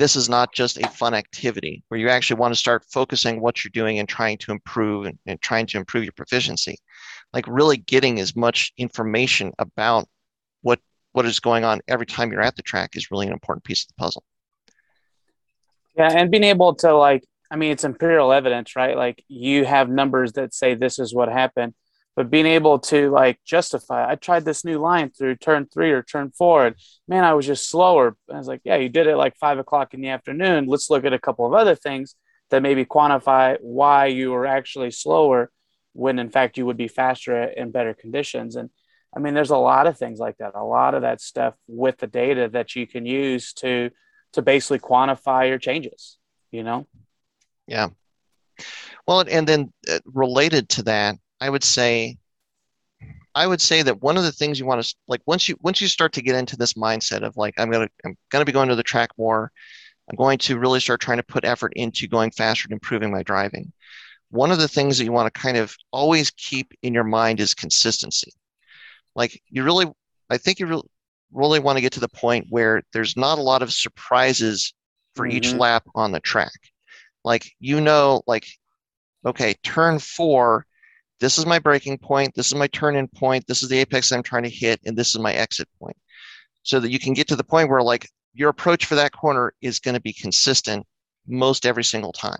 this 0.00 0.16
is 0.16 0.30
not 0.30 0.50
just 0.54 0.78
a 0.78 0.88
fun 0.88 1.12
activity, 1.12 1.84
where 1.88 2.00
you 2.00 2.08
actually 2.08 2.40
want 2.40 2.54
to 2.54 2.58
start 2.58 2.82
focusing 2.90 3.38
what 3.38 3.62
you're 3.62 3.70
doing 3.74 3.98
and 3.98 4.08
trying 4.08 4.38
to 4.38 4.50
improve 4.50 5.04
and, 5.04 5.18
and 5.26 5.38
trying 5.42 5.66
to 5.66 5.76
improve 5.76 6.04
your 6.04 6.12
proficiency, 6.14 6.78
like 7.34 7.44
really 7.46 7.76
getting 7.76 8.18
as 8.18 8.34
much 8.34 8.72
information 8.78 9.52
about 9.58 10.08
what 10.62 10.80
what 11.12 11.26
is 11.26 11.38
going 11.38 11.64
on 11.64 11.82
every 11.86 12.06
time 12.06 12.32
you're 12.32 12.40
at 12.40 12.56
the 12.56 12.62
track 12.62 12.96
is 12.96 13.10
really 13.10 13.26
an 13.26 13.32
important 13.34 13.62
piece 13.62 13.82
of 13.82 13.88
the 13.88 13.94
puzzle. 14.02 14.24
Yeah, 15.94 16.10
and 16.10 16.30
being 16.30 16.44
able 16.44 16.74
to 16.76 16.96
like, 16.96 17.22
I 17.50 17.56
mean, 17.56 17.70
it's 17.70 17.84
imperial 17.84 18.32
evidence, 18.32 18.76
right? 18.76 18.96
Like 18.96 19.22
you 19.28 19.66
have 19.66 19.90
numbers 19.90 20.32
that 20.32 20.54
say 20.54 20.74
this 20.74 20.98
is 20.98 21.14
what 21.14 21.28
happened, 21.28 21.74
but 22.16 22.30
being 22.30 22.46
able 22.46 22.78
to 22.78 23.10
like 23.10 23.38
justify 23.44 24.10
i 24.10 24.14
tried 24.14 24.44
this 24.44 24.64
new 24.64 24.78
line 24.78 25.10
through 25.10 25.34
turn 25.34 25.66
three 25.66 25.90
or 25.90 26.02
turn 26.02 26.30
four 26.36 26.66
and 26.66 26.76
man 27.08 27.24
i 27.24 27.34
was 27.34 27.46
just 27.46 27.68
slower. 27.68 28.16
I 28.32 28.38
was 28.38 28.48
like 28.48 28.60
yeah 28.64 28.76
you 28.76 28.88
did 28.88 29.06
it 29.06 29.16
like 29.16 29.36
five 29.36 29.58
o'clock 29.58 29.94
in 29.94 30.00
the 30.00 30.08
afternoon. 30.08 30.66
Let's 30.66 30.90
look 30.90 31.04
at 31.04 31.12
a 31.12 31.18
couple 31.18 31.46
of 31.46 31.54
other 31.54 31.74
things 31.74 32.14
that 32.50 32.62
maybe 32.62 32.84
quantify 32.84 33.56
why 33.60 34.06
you 34.06 34.32
were 34.32 34.46
actually 34.46 34.90
slower 34.90 35.50
when 35.92 36.18
in 36.18 36.30
fact 36.30 36.58
you 36.58 36.66
would 36.66 36.76
be 36.76 36.88
faster 36.88 37.44
in 37.44 37.70
better 37.70 37.94
conditions. 37.94 38.56
And 38.56 38.70
i 39.16 39.18
mean 39.18 39.34
there's 39.34 39.50
a 39.50 39.56
lot 39.56 39.86
of 39.86 39.98
things 39.98 40.18
like 40.18 40.36
that 40.38 40.52
a 40.54 40.64
lot 40.64 40.94
of 40.94 41.02
that 41.02 41.20
stuff 41.20 41.54
with 41.66 41.98
the 41.98 42.06
data 42.06 42.48
that 42.52 42.76
you 42.76 42.86
can 42.86 43.06
use 43.06 43.52
to 43.54 43.90
to 44.32 44.42
basically 44.42 44.78
quantify 44.78 45.48
your 45.48 45.58
changes 45.58 46.18
you 46.50 46.62
know? 46.62 46.86
Yeah. 47.66 47.88
Well 49.06 49.24
and 49.28 49.46
then 49.46 49.72
uh, 49.90 49.98
related 50.04 50.68
to 50.70 50.82
that 50.84 51.16
i 51.40 51.48
would 51.48 51.64
say 51.64 52.16
i 53.34 53.46
would 53.46 53.60
say 53.60 53.82
that 53.82 54.02
one 54.02 54.16
of 54.16 54.24
the 54.24 54.32
things 54.32 54.58
you 54.58 54.66
want 54.66 54.82
to 54.82 54.94
like 55.08 55.20
once 55.26 55.48
you 55.48 55.56
once 55.60 55.80
you 55.80 55.88
start 55.88 56.12
to 56.12 56.22
get 56.22 56.36
into 56.36 56.56
this 56.56 56.74
mindset 56.74 57.22
of 57.22 57.36
like 57.36 57.54
i'm 57.58 57.70
gonna 57.70 57.88
i'm 58.04 58.16
gonna 58.30 58.44
be 58.44 58.52
going 58.52 58.68
to 58.68 58.76
the 58.76 58.82
track 58.82 59.10
more 59.18 59.50
i'm 60.10 60.16
going 60.16 60.38
to 60.38 60.58
really 60.58 60.80
start 60.80 61.00
trying 61.00 61.18
to 61.18 61.22
put 61.22 61.44
effort 61.44 61.72
into 61.76 62.08
going 62.08 62.30
faster 62.30 62.66
and 62.66 62.72
improving 62.72 63.10
my 63.10 63.22
driving 63.22 63.72
one 64.30 64.52
of 64.52 64.58
the 64.58 64.68
things 64.68 64.96
that 64.96 65.04
you 65.04 65.12
want 65.12 65.32
to 65.32 65.40
kind 65.40 65.56
of 65.56 65.76
always 65.92 66.30
keep 66.30 66.72
in 66.82 66.94
your 66.94 67.04
mind 67.04 67.40
is 67.40 67.54
consistency. 67.54 68.32
Like 69.14 69.42
you 69.48 69.64
really, 69.64 69.86
I 70.30 70.38
think 70.38 70.60
you 70.60 70.66
really, 70.66 70.88
really 71.32 71.58
want 71.58 71.76
to 71.76 71.82
get 71.82 71.92
to 71.92 72.00
the 72.00 72.08
point 72.08 72.46
where 72.48 72.82
there's 72.92 73.16
not 73.16 73.38
a 73.38 73.42
lot 73.42 73.62
of 73.62 73.72
surprises 73.72 74.72
for 75.14 75.26
mm-hmm. 75.26 75.36
each 75.36 75.52
lap 75.52 75.84
on 75.94 76.12
the 76.12 76.20
track. 76.20 76.52
Like, 77.24 77.50
you 77.58 77.80
know, 77.80 78.22
like, 78.26 78.46
okay, 79.26 79.54
turn 79.62 79.98
four, 79.98 80.64
this 81.20 81.38
is 81.38 81.46
my 81.46 81.58
braking 81.58 81.98
point, 81.98 82.34
this 82.34 82.46
is 82.46 82.54
my 82.54 82.66
turn 82.68 82.96
in 82.96 83.08
point, 83.08 83.46
this 83.46 83.62
is 83.62 83.68
the 83.68 83.78
apex 83.78 84.10
I'm 84.10 84.22
trying 84.22 84.44
to 84.44 84.50
hit, 84.50 84.80
and 84.84 84.96
this 84.96 85.10
is 85.10 85.18
my 85.18 85.32
exit 85.32 85.68
point. 85.80 85.96
So 86.62 86.80
that 86.80 86.90
you 86.90 86.98
can 86.98 87.14
get 87.14 87.28
to 87.28 87.36
the 87.36 87.44
point 87.44 87.70
where, 87.70 87.82
like, 87.82 88.08
your 88.34 88.50
approach 88.50 88.86
for 88.86 88.94
that 88.96 89.12
corner 89.12 89.54
is 89.60 89.78
going 89.78 89.94
to 89.94 90.00
be 90.00 90.12
consistent 90.12 90.86
most 91.26 91.66
every 91.66 91.84
single 91.84 92.12
time. 92.12 92.38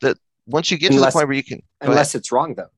That 0.00 0.16
once 0.46 0.70
you 0.70 0.78
get 0.78 0.92
unless, 0.92 1.12
to 1.12 1.18
the 1.18 1.20
point 1.20 1.28
where 1.28 1.36
you 1.36 1.44
can 1.44 1.62
unless 1.80 2.14
it's 2.14 2.32
wrong 2.32 2.54
though 2.54 2.70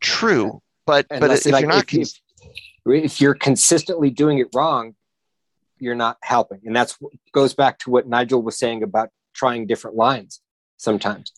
true 0.00 0.60
but 0.84 1.06
unless 1.10 1.44
but 1.44 1.46
if 1.46 1.52
like, 1.52 1.60
you're 1.62 1.70
not 1.70 1.84
if, 1.84 1.86
cons- 1.86 2.20
if, 2.86 3.20
you're 3.20 3.34
consistently 3.34 4.10
doing 4.10 4.38
it 4.38 4.48
wrong 4.54 4.94
you're 5.78 5.94
not 5.94 6.16
helping 6.22 6.60
and 6.64 6.74
that's 6.74 6.98
goes 7.32 7.54
back 7.54 7.78
to 7.78 7.90
what 7.90 8.06
nigel 8.06 8.42
was 8.42 8.58
saying 8.58 8.82
about 8.82 9.10
trying 9.34 9.66
different 9.66 9.96
lines 9.96 10.40
sometimes 10.76 11.32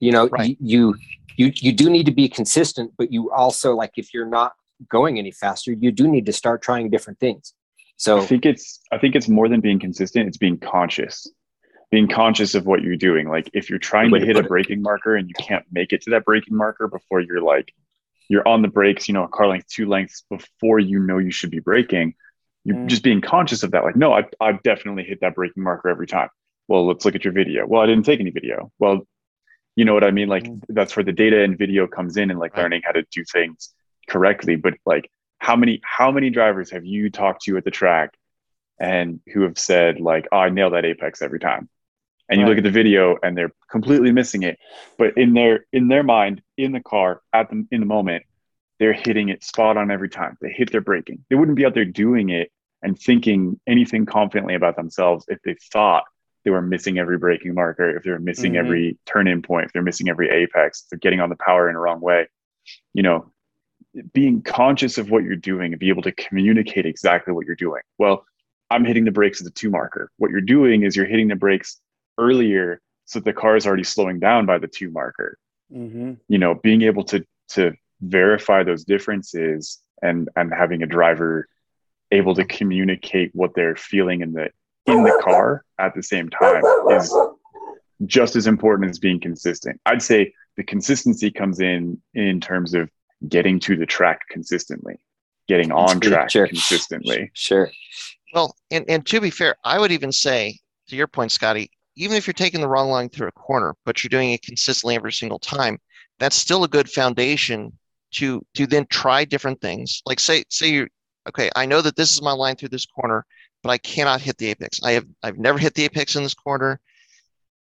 you 0.00 0.10
know 0.12 0.28
right. 0.28 0.56
you 0.60 0.94
you 1.36 1.52
you 1.54 1.72
do 1.72 1.88
need 1.88 2.06
to 2.06 2.12
be 2.12 2.28
consistent 2.28 2.92
but 2.98 3.12
you 3.12 3.30
also 3.30 3.74
like 3.74 3.92
if 3.96 4.12
you're 4.12 4.26
not 4.26 4.54
going 4.88 5.18
any 5.18 5.30
faster 5.30 5.72
you 5.72 5.92
do 5.92 6.08
need 6.08 6.26
to 6.26 6.32
start 6.32 6.62
trying 6.62 6.90
different 6.90 7.18
things 7.20 7.54
so 7.96 8.18
i 8.18 8.26
think 8.26 8.44
it's 8.44 8.80
i 8.90 8.98
think 8.98 9.14
it's 9.14 9.28
more 9.28 9.48
than 9.48 9.60
being 9.60 9.78
consistent 9.78 10.26
it's 10.26 10.38
being 10.38 10.58
conscious 10.58 11.28
being 11.90 12.08
conscious 12.08 12.54
of 12.54 12.66
what 12.66 12.82
you're 12.82 12.96
doing. 12.96 13.28
Like 13.28 13.50
if 13.52 13.68
you're 13.68 13.78
trying 13.78 14.10
to 14.12 14.20
hit 14.20 14.36
a 14.36 14.42
braking 14.42 14.80
marker 14.80 15.16
and 15.16 15.28
you 15.28 15.34
can't 15.34 15.64
make 15.72 15.92
it 15.92 16.02
to 16.02 16.10
that 16.10 16.24
braking 16.24 16.56
marker 16.56 16.86
before 16.86 17.20
you're 17.20 17.42
like 17.42 17.72
you're 18.28 18.46
on 18.46 18.62
the 18.62 18.68
brakes, 18.68 19.08
you 19.08 19.14
know, 19.14 19.24
a 19.24 19.28
car 19.28 19.48
length, 19.48 19.66
two 19.66 19.88
lengths 19.88 20.22
before 20.30 20.78
you 20.78 21.00
know 21.00 21.18
you 21.18 21.32
should 21.32 21.50
be 21.50 21.58
braking, 21.58 22.14
you're 22.64 22.76
mm. 22.76 22.86
just 22.86 23.02
being 23.02 23.20
conscious 23.20 23.64
of 23.64 23.72
that. 23.72 23.82
Like, 23.82 23.96
no, 23.96 24.12
I 24.12 24.24
I 24.40 24.52
definitely 24.52 25.02
hit 25.02 25.20
that 25.22 25.34
braking 25.34 25.64
marker 25.64 25.88
every 25.88 26.06
time. 26.06 26.28
Well, 26.68 26.86
let's 26.86 27.04
look 27.04 27.16
at 27.16 27.24
your 27.24 27.32
video. 27.32 27.66
Well, 27.66 27.82
I 27.82 27.86
didn't 27.86 28.04
take 28.04 28.20
any 28.20 28.30
video. 28.30 28.70
Well, 28.78 29.06
you 29.80 29.86
know 29.86 29.94
what 29.94 30.04
I 30.04 30.10
mean? 30.10 30.28
Like 30.28 30.44
mm. 30.44 30.60
that's 30.68 30.94
where 30.94 31.04
the 31.04 31.12
data 31.12 31.42
and 31.42 31.56
video 31.56 31.86
comes 31.86 32.18
in 32.18 32.30
and 32.30 32.38
like 32.38 32.54
right. 32.54 32.64
learning 32.64 32.82
how 32.84 32.92
to 32.92 33.02
do 33.10 33.24
things 33.24 33.72
correctly. 34.10 34.56
But 34.56 34.74
like 34.84 35.10
how 35.38 35.56
many 35.56 35.80
how 35.82 36.10
many 36.10 36.28
drivers 36.28 36.70
have 36.72 36.84
you 36.84 37.08
talked 37.08 37.44
to 37.44 37.56
at 37.56 37.64
the 37.64 37.70
track 37.70 38.10
and 38.78 39.20
who 39.32 39.40
have 39.42 39.58
said 39.58 39.98
like, 39.98 40.28
oh, 40.32 40.36
I 40.36 40.50
nail 40.50 40.68
that 40.72 40.84
apex 40.84 41.22
every 41.22 41.40
time? 41.40 41.70
and 42.28 42.38
you 42.38 42.44
right. 42.44 42.50
look 42.50 42.58
at 42.58 42.64
the 42.64 42.70
video 42.70 43.16
and 43.22 43.36
they're 43.36 43.52
completely 43.72 44.12
missing 44.12 44.44
it 44.44 44.56
but 44.98 45.16
in 45.16 45.34
their 45.34 45.66
in 45.72 45.88
their 45.88 46.04
mind 46.04 46.40
in 46.56 46.70
the 46.70 46.80
car 46.80 47.22
at 47.32 47.50
the 47.50 47.66
in 47.72 47.80
the 47.80 47.86
moment 47.86 48.22
they're 48.78 48.92
hitting 48.92 49.30
it 49.30 49.42
spot 49.42 49.76
on 49.76 49.90
every 49.90 50.08
time 50.08 50.36
they 50.40 50.50
hit 50.50 50.70
their 50.70 50.80
braking 50.80 51.24
they 51.28 51.34
wouldn't 51.34 51.56
be 51.56 51.66
out 51.66 51.74
there 51.74 51.84
doing 51.84 52.28
it 52.28 52.52
and 52.82 52.96
thinking 52.98 53.58
anything 53.66 54.06
confidently 54.06 54.54
about 54.54 54.76
themselves 54.76 55.24
if 55.26 55.38
they 55.44 55.56
thought 55.72 56.04
they 56.44 56.50
were 56.50 56.62
missing 56.62 56.98
every 56.98 57.18
braking 57.18 57.54
marker 57.54 57.96
if 57.96 58.02
they 58.02 58.10
were 58.10 58.18
missing 58.18 58.52
mm-hmm. 58.52 58.66
every 58.66 58.98
turn 59.06 59.28
in 59.28 59.42
point 59.42 59.66
if 59.66 59.72
they're 59.72 59.82
missing 59.82 60.08
every 60.08 60.30
apex 60.30 60.82
if 60.82 60.90
they're 60.90 60.98
getting 60.98 61.20
on 61.20 61.28
the 61.28 61.36
power 61.36 61.68
in 61.68 61.76
a 61.76 61.78
wrong 61.78 62.00
way 62.00 62.26
you 62.94 63.02
know 63.02 63.30
being 64.12 64.40
conscious 64.42 64.98
of 64.98 65.10
what 65.10 65.24
you're 65.24 65.36
doing 65.36 65.72
and 65.72 65.80
be 65.80 65.88
able 65.88 66.02
to 66.02 66.12
communicate 66.12 66.86
exactly 66.86 67.32
what 67.32 67.46
you're 67.46 67.56
doing 67.56 67.82
well 67.98 68.24
i'm 68.70 68.84
hitting 68.84 69.04
the 69.04 69.10
brakes 69.10 69.40
at 69.40 69.44
the 69.44 69.50
two 69.50 69.70
marker 69.70 70.10
what 70.18 70.30
you're 70.30 70.40
doing 70.40 70.82
is 70.82 70.96
you're 70.96 71.06
hitting 71.06 71.28
the 71.28 71.36
brakes 71.36 71.80
earlier 72.18 72.80
so 73.04 73.18
that 73.18 73.24
the 73.24 73.32
car 73.32 73.56
is 73.56 73.66
already 73.66 73.84
slowing 73.84 74.20
down 74.20 74.46
by 74.46 74.58
the 74.58 74.68
two 74.68 74.90
marker 74.90 75.38
mm-hmm. 75.72 76.14
you 76.28 76.38
know 76.38 76.54
being 76.54 76.82
able 76.82 77.04
to 77.04 77.24
to 77.48 77.72
verify 78.00 78.62
those 78.62 78.84
differences 78.84 79.80
and 80.02 80.28
and 80.36 80.52
having 80.52 80.82
a 80.82 80.86
driver 80.86 81.48
able 82.12 82.34
to 82.34 82.44
communicate 82.44 83.30
what 83.34 83.54
they're 83.54 83.76
feeling 83.76 84.20
in 84.20 84.32
the 84.32 84.50
in 84.90 85.04
the 85.04 85.20
car 85.22 85.64
at 85.78 85.94
the 85.94 86.02
same 86.02 86.28
time 86.28 86.62
is 86.90 87.14
just 88.06 88.36
as 88.36 88.46
important 88.46 88.90
as 88.90 88.98
being 88.98 89.20
consistent 89.20 89.80
i'd 89.86 90.02
say 90.02 90.32
the 90.56 90.64
consistency 90.64 91.30
comes 91.30 91.60
in 91.60 92.00
in 92.14 92.40
terms 92.40 92.74
of 92.74 92.90
getting 93.28 93.60
to 93.60 93.76
the 93.76 93.86
track 93.86 94.20
consistently 94.30 94.96
getting 95.48 95.70
on 95.72 96.00
track 96.00 96.30
sure. 96.30 96.46
consistently 96.46 97.30
sure 97.34 97.70
well 98.32 98.54
and, 98.70 98.84
and 98.88 99.06
to 99.06 99.20
be 99.20 99.30
fair 99.30 99.54
i 99.64 99.78
would 99.78 99.92
even 99.92 100.12
say 100.12 100.58
to 100.88 100.96
your 100.96 101.06
point 101.06 101.30
scotty 101.30 101.70
even 102.00 102.16
if 102.16 102.26
you're 102.26 102.34
taking 102.34 102.62
the 102.62 102.68
wrong 102.68 102.88
line 102.88 103.08
through 103.08 103.28
a 103.28 103.32
corner, 103.32 103.74
but 103.84 104.02
you're 104.02 104.08
doing 104.08 104.32
it 104.32 104.42
consistently 104.42 104.94
every 104.94 105.12
single 105.12 105.38
time, 105.38 105.78
that's 106.18 106.36
still 106.36 106.64
a 106.64 106.68
good 106.68 106.90
foundation 106.90 107.72
to 108.12 108.44
to 108.54 108.66
then 108.66 108.86
try 108.90 109.24
different 109.24 109.60
things. 109.60 110.02
Like 110.06 110.18
say 110.18 110.44
say 110.48 110.70
you 110.70 110.88
okay, 111.28 111.50
I 111.54 111.66
know 111.66 111.82
that 111.82 111.96
this 111.96 112.12
is 112.12 112.22
my 112.22 112.32
line 112.32 112.56
through 112.56 112.70
this 112.70 112.86
corner, 112.86 113.26
but 113.62 113.70
I 113.70 113.78
cannot 113.78 114.20
hit 114.20 114.38
the 114.38 114.46
apex. 114.46 114.82
I 114.82 114.92
have 114.92 115.06
I've 115.22 115.38
never 115.38 115.58
hit 115.58 115.74
the 115.74 115.84
apex 115.84 116.16
in 116.16 116.22
this 116.22 116.34
corner. 116.34 116.80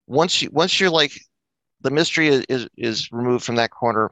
Once 0.07 0.41
you 0.41 0.49
once 0.51 0.79
you're 0.79 0.89
like 0.89 1.11
the 1.81 1.91
mystery 1.91 2.27
is, 2.29 2.45
is, 2.49 2.67
is 2.77 3.11
removed 3.11 3.43
from 3.43 3.55
that 3.55 3.71
corner, 3.71 4.11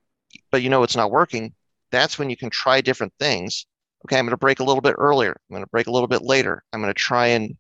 but 0.52 0.62
you 0.62 0.70
know 0.70 0.84
it's 0.84 0.96
not 0.96 1.12
working, 1.12 1.54
that's 1.92 2.20
when 2.20 2.30
you 2.30 2.38
can 2.38 2.50
try 2.50 2.82
different 2.82 3.14
things. 3.20 3.66
Okay, 4.06 4.18
I'm 4.18 4.26
going 4.26 4.32
to 4.32 4.38
brake 4.38 4.60
a 4.60 4.64
little 4.64 4.82
bit 4.82 4.96
earlier. 4.98 5.32
I'm 5.32 5.54
going 5.54 5.64
to 5.64 5.70
brake 5.70 5.88
a 5.88 5.92
little 5.92 6.08
bit 6.08 6.24
later. 6.24 6.64
I'm 6.74 6.82
going 6.82 6.94
to 6.94 7.00
try 7.00 7.28
and 7.28 7.56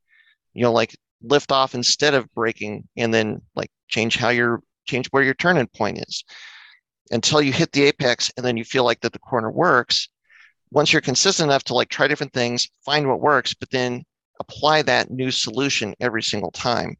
you 0.53 0.63
know 0.63 0.73
like 0.73 0.95
lift 1.23 1.51
off 1.51 1.75
instead 1.75 2.13
of 2.13 2.31
braking 2.33 2.87
and 2.97 3.13
then 3.13 3.41
like 3.55 3.69
change 3.87 4.15
how 4.17 4.29
you're 4.29 4.61
change 4.85 5.07
where 5.11 5.23
your 5.23 5.35
turning 5.35 5.67
point 5.67 5.99
is 5.99 6.23
until 7.11 7.41
you 7.41 7.53
hit 7.53 7.71
the 7.71 7.83
apex 7.83 8.31
and 8.35 8.45
then 8.45 8.57
you 8.57 8.63
feel 8.63 8.83
like 8.83 8.99
that 9.01 9.13
the 9.13 9.19
corner 9.19 9.51
works 9.51 10.09
once 10.71 10.91
you're 10.91 11.01
consistent 11.01 11.49
enough 11.49 11.63
to 11.63 11.73
like 11.73 11.89
try 11.89 12.07
different 12.07 12.33
things 12.33 12.69
find 12.85 13.07
what 13.07 13.21
works 13.21 13.53
but 13.53 13.69
then 13.69 14.03
apply 14.39 14.81
that 14.81 15.11
new 15.11 15.31
solution 15.31 15.93
every 15.99 16.23
single 16.23 16.51
time 16.51 16.95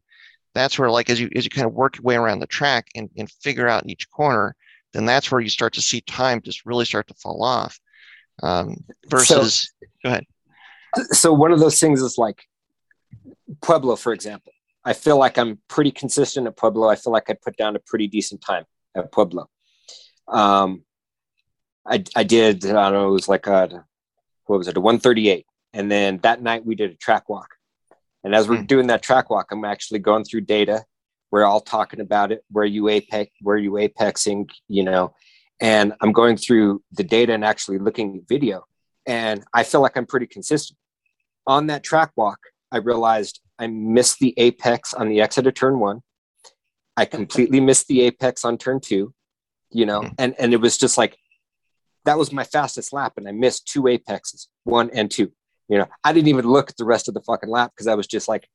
that's 0.54 0.78
where 0.78 0.90
like 0.90 1.10
as 1.10 1.20
you 1.20 1.28
as 1.34 1.44
you 1.44 1.50
kind 1.50 1.66
of 1.66 1.72
work 1.72 1.96
your 1.96 2.04
way 2.04 2.16
around 2.16 2.38
the 2.38 2.46
track 2.46 2.86
and, 2.94 3.08
and 3.16 3.30
figure 3.30 3.68
out 3.68 3.88
each 3.88 4.10
corner 4.10 4.54
then 4.92 5.06
that's 5.06 5.30
where 5.30 5.40
you 5.40 5.48
start 5.48 5.72
to 5.72 5.82
see 5.82 6.00
time 6.02 6.40
just 6.42 6.66
really 6.66 6.84
start 6.84 7.06
to 7.06 7.14
fall 7.14 7.42
off 7.42 7.78
um, 8.42 8.76
versus 9.08 9.72
so, 9.80 9.86
go 10.04 10.10
ahead 10.10 10.26
so 11.10 11.32
one 11.32 11.52
of 11.52 11.58
those 11.58 11.80
things 11.80 12.00
is 12.00 12.18
like 12.18 12.44
Pueblo, 13.60 13.96
for 13.96 14.12
example, 14.12 14.52
I 14.84 14.92
feel 14.92 15.18
like 15.18 15.38
I'm 15.38 15.58
pretty 15.68 15.90
consistent 15.90 16.46
at 16.46 16.56
Pueblo. 16.56 16.88
I 16.88 16.96
feel 16.96 17.12
like 17.12 17.28
I 17.28 17.34
put 17.34 17.56
down 17.56 17.76
a 17.76 17.80
pretty 17.80 18.08
decent 18.08 18.40
time 18.40 18.64
at 18.96 19.12
Pueblo. 19.12 19.48
Um, 20.28 20.84
I, 21.86 22.04
I 22.14 22.22
did, 22.22 22.64
I 22.64 22.90
don't 22.90 22.92
know, 22.92 23.08
it 23.08 23.12
was 23.12 23.28
like 23.28 23.46
a, 23.46 23.84
what 24.46 24.58
was 24.58 24.68
it, 24.68 24.76
a 24.76 24.80
138. 24.80 25.46
And 25.72 25.90
then 25.90 26.18
that 26.18 26.42
night 26.42 26.64
we 26.64 26.74
did 26.74 26.90
a 26.90 26.96
track 26.96 27.28
walk. 27.28 27.48
And 28.24 28.34
as 28.34 28.48
we're 28.48 28.58
mm. 28.58 28.66
doing 28.66 28.86
that 28.88 29.02
track 29.02 29.30
walk, 29.30 29.48
I'm 29.50 29.64
actually 29.64 29.98
going 29.98 30.24
through 30.24 30.42
data. 30.42 30.84
We're 31.30 31.44
all 31.44 31.60
talking 31.60 32.00
about 32.00 32.30
it. 32.30 32.44
Where 32.50 32.64
you 32.64 32.88
apex, 32.88 33.32
where 33.40 33.56
you 33.56 33.72
apexing, 33.72 34.48
you 34.68 34.84
know, 34.84 35.14
and 35.60 35.94
I'm 36.00 36.12
going 36.12 36.36
through 36.36 36.82
the 36.92 37.04
data 37.04 37.32
and 37.32 37.44
actually 37.44 37.78
looking 37.78 38.18
at 38.18 38.28
video. 38.28 38.64
And 39.06 39.44
I 39.52 39.64
feel 39.64 39.80
like 39.80 39.96
I'm 39.96 40.06
pretty 40.06 40.26
consistent. 40.26 40.78
On 41.46 41.66
that 41.68 41.82
track 41.82 42.12
walk, 42.16 42.38
I 42.70 42.78
realized 42.78 43.40
I 43.58 43.66
missed 43.66 44.18
the 44.18 44.34
apex 44.36 44.94
on 44.94 45.08
the 45.08 45.20
exit 45.20 45.46
of 45.46 45.54
turn 45.54 45.78
one. 45.78 46.02
I 46.96 47.06
completely 47.06 47.60
missed 47.60 47.88
the 47.88 48.02
apex 48.02 48.44
on 48.44 48.58
turn 48.58 48.80
two, 48.80 49.14
you 49.70 49.86
know, 49.86 50.02
mm-hmm. 50.02 50.14
and, 50.18 50.34
and 50.38 50.52
it 50.52 50.60
was 50.60 50.76
just 50.78 50.98
like, 50.98 51.16
that 52.04 52.18
was 52.18 52.32
my 52.32 52.44
fastest 52.44 52.92
lap. 52.92 53.14
And 53.16 53.28
I 53.28 53.32
missed 53.32 53.66
two 53.66 53.86
apexes, 53.88 54.48
one 54.64 54.90
and 54.90 55.10
two. 55.10 55.32
You 55.68 55.78
know, 55.78 55.86
I 56.04 56.12
didn't 56.12 56.28
even 56.28 56.46
look 56.46 56.70
at 56.70 56.76
the 56.76 56.84
rest 56.84 57.08
of 57.08 57.14
the 57.14 57.22
fucking 57.22 57.48
lap 57.48 57.72
because 57.74 57.86
I 57.86 57.94
was 57.94 58.06
just 58.06 58.28
like, 58.28 58.48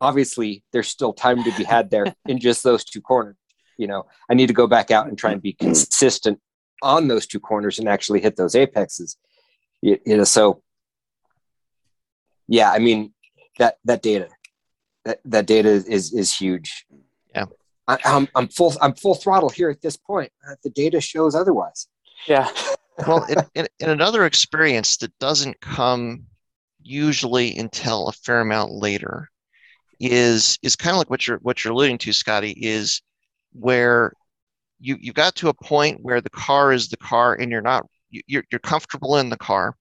obviously 0.00 0.62
there's 0.72 0.88
still 0.88 1.12
time 1.12 1.42
to 1.44 1.56
be 1.56 1.64
had 1.64 1.90
there 1.90 2.14
in 2.26 2.38
just 2.38 2.62
those 2.62 2.84
two 2.84 3.00
corners. 3.00 3.36
You 3.76 3.86
know, 3.86 4.06
I 4.28 4.34
need 4.34 4.48
to 4.48 4.54
go 4.54 4.66
back 4.66 4.90
out 4.90 5.06
and 5.06 5.16
try 5.16 5.32
and 5.32 5.40
be 5.40 5.52
consistent 5.52 6.40
on 6.82 7.08
those 7.08 7.26
two 7.26 7.40
corners 7.40 7.78
and 7.78 7.88
actually 7.88 8.20
hit 8.20 8.36
those 8.36 8.54
apexes. 8.54 9.16
You, 9.82 9.98
you 10.04 10.16
know, 10.16 10.24
so 10.24 10.62
yeah, 12.48 12.72
I 12.72 12.80
mean 12.80 13.12
that 13.58 13.76
that 13.84 14.02
data, 14.02 14.28
that 15.04 15.20
that 15.26 15.46
data 15.46 15.68
is 15.68 16.12
is 16.12 16.36
huge. 16.36 16.86
Yeah, 17.34 17.44
I, 17.86 17.94
am 17.94 17.98
I'm, 18.04 18.28
I'm 18.34 18.48
full 18.48 18.74
I'm 18.80 18.94
full 18.94 19.14
throttle 19.14 19.48
here 19.48 19.70
at 19.70 19.80
this 19.80 19.96
point. 19.96 20.32
Uh, 20.48 20.56
the 20.64 20.70
data 20.70 21.00
shows 21.00 21.36
otherwise. 21.36 21.86
Yeah. 22.26 22.50
Well, 23.06 23.24
in, 23.24 23.38
in, 23.54 23.66
in 23.80 23.90
another 23.90 24.24
experience 24.26 24.96
that 24.98 25.16
doesn't 25.18 25.60
come 25.60 26.24
usually 26.82 27.56
until 27.56 28.08
a 28.08 28.12
fair 28.12 28.40
amount 28.40 28.72
later 28.72 29.28
is 30.00 30.58
is 30.62 30.76
kind 30.76 30.94
of 30.94 30.98
like 30.98 31.10
what 31.10 31.26
you're 31.26 31.38
what 31.38 31.64
you're 31.64 31.72
alluding 31.72 31.98
to, 31.98 32.12
Scotty, 32.12 32.52
is 32.52 33.02
where 33.52 34.12
you 34.80 34.96
you 35.00 35.12
got 35.12 35.34
to 35.36 35.48
a 35.48 35.54
point 35.54 35.98
where 36.02 36.20
the 36.20 36.30
car 36.30 36.72
is 36.72 36.88
the 36.88 36.96
car 36.96 37.34
and 37.34 37.50
you're 37.50 37.60
not 37.60 37.86
you're 38.10 38.44
you're 38.50 38.60
comfortable 38.60 39.16
in 39.16 39.28
the 39.28 39.36
car. 39.36 39.76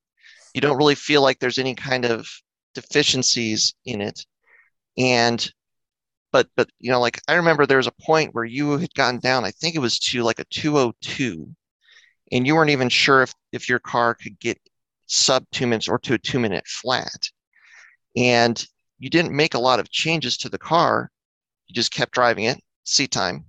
You 0.54 0.62
don't 0.62 0.78
really 0.78 0.96
feel 0.96 1.22
like 1.22 1.40
there's 1.40 1.60
any 1.60 1.76
kind 1.76 2.06
of 2.06 2.28
deficiencies 2.74 3.74
in 3.86 4.02
it. 4.02 4.26
And 4.98 5.52
but 6.32 6.48
but 6.56 6.70
you 6.80 6.92
know, 6.92 7.00
like 7.00 7.22
I 7.28 7.36
remember 7.36 7.66
there 7.66 7.78
was 7.78 7.88
a 7.88 8.04
point 8.04 8.34
where 8.34 8.46
you 8.46 8.78
had 8.78 8.94
gotten 8.94 9.20
down, 9.20 9.46
I 9.46 9.52
think 9.52 9.76
it 9.76 9.80
was 9.80 10.00
to 10.00 10.24
like 10.24 10.40
a 10.40 10.46
202, 10.46 11.56
and 12.32 12.46
you 12.46 12.56
weren't 12.56 12.70
even 12.70 12.90
sure 12.90 13.24
if 13.24 13.34
if 13.52 13.70
your 13.70 13.80
car 13.80 14.14
could 14.14 14.40
get 14.40 14.60
sub 15.08 15.46
two 15.52 15.68
minutes 15.68 15.88
or 15.88 15.98
to 16.00 16.14
a 16.14 16.18
two 16.18 16.40
minute 16.40 16.66
flat. 16.68 17.30
And 18.16 18.64
you 19.00 19.10
didn't 19.10 19.36
make 19.36 19.54
a 19.54 19.60
lot 19.60 19.80
of 19.80 19.90
changes 19.90 20.38
to 20.38 20.50
the 20.50 20.58
car. 20.58 21.12
You 21.68 21.76
just 21.76 21.92
kept 21.92 22.14
driving 22.14 22.46
it, 22.46 22.60
seat 22.84 23.12
time, 23.12 23.46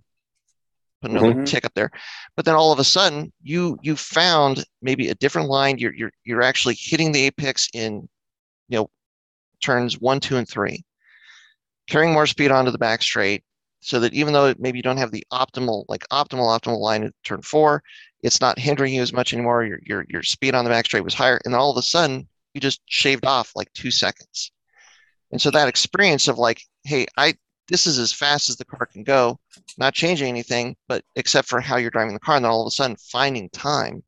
put 1.01 1.11
another 1.11 1.33
mm-hmm. 1.33 1.45
tick 1.45 1.65
up 1.65 1.75
there. 1.75 1.91
But 2.37 2.45
then 2.45 2.55
all 2.55 2.73
of 2.73 2.79
a 2.79 2.85
sudden, 2.85 3.33
you 3.43 3.79
you 3.83 3.97
found 3.97 4.65
maybe 4.83 5.09
a 5.09 5.15
different 5.15 5.49
line. 5.49 5.79
You're 5.79 5.95
you're 5.95 6.13
you're 6.25 6.43
actually 6.43 6.77
hitting 6.79 7.13
the 7.13 7.25
apex 7.25 7.69
in, 7.73 8.09
you 8.69 8.79
know, 8.79 8.91
turns 9.63 10.01
one, 10.01 10.21
two, 10.21 10.37
and 10.37 10.49
three, 10.49 10.85
carrying 11.89 12.13
more 12.13 12.27
speed 12.27 12.51
onto 12.51 12.71
the 12.71 12.79
back 12.79 13.03
straight, 13.03 13.45
so 13.81 14.01
that 14.01 14.13
even 14.13 14.33
though 14.33 14.55
maybe 14.59 14.79
you 14.79 14.83
don't 14.83 14.97
have 14.97 15.13
the 15.13 15.25
optimal 15.33 15.85
like 15.89 16.07
optimal 16.11 16.59
optimal 16.59 16.81
line 16.81 17.05
at 17.05 17.15
turn 17.25 17.43
four, 17.43 17.83
it's 18.23 18.41
not 18.41 18.59
hindering 18.59 18.95
you 18.95 19.03
as 19.03 19.13
much 19.13 19.33
anymore. 19.33 19.65
Your 19.65 19.79
your 19.85 20.05
your 20.09 20.23
speed 20.23 20.55
on 20.55 20.65
the 20.65 20.71
back 20.71 20.87
straight 20.87 21.05
was 21.05 21.15
higher, 21.15 21.41
and 21.45 21.55
then 21.55 21.61
all 21.61 21.71
of 21.71 21.77
a 21.77 21.83
sudden, 21.83 22.29
you 22.55 22.61
just 22.61 22.81
shaved 22.87 23.25
off 23.25 23.53
like 23.55 23.73
two 23.73 23.91
seconds. 23.91 24.53
And 25.31 25.41
so 25.41 25.51
that 25.51 25.69
experience 25.69 26.29
of 26.29 26.39
like, 26.39 26.63
hey, 26.85 27.07
I 27.17 27.35
this 27.69 27.87
is 27.87 27.99
as 27.99 28.13
fast 28.13 28.49
as 28.49 28.57
the 28.57 28.65
car 28.65 28.87
can 28.87 29.05
go, 29.05 29.39
not 29.77 29.95
changing 29.95 30.29
anything, 30.29 30.75
but 30.89 31.05
except 31.17 31.49
for 31.49 31.61
how 31.61 31.77
you're 31.77 31.91
driving 31.91 32.15
the 32.15 32.21
car, 32.21 32.37
and 32.37 32.45
then 32.45 32.51
all 32.51 32.63
of 32.63 32.67
a 32.67 32.71
sudden 32.71 32.97
finding 32.97 33.51
time. 33.51 34.03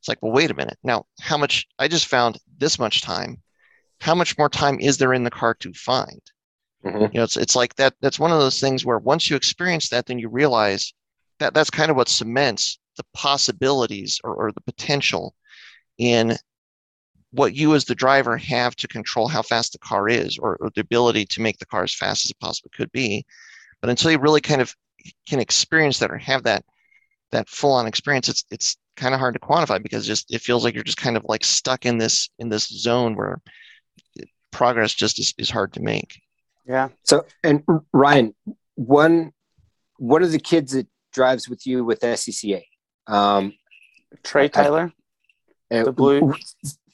It's 0.00 0.08
like, 0.08 0.22
well, 0.22 0.32
wait 0.32 0.50
a 0.50 0.54
minute. 0.54 0.78
Now, 0.82 1.06
how 1.20 1.38
much 1.38 1.66
I 1.78 1.88
just 1.88 2.06
found 2.06 2.38
this 2.58 2.78
much 2.78 3.02
time. 3.02 3.42
How 4.00 4.14
much 4.14 4.36
more 4.36 4.48
time 4.48 4.78
is 4.78 4.98
there 4.98 5.14
in 5.14 5.24
the 5.24 5.30
car 5.30 5.54
to 5.54 5.72
find? 5.72 6.20
Mm-hmm. 6.86 7.02
You 7.12 7.18
know, 7.20 7.24
it's 7.24 7.36
it's 7.36 7.56
like 7.56 7.74
that. 7.76 7.94
That's 8.00 8.18
one 8.18 8.32
of 8.32 8.38
those 8.38 8.60
things 8.60 8.84
where 8.84 8.98
once 8.98 9.28
you 9.28 9.36
experience 9.36 9.88
that, 9.88 10.06
then 10.06 10.18
you 10.18 10.28
realize 10.28 10.92
that 11.38 11.54
that's 11.54 11.70
kind 11.70 11.90
of 11.90 11.96
what 11.96 12.08
cements 12.08 12.78
the 12.96 13.04
possibilities 13.14 14.20
or, 14.24 14.34
or 14.34 14.52
the 14.52 14.60
potential 14.62 15.34
in 15.98 16.36
what 17.30 17.54
you 17.54 17.74
as 17.74 17.84
the 17.84 17.94
driver 17.94 18.36
have 18.36 18.74
to 18.76 18.88
control 18.88 19.28
how 19.28 19.42
fast 19.42 19.72
the 19.72 19.78
car 19.78 20.08
is 20.08 20.38
or, 20.38 20.56
or, 20.60 20.70
the 20.74 20.80
ability 20.80 21.26
to 21.26 21.42
make 21.42 21.58
the 21.58 21.66
car 21.66 21.82
as 21.82 21.94
fast 21.94 22.24
as 22.24 22.30
it 22.30 22.40
possibly 22.40 22.70
could 22.74 22.90
be 22.92 23.24
but 23.80 23.90
until 23.90 24.10
you 24.10 24.18
really 24.18 24.40
kind 24.40 24.60
of 24.60 24.74
can 25.28 25.40
experience 25.40 25.98
that 25.98 26.10
or 26.10 26.16
have 26.16 26.42
that 26.42 26.64
that 27.32 27.48
full 27.48 27.72
on 27.72 27.86
experience 27.86 28.28
it's 28.28 28.44
it's 28.50 28.76
kind 28.96 29.12
of 29.12 29.20
hard 29.20 29.34
to 29.34 29.40
quantify 29.40 29.82
because 29.82 30.06
just 30.06 30.32
it 30.32 30.40
feels 30.40 30.64
like 30.64 30.74
you're 30.74 30.84
just 30.84 30.96
kind 30.96 31.16
of 31.16 31.24
like 31.28 31.44
stuck 31.44 31.84
in 31.84 31.98
this 31.98 32.30
in 32.38 32.48
this 32.48 32.68
zone 32.68 33.14
where 33.14 33.40
progress 34.50 34.94
just 34.94 35.18
is, 35.18 35.34
is 35.36 35.50
hard 35.50 35.72
to 35.72 35.80
make 35.80 36.18
yeah 36.66 36.88
so 37.04 37.24
and 37.42 37.62
ryan 37.92 38.34
one 38.74 39.32
one 39.98 40.22
of 40.22 40.32
the 40.32 40.38
kids 40.38 40.72
that 40.72 40.86
drives 41.12 41.48
with 41.48 41.66
you 41.66 41.84
with 41.84 42.00
scca 42.00 42.62
um 43.06 43.52
trey 44.22 44.48
tyler 44.48 44.92
I, 45.70 45.82
the 45.82 45.92
blue 45.92 46.34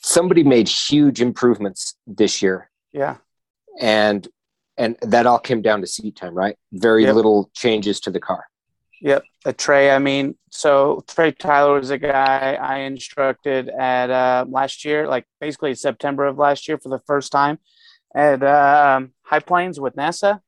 somebody 0.03 0.43
made 0.43 0.69
huge 0.69 1.21
improvements 1.21 1.95
this 2.07 2.43
year. 2.43 2.71
Yeah. 2.93 3.17
And 3.81 4.27
and 4.77 4.97
that 5.03 5.27
all 5.27 5.39
came 5.39 5.63
down 5.63 5.81
to 5.81 5.87
seat 5.87 6.17
time, 6.17 6.35
right? 6.35 6.57
Very 6.73 7.05
yep. 7.05 7.15
little 7.15 7.51
changes 7.55 8.01
to 8.01 8.11
the 8.11 8.21
car. 8.21 8.45
Yep. 9.01 9.25
A 9.45 9.53
Trey, 9.53 9.91
I 9.91 9.99
mean, 9.99 10.37
so 10.51 11.05
Trey 11.09 11.33
Tyler 11.33 11.79
was 11.79 11.91
a 11.91 11.99
guy 11.99 12.57
I 12.61 12.79
instructed 12.79 13.69
at 13.69 14.11
uh, 14.11 14.47
last 14.49 14.85
year, 14.85 15.09
like 15.09 15.27
basically 15.41 15.75
September 15.75 16.27
of 16.27 16.39
last 16.39 16.69
year 16.69 16.79
for 16.79 16.89
the 16.89 17.01
first 17.01 17.33
time 17.33 17.59
at 18.15 18.43
uh, 18.43 19.01
High 19.33 19.41
Plains 19.41 19.81
with 19.81 19.97
NASA. 19.97 20.41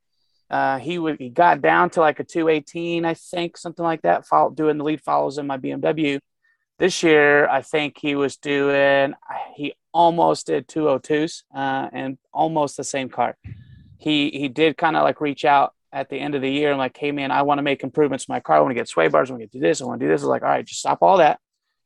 Uh, 0.47 0.77
he 0.77 0.99
would 0.99 1.19
he 1.19 1.29
got 1.29 1.59
down 1.59 1.89
to 1.89 2.01
like 2.01 2.19
a 2.19 2.23
218, 2.23 3.03
I 3.03 3.15
think, 3.15 3.57
something 3.57 3.83
like 3.83 4.03
that, 4.03 4.27
follow, 4.27 4.51
doing 4.51 4.77
the 4.77 4.83
lead 4.83 5.01
follows 5.01 5.39
in 5.39 5.47
my 5.47 5.57
BMW. 5.57 6.19
This 6.77 7.01
year, 7.01 7.47
I 7.47 7.63
think 7.63 7.97
he 7.97 8.13
was 8.15 8.37
doing, 8.37 9.15
he 9.55 9.73
almost 9.91 10.47
did 10.47 10.67
202s 10.67 11.43
uh, 11.55 11.89
and 11.91 12.19
almost 12.31 12.77
the 12.77 12.83
same 12.83 13.09
car. 13.09 13.37
He, 13.97 14.29
he 14.29 14.49
did 14.49 14.77
kind 14.77 14.95
of 14.95 15.01
like 15.01 15.19
reach 15.19 15.45
out 15.45 15.73
at 15.91 16.09
the 16.09 16.19
end 16.19 16.35
of 16.35 16.41
the 16.43 16.51
year 16.51 16.69
and 16.69 16.77
like, 16.77 16.95
hey 16.95 17.11
man, 17.11 17.31
I 17.31 17.41
want 17.41 17.57
to 17.57 17.63
make 17.63 17.81
improvements 17.81 18.25
to 18.25 18.31
my 18.31 18.39
car. 18.39 18.57
I 18.57 18.59
want 18.59 18.71
to 18.71 18.75
get 18.75 18.87
sway 18.87 19.07
bars. 19.07 19.31
I 19.31 19.33
want 19.33 19.49
to 19.49 19.57
do 19.57 19.61
this. 19.61 19.81
I 19.81 19.85
want 19.85 19.99
to 19.99 20.05
do 20.05 20.11
this. 20.11 20.21
I 20.21 20.25
was 20.25 20.29
like, 20.29 20.43
all 20.43 20.49
right, 20.49 20.65
just 20.65 20.81
stop 20.81 20.99
all 21.01 21.17
that 21.17 21.39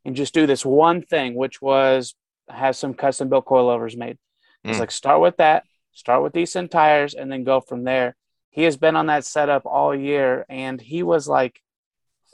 and 0.04 0.18
just 0.18 0.34
do 0.34 0.46
this 0.46 0.66
one 0.66 1.02
thing, 1.02 1.36
which 1.36 1.62
was 1.62 2.14
have 2.50 2.76
some 2.76 2.94
custom 2.94 3.30
built 3.30 3.46
coilovers 3.46 3.96
made. 3.96 4.18
It's 4.66 4.78
mm. 4.78 4.82
like 4.82 4.92
start 4.92 5.22
with 5.22 5.38
that, 5.38 5.64
start 5.94 6.24
with 6.24 6.34
decent 6.34 6.72
tires, 6.72 7.14
and 7.14 7.32
then 7.32 7.44
go 7.44 7.60
from 7.62 7.84
there. 7.84 8.16
He 8.50 8.64
has 8.64 8.78
been 8.78 8.96
on 8.96 9.08
that 9.08 9.26
setup 9.26 9.66
all 9.66 9.96
year, 9.96 10.46
and 10.50 10.80
he 10.82 11.04
was 11.04 11.28
like 11.28 11.62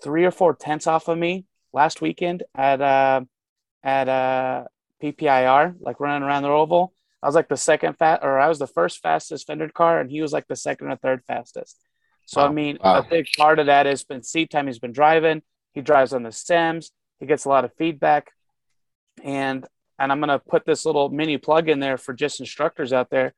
three 0.04 0.26
or 0.26 0.32
four 0.32 0.56
tenths 0.56 0.88
off 0.88 1.08
of 1.08 1.18
me 1.18 1.46
last 1.74 2.02
weekend 2.02 2.44
at 2.56 2.82
uh, 2.82 3.22
at 3.84 4.10
uh, 4.10 4.66
PPIR, 5.02 5.76
like 5.80 6.00
running 6.00 6.24
around 6.24 6.44
the 6.44 6.50
oval. 6.50 6.94
I 7.22 7.28
was 7.28 7.36
like 7.36 7.50
the 7.50 7.58
second 7.58 7.98
fast, 7.98 8.24
or 8.24 8.40
I 8.40 8.48
was 8.48 8.60
the 8.60 8.68
first 8.68 9.02
fastest 9.02 9.48
fendered 9.48 9.74
car, 9.74 10.00
and 10.00 10.10
he 10.10 10.22
was 10.22 10.32
like 10.32 10.48
the 10.48 10.56
second 10.56 10.88
or 10.88 10.96
third 10.96 11.24
fastest. 11.26 11.80
So 12.28 12.42
wow. 12.42 12.48
I 12.48 12.52
mean, 12.52 12.78
wow. 12.84 13.00
a 13.00 13.04
big 13.04 13.28
part 13.38 13.60
of 13.60 13.68
that 13.68 13.86
has 13.86 14.04
been 14.04 14.24
seat 14.24 14.50
time. 14.50 14.68
He's 14.68 14.80
been 14.80 14.92
driving. 14.92 15.42
He 15.74 15.82
drives 15.82 16.14
on 16.14 16.24
the 16.24 16.32
stems. 16.32 16.92
He 17.20 17.26
gets 17.26 17.46
a 17.46 17.50
lot 17.50 17.66
of 17.66 17.74
feedback, 17.78 18.32
and 19.24 19.66
and 20.00 20.12
I'm 20.12 20.20
gonna 20.20 20.40
put 20.40 20.66
this 20.66 20.86
little 20.86 21.10
mini 21.10 21.38
plug 21.38 21.70
in 21.70 21.80
there 21.80 21.98
for 21.98 22.14
just 22.14 22.40
instructors 22.40 22.94
out 22.94 23.10
there. 23.10 23.34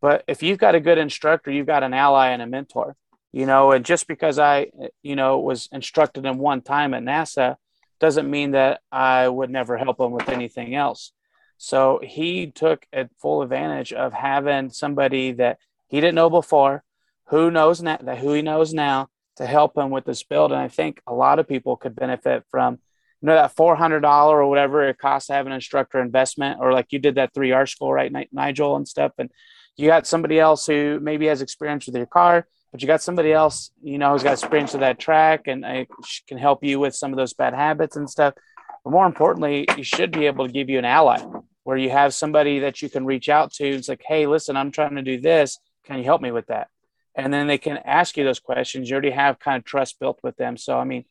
But 0.00 0.24
if 0.26 0.42
you've 0.42 0.58
got 0.58 0.74
a 0.74 0.80
good 0.80 0.98
instructor, 0.98 1.50
you've 1.50 1.66
got 1.66 1.82
an 1.82 1.94
ally 1.94 2.30
and 2.30 2.42
a 2.42 2.46
mentor. 2.46 2.96
You 3.32 3.46
know, 3.46 3.72
and 3.72 3.84
just 3.84 4.08
because 4.08 4.38
I, 4.38 4.70
you 5.02 5.16
know, 5.16 5.38
was 5.38 5.68
instructed 5.72 6.26
in 6.26 6.36
one 6.36 6.60
time 6.60 6.92
at 6.92 7.02
NASA 7.02 7.56
doesn't 7.98 8.30
mean 8.30 8.50
that 8.50 8.80
I 8.90 9.26
would 9.26 9.48
never 9.48 9.78
help 9.78 10.00
him 10.00 10.10
with 10.10 10.28
anything 10.28 10.74
else. 10.74 11.12
So 11.56 12.00
he 12.02 12.48
took 12.50 12.84
a 12.92 13.08
full 13.20 13.40
advantage 13.40 13.92
of 13.92 14.12
having 14.12 14.70
somebody 14.70 15.32
that 15.32 15.58
he 15.88 16.00
didn't 16.00 16.16
know 16.16 16.28
before, 16.28 16.82
who 17.28 17.50
knows 17.50 17.80
now, 17.80 17.98
that 18.02 18.18
who 18.18 18.32
he 18.32 18.42
knows 18.42 18.74
now 18.74 19.08
to 19.36 19.46
help 19.46 19.78
him 19.78 19.90
with 19.90 20.04
this 20.04 20.24
build. 20.24 20.52
And 20.52 20.60
I 20.60 20.68
think 20.68 21.00
a 21.06 21.14
lot 21.14 21.38
of 21.38 21.48
people 21.48 21.76
could 21.76 21.94
benefit 21.94 22.44
from, 22.50 22.80
you 23.22 23.26
know, 23.26 23.34
that 23.34 23.56
four 23.56 23.76
hundred 23.76 24.00
dollar 24.00 24.42
or 24.42 24.48
whatever 24.48 24.86
it 24.88 24.98
costs 24.98 25.28
to 25.28 25.34
have 25.34 25.46
an 25.46 25.52
instructor 25.52 26.00
investment, 26.00 26.58
or 26.60 26.72
like 26.72 26.86
you 26.90 26.98
did 26.98 27.14
that 27.14 27.32
three 27.32 27.52
R 27.52 27.66
school, 27.66 27.92
right, 27.92 28.12
Nigel 28.32 28.76
and 28.76 28.86
stuff. 28.86 29.12
And 29.18 29.30
you 29.76 29.86
got 29.86 30.06
somebody 30.06 30.38
else 30.38 30.66
who 30.66 31.00
maybe 31.00 31.26
has 31.26 31.40
experience 31.40 31.86
with 31.86 31.96
your 31.96 32.06
car 32.06 32.46
but 32.72 32.80
you 32.80 32.88
got 32.88 33.02
somebody 33.02 33.32
else, 33.32 33.70
you 33.82 33.98
know, 33.98 34.12
who's 34.12 34.22
got 34.22 34.32
experience 34.32 34.72
with 34.72 34.80
that 34.80 34.98
track 34.98 35.46
and 35.46 35.62
uh, 35.62 35.84
can 36.26 36.38
help 36.38 36.64
you 36.64 36.80
with 36.80 36.94
some 36.94 37.12
of 37.12 37.18
those 37.18 37.34
bad 37.34 37.52
habits 37.52 37.96
and 37.96 38.08
stuff. 38.08 38.32
But 38.82 38.90
more 38.90 39.06
importantly, 39.06 39.66
you 39.76 39.84
should 39.84 40.10
be 40.10 40.26
able 40.26 40.46
to 40.46 40.52
give 40.52 40.70
you 40.70 40.78
an 40.78 40.86
ally 40.86 41.22
where 41.64 41.76
you 41.76 41.90
have 41.90 42.14
somebody 42.14 42.60
that 42.60 42.80
you 42.80 42.88
can 42.88 43.04
reach 43.04 43.28
out 43.28 43.52
to. 43.52 43.68
It's 43.68 43.90
like, 43.90 44.02
hey, 44.04 44.26
listen, 44.26 44.56
I'm 44.56 44.72
trying 44.72 44.96
to 44.96 45.02
do 45.02 45.20
this. 45.20 45.58
Can 45.84 45.98
you 45.98 46.04
help 46.04 46.22
me 46.22 46.32
with 46.32 46.46
that? 46.46 46.68
And 47.14 47.32
then 47.32 47.46
they 47.46 47.58
can 47.58 47.76
ask 47.76 48.16
you 48.16 48.24
those 48.24 48.40
questions. 48.40 48.88
You 48.88 48.94
already 48.94 49.10
have 49.10 49.38
kind 49.38 49.58
of 49.58 49.64
trust 49.64 50.00
built 50.00 50.18
with 50.22 50.36
them. 50.38 50.56
So, 50.56 50.78
I 50.78 50.84
mean, 50.84 51.04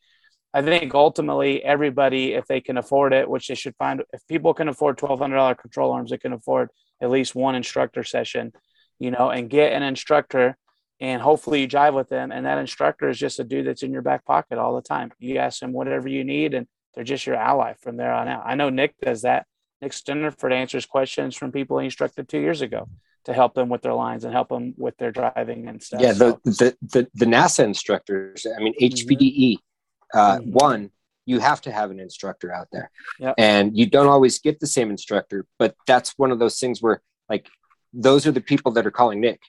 I 0.54 0.62
think 0.62 0.94
ultimately 0.94 1.64
everybody, 1.64 2.34
if 2.34 2.46
they 2.46 2.60
can 2.60 2.76
afford 2.76 3.12
it, 3.14 3.28
which 3.28 3.48
they 3.48 3.54
should 3.54 3.76
find, 3.76 4.02
if 4.12 4.26
people 4.28 4.52
can 4.52 4.68
afford 4.68 4.98
$1,200 4.98 5.58
control 5.58 5.92
arms, 5.92 6.10
they 6.10 6.18
can 6.18 6.32
afford 6.32 6.68
at 7.00 7.10
least 7.10 7.34
one 7.34 7.54
instructor 7.54 8.04
session, 8.04 8.52
you 8.98 9.10
know, 9.10 9.30
and 9.30 9.48
get 9.48 9.72
an 9.72 9.82
instructor 9.82 10.56
and 11.02 11.20
hopefully 11.20 11.62
you 11.62 11.68
jive 11.68 11.94
with 11.94 12.08
them. 12.08 12.30
And 12.30 12.46
that 12.46 12.58
instructor 12.58 13.08
is 13.08 13.18
just 13.18 13.40
a 13.40 13.44
dude 13.44 13.66
that's 13.66 13.82
in 13.82 13.92
your 13.92 14.02
back 14.02 14.24
pocket 14.24 14.56
all 14.56 14.76
the 14.76 14.82
time. 14.82 15.10
You 15.18 15.38
ask 15.38 15.58
them 15.58 15.72
whatever 15.72 16.08
you 16.08 16.22
need, 16.22 16.54
and 16.54 16.68
they're 16.94 17.02
just 17.02 17.26
your 17.26 17.34
ally 17.34 17.74
from 17.80 17.96
there 17.96 18.12
on 18.12 18.28
out. 18.28 18.44
I 18.46 18.54
know 18.54 18.70
Nick 18.70 18.94
does 19.02 19.22
that. 19.22 19.46
Nick 19.80 19.90
Stenderford 19.90 20.52
answers 20.52 20.86
questions 20.86 21.36
from 21.36 21.50
people 21.50 21.80
he 21.80 21.86
instructed 21.86 22.28
two 22.28 22.38
years 22.38 22.60
ago 22.60 22.88
to 23.24 23.32
help 23.32 23.54
them 23.54 23.68
with 23.68 23.82
their 23.82 23.94
lines 23.94 24.22
and 24.24 24.32
help 24.32 24.48
them 24.48 24.74
with 24.78 24.96
their 24.96 25.10
driving 25.10 25.66
and 25.66 25.82
stuff. 25.82 26.00
Yeah, 26.00 26.12
the 26.12 26.18
so. 26.18 26.40
the, 26.44 26.76
the, 26.82 27.08
the 27.14 27.26
NASA 27.26 27.64
instructors. 27.64 28.46
I 28.46 28.62
mean, 28.62 28.74
HPDE 28.80 29.54
mm-hmm. 29.54 29.71
Uh, 30.14 30.38
mm-hmm. 30.38 30.50
one 30.52 30.90
you 31.24 31.38
have 31.38 31.60
to 31.62 31.70
have 31.70 31.90
an 31.90 32.00
instructor 32.00 32.52
out 32.52 32.66
there. 32.72 32.90
Yep. 33.20 33.34
And 33.38 33.78
you 33.78 33.86
don't 33.86 34.08
always 34.08 34.40
get 34.40 34.58
the 34.58 34.66
same 34.66 34.90
instructor, 34.90 35.46
but 35.58 35.76
that's 35.86 36.18
one 36.18 36.32
of 36.32 36.38
those 36.40 36.58
things 36.58 36.82
where 36.82 37.00
like 37.28 37.46
those 37.92 38.26
are 38.26 38.32
the 38.32 38.40
people 38.40 38.72
that 38.72 38.86
are 38.86 38.90
calling 38.90 39.20
Nick 39.20 39.40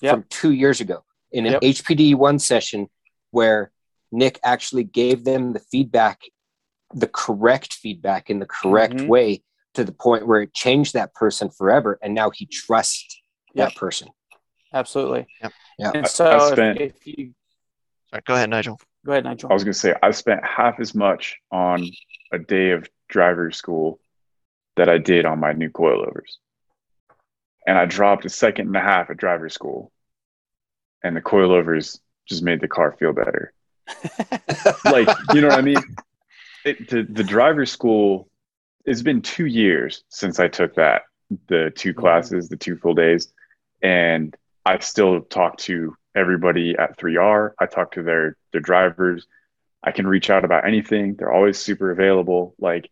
Yep. 0.00 0.14
from 0.14 0.24
two 0.30 0.52
years 0.52 0.80
ago 0.80 1.04
in 1.30 1.44
an 1.46 1.52
Yep. 1.52 1.62
HPD 1.62 2.14
one 2.14 2.38
session 2.38 2.88
where 3.30 3.72
Nick 4.10 4.38
actually 4.42 4.84
gave 4.84 5.24
them 5.24 5.52
the 5.52 5.60
feedback, 5.60 6.20
the 6.94 7.08
correct 7.08 7.74
feedback 7.74 8.30
in 8.30 8.38
the 8.38 8.46
correct 8.46 8.94
Mhm. 8.94 9.08
way 9.08 9.42
to 9.74 9.84
the 9.84 9.92
point 9.92 10.26
where 10.26 10.42
it 10.42 10.54
changed 10.54 10.94
that 10.94 11.14
person 11.14 11.50
forever. 11.50 11.98
And 12.02 12.14
now 12.14 12.30
he 12.30 12.46
trusts 12.46 13.20
Yep. 13.54 13.68
that 13.68 13.76
person. 13.78 14.08
Absolutely. 14.74 15.26
Yep. 15.42 15.52
Yeah. 15.78 15.90
And 15.94 16.06
so 16.08 16.26
I 16.26 16.70
if- 16.72 16.96
if, 16.96 17.06
you 17.06 17.34
Sorry, 18.10 18.22
go 18.26 18.34
ahead, 18.34 18.50
Nigel. 18.50 18.78
Go 19.04 19.12
ahead, 19.12 19.24
Nigel. 19.24 19.50
I 19.50 19.54
was 19.54 19.64
going 19.64 19.72
to 19.72 19.78
say, 19.78 19.94
I 20.02 20.10
spent 20.10 20.44
half 20.44 20.80
as 20.80 20.94
much 20.94 21.38
on 21.50 21.88
a 22.32 22.38
day 22.38 22.70
of 22.70 22.88
driver 23.08 23.50
school 23.50 24.00
that 24.76 24.88
I 24.88 24.98
did 24.98 25.26
on 25.26 25.38
my 25.38 25.52
new 25.52 25.70
coilovers. 25.70 26.36
And 27.66 27.78
I 27.78 27.84
dropped 27.84 28.24
a 28.24 28.28
second 28.30 28.68
and 28.68 28.76
a 28.76 28.80
half 28.80 29.10
at 29.10 29.16
driver 29.16 29.48
school. 29.48 29.92
And 31.04 31.16
the 31.16 31.20
coilovers 31.20 32.00
just 32.26 32.42
made 32.42 32.60
the 32.60 32.68
car 32.68 32.92
feel 32.98 33.12
better. 33.12 33.52
Like, 34.84 35.08
you 35.32 35.40
know 35.40 35.48
what 35.48 35.58
I 35.58 35.62
mean? 35.62 35.82
It, 36.64 36.88
the, 36.88 37.02
the 37.02 37.24
driver 37.24 37.66
school, 37.66 38.28
it's 38.84 39.02
been 39.02 39.22
two 39.22 39.46
years 39.46 40.04
since 40.08 40.38
I 40.38 40.48
took 40.48 40.74
that, 40.74 41.02
the 41.48 41.72
two 41.74 41.90
mm-hmm. 41.90 42.00
classes, 42.00 42.48
the 42.48 42.56
two 42.56 42.76
full 42.76 42.94
days. 42.94 43.32
And 43.82 44.36
I 44.64 44.78
still 44.78 45.22
talk 45.22 45.56
to 45.58 45.96
everybody 46.14 46.76
at 46.78 46.98
3R. 46.98 47.54
I 47.58 47.66
talk 47.66 47.92
to 47.92 48.02
their 48.02 48.36
their 48.52 48.60
drivers. 48.60 49.26
I 49.82 49.92
can 49.92 50.06
reach 50.06 50.30
out 50.30 50.44
about 50.44 50.66
anything. 50.66 51.14
They're 51.16 51.32
always 51.32 51.58
super 51.58 51.90
available. 51.90 52.54
Like 52.58 52.90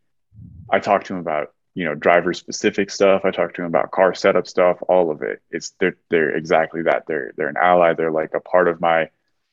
I 0.70 0.78
talk 0.80 1.04
to 1.04 1.12
them 1.12 1.20
about, 1.20 1.52
you 1.74 1.84
know, 1.84 1.94
driver 1.94 2.32
specific 2.34 2.90
stuff. 2.90 3.22
I 3.24 3.30
talk 3.30 3.54
to 3.54 3.62
them 3.62 3.68
about 3.68 3.90
car 3.92 4.14
setup 4.14 4.46
stuff, 4.46 4.78
all 4.88 5.10
of 5.10 5.22
it. 5.22 5.42
It's 5.50 5.70
they're 5.80 5.96
they're 6.10 6.36
exactly 6.36 6.82
that. 6.82 7.04
They're 7.06 7.32
they're 7.36 7.48
an 7.48 7.56
ally. 7.60 7.94
They're 7.94 8.10
like 8.10 8.34
a 8.34 8.40
part 8.40 8.68
of 8.68 8.80
my 8.80 9.10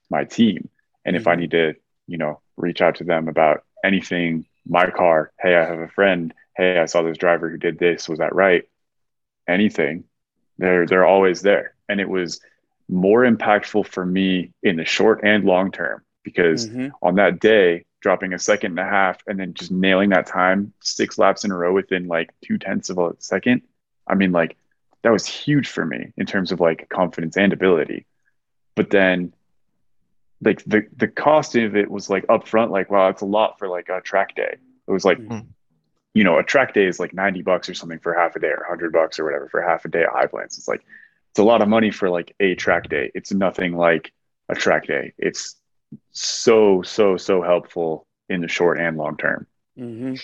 my 0.10 0.24
team. 0.26 0.70
And 1.06 1.16
if 1.16 1.28
I 1.28 1.36
Mhm. 1.36 1.40
need 1.40 1.52
to, 1.52 1.74
you 2.08 2.18
know, 2.18 2.42
reach 2.58 2.82
out 2.82 2.96
to 2.96 3.04
them 3.04 3.28
about 3.28 3.64
anything, 3.84 4.46
my 4.68 4.90
car, 4.90 5.32
hey, 5.40 5.56
I 5.56 5.66
have 5.66 5.80
a 5.80 5.88
friend, 5.88 6.34
hey, 6.56 6.80
I 6.80 6.86
saw 6.86 7.02
this 7.02 7.18
driver 7.18 7.50
who 7.50 7.58
did 7.58 7.80
this, 7.80 8.10
was 8.10 8.20
that 8.20 8.36
right? 8.36 8.68
Anything, 9.48 10.04
they're 10.58 10.86
they're 10.86 11.06
always 11.06 11.42
there. 11.42 11.76
And 11.90 12.02
it 12.02 12.10
was 12.10 12.42
more 12.90 13.24
impactful 13.24 13.88
for 13.88 14.06
me 14.06 14.52
in 14.64 14.76
the 14.78 14.86
short 14.86 15.22
and 15.24 15.44
long 15.44 15.72
term 15.72 16.04
because 16.24 16.70
Mhm. 16.70 16.92
on 17.02 17.16
that 17.16 17.40
day, 17.40 17.86
dropping 18.02 18.34
a 18.34 18.40
second 18.40 18.72
and 18.78 18.80
a 18.80 18.90
half 18.90 19.18
and 19.28 19.40
then 19.40 19.54
just 19.54 19.72
nailing 19.72 20.10
that 20.12 20.28
time 20.28 20.72
six 20.82 21.18
laps 21.18 21.44
in 21.44 21.52
a 21.52 21.58
row 21.58 21.74
within 21.74 22.08
like 22.08 22.30
two 22.42 22.58
tenths 22.58 22.90
of 22.90 22.98
a 22.98 23.14
second. 23.20 23.62
I 24.08 24.16
mean, 24.16 24.32
like 24.32 24.56
that 25.02 25.12
was 25.12 25.26
huge 25.26 25.68
for 25.68 25.86
me 25.86 26.14
in 26.16 26.26
terms 26.26 26.52
of 26.52 26.60
like 26.60 26.88
confidence 26.90 27.38
and 27.38 27.52
ability. 27.52 28.06
But 28.76 28.90
then 28.92 29.34
like 30.44 30.64
the 30.66 30.86
the 30.96 31.08
cost 31.08 31.56
of 31.56 31.76
it 31.76 31.90
was 31.90 32.10
like 32.10 32.26
upfront, 32.28 32.70
like, 32.70 32.92
wow, 32.92 33.10
it's 33.10 33.22
a 33.22 33.26
lot 33.26 33.58
for 33.58 33.68
like 33.68 33.90
a 33.90 34.02
track 34.02 34.36
day. 34.36 34.58
It 34.88 34.92
was 34.92 35.04
like, 35.04 35.18
Mhm. 35.18 35.48
you 36.14 36.24
know, 36.24 36.38
a 36.38 36.44
track 36.44 36.74
day 36.74 36.86
is 36.86 37.00
like 37.00 37.14
90 37.14 37.42
bucks 37.42 37.68
or 37.70 37.74
something 37.74 38.00
for 38.00 38.14
half 38.14 38.36
a 38.36 38.40
day 38.40 38.50
or 38.50 38.64
100 38.68 38.94
bucks 38.94 39.20
or 39.20 39.26
whatever 39.26 39.50
for 39.50 39.62
half 39.62 39.86
a 39.86 39.88
day 39.90 40.04
at 40.04 40.10
High 40.10 40.28
Plains. 40.28 40.58
It's 40.58 40.68
like, 40.68 40.84
it's 41.38 41.44
a 41.44 41.44
lot 41.44 41.62
of 41.62 41.68
money 41.70 41.92
for 41.92 42.10
like 42.10 42.34
a 42.40 42.56
track 42.56 42.90
day. 42.90 43.12
It's 43.14 43.32
nothing 43.32 43.78
like 43.78 44.12
a 44.50 44.56
track 44.56 44.88
day. 44.88 45.14
It's 45.20 45.56
so, 46.10 46.82
so, 46.82 47.16
so 47.16 47.44
helpful 47.44 48.08
in 48.28 48.42
the 48.42 48.48
short 48.48 48.80
and 48.80 48.98
long 48.98 49.18
term. 49.18 49.46
Mhm. 49.78 50.20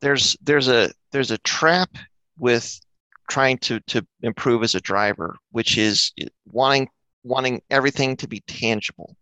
there's 0.00 0.36
there's 0.40 0.68
a 0.68 0.92
there's 1.10 1.32
a 1.32 1.38
trap 1.38 1.90
with 2.38 2.80
trying 3.28 3.58
to 3.58 3.80
to 3.88 4.06
improve 4.22 4.62
as 4.62 4.76
a 4.76 4.80
driver, 4.80 5.36
which 5.50 5.76
is 5.76 6.12
wanting 6.52 6.88
wanting 7.24 7.60
everything 7.68 8.16
to 8.18 8.28
be 8.28 8.38
tangible. 8.46 9.16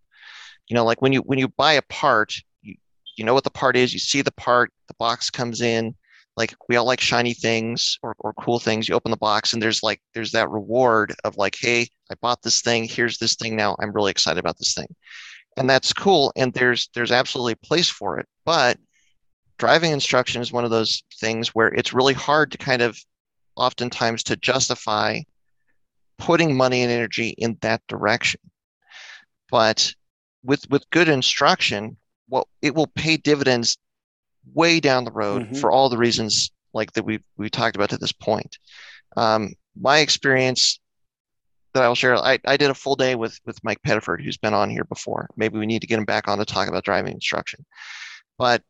You 0.67 0.75
know, 0.75 0.85
like 0.85 1.01
when 1.01 1.15
you 1.15 1.21
when 1.21 1.39
you 1.39 1.49
buy 1.49 1.73
a 1.73 1.83
part, 1.89 2.35
you 2.61 2.75
you 3.17 3.25
know 3.25 3.33
what 3.33 3.45
the 3.45 3.51
part 3.51 3.79
is, 3.79 3.95
you 3.95 3.99
see 3.99 4.21
the 4.21 4.33
part, 4.33 4.71
the 4.89 4.95
box 4.99 5.31
comes 5.31 5.63
in, 5.63 5.95
like 6.39 6.55
we 6.69 6.77
all 6.77 6.87
like 6.87 7.01
shiny 7.01 7.35
things 7.35 7.99
or, 8.01 8.15
or 8.21 8.33
cool 8.35 8.61
things. 8.61 8.89
You 8.89 8.95
open 8.95 9.11
the 9.11 9.17
box 9.17 9.53
and 9.53 9.61
there's 9.61 9.83
like 9.83 10.01
there's 10.15 10.31
that 10.33 10.49
reward 10.49 11.13
of 11.25 11.37
like, 11.37 11.57
hey, 11.61 11.89
I 12.11 12.15
bought 12.23 12.43
this 12.43 12.63
thing, 12.63 12.85
here's 12.85 13.19
this 13.19 13.35
thing 13.35 13.57
now. 13.57 13.77
I'm 13.81 13.93
really 13.93 14.13
excited 14.13 14.39
about 14.39 14.57
this 14.57 14.73
thing. 14.73 14.87
And 15.57 15.69
that's 15.69 15.93
cool. 15.93 16.33
And 16.37 16.55
there's 16.55 16.91
there's 16.95 17.11
absolutely 17.11 17.55
a 17.55 17.67
place 17.67 17.91
for 17.91 18.21
it. 18.21 18.27
But 18.45 18.79
driving 19.59 19.91
instruction 19.91 20.41
is 20.41 20.53
one 20.53 20.65
of 20.65 20.71
those 20.71 21.03
things 21.21 21.49
where 21.49 21.69
it's 21.75 21.93
really 21.93 22.15
hard 22.15 22.53
to 22.53 22.59
kind 22.59 22.83
of 22.83 22.97
oftentimes 23.57 24.23
to 24.23 24.37
justify 24.37 25.21
putting 26.19 26.57
money 26.57 26.83
and 26.83 26.93
energy 26.93 27.31
in 27.31 27.59
that 27.63 27.83
direction. 27.89 28.41
But 29.51 29.93
with 30.45 30.71
with 30.71 30.89
good 30.91 31.09
instruction, 31.09 31.97
what 32.29 32.47
it 32.63 32.77
will 32.77 32.87
pay 32.87 33.17
dividends 33.17 33.77
way 34.55 34.81
down 34.81 35.05
the 35.05 35.13
road 35.13 35.49
Mhm. 35.51 35.61
for 35.61 35.71
all 35.71 35.89
the 35.89 35.99
reasons 35.99 36.51
like 36.75 36.93
that 36.93 37.05
we 37.05 37.21
we 37.37 37.49
talked 37.51 37.77
about 37.77 37.91
to 37.91 37.99
this 37.99 38.13
point. 38.13 38.59
Um, 39.17 39.55
my 39.81 39.99
experience 39.99 40.81
that 41.75 41.83
I 41.83 41.89
will 41.89 41.95
share, 41.95 42.17
I, 42.17 42.39
I 42.47 42.57
did 42.57 42.71
a 42.71 42.75
full 42.75 42.97
day 42.97 43.15
with 43.15 43.39
with 43.47 43.63
Mike 43.65 43.81
Pettiford, 43.87 44.23
who's 44.23 44.37
been 44.39 44.55
on 44.55 44.71
here 44.71 44.85
before. 44.85 45.29
Maybe 45.37 45.59
we 45.59 45.67
need 45.67 45.81
to 45.81 45.87
get 45.87 45.99
him 45.99 46.05
back 46.05 46.29
on 46.29 46.39
to 46.39 46.45
talk 46.45 46.69
about 46.69 46.85
driving 46.85 47.13
instruction. 47.15 47.65
But 48.39 48.63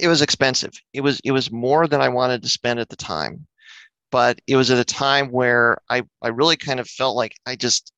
it 0.00 0.08
was 0.08 0.22
expensive. 0.22 0.72
It 0.92 1.02
was 1.02 1.20
it 1.24 1.32
was 1.32 1.50
more 1.50 1.86
than 1.86 2.00
I 2.00 2.08
wanted 2.08 2.42
to 2.42 2.48
spend 2.48 2.80
at 2.80 2.88
the 2.88 2.96
time. 2.96 3.46
But 4.10 4.40
it 4.46 4.56
was 4.56 4.70
at 4.70 4.78
a 4.78 4.84
time 4.84 5.30
where 5.30 5.78
I, 5.88 6.02
I 6.20 6.28
really 6.28 6.56
kind 6.56 6.80
of 6.80 6.88
felt 6.88 7.16
like 7.16 7.34
I 7.46 7.56
just 7.56 7.92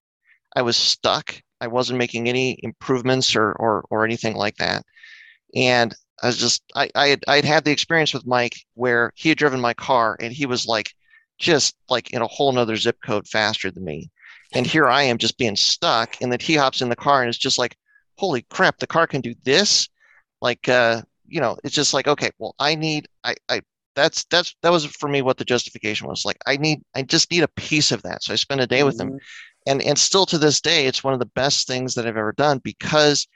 I 0.57 0.63
was 0.63 0.77
stuck. 0.77 1.35
I 1.61 1.67
wasn't 1.67 1.99
making 1.99 2.29
any 2.29 2.59
improvements 2.63 3.35
or 3.37 3.53
or, 3.53 3.85
or 3.91 4.05
anything 4.05 4.37
like 4.37 4.57
that. 4.57 4.85
And 5.55 5.95
I 6.23 6.27
was 6.29 6.39
just 6.39 6.63
I, 6.75 6.91
I 6.95 7.09
had 7.09 7.25
I 7.29 7.37
had 7.37 7.45
had 7.45 7.65
the 7.65 7.71
experience 7.73 8.15
with 8.15 8.27
Mike 8.27 8.57
where 8.75 9.13
he 9.17 9.29
had 9.29 9.39
driven 9.39 9.61
my 9.61 9.75
car 9.75 10.17
and 10.21 10.33
he 10.33 10.47
was 10.47 10.67
like 10.67 10.93
just 11.39 11.75
like 11.89 12.13
in 12.13 12.23
a 12.23 12.27
whole 12.27 12.53
nother 12.53 12.77
zip 12.77 12.99
code 13.05 13.27
faster 13.29 13.71
than 13.71 13.85
me. 13.85 14.11
And 14.53 14.67
here 14.67 14.87
I 14.89 15.03
am 15.05 15.19
just 15.19 15.39
being 15.39 15.57
stuck. 15.57 16.17
And 16.21 16.31
then 16.31 16.39
he 16.41 16.55
hops 16.55 16.81
in 16.81 16.89
the 16.89 16.97
car 16.97 17.21
and 17.23 17.29
it's 17.29 17.39
just 17.39 17.59
like, 17.59 17.77
holy 18.17 18.43
crap, 18.51 18.79
the 18.79 18.87
car 18.87 19.07
can 19.07 19.21
do 19.21 19.35
this. 19.45 19.89
Like 20.41 20.69
uh, 20.69 21.03
you 21.27 21.41
know, 21.41 21.57
it's 21.65 21.75
just 21.75 21.95
like, 21.95 22.07
okay, 22.09 22.31
well, 22.39 22.55
I 22.59 22.75
need 22.75 23.09
I 23.25 23.35
I 23.49 23.63
that's 23.97 24.25
that's 24.25 24.55
that 24.63 24.73
was 24.73 24.85
for 24.87 25.09
me 25.09 25.23
what 25.23 25.37
the 25.39 25.45
justification 25.45 26.07
was. 26.09 26.25
Like 26.25 26.39
I 26.47 26.57
need 26.57 26.83
I 26.95 27.03
just 27.03 27.31
need 27.31 27.43
a 27.43 27.49
piece 27.49 27.93
of 27.93 28.03
that. 28.03 28.23
So 28.23 28.33
I 28.33 28.37
spent 28.37 28.61
a 28.61 28.67
day 28.67 28.83
with 28.85 29.01
him 29.01 29.13
Mhm. 29.13 29.19
and 29.67 29.83
and 29.83 29.99
still 29.99 30.27
to 30.27 30.39
this 30.39 30.61
day 30.61 30.87
it's 30.87 31.03
one 31.05 31.15
of 31.15 31.19
the 31.21 31.27
best 31.35 31.67
things 31.67 31.95
that 31.95 32.07
i've 32.07 32.17
ever 32.17 32.33
done 32.33 32.59
because 32.59 33.27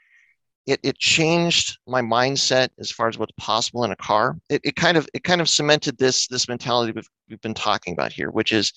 it, 0.69 0.81
it 0.85 0.99
changed 0.99 1.79
my 1.89 2.03
mindset 2.03 2.69
as 2.81 2.93
far 2.93 3.09
as 3.09 3.19
what's 3.19 3.35
possible 3.39 3.85
in 3.85 3.93
a 3.93 3.97
car. 3.97 4.39
It, 4.51 4.63
it 4.65 4.77
kind 4.77 4.97
of 4.99 5.09
it 5.15 5.25
kind 5.25 5.41
of 5.43 5.49
cemented 5.51 5.99
this 5.99 6.29
this 6.29 6.49
mentality 6.49 6.93
we've, 6.93 7.09
we've 7.31 7.43
been 7.43 7.55
talking 7.55 7.95
about 7.95 8.13
here 8.13 8.31
which 8.31 8.53
is 8.53 8.73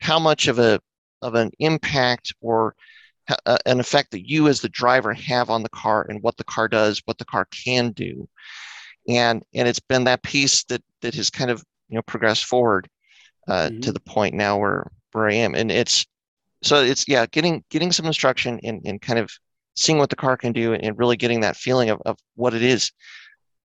how 0.00 0.18
much 0.20 0.48
of 0.48 0.58
a 0.60 0.80
of 1.22 1.34
an 1.36 1.52
impact 1.60 2.34
or 2.42 2.74
uh, 3.46 3.58
an 3.66 3.80
effect 3.80 4.12
that 4.12 4.28
you 4.28 4.48
as 4.48 4.60
the 4.60 4.68
driver 4.70 5.14
have 5.14 5.50
on 5.50 5.62
the 5.64 5.70
car 5.70 6.06
and 6.08 6.22
what 6.22 6.36
the 6.38 6.44
car 6.44 6.68
does 6.68 7.02
what 7.06 7.18
the 7.18 7.26
car 7.26 7.46
can 7.52 7.92
do. 7.92 8.28
And 9.08 9.44
and 9.54 9.68
it's 9.68 9.80
been 9.80 10.04
that 10.04 10.22
piece 10.22 10.64
that 10.64 10.82
that 11.02 11.14
has 11.14 11.30
kind 11.30 11.50
of 11.50 11.64
you 11.88 11.96
know 11.96 12.02
progressed 12.02 12.44
forward 12.46 12.88
uh, 13.48 13.70
to 13.82 13.92
Mhm. 13.92 13.94
the 13.94 14.00
point 14.00 14.34
now 14.34 14.58
where 14.58 14.90
where 15.12 15.28
I 15.28 15.34
am. 15.34 15.54
And 15.56 15.72
it's 15.72 16.06
so 16.64 16.82
it's 16.84 17.08
yeah 17.08 17.26
getting 17.26 17.64
getting 17.70 17.92
some 17.92 18.06
instruction 18.06 18.60
and, 18.64 18.82
and 18.86 19.02
kind 19.02 19.20
of 19.20 19.30
seeing 19.76 19.98
what 19.98 20.10
the 20.10 20.16
car 20.16 20.36
can 20.36 20.52
do 20.52 20.72
and, 20.72 20.82
and 20.84 20.98
really 20.98 21.16
getting 21.16 21.40
that 21.40 21.56
feeling 21.56 21.90
of, 21.90 22.00
of 22.06 22.18
what 22.34 22.54
it 22.54 22.62
is 22.62 22.92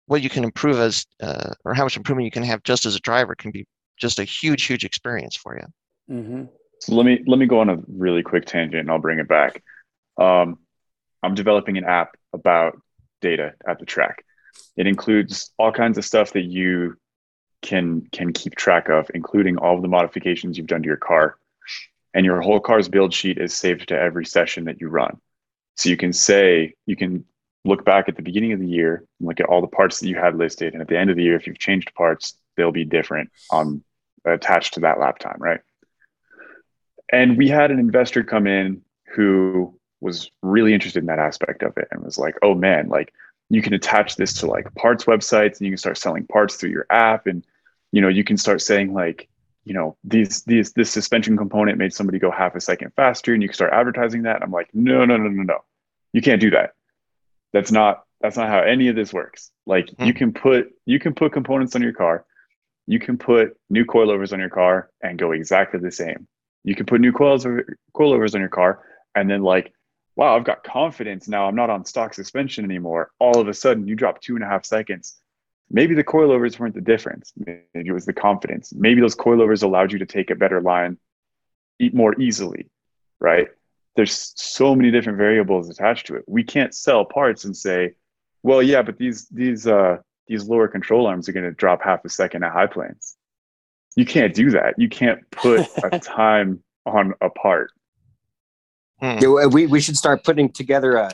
what 0.07 0.23
you 0.23 0.29
can 0.29 0.43
improve 0.43 0.77
as 0.77 1.07
uh, 1.23 1.53
or 1.65 1.73
how 1.73 1.85
much 1.85 1.97
improvement 1.97 2.25
you 2.25 2.33
can 2.33 2.43
have 2.43 2.63
just 2.65 2.85
as 2.85 2.97
a 2.97 3.01
driver 3.01 3.35
can 3.35 3.51
be 3.51 3.65
just 3.99 4.19
a 4.19 4.25
huge 4.25 4.65
huge 4.65 4.85
experience 4.85 5.37
for 5.37 5.57
you 5.57 5.67
Mhm. 6.11 6.49
So 6.81 6.95
let 6.95 7.07
me 7.07 7.23
let 7.27 7.39
me 7.39 7.47
go 7.47 7.61
on 7.61 7.71
a 7.71 7.79
really 7.87 8.23
quick 8.23 8.47
tangent 8.47 8.81
and 8.81 8.91
I'll 8.91 8.99
bring 8.99 9.19
it 9.19 9.29
back. 9.29 9.63
Um, 10.19 10.59
I'm 11.23 11.35
developing 11.35 11.77
an 11.79 11.85
app 11.85 12.17
about 12.33 12.81
data 13.21 13.55
at 13.67 13.79
the 13.79 13.87
track. 13.87 14.25
It 14.77 14.87
includes 14.87 15.51
all 15.59 15.73
kinds 15.73 15.99
of 15.99 16.05
stuff 16.05 16.33
that 16.33 16.45
you 16.45 16.97
can 17.63 18.09
can 18.13 18.33
keep 18.33 18.55
track 18.57 18.89
of, 18.89 19.11
including 19.15 19.59
all 19.59 19.77
of 19.77 19.83
the 19.83 19.89
modifications 19.89 20.57
you've 20.57 20.67
done 20.67 20.83
to 20.83 20.89
your 20.89 20.97
car. 20.97 21.37
And 22.13 22.27
your 22.27 22.41
whole 22.41 22.61
car's 22.61 22.89
build 22.89 23.15
sheet 23.15 23.39
is 23.39 23.57
saved 23.57 23.89
to 23.89 23.99
every 23.99 24.25
session 24.25 24.65
that 24.65 24.81
you 24.81 24.89
run. 24.89 25.21
So 25.77 25.89
you 25.89 25.97
can 25.97 26.13
say 26.13 26.75
you 26.87 26.97
can 26.97 27.25
look 27.65 27.85
back 27.85 28.09
at 28.09 28.17
the 28.17 28.23
beginning 28.23 28.53
of 28.53 28.61
the 28.61 28.67
year 28.67 29.05
and 29.19 29.29
look 29.29 29.41
at 29.41 29.47
all 29.47 29.61
the 29.61 29.67
parts 29.67 30.01
that 30.01 30.09
you 30.09 30.17
had 30.17 30.37
listed, 30.37 30.73
and 30.73 30.83
at 30.83 30.89
the 30.89 30.99
end 30.99 31.11
of 31.11 31.17
the 31.17 31.23
year, 31.23 31.37
if 31.37 31.47
you've 31.47 31.59
changed 31.59 31.95
parts, 31.95 32.35
they'll 32.57 32.73
be 32.73 32.85
different 32.85 33.31
on 33.51 33.83
attached 34.25 34.75
to 34.75 34.81
that 34.81 34.99
lap 34.99 35.19
time, 35.19 35.39
right? 35.39 35.61
And 37.13 37.37
we 37.37 37.49
had 37.49 37.71
an 37.71 37.79
investor 37.79 38.23
come 38.23 38.47
in 38.47 38.83
who 39.15 39.79
was 40.01 40.31
really 40.43 40.73
interested 40.73 41.01
in 41.01 41.07
that 41.07 41.19
aspect 41.19 41.63
of 41.63 41.77
it 41.77 41.89
and 41.91 42.03
was 42.03 42.19
like, 42.19 42.37
oh 42.43 42.55
man, 42.55 42.89
like 42.89 43.13
you 43.49 43.61
can 43.61 43.75
attach 43.75 44.17
this 44.17 44.35
to 44.35 44.47
like 44.47 44.73
parts 44.75 45.05
websites 45.05 45.59
and 45.59 45.63
you 45.63 45.71
can 45.73 45.79
start 45.79 45.99
selling 45.99 46.27
parts 46.27 46.57
through 46.57 46.71
your 46.71 46.87
app 46.89 47.27
and 47.27 47.45
you 47.93 48.01
know 48.01 48.09
you 48.09 48.25
can 48.25 48.37
start 48.37 48.63
saying 48.63 48.95
like 48.95 49.29
you 49.71 49.75
know 49.75 49.97
these 50.03 50.43
these 50.47 50.73
this 50.73 50.91
suspension 50.91 51.37
component 51.37 51.79
made 51.79 51.93
somebody 51.93 52.19
go 52.19 52.33
half 52.33 52.57
a 52.57 52.61
second 52.61 52.93
faster 52.97 53.33
and 53.35 53.41
you 53.41 53.49
can 53.49 53.55
start 53.55 53.73
advertising 53.73 54.23
that. 54.23 54.43
I'm 54.43 54.51
like 54.51 54.69
no 54.75 55.05
no 55.05 55.17
no 55.17 55.29
no 55.29 55.45
no. 55.45 55.59
You 56.13 56.21
can't 56.21 56.41
do 56.41 56.51
that. 56.51 56.71
That's 57.53 57.71
not 57.71 58.03
that's 58.21 58.37
not 58.37 58.49
how 58.49 58.59
any 58.63 58.89
of 58.89 58.97
this 58.97 59.13
works. 59.13 59.53
Like 59.67 59.89
Hmm. 59.91 60.07
you 60.07 60.13
can 60.13 60.33
put 60.33 60.73
you 60.87 60.99
can 60.99 61.15
put 61.15 61.33
components 61.33 61.77
on 61.77 61.83
your 61.83 61.93
car. 61.93 62.25
You 62.89 62.99
can 62.99 63.17
put 63.17 63.57
new 63.77 63.85
coilovers 63.85 64.33
on 64.33 64.41
your 64.41 64.49
car 64.51 64.91
and 65.05 65.17
go 65.17 65.31
exactly 65.31 65.79
the 65.79 65.93
same. 65.93 66.27
You 66.65 66.75
can 66.75 66.87
put 66.87 67.01
new 67.01 67.13
coils 67.13 67.47
coilovers 67.97 68.35
on 68.35 68.41
your 68.41 68.49
car 68.61 68.83
and 69.15 69.31
then 69.31 69.41
like 69.45 69.73
wow 70.17 70.35
i've 70.35 70.43
got 70.43 70.65
confidence 70.65 71.29
now 71.29 71.47
i'm 71.47 71.55
not 71.55 71.71
on 71.71 71.85
stock 71.85 72.13
suspension 72.13 72.65
anymore. 72.65 73.13
All 73.21 73.39
of 73.39 73.47
a 73.47 73.55
sudden 73.55 73.87
you 73.87 73.95
drop 73.95 74.21
two 74.21 74.35
and 74.35 74.43
a 74.43 74.49
half 74.49 74.67
seconds 74.67 75.20
maybe 75.71 75.95
the 75.95 76.05
coilovers 76.05 76.59
weren't 76.59 76.75
the 76.75 76.81
difference. 76.81 77.33
Maybe 77.37 77.63
it 77.75 77.93
was 77.93 78.07
the 78.07 78.13
confidence. 78.13 78.73
Maybe 78.75 79.01
those 79.01 79.17
coilovers 79.17 79.63
allowed 79.63 79.93
you 79.93 79.99
to 80.01 80.07
take 80.07 80.31
a 80.31 80.35
better 80.35 80.61
line 80.61 80.99
eat 81.79 81.95
more 81.95 82.21
easily 82.21 82.69
right? 83.21 83.49
There's 83.97 84.33
so 84.37 84.75
many 84.75 84.91
different 84.91 85.19
variables 85.19 85.69
attached 85.69 86.07
to 86.07 86.17
it. 86.17 86.25
We 86.27 86.43
can't 86.43 86.75
sell 86.75 87.05
parts 87.05 87.45
and 87.45 87.57
say 87.57 87.95
well 88.43 88.63
yeah 88.63 88.81
but 88.81 88.97
these 88.97 89.29
these 89.29 89.67
uh 89.67 89.99
these 90.27 90.45
lower 90.45 90.69
control 90.69 91.07
arms 91.07 91.29
are 91.29 91.33
going 91.33 91.45
to 91.45 91.53
drop 91.53 91.83
half 91.83 92.05
a 92.05 92.09
second 92.09 92.45
at 92.45 92.53
high 92.53 92.67
plains. 92.67 93.17
You 93.97 94.07
can't 94.07 94.33
do 94.33 94.51
that. 94.53 94.75
You 94.79 94.89
can't 94.89 95.29
put 95.31 95.67
a 95.83 95.99
time 95.99 96.63
on 96.87 97.15
a 97.21 97.29
part. 97.29 97.73
Hmm. 99.01 99.19
Yeah, 99.21 99.47
we, 99.47 99.67
we 99.67 99.81
should 99.81 99.97
start 99.97 100.23
putting 100.23 100.51
together 100.51 100.97
a, 100.97 101.13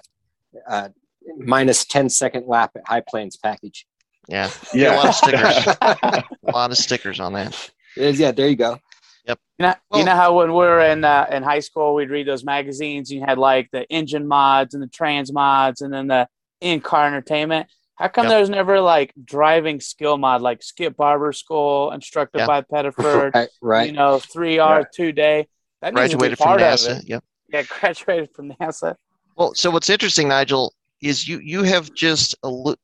a 0.69 0.93
minus 1.39 1.87
10 1.87 2.11
second 2.11 2.47
lap 2.47 2.73
at 2.77 2.83
high 2.87 3.03
plains 3.09 3.37
package. 3.37 3.87
Yeah, 4.29 4.51
yeah 4.74 4.95
a 4.95 4.97
lot 4.97 5.09
of 5.09 5.14
stickers. 5.14 5.77
a 5.83 6.53
lot 6.53 6.70
of 6.70 6.77
stickers 6.79 7.20
on 7.20 7.33
that. 7.35 7.70
Yeah, 7.97 8.33
there 8.33 8.49
you 8.49 8.57
go. 8.57 8.79
Yep. 9.27 9.39
You 9.59 9.62
know, 9.66 9.74
Well- 9.91 10.01
you 10.01 10.07
know 10.07 10.14
how 10.16 10.37
when 10.37 10.51
we 10.51 10.57
were 10.57 10.81
in 10.81 11.05
uh, 11.05 11.27
in 11.31 11.43
high 11.43 11.61
school, 11.61 11.95
we'd 11.95 12.11
read 12.11 12.27
those 12.27 12.45
magazines. 12.45 13.11
You 13.11 13.22
had 13.24 13.39
like 13.39 13.70
the 13.72 13.85
engine 13.91 14.27
mods 14.27 14.74
and 14.74 14.83
the 14.83 14.89
trans 14.89 15.33
mods, 15.33 15.81
and 15.81 15.93
then 15.93 16.07
the 16.09 16.29
in 16.61 16.81
car 16.81 17.07
entertainment. 17.07 17.68
How 17.97 18.09
come 18.09 18.24
Yep. 18.24 18.31
there's 18.31 18.51
never 18.51 18.81
like 18.81 19.12
driving 19.24 19.81
skill 19.81 20.18
mod, 20.18 20.43
like 20.43 20.62
Skip 20.62 20.97
Barber 20.97 21.33
School, 21.33 21.93
instructed 21.93 22.41
Yeah. 22.41 22.47
by 22.47 22.61
Pettiford, 22.62 23.35
Right, 23.35 23.49
right. 23.62 23.87
you 23.87 23.93
know, 23.93 24.18
three 24.18 24.61
hour, 24.61 24.81
Yeah. 24.81 24.85
two 24.95 25.12
day. 25.12 25.49
That 25.81 25.95
needs 25.95 26.14
Graduated 26.14 26.39
from 26.39 26.59
NASA. 26.59 27.03
Yep. 27.07 27.24
Yeah, 27.53 27.62
graduated 27.81 28.31
from 28.35 28.53
NASA. 28.53 28.97
Well, 29.37 29.55
so 29.55 29.70
what's 29.70 29.89
interesting, 29.89 30.29
Nigel, 30.29 30.74
is 31.01 31.28
you 31.28 31.38
you 31.40 31.62
have 31.62 31.92
just 31.94 32.34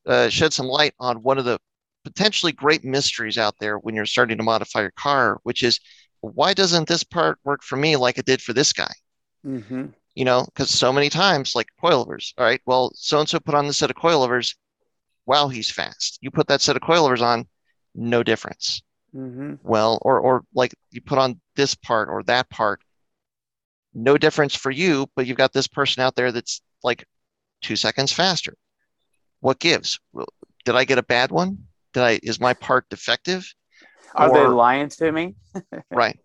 uh, 0.07 0.29
shed 0.29 0.53
some 0.53 0.67
light 0.67 0.95
on 0.99 1.23
one 1.23 1.39
of 1.39 1.45
the 1.45 1.59
potentially 2.05 2.53
great 2.53 2.85
mysteries 2.85 3.39
out 3.39 3.55
there 3.61 3.79
when 3.79 3.95
you're 3.95 4.07
starting 4.07 4.39
to 4.39 4.45
modify 4.45 4.81
your 4.81 4.93
car, 4.93 5.39
which 5.45 5.63
is 5.63 5.81
why 6.21 6.55
doesn't 6.55 6.89
this 6.89 7.03
part 7.03 7.39
work 7.45 7.63
for 7.63 7.77
me 7.77 7.97
like 7.97 8.19
it 8.19 8.27
did 8.27 8.41
for 8.41 8.53
this 8.53 8.73
guy? 8.73 8.93
Mm-hmm. 9.47 9.87
You 10.15 10.25
know, 10.25 10.45
because 10.45 10.71
so 10.71 10.93
many 10.93 11.09
times, 11.09 11.55
like 11.55 11.69
coilovers. 11.83 12.33
All 12.37 12.45
right, 12.45 12.61
well, 12.67 12.93
so 12.95 13.21
and 13.21 13.29
so 13.29 13.41
put 13.41 13.55
on 13.55 13.67
this 13.67 13.79
set 13.79 13.91
of 13.91 13.97
coilovers. 13.97 14.55
Wow, 15.27 15.49
he's 15.49 15.71
fast. 15.71 16.19
You 16.21 16.31
put 16.31 16.49
that 16.49 16.61
set 16.61 16.77
of 16.77 16.83
coilovers 16.83 17.23
on, 17.23 17.47
no 17.95 18.23
difference. 18.23 18.83
Mm-hmm. 19.15 19.55
Well, 19.63 19.99
or 20.03 20.21
or 20.21 20.43
like 20.55 20.75
you 20.91 21.01
put 21.01 21.19
on 21.19 21.41
this 21.57 21.75
part 21.75 22.09
or 22.09 22.23
that 22.25 22.51
part, 22.51 22.81
no 23.95 24.19
difference 24.19 24.55
for 24.55 24.71
you, 24.71 25.07
but 25.17 25.27
you've 25.27 25.37
got 25.37 25.53
this 25.53 25.69
person 25.69 26.03
out 26.03 26.15
there 26.15 26.33
that's 26.33 26.61
like 26.83 27.05
two 27.63 27.77
seconds 27.77 28.13
faster. 28.13 28.55
What 29.41 29.59
gives? 29.59 29.99
Did 30.65 30.77
I 30.77 30.85
get 30.85 30.99
a 30.99 31.03
bad 31.03 31.31
one? 31.31 31.59
Did 31.95 32.03
I 32.03 32.21
is 32.23 32.41
my 32.41 32.55
part 32.55 32.89
defective? 32.89 33.47
Are 34.15 34.33
they 34.33 34.47
lying 34.47 34.89
to 34.91 35.13
me? 35.13 35.35
Right. 35.91 36.19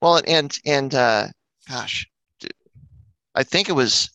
Well, 0.00 0.20
and 0.26 0.56
and 0.64 0.94
uh, 0.94 1.28
gosh, 1.68 2.08
I 3.34 3.42
think 3.42 3.68
it 3.68 3.72
was 3.72 4.10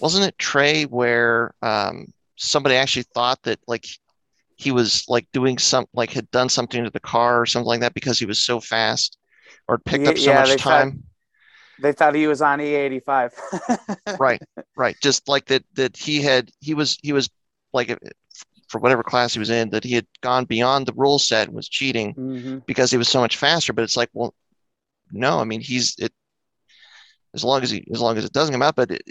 wasn't 0.00 0.26
it 0.26 0.38
Trey 0.38 0.84
where 0.84 1.54
um, 1.62 2.06
somebody 2.36 2.74
actually 2.74 3.04
thought 3.14 3.42
that 3.42 3.58
like 3.66 3.86
he 4.56 4.72
was 4.72 5.04
like 5.08 5.26
doing 5.32 5.58
some 5.58 5.86
like 5.94 6.10
had 6.10 6.30
done 6.30 6.48
something 6.48 6.84
to 6.84 6.90
the 6.90 7.00
car 7.00 7.40
or 7.40 7.46
something 7.46 7.66
like 7.66 7.80
that 7.80 7.94
because 7.94 8.18
he 8.18 8.26
was 8.26 8.44
so 8.44 8.60
fast 8.60 9.18
or 9.68 9.78
picked 9.78 10.06
up 10.06 10.18
so 10.18 10.30
yeah, 10.30 10.40
much 10.40 10.56
time. 10.56 11.02
They 11.80 11.92
thought 11.92 12.14
he 12.14 12.26
was 12.26 12.42
on 12.42 12.60
E 12.60 12.64
E85. 12.64 13.32
right 14.18 14.40
right. 14.76 14.96
Just 15.02 15.28
like 15.28 15.46
that 15.46 15.64
that 15.74 15.96
he 15.96 16.22
had 16.22 16.50
he 16.60 16.74
was 16.74 16.98
he 17.02 17.12
was 17.12 17.28
like 17.72 17.96
for 18.68 18.78
whatever 18.80 19.02
class 19.02 19.32
he 19.32 19.38
was 19.38 19.50
in 19.50 19.70
that 19.70 19.84
he 19.84 19.94
had 19.94 20.06
gone 20.22 20.44
beyond 20.44 20.86
the 20.86 20.92
rule 20.94 21.18
set 21.18 21.48
and 21.48 21.56
was 21.56 21.68
cheating 21.68 22.12
hmm 22.12 22.58
because 22.66 22.90
he 22.90 22.96
was 22.98 23.08
so 23.08 23.20
much 23.20 23.36
faster. 23.36 23.72
But 23.72 23.84
it's 23.84 23.96
like 23.96 24.10
well 24.12 24.34
no 25.12 25.40
i 25.40 25.44
mean 25.44 25.60
he's 25.60 25.96
it 25.98 26.12
as 27.34 27.44
long 27.44 27.62
as 27.62 27.70
he 27.70 27.84
as 27.92 28.00
long 28.00 28.16
as 28.16 28.24
it 28.24 28.32
doesn't 28.32 28.52
come 28.54 28.62
out 28.62 28.76
but 28.76 28.90
it, 28.90 29.02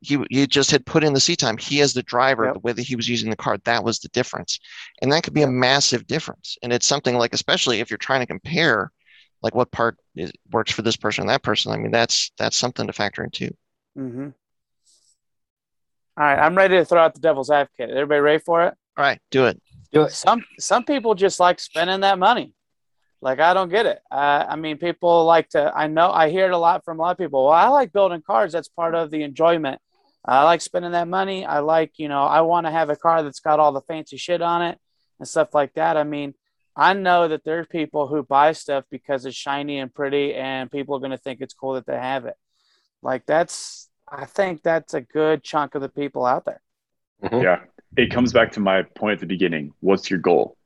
he 0.00 0.18
he 0.30 0.46
just 0.46 0.70
had 0.70 0.86
put 0.86 1.04
in 1.04 1.12
the 1.12 1.20
seat 1.20 1.38
time. 1.38 1.58
He 1.58 1.82
as 1.82 1.92
the 1.92 2.02
driver 2.02 2.46
Yep. 2.46 2.54
the 2.54 2.60
way 2.60 2.72
that 2.72 2.82
he 2.82 2.96
was 2.96 3.08
using 3.08 3.28
the 3.28 3.36
car 3.36 3.58
that 3.64 3.84
was 3.84 3.98
the 3.98 4.08
difference. 4.08 4.58
And 5.02 5.12
that 5.12 5.22
could 5.24 5.34
be 5.34 5.42
a 5.42 5.46
massive 5.46 6.06
difference. 6.06 6.56
And 6.62 6.72
it's 6.72 6.86
something 6.86 7.16
like 7.16 7.34
especially 7.34 7.80
if 7.80 7.90
you're 7.90 7.98
trying 7.98 8.20
to 8.20 8.26
compare 8.26 8.90
like 9.42 9.54
what 9.54 9.70
part 9.70 9.96
is, 10.14 10.32
works 10.50 10.72
for 10.72 10.82
this 10.82 10.96
person 10.96 11.22
and 11.22 11.30
that 11.30 11.42
person 11.42 11.72
i 11.72 11.76
mean 11.76 11.90
that's 11.90 12.30
that's 12.38 12.56
something 12.56 12.86
to 12.86 12.92
factor 12.92 13.24
in 13.24 13.30
too 13.30 13.50
hmm 13.94 14.28
All 16.16 16.26
right, 16.26 16.38
I'm 16.38 16.56
ready 16.56 16.76
to 16.76 16.84
throw 16.84 17.00
out 17.00 17.14
the 17.14 17.20
devil's 17.20 17.50
advocate. 17.50 17.90
Everybody 17.90 18.20
ready 18.20 18.42
for 18.44 18.66
it? 18.66 18.74
all 18.96 19.04
right 19.04 19.20
do 19.30 19.46
it 19.46 19.60
Do 19.92 20.02
it. 20.02 20.12
Some 20.12 20.44
some 20.58 20.84
people 20.84 21.14
just 21.14 21.40
like 21.40 21.58
spending 21.60 22.00
that 22.00 22.18
money. 22.18 22.52
Like 23.22 23.40
I 23.40 23.52
don't 23.54 23.68
get 23.68 23.86
it. 23.86 24.00
Uh, 24.10 24.46
I 24.48 24.56
mean, 24.56 24.78
people 24.78 25.24
like 25.24 25.48
to. 25.50 25.70
I 25.74 25.88
know 25.88 26.10
I 26.10 26.30
hear 26.30 26.46
it 26.46 26.52
a 26.52 26.58
lot 26.58 26.84
from 26.84 26.98
a 26.98 27.02
lot 27.02 27.10
of 27.12 27.18
people. 27.18 27.44
Well, 27.44 27.52
I 27.52 27.68
like 27.68 27.92
building 27.92 28.22
cars. 28.22 28.52
That's 28.52 28.68
part 28.68 28.94
of 28.94 29.10
the 29.10 29.22
enjoyment. 29.22 29.78
I 30.24 30.44
like 30.44 30.60
spending 30.62 30.92
that 30.92 31.06
money. 31.08 31.44
I 31.44 31.58
like, 31.60 31.92
you 31.98 32.08
know, 32.08 32.22
I 32.22 32.40
want 32.42 32.66
to 32.66 32.70
have 32.70 32.88
a 32.90 32.96
car 32.96 33.22
that's 33.22 33.40
got 33.40 33.60
all 33.60 33.72
the 33.72 33.82
fancy 33.82 34.16
shit 34.16 34.40
on 34.40 34.62
it 34.62 34.78
and 35.18 35.28
stuff 35.28 35.54
like 35.54 35.74
that. 35.74 35.96
I 35.98 36.04
mean, 36.04 36.34
I 36.80 36.94
know 36.94 37.28
that 37.28 37.44
there's 37.44 37.66
people 37.66 38.06
who 38.06 38.22
buy 38.22 38.52
stuff 38.52 38.84
because 38.90 39.26
it's 39.26 39.36
shiny 39.36 39.78
and 39.78 39.92
pretty, 39.94 40.34
and 40.34 40.70
people 40.70 40.96
are 40.96 41.00
going 41.00 41.10
to 41.10 41.18
think 41.18 41.40
it's 41.40 41.54
cool 41.54 41.74
that 41.74 41.86
they 41.86 41.96
have 41.96 42.24
it. 42.24 42.36
Like 43.02 43.26
that's, 43.26 43.88
I 44.10 44.24
think 44.24 44.62
that's 44.62 44.94
a 44.94 45.02
good 45.02 45.44
chunk 45.44 45.74
of 45.74 45.82
the 45.82 45.88
people 45.90 46.24
out 46.24 46.44
there. 46.46 46.62
Mhm. 47.22 47.42
yeah 47.42 47.60
it 47.96 48.10
comes 48.10 48.32
back 48.32 48.52
to 48.52 48.60
my 48.60 48.82
point 48.82 49.14
at 49.14 49.20
the 49.20 49.26
beginning 49.26 49.74
what's 49.80 50.08
your 50.10 50.18
goal 50.20 50.56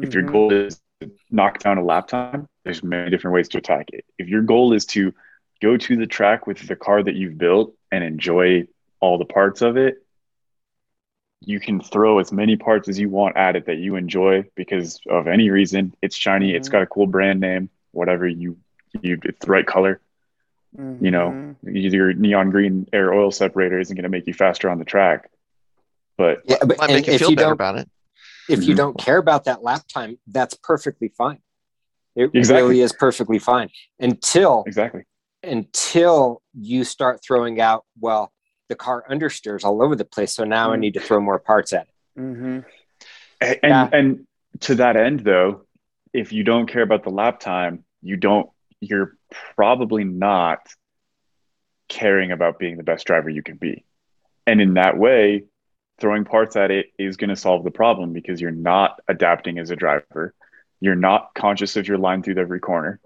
if 0.00 0.14
your 0.14 0.22
goal 0.22 0.50
is 0.50 0.80
to 1.00 1.10
knock 1.30 1.58
down 1.58 1.76
a 1.76 1.84
lap 1.84 2.08
time 2.08 2.48
there's 2.64 2.82
many 2.82 3.10
different 3.10 3.34
ways 3.34 3.48
to 3.50 3.58
attack 3.58 3.86
it 3.92 4.04
if 4.18 4.26
your 4.28 4.40
goal 4.42 4.72
is 4.72 4.86
to 4.86 5.12
go 5.60 5.76
to 5.76 5.96
the 5.96 6.06
track 6.06 6.46
with 6.46 6.66
the 6.68 6.76
car 6.76 7.02
that 7.02 7.16
you've 7.16 7.36
built 7.36 7.74
and 7.92 8.02
enjoy 8.02 8.64
all 9.00 9.18
the 9.18 9.26
parts 9.26 9.60
of 9.60 9.76
it 9.76 9.96
you 11.42 11.58
can 11.58 11.80
throw 11.80 12.18
as 12.18 12.32
many 12.32 12.56
parts 12.56 12.88
as 12.88 12.98
you 12.98 13.08
want 13.08 13.36
at 13.36 13.56
it 13.56 13.66
that 13.66 13.78
you 13.78 13.96
enjoy 13.96 14.44
because 14.54 15.00
of 15.08 15.26
any 15.26 15.50
reason 15.50 15.94
it's 16.02 16.16
shiny 16.16 16.54
it's 16.54 16.68
Mhm. 16.68 16.72
got 16.72 16.82
a 16.82 16.86
cool 16.86 17.06
brand 17.06 17.40
name 17.40 17.70
whatever 17.92 18.26
you 18.26 18.58
you 19.02 19.18
it's 19.24 19.44
the 19.46 19.50
right 19.50 19.66
color 19.66 20.00
you 21.00 21.10
know 21.10 21.56
Mhm. 21.64 21.92
your 21.92 22.12
neon 22.12 22.50
green 22.50 22.86
air 22.92 23.12
oil 23.14 23.30
separator 23.30 23.78
isn't 23.78 23.96
going 23.96 24.02
to 24.02 24.08
make 24.10 24.26
you 24.26 24.34
faster 24.34 24.68
on 24.68 24.78
the 24.78 24.84
track 24.84 25.30
but 26.16 26.42
Yeah, 26.44 26.58
but 26.64 26.78
might 26.78 26.90
make 26.90 27.06
you 27.06 27.14
if 27.14 27.20
feel 27.20 27.30
you 27.30 27.36
better 27.36 27.46
don't 27.48 27.52
about 27.54 27.78
it 27.78 27.88
if 28.48 28.64
you 28.64 28.74
Mhm. 28.74 28.78
don't 28.78 28.98
care 28.98 29.18
about 29.18 29.44
that 29.44 29.62
lap 29.62 29.82
time, 29.86 30.18
that's 30.26 30.54
perfectly 30.54 31.08
fine. 31.16 31.40
It 32.16 32.30
Exactly. 32.34 32.62
really 32.62 32.80
is 32.80 32.92
perfectly 32.92 33.38
fine 33.38 33.70
until 34.00 34.64
exactly 34.66 35.04
until 35.44 36.42
you 36.52 36.82
start 36.84 37.20
throwing 37.22 37.60
out. 37.60 37.84
Well, 38.00 38.32
the 38.70 38.76
car 38.76 39.04
understeers 39.10 39.64
all 39.64 39.82
over 39.82 39.94
the 39.94 40.04
place, 40.04 40.32
so 40.32 40.44
now 40.44 40.72
I 40.72 40.76
Mm. 40.76 40.80
need 40.80 40.94
to 40.94 41.00
throw 41.00 41.20
more 41.20 41.38
parts 41.38 41.72
at 41.74 41.88
it. 41.88 42.20
Mhm. 42.20 42.64
And, 43.40 43.58
Yeah. 43.62 43.88
and 43.92 44.26
to 44.60 44.76
that 44.76 44.96
end, 44.96 45.20
though, 45.20 45.66
if 46.14 46.32
you 46.32 46.44
don't 46.44 46.66
care 46.66 46.82
about 46.82 47.02
the 47.02 47.10
lap 47.10 47.40
time, 47.40 47.84
you 48.00 48.16
don't. 48.16 48.48
You're 48.80 49.16
probably 49.56 50.04
not 50.04 50.60
caring 51.88 52.30
about 52.32 52.58
being 52.58 52.76
the 52.76 52.82
best 52.82 53.06
driver 53.06 53.28
you 53.28 53.42
can 53.42 53.56
be, 53.56 53.84
and 54.46 54.60
in 54.60 54.74
that 54.74 54.96
way, 54.96 55.44
throwing 55.98 56.24
parts 56.24 56.56
at 56.56 56.70
it 56.70 56.92
is 56.98 57.16
going 57.16 57.28
to 57.30 57.36
solve 57.36 57.62
the 57.64 57.70
problem 57.70 58.12
because 58.12 58.40
you're 58.40 58.50
not 58.50 59.00
adapting 59.08 59.58
as 59.58 59.70
a 59.70 59.76
driver. 59.76 60.32
You're 60.80 60.94
not 60.94 61.34
conscious 61.34 61.76
of 61.76 61.86
your 61.88 61.98
line 61.98 62.22
through 62.22 62.38
every 62.38 62.60
corner. 62.60 63.00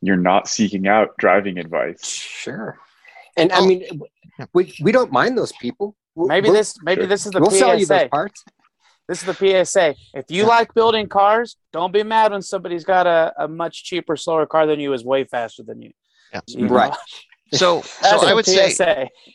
You're 0.00 0.16
not 0.16 0.46
seeking 0.46 0.86
out 0.86 1.16
driving 1.16 1.58
advice. 1.58 2.06
Sure. 2.06 2.78
And 3.36 3.50
I 3.52 3.58
Oh. 3.58 4.06
Mean, 4.38 4.48
we 4.54 4.74
we 4.82 4.92
don't 4.92 5.12
mind 5.12 5.36
those 5.38 5.52
people. 5.52 5.94
We'll- 6.14 6.28
Maybe 6.28 6.48
we'll- 6.48 6.54
this, 6.58 6.74
maybe 6.82 7.02
Sure. 7.02 7.08
this 7.08 7.26
is 7.26 7.32
the 7.32 7.40
we'll 7.40 7.50
sell 7.50 7.78
you 7.78 7.86
those 7.86 8.00
PSA. 8.00 8.08
parts. 8.08 8.44
This 9.08 9.20
is 9.20 9.26
the 9.26 9.34
PSA. 9.64 9.94
If 10.14 10.24
you 10.30 10.42
Yeah. 10.42 10.48
like 10.48 10.74
building 10.74 11.08
cars, 11.08 11.56
don't 11.72 11.92
be 11.92 12.02
mad 12.02 12.32
when 12.32 12.42
somebody's 12.42 12.84
got 12.84 13.06
a, 13.06 13.32
a 13.38 13.46
much 13.46 13.84
cheaper, 13.84 14.16
slower 14.16 14.46
car 14.46 14.66
than 14.66 14.80
you 14.80 14.92
is 14.94 15.04
way 15.04 15.24
faster 15.24 15.62
than 15.62 15.80
you. 15.80 15.92
Yeah. 16.32 16.40
You? 16.48 16.66
Right. 16.68 16.92
So, 17.52 17.80
so 17.82 18.18
I 18.22 18.30
the 18.30 18.34
would 18.34 18.44
say, 18.44 18.70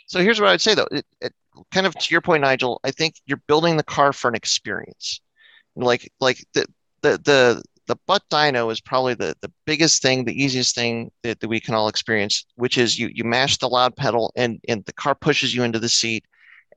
so 0.05 0.19
here's 0.19 0.37
what 0.41 0.49
I 0.49 0.51
would 0.51 0.59
say 0.59 0.75
though. 0.75 0.87
It, 0.91 1.05
it, 1.21 1.33
kind 1.73 1.87
of 1.87 1.95
to 1.95 2.13
your 2.13 2.19
point, 2.19 2.41
Nigel, 2.41 2.81
I 2.83 2.91
think 2.91 3.15
you're 3.25 3.41
building 3.47 3.77
the 3.77 3.83
car 3.83 4.11
for 4.11 4.27
an 4.27 4.35
experience. 4.35 5.21
Like 5.77 6.11
like 6.19 6.45
the 6.53 6.65
the 7.03 7.17
the 7.23 7.63
the 7.87 7.95
butt 8.07 8.23
dyno 8.29 8.71
is 8.71 8.81
probably 8.81 9.13
the 9.13 9.35
the 9.41 9.51
biggest 9.65 10.01
thing, 10.01 10.23
the 10.23 10.43
easiest 10.43 10.75
thing 10.75 11.11
that, 11.23 11.39
that 11.39 11.47
we 11.47 11.59
can 11.59 11.75
all 11.75 11.87
experience, 11.87 12.45
which 12.55 12.77
is 12.77 12.97
you 12.97 13.09
you 13.13 13.23
mash 13.23 13.57
the 13.57 13.67
loud 13.67 13.95
pedal 13.95 14.31
and 14.35 14.59
and 14.67 14.85
the 14.85 14.93
car 14.93 15.15
pushes 15.15 15.53
you 15.53 15.63
into 15.63 15.79
the 15.79 15.89
seat. 15.89 16.25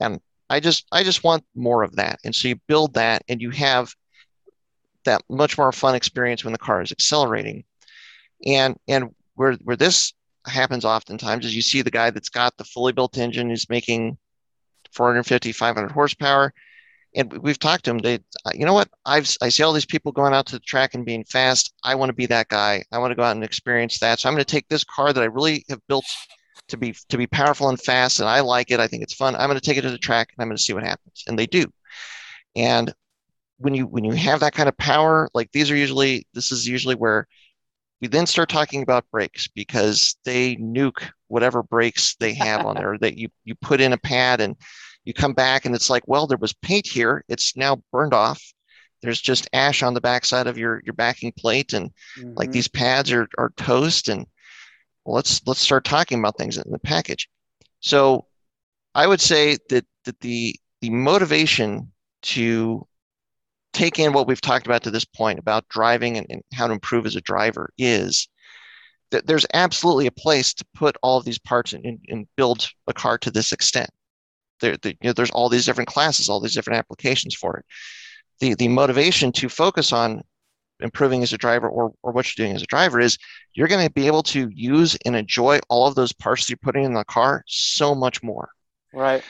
And 0.00 0.20
I 0.50 0.60
just 0.60 0.86
I 0.92 1.02
just 1.02 1.24
want 1.24 1.44
more 1.54 1.82
of 1.82 1.96
that. 1.96 2.18
And 2.24 2.34
so 2.34 2.48
you 2.48 2.56
build 2.66 2.94
that 2.94 3.22
and 3.28 3.40
you 3.40 3.50
have 3.50 3.94
that 5.04 5.22
much 5.28 5.58
more 5.58 5.72
fun 5.72 5.94
experience 5.94 6.44
when 6.44 6.52
the 6.52 6.58
car 6.58 6.82
is 6.82 6.92
accelerating. 6.92 7.64
And 8.46 8.76
and 8.88 9.14
where 9.34 9.54
where 9.64 9.76
this 9.76 10.12
happens 10.46 10.84
oftentimes 10.84 11.46
is 11.46 11.56
you 11.56 11.62
see 11.62 11.82
the 11.82 11.90
guy 11.90 12.10
that's 12.10 12.28
got 12.28 12.56
the 12.56 12.64
fully 12.64 12.92
built 12.92 13.18
engine 13.18 13.50
is 13.50 13.68
making 13.70 14.18
450 14.92 15.52
500 15.52 15.90
horsepower 15.90 16.52
and 17.14 17.32
we've 17.42 17.58
talked 17.58 17.84
to 17.84 17.90
them 17.90 17.98
they 17.98 18.16
uh, 18.44 18.50
you 18.54 18.66
know 18.66 18.74
what? 18.74 18.88
I've 19.06 19.30
i 19.40 19.48
see 19.48 19.62
all 19.62 19.72
these 19.72 19.86
people 19.86 20.12
going 20.12 20.34
out 20.34 20.46
to 20.46 20.56
the 20.56 20.60
track 20.60 20.94
and 20.94 21.04
being 21.04 21.24
fast. 21.24 21.72
I 21.84 21.94
want 21.94 22.10
to 22.10 22.14
be 22.14 22.26
that 22.26 22.48
guy. 22.48 22.84
I 22.92 22.98
want 22.98 23.12
to 23.12 23.16
go 23.16 23.22
out 23.22 23.36
and 23.36 23.44
experience 23.44 23.98
that. 24.00 24.20
So 24.20 24.28
i'm 24.28 24.34
going 24.34 24.44
to 24.44 24.50
take 24.50 24.68
this 24.68 24.84
car 24.84 25.12
that 25.12 25.22
i 25.22 25.26
really 25.26 25.64
have 25.68 25.80
built 25.88 26.04
to 26.68 26.76
be 26.76 26.94
to 27.10 27.18
be 27.18 27.26
powerful 27.26 27.68
and 27.68 27.80
fast 27.80 28.20
and 28.20 28.28
i 28.28 28.40
like 28.40 28.70
it. 28.70 28.80
I 28.80 28.88
think 28.88 29.02
it's 29.02 29.14
fun. 29.14 29.34
I'm 29.36 29.48
going 29.48 29.60
to 29.60 29.64
take 29.64 29.78
it 29.78 29.82
to 29.82 29.90
the 29.90 29.98
track 29.98 30.28
and 30.36 30.42
i'm 30.42 30.48
going 30.48 30.56
to 30.56 30.62
see 30.62 30.74
what 30.74 30.84
happens. 30.84 31.24
And 31.26 31.38
they 31.38 31.46
do. 31.46 31.66
And 32.56 32.92
when 33.58 33.74
you 33.74 33.86
when 33.86 34.04
you 34.04 34.12
have 34.12 34.40
that 34.40 34.54
kind 34.54 34.68
of 34.68 34.76
power 34.76 35.28
like 35.32 35.50
these 35.52 35.70
are 35.70 35.76
usually 35.76 36.26
this 36.34 36.50
is 36.50 36.66
usually 36.66 36.96
where 36.96 37.26
we 38.00 38.08
then 38.08 38.26
start 38.26 38.48
talking 38.48 38.82
about 38.82 39.10
brakes 39.10 39.48
because 39.54 40.16
they 40.24 40.56
nuke 40.56 41.08
whatever 41.28 41.62
brakes 41.62 42.16
they 42.20 42.34
have 42.34 42.66
on 42.66 42.74
there 42.74 42.98
that 42.98 43.16
you, 43.16 43.28
you 43.44 43.54
put 43.54 43.80
in 43.80 43.92
a 43.92 43.98
pad 43.98 44.40
and 44.40 44.56
you 45.04 45.14
come 45.14 45.32
back 45.32 45.64
and 45.64 45.74
it's 45.74 45.90
like, 45.90 46.02
well, 46.06 46.26
there 46.26 46.38
was 46.38 46.52
paint 46.52 46.86
here. 46.86 47.24
It's 47.28 47.56
now 47.56 47.82
burned 47.92 48.14
off. 48.14 48.42
There's 49.02 49.20
just 49.20 49.48
ash 49.52 49.82
on 49.82 49.94
the 49.94 50.00
backside 50.00 50.46
of 50.46 50.56
your, 50.56 50.80
your 50.84 50.94
backing 50.94 51.32
plate. 51.32 51.72
And 51.74 51.90
mm-hmm. 52.18 52.32
like 52.36 52.52
these 52.52 52.68
pads 52.68 53.12
are, 53.12 53.28
are 53.36 53.52
toast 53.56 54.08
and 54.08 54.26
well, 55.04 55.16
let's, 55.16 55.46
let's 55.46 55.60
start 55.60 55.84
talking 55.84 56.18
about 56.18 56.38
things 56.38 56.56
in 56.56 56.70
the 56.70 56.78
package. 56.78 57.28
So 57.80 58.26
I 58.94 59.06
would 59.06 59.20
say 59.20 59.58
that, 59.68 59.84
that 60.04 60.20
the, 60.20 60.56
the 60.80 60.90
motivation 60.90 61.92
to 62.22 62.86
take 63.74 63.98
in 63.98 64.12
what 64.14 64.26
we've 64.26 64.40
talked 64.40 64.66
about 64.66 64.82
to 64.84 64.90
this 64.90 65.04
point 65.04 65.38
about 65.38 65.68
driving 65.68 66.16
and, 66.16 66.26
and 66.30 66.42
how 66.54 66.66
to 66.66 66.72
improve 66.72 67.04
as 67.04 67.16
a 67.16 67.20
driver 67.20 67.70
is 67.76 68.28
that 69.10 69.26
there's 69.26 69.46
absolutely 69.52 70.06
a 70.06 70.12
place 70.12 70.54
to 70.54 70.64
put 70.74 70.96
all 71.02 71.18
of 71.18 71.24
these 71.24 71.38
parts 71.38 71.74
and, 71.74 71.98
and 72.08 72.26
build 72.36 72.68
a 72.86 72.92
car 72.94 73.18
to 73.18 73.30
this 73.30 73.52
extent. 73.52 73.90
There, 74.60 74.76
the, 74.76 74.90
you 74.90 75.08
know, 75.08 75.12
there's 75.12 75.30
all 75.30 75.48
these 75.48 75.66
different 75.66 75.88
classes, 75.88 76.28
all 76.28 76.40
these 76.40 76.54
different 76.54 76.78
applications 76.78 77.34
for 77.34 77.58
it. 77.58 77.64
The, 78.40 78.54
the 78.54 78.68
motivation 78.68 79.32
to 79.32 79.48
focus 79.48 79.92
on 79.92 80.22
improving 80.80 81.22
as 81.22 81.32
a 81.32 81.38
driver 81.38 81.68
or, 81.68 81.92
or 82.02 82.12
what 82.12 82.26
you're 82.26 82.44
doing 82.44 82.56
as 82.56 82.62
a 82.62 82.66
driver 82.66 83.00
is 83.00 83.16
you're 83.54 83.68
going 83.68 83.86
to 83.86 83.92
be 83.92 84.06
able 84.06 84.22
to 84.22 84.48
use 84.52 84.96
and 85.04 85.14
enjoy 85.14 85.60
all 85.68 85.86
of 85.86 85.94
those 85.94 86.12
parts 86.12 86.48
you're 86.48 86.56
putting 86.58 86.84
in 86.84 86.94
the 86.94 87.04
car 87.04 87.42
so 87.46 87.94
much 87.94 88.22
more. 88.22 88.48
Right. 88.92 89.22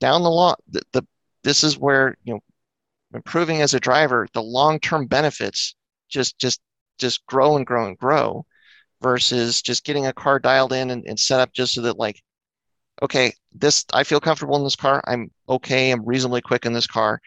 Down 0.00 0.22
the 0.22 0.30
law, 0.30 0.56
the, 0.70 0.82
the 0.92 1.02
this 1.42 1.64
is 1.64 1.78
where 1.78 2.16
you 2.24 2.34
know 2.34 2.40
improving 3.14 3.60
as 3.62 3.74
a 3.74 3.80
driver, 3.80 4.26
the 4.32 4.42
long-term 4.42 5.06
benefits 5.06 5.74
just 6.08 6.38
just 6.38 6.60
just 6.98 7.24
grow 7.26 7.56
and 7.56 7.66
grow 7.66 7.86
and 7.86 7.98
grow 7.98 8.44
versus 9.00 9.62
just 9.62 9.84
getting 9.84 10.06
a 10.06 10.12
car 10.12 10.38
dialed 10.38 10.72
in 10.72 10.90
and, 10.90 11.04
and 11.06 11.18
set 11.18 11.40
up 11.40 11.52
just 11.52 11.74
so 11.74 11.82
that 11.82 11.98
like 11.98 12.22
okay 13.02 13.32
this 13.52 13.84
i 13.92 14.04
feel 14.04 14.20
comfortable 14.20 14.56
in 14.56 14.64
this 14.64 14.76
car. 14.76 15.02
I'm 15.06 15.30
okay. 15.48 15.90
I'm 15.90 16.04
reasonably 16.04 16.40
quick 16.40 16.66
in 16.66 16.72
this 16.72 16.86
car. 16.86 17.20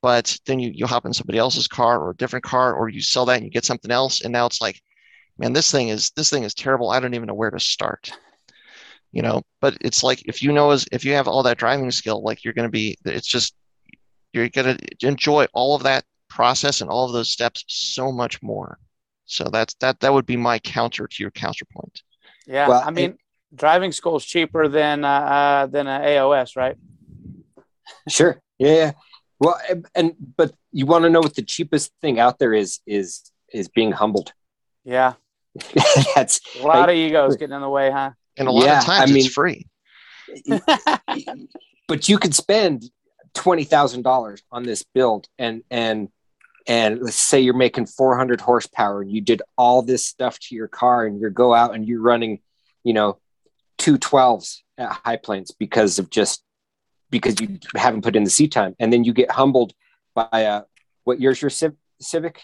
But 0.00 0.36
then 0.46 0.58
you, 0.58 0.72
you 0.74 0.86
hop 0.86 1.06
in 1.06 1.12
somebody 1.12 1.38
else's 1.38 1.68
car 1.68 2.00
or 2.00 2.10
a 2.10 2.16
different 2.16 2.44
car 2.44 2.74
or 2.74 2.88
you 2.88 3.00
sell 3.00 3.24
that 3.26 3.36
and 3.36 3.44
you 3.44 3.50
get 3.50 3.64
something 3.64 3.92
else. 3.92 4.22
And 4.22 4.32
now 4.32 4.46
it's 4.46 4.60
like 4.60 4.80
man 5.38 5.52
this 5.52 5.70
thing 5.70 5.88
is 5.88 6.10
this 6.16 6.30
thing 6.30 6.44
is 6.44 6.54
terrible. 6.54 6.90
I 6.90 7.00
don't 7.00 7.14
even 7.14 7.28
know 7.28 7.34
where 7.34 7.50
to 7.50 7.60
start. 7.60 8.12
You 9.12 9.22
know 9.22 9.42
but 9.60 9.76
it's 9.80 10.02
like 10.02 10.22
if 10.26 10.42
you 10.42 10.52
know 10.52 10.70
as 10.70 10.86
if 10.90 11.04
you 11.04 11.12
have 11.12 11.28
all 11.28 11.42
that 11.42 11.58
driving 11.58 11.90
skill 11.90 12.22
like 12.22 12.44
you're 12.44 12.54
going 12.54 12.68
to 12.68 12.72
be 12.72 12.96
it's 13.04 13.26
just 13.26 13.54
you're 14.32 14.48
going 14.48 14.78
to 14.78 15.06
enjoy 15.06 15.46
all 15.52 15.74
of 15.74 15.82
that 15.82 16.04
process 16.28 16.80
and 16.80 16.90
all 16.90 17.04
of 17.04 17.12
those 17.12 17.28
steps 17.28 17.64
so 17.68 18.10
much 18.10 18.42
more. 18.42 18.78
So 19.26 19.44
that's 19.52 19.74
that 19.74 20.00
that 20.00 20.12
would 20.12 20.26
be 20.26 20.36
my 20.36 20.58
counter 20.58 21.06
to 21.06 21.22
your 21.22 21.30
counterpoint. 21.30 22.02
Yeah, 22.46 22.68
well, 22.68 22.82
I 22.84 22.90
mean, 22.90 23.10
it, 23.10 23.18
driving 23.54 23.92
school 23.92 24.16
is 24.16 24.24
cheaper 24.24 24.68
than 24.68 25.04
uh, 25.04 25.08
uh 25.08 25.66
than 25.66 25.86
an 25.86 26.02
AOS, 26.02 26.56
right? 26.56 26.76
Sure. 28.08 28.40
Yeah. 28.58 28.92
Well, 29.38 29.60
and 29.94 30.14
but 30.36 30.54
you 30.72 30.86
want 30.86 31.04
to 31.04 31.10
know 31.10 31.20
what 31.20 31.34
the 31.34 31.42
cheapest 31.42 31.92
thing 32.00 32.20
out 32.20 32.38
there 32.38 32.54
is 32.54 32.80
is 32.86 33.22
is 33.52 33.68
being 33.68 33.92
humbled. 33.92 34.32
Yeah. 34.84 35.14
that's 36.14 36.40
a 36.58 36.66
lot 36.66 36.88
of 36.88 36.94
egos 36.94 37.36
getting 37.36 37.54
in 37.54 37.60
the 37.60 37.68
way, 37.68 37.90
huh? 37.90 38.12
And 38.36 38.48
a 38.48 38.50
lot 38.50 38.64
yeah, 38.64 38.78
of 38.78 38.84
times 38.84 39.10
I 39.10 39.12
mean, 39.12 39.26
it's 39.26 39.34
free. 39.34 39.66
but 41.88 42.08
you 42.08 42.18
could 42.18 42.34
spend 42.34 42.84
twenty 43.34 43.64
thousand 43.64 44.02
dollars 44.02 44.42
on 44.50 44.62
this 44.62 44.84
build, 44.94 45.28
and 45.38 45.62
and 45.70 46.08
and 46.66 47.00
let's 47.02 47.16
say 47.16 47.40
you're 47.40 47.54
making 47.54 47.86
400 47.86 48.40
horsepower 48.40 49.02
and 49.02 49.10
you 49.10 49.20
did 49.20 49.42
all 49.58 49.82
this 49.82 50.06
stuff 50.06 50.38
to 50.38 50.54
your 50.54 50.68
car 50.68 51.06
and 51.06 51.20
you 51.20 51.28
go 51.28 51.52
out 51.52 51.74
and 51.74 51.86
you're 51.86 52.00
running 52.00 52.38
you 52.84 52.92
know 52.92 53.18
two 53.82 53.98
12s 53.98 54.58
at 54.78 54.92
high 55.04 55.16
plains 55.16 55.50
because 55.50 55.98
of 55.98 56.10
just 56.10 56.42
because 57.10 57.40
you 57.40 57.58
haven't 57.76 58.02
put 58.02 58.16
in 58.16 58.24
the 58.24 58.30
seat 58.30 58.52
time. 58.52 58.74
And 58.78 58.92
then 58.92 59.04
you 59.04 59.12
get 59.12 59.30
humbled 59.30 59.72
by 60.14 60.28
a 60.32 60.62
what 61.04 61.20
year's 61.20 61.42
your 61.42 61.50
Civ- 61.50 61.76
civic 62.00 62.40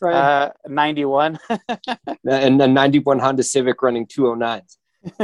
right 0.00 0.14
uh, 0.14 0.52
91 0.66 1.38
and 2.28 2.60
a 2.60 2.66
91 2.66 3.18
honda 3.20 3.42
civic 3.42 3.82
running 3.82 4.06
209s 4.06 4.76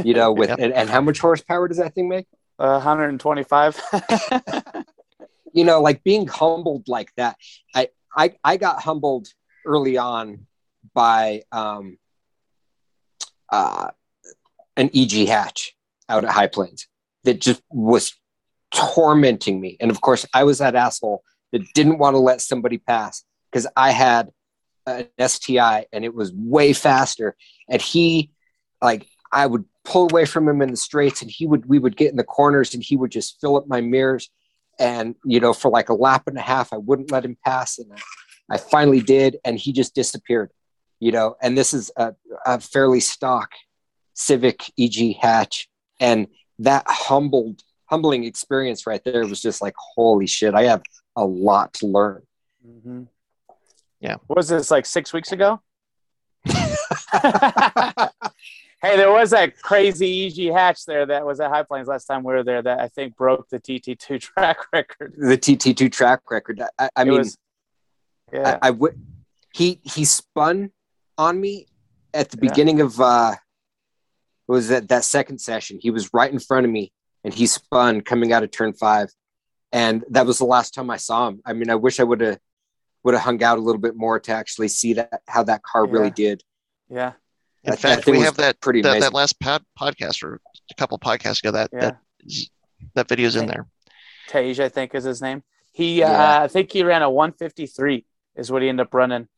you 0.05 0.15
know 0.15 0.33
with 0.33 0.51
yep. 0.51 0.59
and, 0.61 0.73
and, 0.73 0.89
how 0.89 1.01
much 1.01 1.19
horsepower 1.19 1.67
does 1.69 1.79
that 1.79 1.95
thing 1.95 2.09
make? 2.09 2.27
Uh, 2.59 2.79
125 2.79 3.81
you 5.53 5.65
know, 5.65 5.81
like 5.81 6.03
being 6.05 6.27
humbled 6.27 6.89
like 6.89 7.13
that. 7.17 7.37
I 7.75 7.89
I 8.17 8.35
I 8.45 8.57
got 8.57 8.83
humbled 8.83 9.29
early 9.67 9.97
on 9.97 10.47
by 10.95 11.43
um 11.53 11.99
uh 13.51 13.91
an 14.79 14.91
EG 14.95 15.29
hatch 15.29 15.75
out 16.09 16.25
at 16.25 16.31
High 16.31 16.47
Plains 16.47 16.89
that 17.25 17.41
just 17.41 17.63
was 17.71 18.15
tormenting 18.71 19.61
me. 19.61 19.77
And 19.81 19.91
of 19.91 20.01
course, 20.01 20.25
I 20.33 20.45
was 20.45 20.59
that 20.59 20.75
asshole 20.75 21.23
that 21.53 21.63
didn't 21.75 21.99
want 21.99 22.15
to 22.15 22.19
let 22.19 22.41
somebody 22.41 22.79
pass 22.79 23.25
because 23.51 23.67
I 23.77 23.91
had 23.91 24.31
an 24.87 25.09
STI 25.27 25.87
and 25.93 26.05
it 26.05 26.15
was 26.15 26.33
way 26.33 26.73
faster. 26.73 27.37
And 27.69 27.83
he, 27.83 28.31
like, 28.81 29.07
I 29.31 29.47
would 29.47 29.65
pull 29.85 30.09
away 30.11 30.25
from 30.25 30.49
him 30.49 30.63
in 30.63 30.71
the 30.71 30.77
straights 30.77 31.21
and 31.21 31.31
he 31.31 31.47
would, 31.47 31.67
we 31.67 31.79
would 31.79 31.97
get 31.97 32.11
in 32.11 32.17
the 32.17 32.25
corners 32.25 32.73
and 32.73 32.83
he 32.83 32.97
would 32.97 33.11
just 33.11 33.41
fill 33.41 33.57
up 33.57 33.67
my 33.69 33.83
mirrors 33.83 34.31
and 34.79 35.15
you 35.25 35.41
know 35.41 35.53
for 35.53 35.71
like 35.71 35.89
a 35.89 35.95
lap 35.95 36.25
and 36.27 36.39
a 36.39 36.43
half 36.43 36.73
i 36.73 36.77
wouldn't 36.77 37.11
let 37.11 37.25
him 37.25 37.37
pass 37.45 37.79
and 37.79 37.93
i, 37.93 38.55
I 38.55 38.59
finally 38.59 39.01
did 39.01 39.39
and 39.45 39.59
he 39.59 39.73
just 39.73 39.95
disappeared 39.95 40.51
you 41.01 41.13
know 41.13 41.37
and 41.43 41.57
this 41.57 41.75
is 41.75 41.91
a, 41.97 42.15
a 42.47 42.61
fairly 42.61 43.01
stock 43.01 43.51
civic 44.19 44.71
eg 44.79 45.17
hatch 45.17 45.69
and 46.01 46.27
that 46.59 46.83
humbled 46.87 47.63
humbling 47.87 48.25
experience 48.25 48.87
right 48.87 49.03
there 49.05 49.27
was 49.27 49.41
just 49.41 49.63
like 49.63 49.75
holy 49.77 50.27
shit 50.27 50.55
i 50.55 50.65
have 50.65 50.83
a 51.17 51.25
lot 51.25 51.73
to 51.73 51.87
learn 51.87 52.23
mm-hmm. 52.67 53.03
yeah 54.01 54.17
what 54.27 54.37
was 54.37 54.49
this 54.49 54.71
like 54.71 54.87
six 54.87 55.13
weeks 55.13 55.33
ago 55.33 55.61
Hey, 58.81 58.97
there 58.97 59.11
was 59.11 59.31
that 59.31 59.61
crazy 59.61 60.27
EG 60.27 60.53
hatch 60.53 60.85
there 60.85 61.05
that 61.07 61.27
was 61.27 61.41
at 61.41 61.51
High 61.51 61.65
Plains 61.65 61.89
last 61.89 62.05
time 62.05 62.23
we 62.23 62.33
were 62.33 62.45
there 62.45 62.63
that 62.63 62.79
I 62.79 62.87
think 62.87 63.17
broke 63.17 63.49
the 63.49 63.59
TT2 63.59 64.21
track 64.21 64.59
record. 64.73 65.15
The 65.17 65.37
TT2 65.37 65.91
track 65.91 66.31
record. 66.31 66.63
I, 66.79 66.89
I 66.95 67.05
mean, 67.05 67.19
was, 67.19 67.37
yeah. 68.33 68.59
I, 68.63 68.69
I 68.69 68.71
would. 68.71 69.01
He 69.53 69.81
he 69.83 70.05
spun 70.05 70.71
on 71.17 71.41
me 71.41 71.67
at 72.15 72.31
the 72.31 72.37
beginning 72.37 72.79
yeah. 72.79 72.85
of 72.85 73.01
uh, 73.01 73.35
was 74.49 74.69
that 74.69 74.89
that 74.89 75.05
second 75.05 75.39
session. 75.39 75.79
He 75.81 75.91
was 75.91 76.13
right 76.13 76.33
in 76.33 76.39
front 76.39 76.67
of 76.67 76.73
me, 76.73 76.93
and 77.23 77.33
he 77.33 77.47
spun 77.47 78.01
coming 78.01 78.33
out 78.33 78.43
of 78.43 78.51
turn 78.51 78.73
five, 78.73 79.09
and 79.71 80.05
that 80.11 80.27
was 80.27 80.39
the 80.39 80.47
last 80.47 80.75
time 80.75 80.91
I 80.91 80.97
saw 80.97 81.29
him. 81.29 81.41
I 81.45 81.53
mean, 81.53 81.71
I 81.71 81.75
wish 81.77 82.01
I 82.01 82.05
would 82.05 82.21
have 82.23 82.39
would 83.05 83.15
have 83.15 83.23
hung 83.23 83.43
out 83.43 83.59
a 83.59 83.61
little 83.61 83.81
bit 83.81 83.95
more 83.95 84.19
to 84.21 84.33
actually 84.33 84.69
see 84.69 84.95
that 84.95 85.23
how 85.29 85.45
that 85.45 85.63
car 85.63 85.87
yeah. 85.87 85.93
really 85.93 86.11
did. 86.11 86.43
Yeah. 86.89 87.13
In 87.65 87.77
fact, 87.77 88.07
we 88.07 88.21
have 88.21 88.37
that 88.37 88.61
pretty 88.61 88.83
that, 88.83 89.01
that 89.01 89.13
last 89.13 89.39
pod, 89.41 89.63
podcast 89.79 90.23
or 90.25 90.41
a 90.71 90.75
couple 90.75 90.99
podcasts 90.99 91.41
ago 91.41 91.51
that 91.51 91.71
yeah. 91.73 91.81
that 91.81 91.99
that 92.95 93.09
video's 93.09 93.37
in 93.37 93.47
there. 93.47 93.67
Tage, 94.29 94.61
I 94.61 94.69
think 94.69 94.95
is 94.95 95.05
his 95.05 95.21
name. 95.21 95.43
He, 95.73 96.03
uh, 96.03 96.11
yeah. 96.11 96.39
uh, 96.39 96.45
I 96.45 96.49
think 96.49 96.73
he 96.73 96.83
ran 96.83 97.03
a 97.03 97.11
153 97.11 98.05
is 98.37 98.51
what 98.51 98.63
he 98.63 98.69
ended 98.69 98.87
up 98.87 98.95
running 98.95 99.29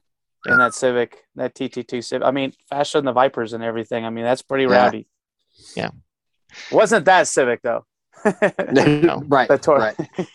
in 0.46 0.58
that 0.58 0.74
Civic, 0.74 1.18
that 1.36 1.54
TT2 1.54 2.02
Civic. 2.02 2.26
I 2.26 2.30
mean, 2.30 2.52
faster 2.68 2.98
than 2.98 3.06
the 3.06 3.12
Vipers 3.12 3.52
and 3.52 3.62
everything. 3.62 4.04
I 4.04 4.10
mean, 4.10 4.24
that's 4.24 4.42
pretty 4.42 4.66
rowdy. 4.66 5.06
Yeah. 5.76 5.90
Wasn't 6.70 7.04
that 7.04 7.28
Civic 7.28 7.62
though? 7.62 7.84
No, 8.72 9.22
right. 9.28 9.48
The 9.48 9.58
tor- 9.58 9.78
right. 9.78 9.96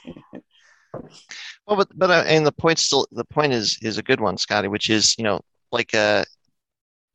Well, 1.67 1.77
but 1.77 1.89
but 1.93 2.09
uh, 2.09 2.23
and 2.27 2.45
the 2.45 2.51
point 2.51 2.79
still 2.79 3.07
the 3.11 3.25
point 3.25 3.51
is 3.51 3.77
is 3.81 3.97
a 3.97 4.03
good 4.03 4.21
one, 4.21 4.37
Scotty, 4.37 4.67
which 4.67 4.89
is 4.89 5.13
you 5.17 5.23
know 5.23 5.41
like 5.71 5.93
uh 5.93 6.23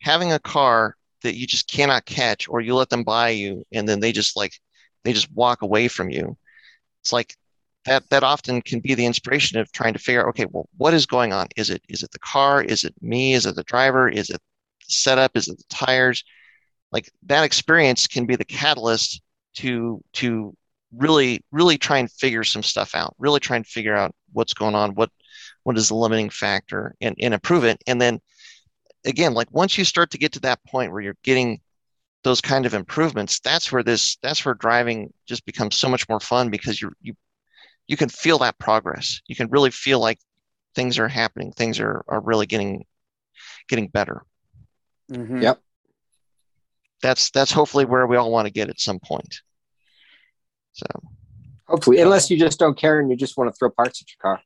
having 0.02 0.32
a 0.32 0.38
car 0.38 0.96
that 1.22 1.34
you 1.34 1.46
just 1.46 1.70
cannot 1.70 2.04
catch, 2.04 2.48
or 2.48 2.60
you 2.60 2.74
let 2.74 2.90
them 2.90 3.04
by 3.04 3.30
you, 3.30 3.64
and 3.72 3.88
then 3.88 4.00
they 4.00 4.12
just 4.12 4.36
like 4.36 4.52
they 5.04 5.12
just 5.12 5.32
walk 5.32 5.62
away 5.62 5.88
from 5.88 6.10
you. 6.10 6.36
It's 7.02 7.12
like 7.12 7.34
that 7.86 8.08
that 8.10 8.22
often 8.22 8.60
can 8.62 8.80
be 8.80 8.94
the 8.94 9.06
inspiration 9.06 9.58
of 9.58 9.72
trying 9.72 9.92
to 9.94 9.98
figure 9.98 10.20
out, 10.20 10.28
okay, 10.28 10.46
well, 10.50 10.68
what 10.76 10.94
is 10.94 11.06
going 11.06 11.32
on? 11.32 11.48
Is 11.56 11.70
it 11.70 11.82
is 11.88 12.02
it 12.02 12.10
the 12.12 12.18
car? 12.18 12.62
Is 12.62 12.84
it 12.84 12.94
me? 13.00 13.34
Is 13.34 13.46
it 13.46 13.56
the 13.56 13.62
driver? 13.64 14.08
Is 14.08 14.30
it 14.30 14.40
the 14.80 14.92
setup? 14.92 15.36
Is 15.36 15.48
it 15.48 15.58
the 15.58 15.64
tires? 15.68 16.24
Like 16.92 17.10
that 17.26 17.44
experience 17.44 18.06
can 18.06 18.26
be 18.26 18.36
the 18.36 18.44
catalyst 18.44 19.22
to 19.56 20.02
to 20.14 20.54
really 20.94 21.44
really 21.52 21.78
try 21.78 21.98
and 21.98 22.10
figure 22.10 22.44
some 22.44 22.62
stuff 22.62 22.94
out. 22.94 23.14
Really 23.18 23.40
try 23.40 23.56
and 23.56 23.66
figure 23.66 23.96
out 23.96 24.14
what's 24.32 24.54
going 24.54 24.74
on, 24.74 24.94
what 24.94 25.10
what 25.62 25.78
is 25.78 25.88
the 25.88 25.94
limiting 25.94 26.30
factor, 26.30 26.94
and 27.00 27.16
and 27.20 27.34
improve 27.34 27.64
it. 27.64 27.82
And 27.86 28.00
then 28.00 28.20
again, 29.06 29.34
like 29.34 29.50
once 29.52 29.78
you 29.78 29.84
start 29.84 30.10
to 30.10 30.18
get 30.18 30.32
to 30.32 30.40
that 30.40 30.62
point 30.64 30.92
where 30.92 31.00
you're 31.00 31.16
getting 31.22 31.60
those 32.24 32.40
kind 32.42 32.66
of 32.66 32.74
improvements, 32.74 33.40
that's 33.40 33.72
where 33.72 33.82
this 33.82 34.16
that's 34.22 34.44
where 34.44 34.54
driving 34.54 35.12
just 35.26 35.46
becomes 35.46 35.76
so 35.76 35.88
much 35.88 36.08
more 36.08 36.20
fun 36.20 36.50
because 36.50 36.80
you're 36.80 36.92
you 37.00 37.14
you 37.90 37.96
can 37.96 38.08
feel 38.08 38.38
that 38.38 38.56
progress. 38.60 39.20
You 39.26 39.34
can 39.34 39.48
really 39.50 39.72
feel 39.72 39.98
like 39.98 40.20
things 40.76 40.96
are 41.00 41.08
happening, 41.08 41.50
things 41.50 41.80
are 41.80 42.04
are 42.06 42.20
really 42.20 42.46
getting 42.46 42.84
getting 43.68 43.88
better. 43.88 44.22
Mhm. 45.10 45.42
Yep. 45.42 45.60
That's 47.02 47.30
that's 47.30 47.50
hopefully 47.50 47.84
where 47.84 48.06
we 48.06 48.16
all 48.16 48.30
want 48.30 48.46
to 48.46 48.52
get 48.52 48.70
at 48.70 48.78
some 48.78 49.00
point. 49.00 49.40
So 50.72 50.86
Hopefully, 51.66 52.00
unless 52.00 52.30
you 52.30 52.38
just 52.38 52.60
don't 52.60 52.78
care 52.78 53.00
and 53.00 53.10
you 53.10 53.16
just 53.16 53.36
want 53.36 53.50
to 53.52 53.56
throw 53.58 53.70
parts 53.70 54.00
at 54.02 54.08
your 54.10 54.18
car. 54.22 54.40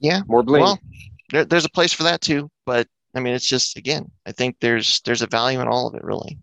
yeah, 0.00 0.22
More 0.26 0.42
bling. 0.42 0.62
well, 0.62 0.78
there, 1.30 1.44
there's 1.44 1.64
a 1.64 1.70
place 1.70 1.92
for 1.92 2.02
that 2.04 2.20
too, 2.20 2.50
but 2.66 2.88
I 3.14 3.20
mean, 3.20 3.34
it's 3.34 3.46
just 3.46 3.76
again, 3.76 4.10
I 4.26 4.32
think 4.32 4.56
there's 4.60 5.00
there's 5.04 5.22
a 5.22 5.26
value 5.28 5.60
in 5.60 5.68
all 5.68 5.86
of 5.86 5.94
it, 5.94 6.02
really. 6.02 6.38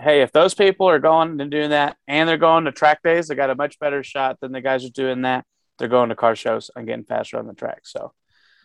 Hey, 0.00 0.20
if 0.22 0.30
those 0.32 0.52
people 0.54 0.88
are 0.88 0.98
going 0.98 1.40
and 1.40 1.50
doing 1.50 1.70
that 1.70 1.96
and 2.06 2.28
they're 2.28 2.36
going 2.36 2.64
to 2.66 2.72
track 2.72 3.02
days, 3.02 3.28
they 3.28 3.34
got 3.34 3.50
a 3.50 3.54
much 3.54 3.78
better 3.78 4.02
shot 4.02 4.38
than 4.40 4.52
the 4.52 4.60
guys 4.60 4.82
who 4.82 4.88
are 4.88 4.90
doing 4.90 5.22
that. 5.22 5.44
They're 5.78 5.88
going 5.88 6.10
to 6.10 6.14
car 6.14 6.36
shows 6.36 6.70
and 6.76 6.86
getting 6.86 7.04
faster 7.04 7.38
on 7.38 7.46
the 7.46 7.54
track. 7.54 7.80
So, 7.84 8.12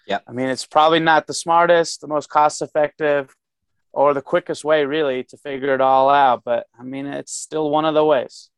Yeah. 0.08 0.20
I 0.28 0.34
mean, 0.34 0.48
it's 0.50 0.66
probably 0.66 1.00
not 1.00 1.28
the 1.28 1.34
smartest, 1.34 2.02
the 2.02 2.08
most 2.08 2.28
cost 2.30 2.62
effective, 2.62 3.34
or 3.94 4.14
the 4.14 4.22
quickest 4.22 4.64
way, 4.66 4.86
really, 4.86 5.24
to 5.26 5.38
figure 5.38 5.74
it 5.74 5.82
all 5.82 6.10
out. 6.10 6.44
But 6.44 6.68
I 6.80 6.84
mean, 6.84 7.06
it's 7.06 7.34
still 7.34 7.70
one 7.70 7.86
of 7.86 7.94
the 7.94 8.04
ways. 8.06 8.50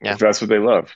Yeah. 0.00 0.14
If 0.14 0.18
that's 0.18 0.40
what 0.40 0.50
they 0.50 0.58
love, 0.58 0.92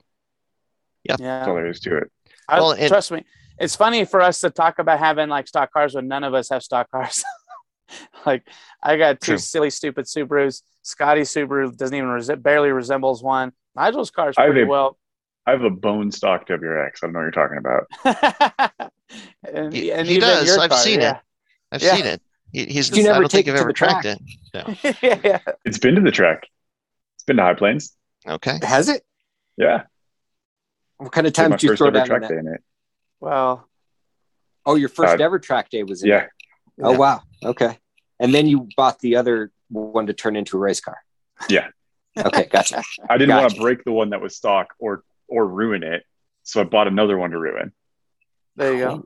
Yeah. 1.05 1.17
that's 1.19 1.47
all 1.49 1.55
Yeah. 1.55 1.61
there 1.61 1.67
is 1.69 1.81
to 1.81 1.97
it. 1.99 2.11
I, 2.49 2.59
Well, 2.61 2.73
and- 2.73 2.89
trust 2.89 3.13
me, 3.13 3.25
it's 3.59 3.77
funny 3.77 4.05
for 4.05 4.21
us 4.21 4.41
to 4.41 4.51
talk 4.51 4.79
about 4.81 4.99
having 4.99 5.29
like 5.29 5.47
stock 5.49 5.73
cars 5.73 5.95
when 5.95 6.09
none 6.09 6.25
of 6.25 6.35
us 6.35 6.49
have 6.51 6.63
stock 6.65 6.91
cars. 6.91 7.23
like 8.27 8.47
I 8.83 8.97
got 8.97 9.21
two 9.21 9.33
True. 9.33 9.39
silly, 9.39 9.71
stupid 9.71 10.07
Subarus. 10.07 10.63
Scotty's 10.83 11.31
Subaru 11.33 11.77
doesn't 11.77 11.97
even 11.97 12.09
resi- 12.09 12.41
barely 12.43 12.71
resembles 12.71 13.23
one. 13.23 13.53
Nigel's 13.75 14.11
car's 14.11 14.37
I 14.39 14.43
have 14.43 14.51
pretty 14.53 14.67
a- 14.67 14.71
well. 14.71 14.99
I 15.47 15.53
have 15.53 15.63
a 15.63 15.71
bone 15.71 16.11
stock 16.11 16.49
WRX. 16.49 16.91
I 17.03 17.07
don't 17.07 17.13
know 17.13 17.21
what 17.21 17.25
you're 17.25 17.31
talking 17.31 17.59
about. 17.59 18.91
and, 19.45 19.73
He- 19.73 19.93
and 19.93 20.07
he 20.09 20.19
does. 20.19 20.47
your 20.47 20.61
I've 20.61 20.71
car, 20.71 20.79
seen 20.79 21.01
it. 21.01 21.17
I've 21.73 21.83
Yeah. 21.83 21.95
seen 21.97 22.07
it. 22.07 22.23
He, 22.53 22.65
he's. 22.67 22.91
You 22.97 23.03
never 23.03 23.17
I 23.17 23.21
don't 23.21 23.31
take 23.31 23.45
think 23.47 23.49
I've 23.49 23.55
to 23.55 23.61
ever 23.61 23.69
the 23.69 23.73
track. 23.75 24.05
it. 24.05 24.21
No. 25.03 25.21
yeah. 25.25 25.39
It's 25.65 25.79
been 25.79 25.95
to 25.97 26.01
the 26.01 26.11
track. 26.11 26.47
It's 27.17 27.25
been 27.25 27.37
to 27.37 27.43
High 27.43 27.55
Plains. 27.55 27.95
Okay. 28.27 28.59
Has 28.63 28.89
it? 28.89 29.05
Yeah. 29.57 29.83
What 30.99 31.13
kind 31.13 31.27
of 31.27 31.33
Did 31.33 31.43
time 31.43 31.51
did 31.53 31.63
you 31.63 31.77
throw 31.77 31.91
down 31.91 32.07
track 32.07 32.23
that? 32.23 32.31
day 32.31 32.39
in 32.39 32.47
it. 32.49 32.63
Well, 33.21 33.69
Oh, 34.65 34.75
your 34.75 34.89
first 34.89 35.21
Uh, 35.21 35.25
ever 35.25 35.39
track 35.39 35.71
day 35.71 35.83
was 35.85 36.03
in 36.03 36.09
Yeah. 36.09 36.19
there. 36.19 36.35
Oh 36.83 36.93
Yeah. 36.93 36.97
wow. 36.99 37.23
Okay. 37.45 37.79
And 38.21 38.35
then 38.35 38.47
you 38.47 38.69
bought 38.77 38.99
the 39.01 39.17
other 39.17 39.51
one 39.69 40.07
to 40.07 40.13
turn 40.15 40.37
into 40.37 40.57
a 40.57 40.61
race 40.61 40.81
car. 40.81 40.99
Yeah. 41.49 41.69
Okay, 42.19 42.47
gotcha. 42.51 42.83
I 43.11 43.19
didn't 43.19 43.37
want 43.37 43.53
to 43.55 43.61
break 43.61 43.85
the 43.85 43.93
one 43.93 44.11
that 44.11 44.21
was 44.21 44.35
stock 44.37 44.69
or 44.79 45.03
or 45.29 45.47
ruin 45.47 45.83
it, 45.83 46.05
so 46.45 46.61
I 46.61 46.65
bought 46.65 46.87
another 46.89 47.19
one 47.19 47.31
to 47.33 47.39
ruin. 47.39 47.73
there 48.57 48.73
you 48.73 48.79
go. 48.79 48.91
Oh. 48.91 49.05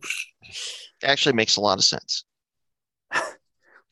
Actually, 1.02 1.34
makes 1.34 1.56
a 1.56 1.60
lot 1.60 1.78
of 1.78 1.84
sense. 1.84 2.24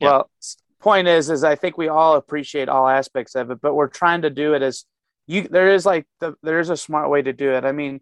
Well, 0.01 0.31
s- 0.41 0.57
point 0.81 1.09
is, 1.09 1.29
is 1.29 1.43
I 1.43 1.57
think 1.57 1.77
we 1.77 1.89
all 1.89 2.15
appreciate 2.15 2.69
all 2.69 2.87
aspects 2.87 3.35
of 3.35 3.51
it, 3.51 3.61
but 3.61 3.75
we're 3.75 3.89
trying 3.89 4.23
to 4.23 4.31
do 4.31 4.55
it 4.55 4.63
as 4.63 4.85
you. 5.27 5.43
There 5.49 5.71
is 5.71 5.85
like 5.85 6.07
the 6.21 6.35
there 6.45 6.61
is 6.61 6.71
a 6.71 6.77
smart 6.77 7.11
way 7.11 7.21
to 7.21 7.33
do 7.33 7.51
it. 7.55 7.65
I 7.65 7.73
mean, 7.73 8.01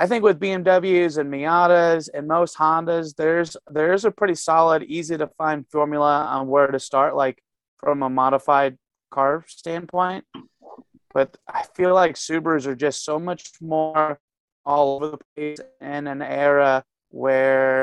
I 0.00 0.06
think 0.06 0.24
with 0.24 0.40
BMWs 0.40 1.18
and 1.18 1.30
Miatas 1.30 2.08
and 2.14 2.26
most 2.26 2.56
Hondas, 2.56 3.14
there's 3.16 3.54
there's 3.70 4.06
a 4.06 4.10
pretty 4.10 4.34
solid, 4.34 4.82
easy 4.84 5.18
to 5.18 5.26
find 5.36 5.68
formula 5.68 6.24
on 6.24 6.48
where 6.48 6.68
to 6.68 6.80
start, 6.80 7.14
like 7.14 7.42
from 7.80 8.02
a 8.02 8.08
modified 8.08 8.78
car 9.10 9.44
standpoint. 9.46 10.24
But 11.12 11.36
I 11.46 11.64
feel 11.74 11.92
like 11.92 12.14
Subarus 12.14 12.64
are 12.64 12.74
just 12.74 13.04
so 13.04 13.18
much 13.18 13.50
more 13.60 14.18
all 14.64 14.96
over 14.96 15.10
the 15.10 15.18
place 15.36 15.60
in 15.82 16.06
an 16.06 16.22
era 16.22 16.82
where 17.10 17.82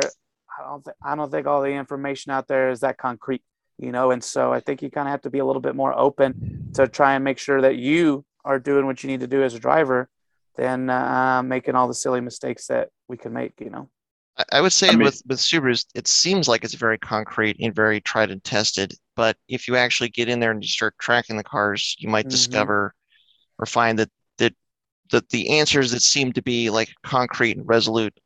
I 0.58 0.64
don't 0.64 0.84
think 0.84 0.98
I 1.06 1.16
don't 1.16 1.30
think 1.30 1.46
all 1.46 1.62
the 1.62 1.70
information 1.70 2.32
out 2.32 2.48
there 2.48 2.72
is 2.72 2.80
that 2.80 2.98
concrete, 2.98 3.44
you 3.78 3.92
know. 3.92 4.10
And 4.10 4.24
so 4.24 4.52
I 4.52 4.60
think 4.60 4.82
you 4.82 4.90
kind 4.90 5.08
of 5.08 5.12
have 5.12 5.22
to 5.22 5.30
be 5.30 5.38
a 5.38 5.46
little 5.46 5.62
bit 5.62 5.76
more 5.76 5.96
open 5.96 6.72
to 6.74 6.88
try 6.88 7.14
and 7.14 7.24
make 7.24 7.38
sure 7.38 7.62
that 7.62 7.76
you 7.76 8.26
are 8.44 8.58
doing 8.58 8.88
what 8.88 9.04
you 9.04 9.08
need 9.08 9.20
to 9.20 9.28
do 9.28 9.44
as 9.44 9.54
a 9.54 9.60
driver, 9.60 10.10
than 10.58 10.90
uh, 10.90 11.42
making 11.44 11.76
all 11.76 11.88
the 11.88 11.94
silly 11.94 12.22
mistakes 12.22 12.68
that 12.68 12.90
we 13.08 13.18
can 13.18 13.34
make, 13.34 13.54
you 13.60 13.70
know. 13.70 13.90
I, 14.38 14.44
I 14.54 14.62
would 14.62 14.74
say 14.74 14.88
I 14.90 14.92
mean- 14.92 15.06
with 15.06 15.22
with 15.28 15.40
Subarus, 15.40 15.86
it 15.96 16.08
seems 16.08 16.48
like 16.48 16.64
it's 16.64 16.74
very 16.74 16.98
concrete 16.98 17.58
and 17.60 17.74
very 17.74 18.02
tried 18.02 18.32
and 18.32 18.44
tested. 18.44 18.94
But 19.16 19.38
if 19.48 19.68
you 19.68 19.76
actually 19.76 20.10
get 20.10 20.30
in 20.30 20.40
there 20.40 20.52
and 20.52 20.62
you 20.64 20.68
start 20.68 20.96
tracking 21.00 21.38
the 21.38 21.44
cars, 21.44 21.96
you 22.00 22.10
might 22.10 22.26
Mhm. 22.26 22.32
discover 22.32 22.94
or 23.60 23.66
find 23.66 23.98
that 24.00 24.10
that 24.38 24.54
that 25.12 25.30
the 25.30 25.58
answers 25.60 25.92
that 25.92 26.02
seem 26.02 26.34
to 26.34 26.42
be 26.42 26.70
like 26.70 26.90
concrete 27.04 27.58
and 27.58 27.68
resolute 27.68 28.18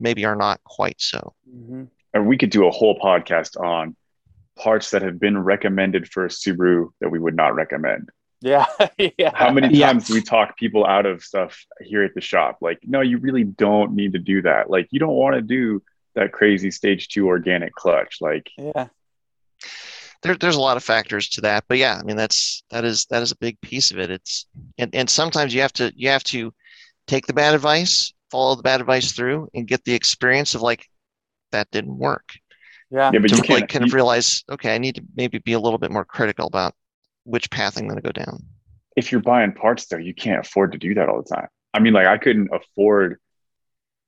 maybe 0.00 0.24
are 0.24 0.36
not 0.36 0.62
quite 0.64 1.00
so. 1.00 1.34
Mm-hmm. 1.52 1.84
And 2.14 2.26
we 2.26 2.38
could 2.38 2.50
do 2.50 2.66
a 2.66 2.70
whole 2.70 2.98
podcast 2.98 3.60
on 3.60 3.96
parts 4.56 4.90
that 4.92 5.02
have 5.02 5.18
been 5.20 5.36
recommended 5.38 6.08
for 6.08 6.24
a 6.24 6.28
Subaru 6.28 6.88
that 7.00 7.10
we 7.10 7.18
would 7.18 7.36
not 7.36 7.54
recommend. 7.54 8.08
Yeah, 8.40 8.66
yeah. 9.18 9.32
How 9.34 9.50
many 9.52 9.68
Yeah. 9.74 9.86
times 9.88 10.06
do 10.06 10.14
we 10.14 10.22
talk 10.22 10.56
people 10.56 10.86
out 10.86 11.06
of 11.06 11.22
stuff 11.22 11.64
here 11.80 12.04
at 12.04 12.14
the 12.14 12.20
shop? 12.20 12.58
Like, 12.60 12.78
no, 12.84 13.00
you 13.00 13.18
really 13.18 13.44
don't 13.44 13.94
need 13.94 14.12
to 14.12 14.18
do 14.18 14.42
that. 14.42 14.70
Like, 14.70 14.88
you 14.90 15.00
don't 15.00 15.14
want 15.14 15.34
to 15.36 15.42
do 15.42 15.82
that 16.14 16.32
crazy 16.32 16.70
stage 16.70 17.08
two 17.08 17.26
organic 17.26 17.74
clutch. 17.74 18.18
Like, 18.20 18.48
Yeah, 18.56 18.88
There, 20.22 20.34
there's 20.36 20.56
a 20.56 20.60
lot 20.60 20.76
of 20.76 20.84
factors 20.84 21.28
to 21.30 21.40
that, 21.42 21.64
but 21.68 21.78
yeah, 21.78 21.96
I 22.00 22.02
mean 22.02 22.16
that's 22.16 22.62
that 22.70 22.84
is 22.84 23.06
that 23.06 23.22
is 23.22 23.32
a 23.32 23.36
big 23.36 23.60
piece 23.60 23.90
of 23.92 23.98
it. 23.98 24.10
It's 24.10 24.46
and, 24.78 24.94
and 24.94 25.08
sometimes 25.08 25.54
you 25.54 25.60
have 25.60 25.72
to 25.74 25.92
you 25.96 26.08
have 26.08 26.24
to 26.24 26.52
take 27.06 27.26
the 27.26 27.32
bad 27.34 27.54
advice, 27.54 28.12
follow 28.30 28.54
the 28.56 28.62
bad 28.62 28.80
advice 28.80 29.12
through, 29.12 29.48
and 29.54 29.66
get 29.66 29.84
the 29.84 29.94
experience 29.94 30.54
of 30.54 30.62
like 30.62 30.86
that 31.52 31.70
didn't 31.70 31.96
work. 31.98 32.34
yeah, 32.90 33.12
yeah, 33.12 33.18
but 33.20 33.28
to 33.30 33.36
you 33.36 33.42
like 33.48 33.68
can't. 33.68 33.68
kind 33.68 33.84
of 33.84 33.92
realize, 33.94 34.44
okay, 34.50 34.74
I 34.74 34.78
need 34.78 34.96
to 34.96 35.02
maybe 35.16 35.38
be 35.38 35.52
a 35.54 35.60
little 35.60 35.78
bit 35.78 35.90
more 35.92 36.04
critical 36.04 36.46
about 36.46 36.74
which 37.28 37.50
path 37.50 37.76
I'm 37.76 37.86
going 37.86 38.00
to 38.00 38.02
go 38.02 38.12
down. 38.12 38.42
if 38.96 39.12
you're 39.12 39.20
buying 39.20 39.52
parts 39.52 39.86
though, 39.86 39.98
you 39.98 40.14
can't 40.14 40.44
afford 40.44 40.72
to 40.72 40.78
do 40.78 40.94
that 40.94 41.08
all 41.08 41.22
the 41.22 41.34
time. 41.34 41.48
I 41.74 41.80
mean, 41.80 41.92
like 41.92 42.06
I 42.06 42.18
couldn't 42.18 42.50
afford 42.52 43.20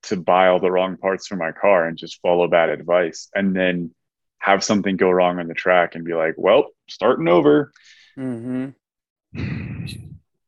to 0.05 0.17
buy 0.17 0.49
all 0.49 0.59
the 0.59 0.71
wrong 0.71 0.97
parts 0.97 1.27
for 1.27 1.37
my 1.37 1.53
car 1.53 1.87
and 1.87 1.99
just 1.99 2.21
follow 2.23 2.49
bad 2.49 2.71
advice 2.71 3.29
and 3.35 3.55
then 3.55 3.95
have 4.39 4.65
something 4.65 4.97
go 4.97 5.11
wrong 5.11 5.39
on 5.39 5.47
the 5.47 5.55
track 5.55 5.95
and 5.95 6.05
be 6.05 6.15
like, 6.15 6.35
well, 6.39 6.69
starting 6.89 7.29
over. 7.29 7.71
mm-hmm. 8.19 8.71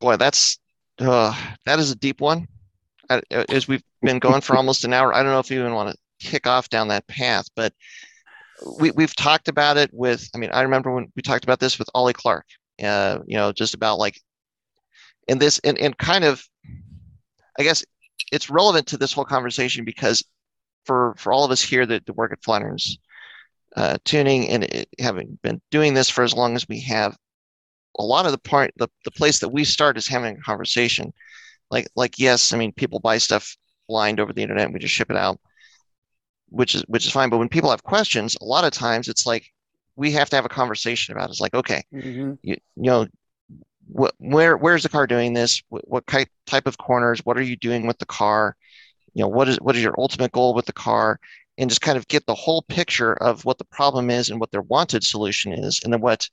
Boy, 0.00 0.16
that's 0.16 0.58
uh, 0.98 1.36
that 1.66 1.78
is 1.78 1.90
a 1.90 1.96
deep 1.96 2.20
one. 2.20 2.48
I, 3.10 3.20
as 3.50 3.68
we've 3.68 3.84
been 4.00 4.18
going 4.18 4.40
for 4.40 4.56
almost 4.56 4.84
an 4.84 4.92
hour, 4.92 5.14
I 5.14 5.22
don't 5.22 5.32
know 5.32 5.38
if 5.38 5.50
you 5.50 5.60
even 5.60 5.74
want 5.74 5.90
to 5.90 6.28
kick 6.28 6.46
off 6.46 6.68
down 6.70 6.88
that 6.88 7.06
path, 7.06 7.46
but 7.54 7.72
we 8.80 8.90
we've 8.92 9.14
talked 9.14 9.48
about 9.48 9.76
it 9.76 9.90
with. 9.92 10.28
I 10.34 10.38
mean, 10.38 10.50
I 10.50 10.62
remember 10.62 10.92
when 10.92 11.12
we 11.14 11.22
talked 11.22 11.44
about 11.44 11.60
this 11.60 11.78
with 11.78 11.88
Ollie 11.94 12.12
Clark. 12.12 12.46
Uh, 12.82 13.18
you 13.26 13.36
know, 13.36 13.52
just 13.52 13.74
about 13.74 13.98
like 13.98 14.20
in 15.28 15.38
this 15.38 15.58
and 15.60 15.78
and 15.78 15.96
kind 15.98 16.24
of, 16.24 16.44
I 17.58 17.62
guess 17.62 17.84
it's 18.30 18.50
relevant 18.50 18.86
to 18.88 18.96
this 18.96 19.12
whole 19.12 19.24
conversation 19.24 19.84
because 19.84 20.24
for 20.84 21.14
for 21.16 21.32
all 21.32 21.44
of 21.44 21.50
us 21.50 21.62
here 21.62 21.86
that, 21.86 22.06
that 22.06 22.12
work 22.16 22.32
at 22.32 22.42
Flatirons 22.42 22.96
uh, 23.76 23.98
tuning 24.04 24.48
and 24.48 24.64
it, 24.64 24.88
having 24.98 25.38
been 25.42 25.60
doing 25.70 25.94
this 25.94 26.10
for 26.10 26.24
as 26.24 26.34
long 26.34 26.54
as 26.56 26.66
we 26.68 26.80
have, 26.80 27.16
a 27.98 28.02
lot 28.02 28.26
of 28.26 28.32
the 28.32 28.38
part 28.38 28.72
the, 28.76 28.88
the 29.04 29.10
place 29.10 29.38
that 29.40 29.48
we 29.48 29.64
start 29.64 29.96
is 29.96 30.08
having 30.08 30.36
a 30.36 30.40
conversation. 30.40 31.12
Like 31.70 31.88
like 31.96 32.18
yes 32.18 32.52
i 32.52 32.58
mean 32.58 32.72
people 32.72 33.00
buy 33.00 33.16
stuff 33.18 33.56
blind 33.88 34.20
over 34.20 34.32
the 34.32 34.42
internet 34.42 34.66
and 34.66 34.74
we 34.74 34.80
just 34.80 34.94
ship 34.94 35.10
it 35.10 35.16
out 35.16 35.40
which 36.52 36.74
is 36.74 36.82
which 36.86 37.06
is 37.06 37.12
fine. 37.12 37.30
But 37.30 37.38
when 37.38 37.48
people 37.48 37.70
have 37.70 37.82
questions 37.82 38.36
a 38.40 38.44
lot 38.44 38.64
of 38.64 38.72
times 38.72 39.08
it's 39.08 39.26
like 39.26 39.46
we 39.96 40.12
have 40.12 40.30
to 40.30 40.36
have 40.36 40.44
a 40.44 40.48
conversation 40.50 41.14
about 41.14 41.28
it. 41.28 41.32
it's 41.32 41.40
like 41.40 41.54
okay 41.54 41.82
Mm-hmm. 41.92 42.34
you, 42.42 42.56
you 42.76 42.90
know 42.90 43.06
wh- 43.96 44.14
where 44.18 44.56
where's 44.56 44.82
the 44.82 44.88
car 44.88 45.06
doing 45.06 45.32
this? 45.34 45.62
What, 45.68 45.86
what 45.88 46.06
ki- 46.06 46.26
type 46.46 46.66
of 46.66 46.78
corners? 46.78 47.20
What 47.24 47.36
are 47.38 47.42
you 47.42 47.56
doing 47.56 47.86
with 47.86 47.98
the 47.98 48.06
car? 48.06 48.56
You 49.14 49.22
know, 49.22 49.28
what 49.28 49.48
is 49.48 49.58
what 49.60 49.76
is 49.76 49.82
your 49.82 49.94
ultimate 49.98 50.32
goal 50.32 50.54
with 50.54 50.66
the 50.66 50.72
car? 50.72 51.18
And 51.58 51.68
just 51.70 51.82
kind 51.82 51.98
of 51.98 52.08
get 52.08 52.26
the 52.26 52.34
whole 52.34 52.62
picture 52.62 53.12
of 53.14 53.44
what 53.44 53.58
the 53.58 53.64
problem 53.66 54.10
is 54.10 54.30
and 54.30 54.40
what 54.40 54.50
their 54.50 54.62
wanted 54.62 55.04
solution 55.04 55.52
is, 55.52 55.80
and 55.84 55.92
then 55.92 56.00
what 56.00 56.28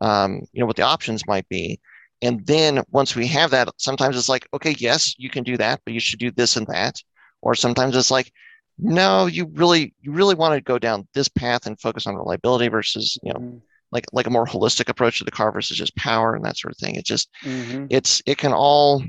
um, 0.00 0.42
you 0.52 0.60
know 0.60 0.66
what 0.66 0.76
the 0.76 0.82
options 0.82 1.26
might 1.26 1.48
be. 1.48 1.80
And 2.22 2.46
then 2.46 2.82
once 2.90 3.16
we 3.16 3.26
have 3.28 3.50
that, 3.50 3.68
sometimes 3.78 4.16
it's 4.16 4.28
like, 4.28 4.46
okay, 4.54 4.74
yes, 4.78 5.14
you 5.18 5.28
can 5.28 5.42
do 5.42 5.56
that, 5.56 5.80
but 5.84 5.92
you 5.94 6.00
should 6.00 6.20
do 6.20 6.30
this 6.30 6.56
and 6.56 6.66
that. 6.68 6.96
Or 7.42 7.54
sometimes 7.56 7.96
it's 7.96 8.12
like, 8.12 8.32
no, 8.78 9.26
you 9.26 9.46
really 9.54 9.94
you 10.00 10.12
really 10.12 10.34
want 10.34 10.54
to 10.54 10.60
go 10.60 10.78
down 10.78 11.06
this 11.14 11.28
path 11.28 11.66
and 11.66 11.80
focus 11.80 12.06
on 12.06 12.16
reliability 12.16 12.68
versus 12.68 13.18
you 13.22 13.32
know 13.32 13.38
Mhm. 13.40 13.60
like 13.90 14.06
like 14.12 14.26
a 14.26 14.30
more 14.30 14.46
holistic 14.46 14.88
approach 14.88 15.18
to 15.18 15.24
the 15.24 15.30
car 15.30 15.52
versus 15.52 15.76
just 15.76 15.94
power 15.96 16.34
and 16.34 16.44
that 16.44 16.56
sort 16.56 16.72
of 16.72 16.78
thing. 16.78 16.96
It 16.96 17.04
just 17.04 17.28
Mhm. 17.44 17.86
it's 17.90 18.22
it 18.26 18.38
can 18.38 18.52
all 18.52 19.02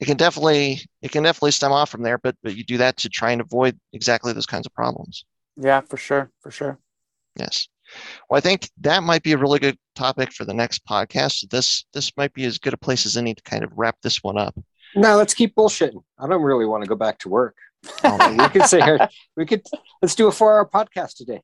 it 0.00 0.04
can 0.06 0.16
definitely 0.16 0.80
it 1.02 1.10
can 1.10 1.22
definitely 1.22 1.50
stem 1.52 1.72
off 1.72 1.90
from 1.90 2.02
there, 2.02 2.18
but 2.18 2.36
but 2.42 2.56
you 2.56 2.64
do 2.64 2.78
that 2.78 2.96
to 2.98 3.08
try 3.08 3.32
and 3.32 3.40
avoid 3.40 3.78
exactly 3.92 4.32
those 4.32 4.46
kinds 4.46 4.66
of 4.66 4.74
problems. 4.74 5.24
Yeah, 5.56 5.80
for 5.80 5.96
sure, 5.96 6.30
for 6.40 6.50
sure. 6.50 6.78
Yes. 7.38 7.68
Well, 8.28 8.38
I 8.38 8.40
think 8.40 8.68
that 8.80 9.02
might 9.02 9.22
be 9.22 9.32
a 9.32 9.38
really 9.38 9.58
good 9.58 9.78
topic 9.94 10.32
for 10.32 10.44
the 10.44 10.54
next 10.54 10.84
podcast. 10.86 11.48
This 11.50 11.84
this 11.92 12.12
might 12.16 12.32
be 12.34 12.44
as 12.44 12.58
good 12.58 12.74
a 12.74 12.76
place 12.76 13.06
as 13.06 13.16
any 13.16 13.34
to 13.34 13.42
kind 13.42 13.64
of 13.64 13.72
wrap 13.76 13.96
this 14.02 14.22
one 14.22 14.38
up. 14.38 14.56
No, 14.94 15.16
let's 15.16 15.34
keep 15.34 15.54
bullshitting. 15.54 16.02
I 16.18 16.26
don't 16.26 16.42
really 16.42 16.64
want 16.66 16.82
to 16.82 16.88
go 16.88 16.94
back 16.96 17.18
to 17.20 17.28
work. 17.28 17.56
Oh, 18.04 18.36
we 18.36 18.48
could 18.48 18.64
say 18.64 18.80
here, 18.80 19.08
we 19.36 19.46
could 19.46 19.62
let's 20.02 20.14
do 20.14 20.28
a 20.28 20.32
four-hour 20.32 20.68
podcast 20.68 21.16
today. 21.16 21.42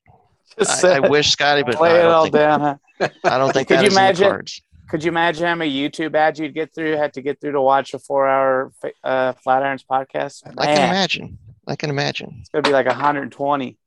Just 0.57 0.83
I, 0.83 0.97
I 0.97 0.99
wish, 1.09 1.31
Scotty, 1.31 1.63
but 1.63 1.75
play 1.75 1.91
I 2.01 2.05
it 2.05 2.05
all 2.05 2.23
think, 2.23 2.35
down. 2.35 2.59
Huh? 2.61 3.09
I 3.23 3.37
don't 3.37 3.53
think 3.53 3.67
Could 3.67 3.77
that 3.77 3.81
you 3.83 3.87
is 3.87 3.93
in 3.93 3.95
the 3.95 4.07
imagine? 4.07 4.29
cards. 4.29 4.61
Could 4.89 5.03
you 5.03 5.09
imagine 5.09 5.47
how 5.47 5.55
many 5.55 5.71
YouTube 5.71 6.13
ads 6.13 6.39
you'd 6.39 6.53
get 6.53 6.75
through? 6.75 6.95
Had 6.97 7.13
to 7.13 7.21
get 7.21 7.41
through 7.41 7.53
to 7.53 7.61
watch 7.61 7.93
a 7.93 7.99
four-hour 7.99 8.71
uh, 9.03 9.33
Flatirons 9.45 9.83
podcast. 9.89 10.43
I 10.57 10.65
can 10.67 10.89
imagine. 10.89 11.37
I 11.67 11.75
can 11.75 11.89
imagine. 11.89 12.37
It's 12.41 12.49
gonna 12.49 12.61
be 12.61 12.71
like 12.71 12.85
120. 12.85 13.77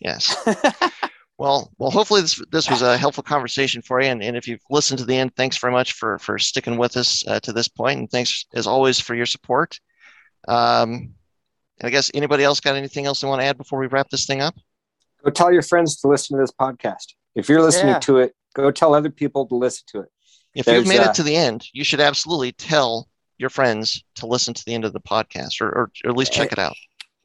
Yes. 0.00 0.34
Well, 1.40 1.72
well, 1.78 1.90
hopefully 1.90 2.20
this 2.20 2.38
this 2.52 2.68
was 2.68 2.82
a 2.82 2.98
helpful 2.98 3.22
conversation 3.22 3.80
for 3.80 3.98
you, 3.98 4.08
and, 4.08 4.22
and 4.22 4.36
if 4.36 4.46
you've 4.46 4.60
listened 4.68 4.98
to 4.98 5.06
the 5.06 5.16
end, 5.16 5.34
thanks 5.36 5.56
very 5.56 5.72
much 5.72 5.94
for 5.94 6.18
for 6.18 6.38
sticking 6.38 6.76
with 6.76 6.98
us 6.98 7.26
uh, 7.26 7.40
to 7.40 7.52
this 7.54 7.66
point, 7.66 7.98
and 7.98 8.10
thanks 8.10 8.44
as 8.52 8.66
always 8.66 9.00
for 9.00 9.14
your 9.14 9.24
support. 9.24 9.80
Um, 10.48 11.14
and 11.80 11.86
I 11.86 11.90
guess 11.90 12.10
anybody 12.14 12.44
else 12.44 12.60
got 12.60 12.76
anything 12.76 13.06
else 13.06 13.20
they 13.20 13.28
want 13.28 13.40
to 13.40 13.46
add 13.46 13.56
before 13.56 13.78
we 13.78 13.86
wrap 13.86 14.10
this 14.10 14.26
thing 14.26 14.40
up? 14.40 14.54
Go 15.24 15.30
tell 15.30 15.52
your 15.52 15.62
friends 15.62 15.96
to 16.00 16.08
listen 16.08 16.36
to 16.36 16.42
this 16.42 16.52
podcast. 16.52 17.14
If 17.34 17.48
you're 17.48 17.62
listening 17.62 17.94
Yeah. 17.94 18.00
to 18.00 18.18
it, 18.18 18.34
go 18.54 18.70
tell 18.70 18.94
other 18.94 19.10
people 19.10 19.46
to 19.46 19.54
listen 19.54 19.84
to 19.92 20.00
it. 20.00 20.08
If 20.54 20.66
There's, 20.66 20.78
you've 20.78 20.88
made 20.88 21.00
uh, 21.00 21.10
it 21.10 21.14
to 21.14 21.22
the 21.22 21.36
end, 21.36 21.66
you 21.72 21.84
should 21.84 22.00
absolutely 22.00 22.52
tell 22.52 23.08
your 23.38 23.50
friends 23.50 24.04
to 24.16 24.26
listen 24.26 24.52
to 24.52 24.64
the 24.64 24.74
end 24.74 24.84
of 24.84 24.92
the 24.92 25.00
podcast, 25.00 25.60
or 25.60 25.68
or, 25.68 25.90
or 26.04 26.10
at 26.10 26.16
least 26.16 26.32
check 26.32 26.52
it 26.52 26.58
out. 26.58 26.74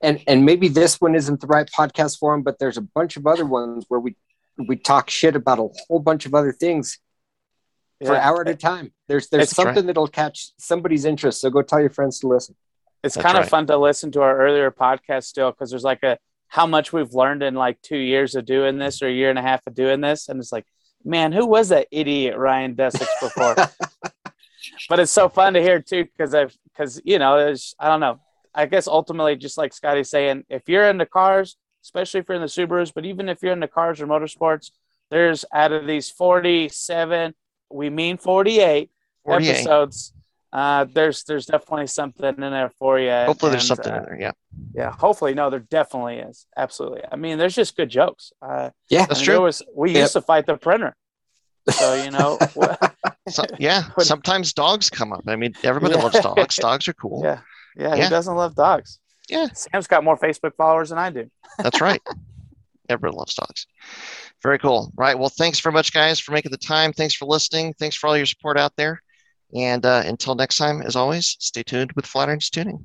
And 0.01 0.23
and 0.27 0.45
maybe 0.45 0.67
this 0.67 1.01
one 1.01 1.15
isn't 1.15 1.41
the 1.41 1.47
right 1.47 1.67
podcast 1.67 2.19
for 2.19 2.33
them, 2.33 2.43
but 2.43 2.59
there's 2.59 2.77
a 2.77 2.81
bunch 2.81 3.17
of 3.17 3.25
other 3.25 3.45
ones 3.45 3.85
where 3.87 3.99
we 3.99 4.15
we 4.57 4.75
talk 4.77 5.09
shit 5.09 5.35
about 5.35 5.59
a 5.59 5.67
whole 5.87 5.99
bunch 5.99 6.25
of 6.25 6.33
other 6.33 6.53
things 6.53 6.99
for 8.03 8.13
an 8.13 8.21
hour 8.21 8.41
at 8.41 8.47
a 8.47 8.55
time. 8.55 8.93
There's 9.07 9.27
there's 9.29 9.49
something 9.49 9.87
that'll 9.87 10.07
catch 10.07 10.51
somebody's 10.57 11.05
interest. 11.05 11.41
So 11.41 11.49
go 11.49 11.61
tell 11.61 11.79
your 11.79 11.89
friends 11.89 12.19
to 12.19 12.27
listen. 12.27 12.55
It's 13.05 13.13
That's 13.13 13.23
kind 13.23 13.37
of 13.37 13.43
right. 13.43 13.49
fun 13.49 13.67
to 13.67 13.77
listen 13.77 14.11
to 14.13 14.21
our 14.21 14.35
earlier 14.35 14.71
podcast 14.71 15.25
still 15.25 15.51
because 15.51 15.69
there's 15.69 15.83
like 15.83 16.01
a 16.01 16.17
how 16.47 16.65
much 16.65 16.91
we've 16.91 17.13
learned 17.13 17.43
in 17.43 17.53
like 17.53 17.79
two 17.81 17.97
years 17.97 18.33
of 18.33 18.45
doing 18.45 18.79
this 18.79 19.03
or 19.03 19.07
a 19.07 19.11
year 19.11 19.29
and 19.29 19.37
a 19.37 19.43
half 19.43 19.61
of 19.67 19.75
doing 19.75 20.01
this, 20.01 20.27
and 20.27 20.39
it's 20.39 20.51
like, 20.51 20.65
man, 21.03 21.31
who 21.31 21.45
was 21.45 21.69
that 21.69 21.87
idiot 21.91 22.35
Ryan 22.35 22.75
Dessix 22.75 23.07
before? 23.21 23.55
but 24.89 24.99
it's 24.99 25.11
so 25.11 25.29
fun 25.29 25.53
to 25.53 25.61
hear 25.61 25.79
too 25.79 26.05
because 26.05 26.33
I've 26.33 26.57
because 26.63 26.99
you 27.05 27.19
know 27.19 27.37
there's 27.37 27.75
I 27.79 27.89
don't 27.89 27.99
know 27.99 28.19
I 28.55 28.65
guess 28.65 28.87
ultimately 28.87 29.35
just 29.35 29.57
like 29.57 29.71
Scotty's 29.71 30.09
saying 30.09 30.45
if 30.49 30.67
you're 30.67 30.89
into 30.89 31.05
cars 31.05 31.57
especially 31.83 32.21
if 32.21 32.27
you're 32.27 32.37
in 32.37 32.41
the 32.41 32.47
Subarus 32.47 32.91
but 32.93 33.05
even 33.05 33.29
if 33.29 33.43
you're 33.43 33.53
into 33.53 33.67
cars 33.67 34.01
or 34.01 34.07
motorsports 34.07 34.71
there's 35.11 35.45
out 35.53 35.71
of 35.71 35.85
these 35.85 36.09
47 36.09 37.35
we 37.69 37.89
mean 37.89 38.17
48, 38.17 38.89
48. 39.23 39.49
episodes 39.49 40.14
uh, 40.55 40.85
there's 40.93 41.23
there's 41.25 41.45
definitely 41.45 41.87
something 41.87 42.25
in 42.25 42.39
there 42.39 42.71
for 42.79 42.97
you 42.99 43.11
Hopefully, 43.11 43.51
there's 43.51 43.67
something 43.67 43.91
uh, 43.93 43.97
in 43.97 44.03
there. 44.03 44.17
Yeah, 44.19 44.31
yeah 44.73 44.91
hopefully 44.91 45.33
no 45.33 45.49
there 45.49 45.59
definitely 45.59 46.17
is 46.17 46.45
absolutely 46.55 47.01
I 47.11 47.15
mean 47.17 47.37
there's 47.37 47.55
just 47.55 47.75
good 47.75 47.89
jokes 47.89 48.31
uh, 48.41 48.69
Yeah, 48.89 49.05
That's 49.05 49.21
true. 49.21 49.41
was 49.41 49.61
we 49.75 49.91
Yep. 49.91 50.01
used 50.01 50.13
to 50.13 50.21
fight 50.21 50.45
the 50.45 50.55
printer 50.57 50.95
so 51.69 51.95
you 52.03 52.11
know 52.11 52.37
so, 53.29 53.43
yeah. 53.59 53.83
When- 53.95 54.05
Sometimes 54.05 54.53
dogs 54.53 54.89
come 54.89 55.11
up. 55.11 55.23
I 55.27 55.35
mean, 55.35 55.53
everybody 55.63 55.95
Yeah. 55.95 56.03
loves 56.03 56.19
dogs. 56.19 56.55
Dogs 56.67 56.87
are 56.87 56.93
cool. 56.93 57.21
Yeah. 57.23 57.39
Yeah, 57.75 57.95
Yeah. 57.95 58.03
who 58.05 58.09
doesn't 58.11 58.35
love 58.35 58.53
dogs? 58.55 58.99
Yeah. 59.29 59.47
Sam's 59.53 59.87
got 59.87 60.03
more 60.03 60.15
Facebook 60.17 60.53
followers 60.55 60.89
than 60.89 60.99
I 60.99 61.09
do. 61.09 61.29
That's 61.57 61.81
right. 61.81 62.01
Everybody 62.87 63.17
loves 63.17 63.33
dogs. 63.33 63.65
Very 64.43 64.59
cool. 64.59 64.91
Right. 64.95 65.17
Well, 65.17 65.29
thanks 65.29 65.59
very 65.59 65.73
much, 65.73 65.91
guys, 65.91 66.19
for 66.19 66.31
making 66.33 66.51
the 66.51 66.57
time. 66.59 66.93
Thanks 66.93 67.15
for 67.15 67.25
listening. 67.25 67.73
Thanks 67.79 67.95
for 67.95 68.05
all 68.07 68.15
your 68.15 68.27
support 68.27 68.59
out 68.59 68.73
there. 68.77 69.01
And 69.55 69.85
uh, 69.85 70.03
until 70.05 70.35
next 70.35 70.57
time, 70.57 70.81
as 70.81 70.97
always, 70.97 71.37
stay 71.39 71.63
tuned 71.63 71.93
with 71.93 72.05
Flatirons 72.05 72.49
Tuning. 72.49 72.83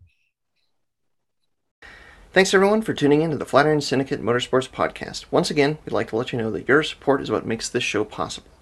Thanks 2.33 2.55
everyone 2.55 2.83
for 2.83 2.95
tuning 2.95 3.23
in 3.23 3.31
to 3.33 3.37
the 3.37 3.45
Flatiron 3.45 3.81
Syndicate 3.81 4.23
Motorsports 4.23 4.71
Podcast. 4.71 5.25
Once 5.33 5.51
again, 5.51 5.79
we'd 5.85 5.93
like 5.93 6.11
to 6.11 6.16
let 6.16 6.33
you 6.33 6.39
know 6.39 6.53
that 6.53 6.68
your 6.68 6.85
support 6.85 7.21
is 7.21 7.31
what 7.31 7.45
makes 7.45 7.68
this 7.68 7.83
show 7.83 8.05
possible. 8.05 8.53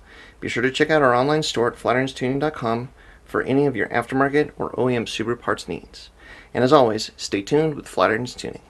Be 0.40 0.48
sure 0.48 0.62
to 0.62 0.70
check 0.70 0.88
out 0.88 1.02
our 1.02 1.14
online 1.14 1.42
store 1.42 1.70
at 1.70 1.78
flatironstuning.com 1.78 2.88
for 3.26 3.42
any 3.42 3.66
of 3.66 3.76
your 3.76 3.88
aftermarket 3.88 4.52
or 4.56 4.70
OEM 4.72 5.04
Subaru 5.04 5.38
parts 5.38 5.68
needs. 5.68 6.08
And 6.54 6.64
as 6.64 6.72
always, 6.72 7.10
stay 7.18 7.42
tuned 7.42 7.74
with 7.74 7.84
Flatirons 7.84 8.34
Tuning. 8.34 8.62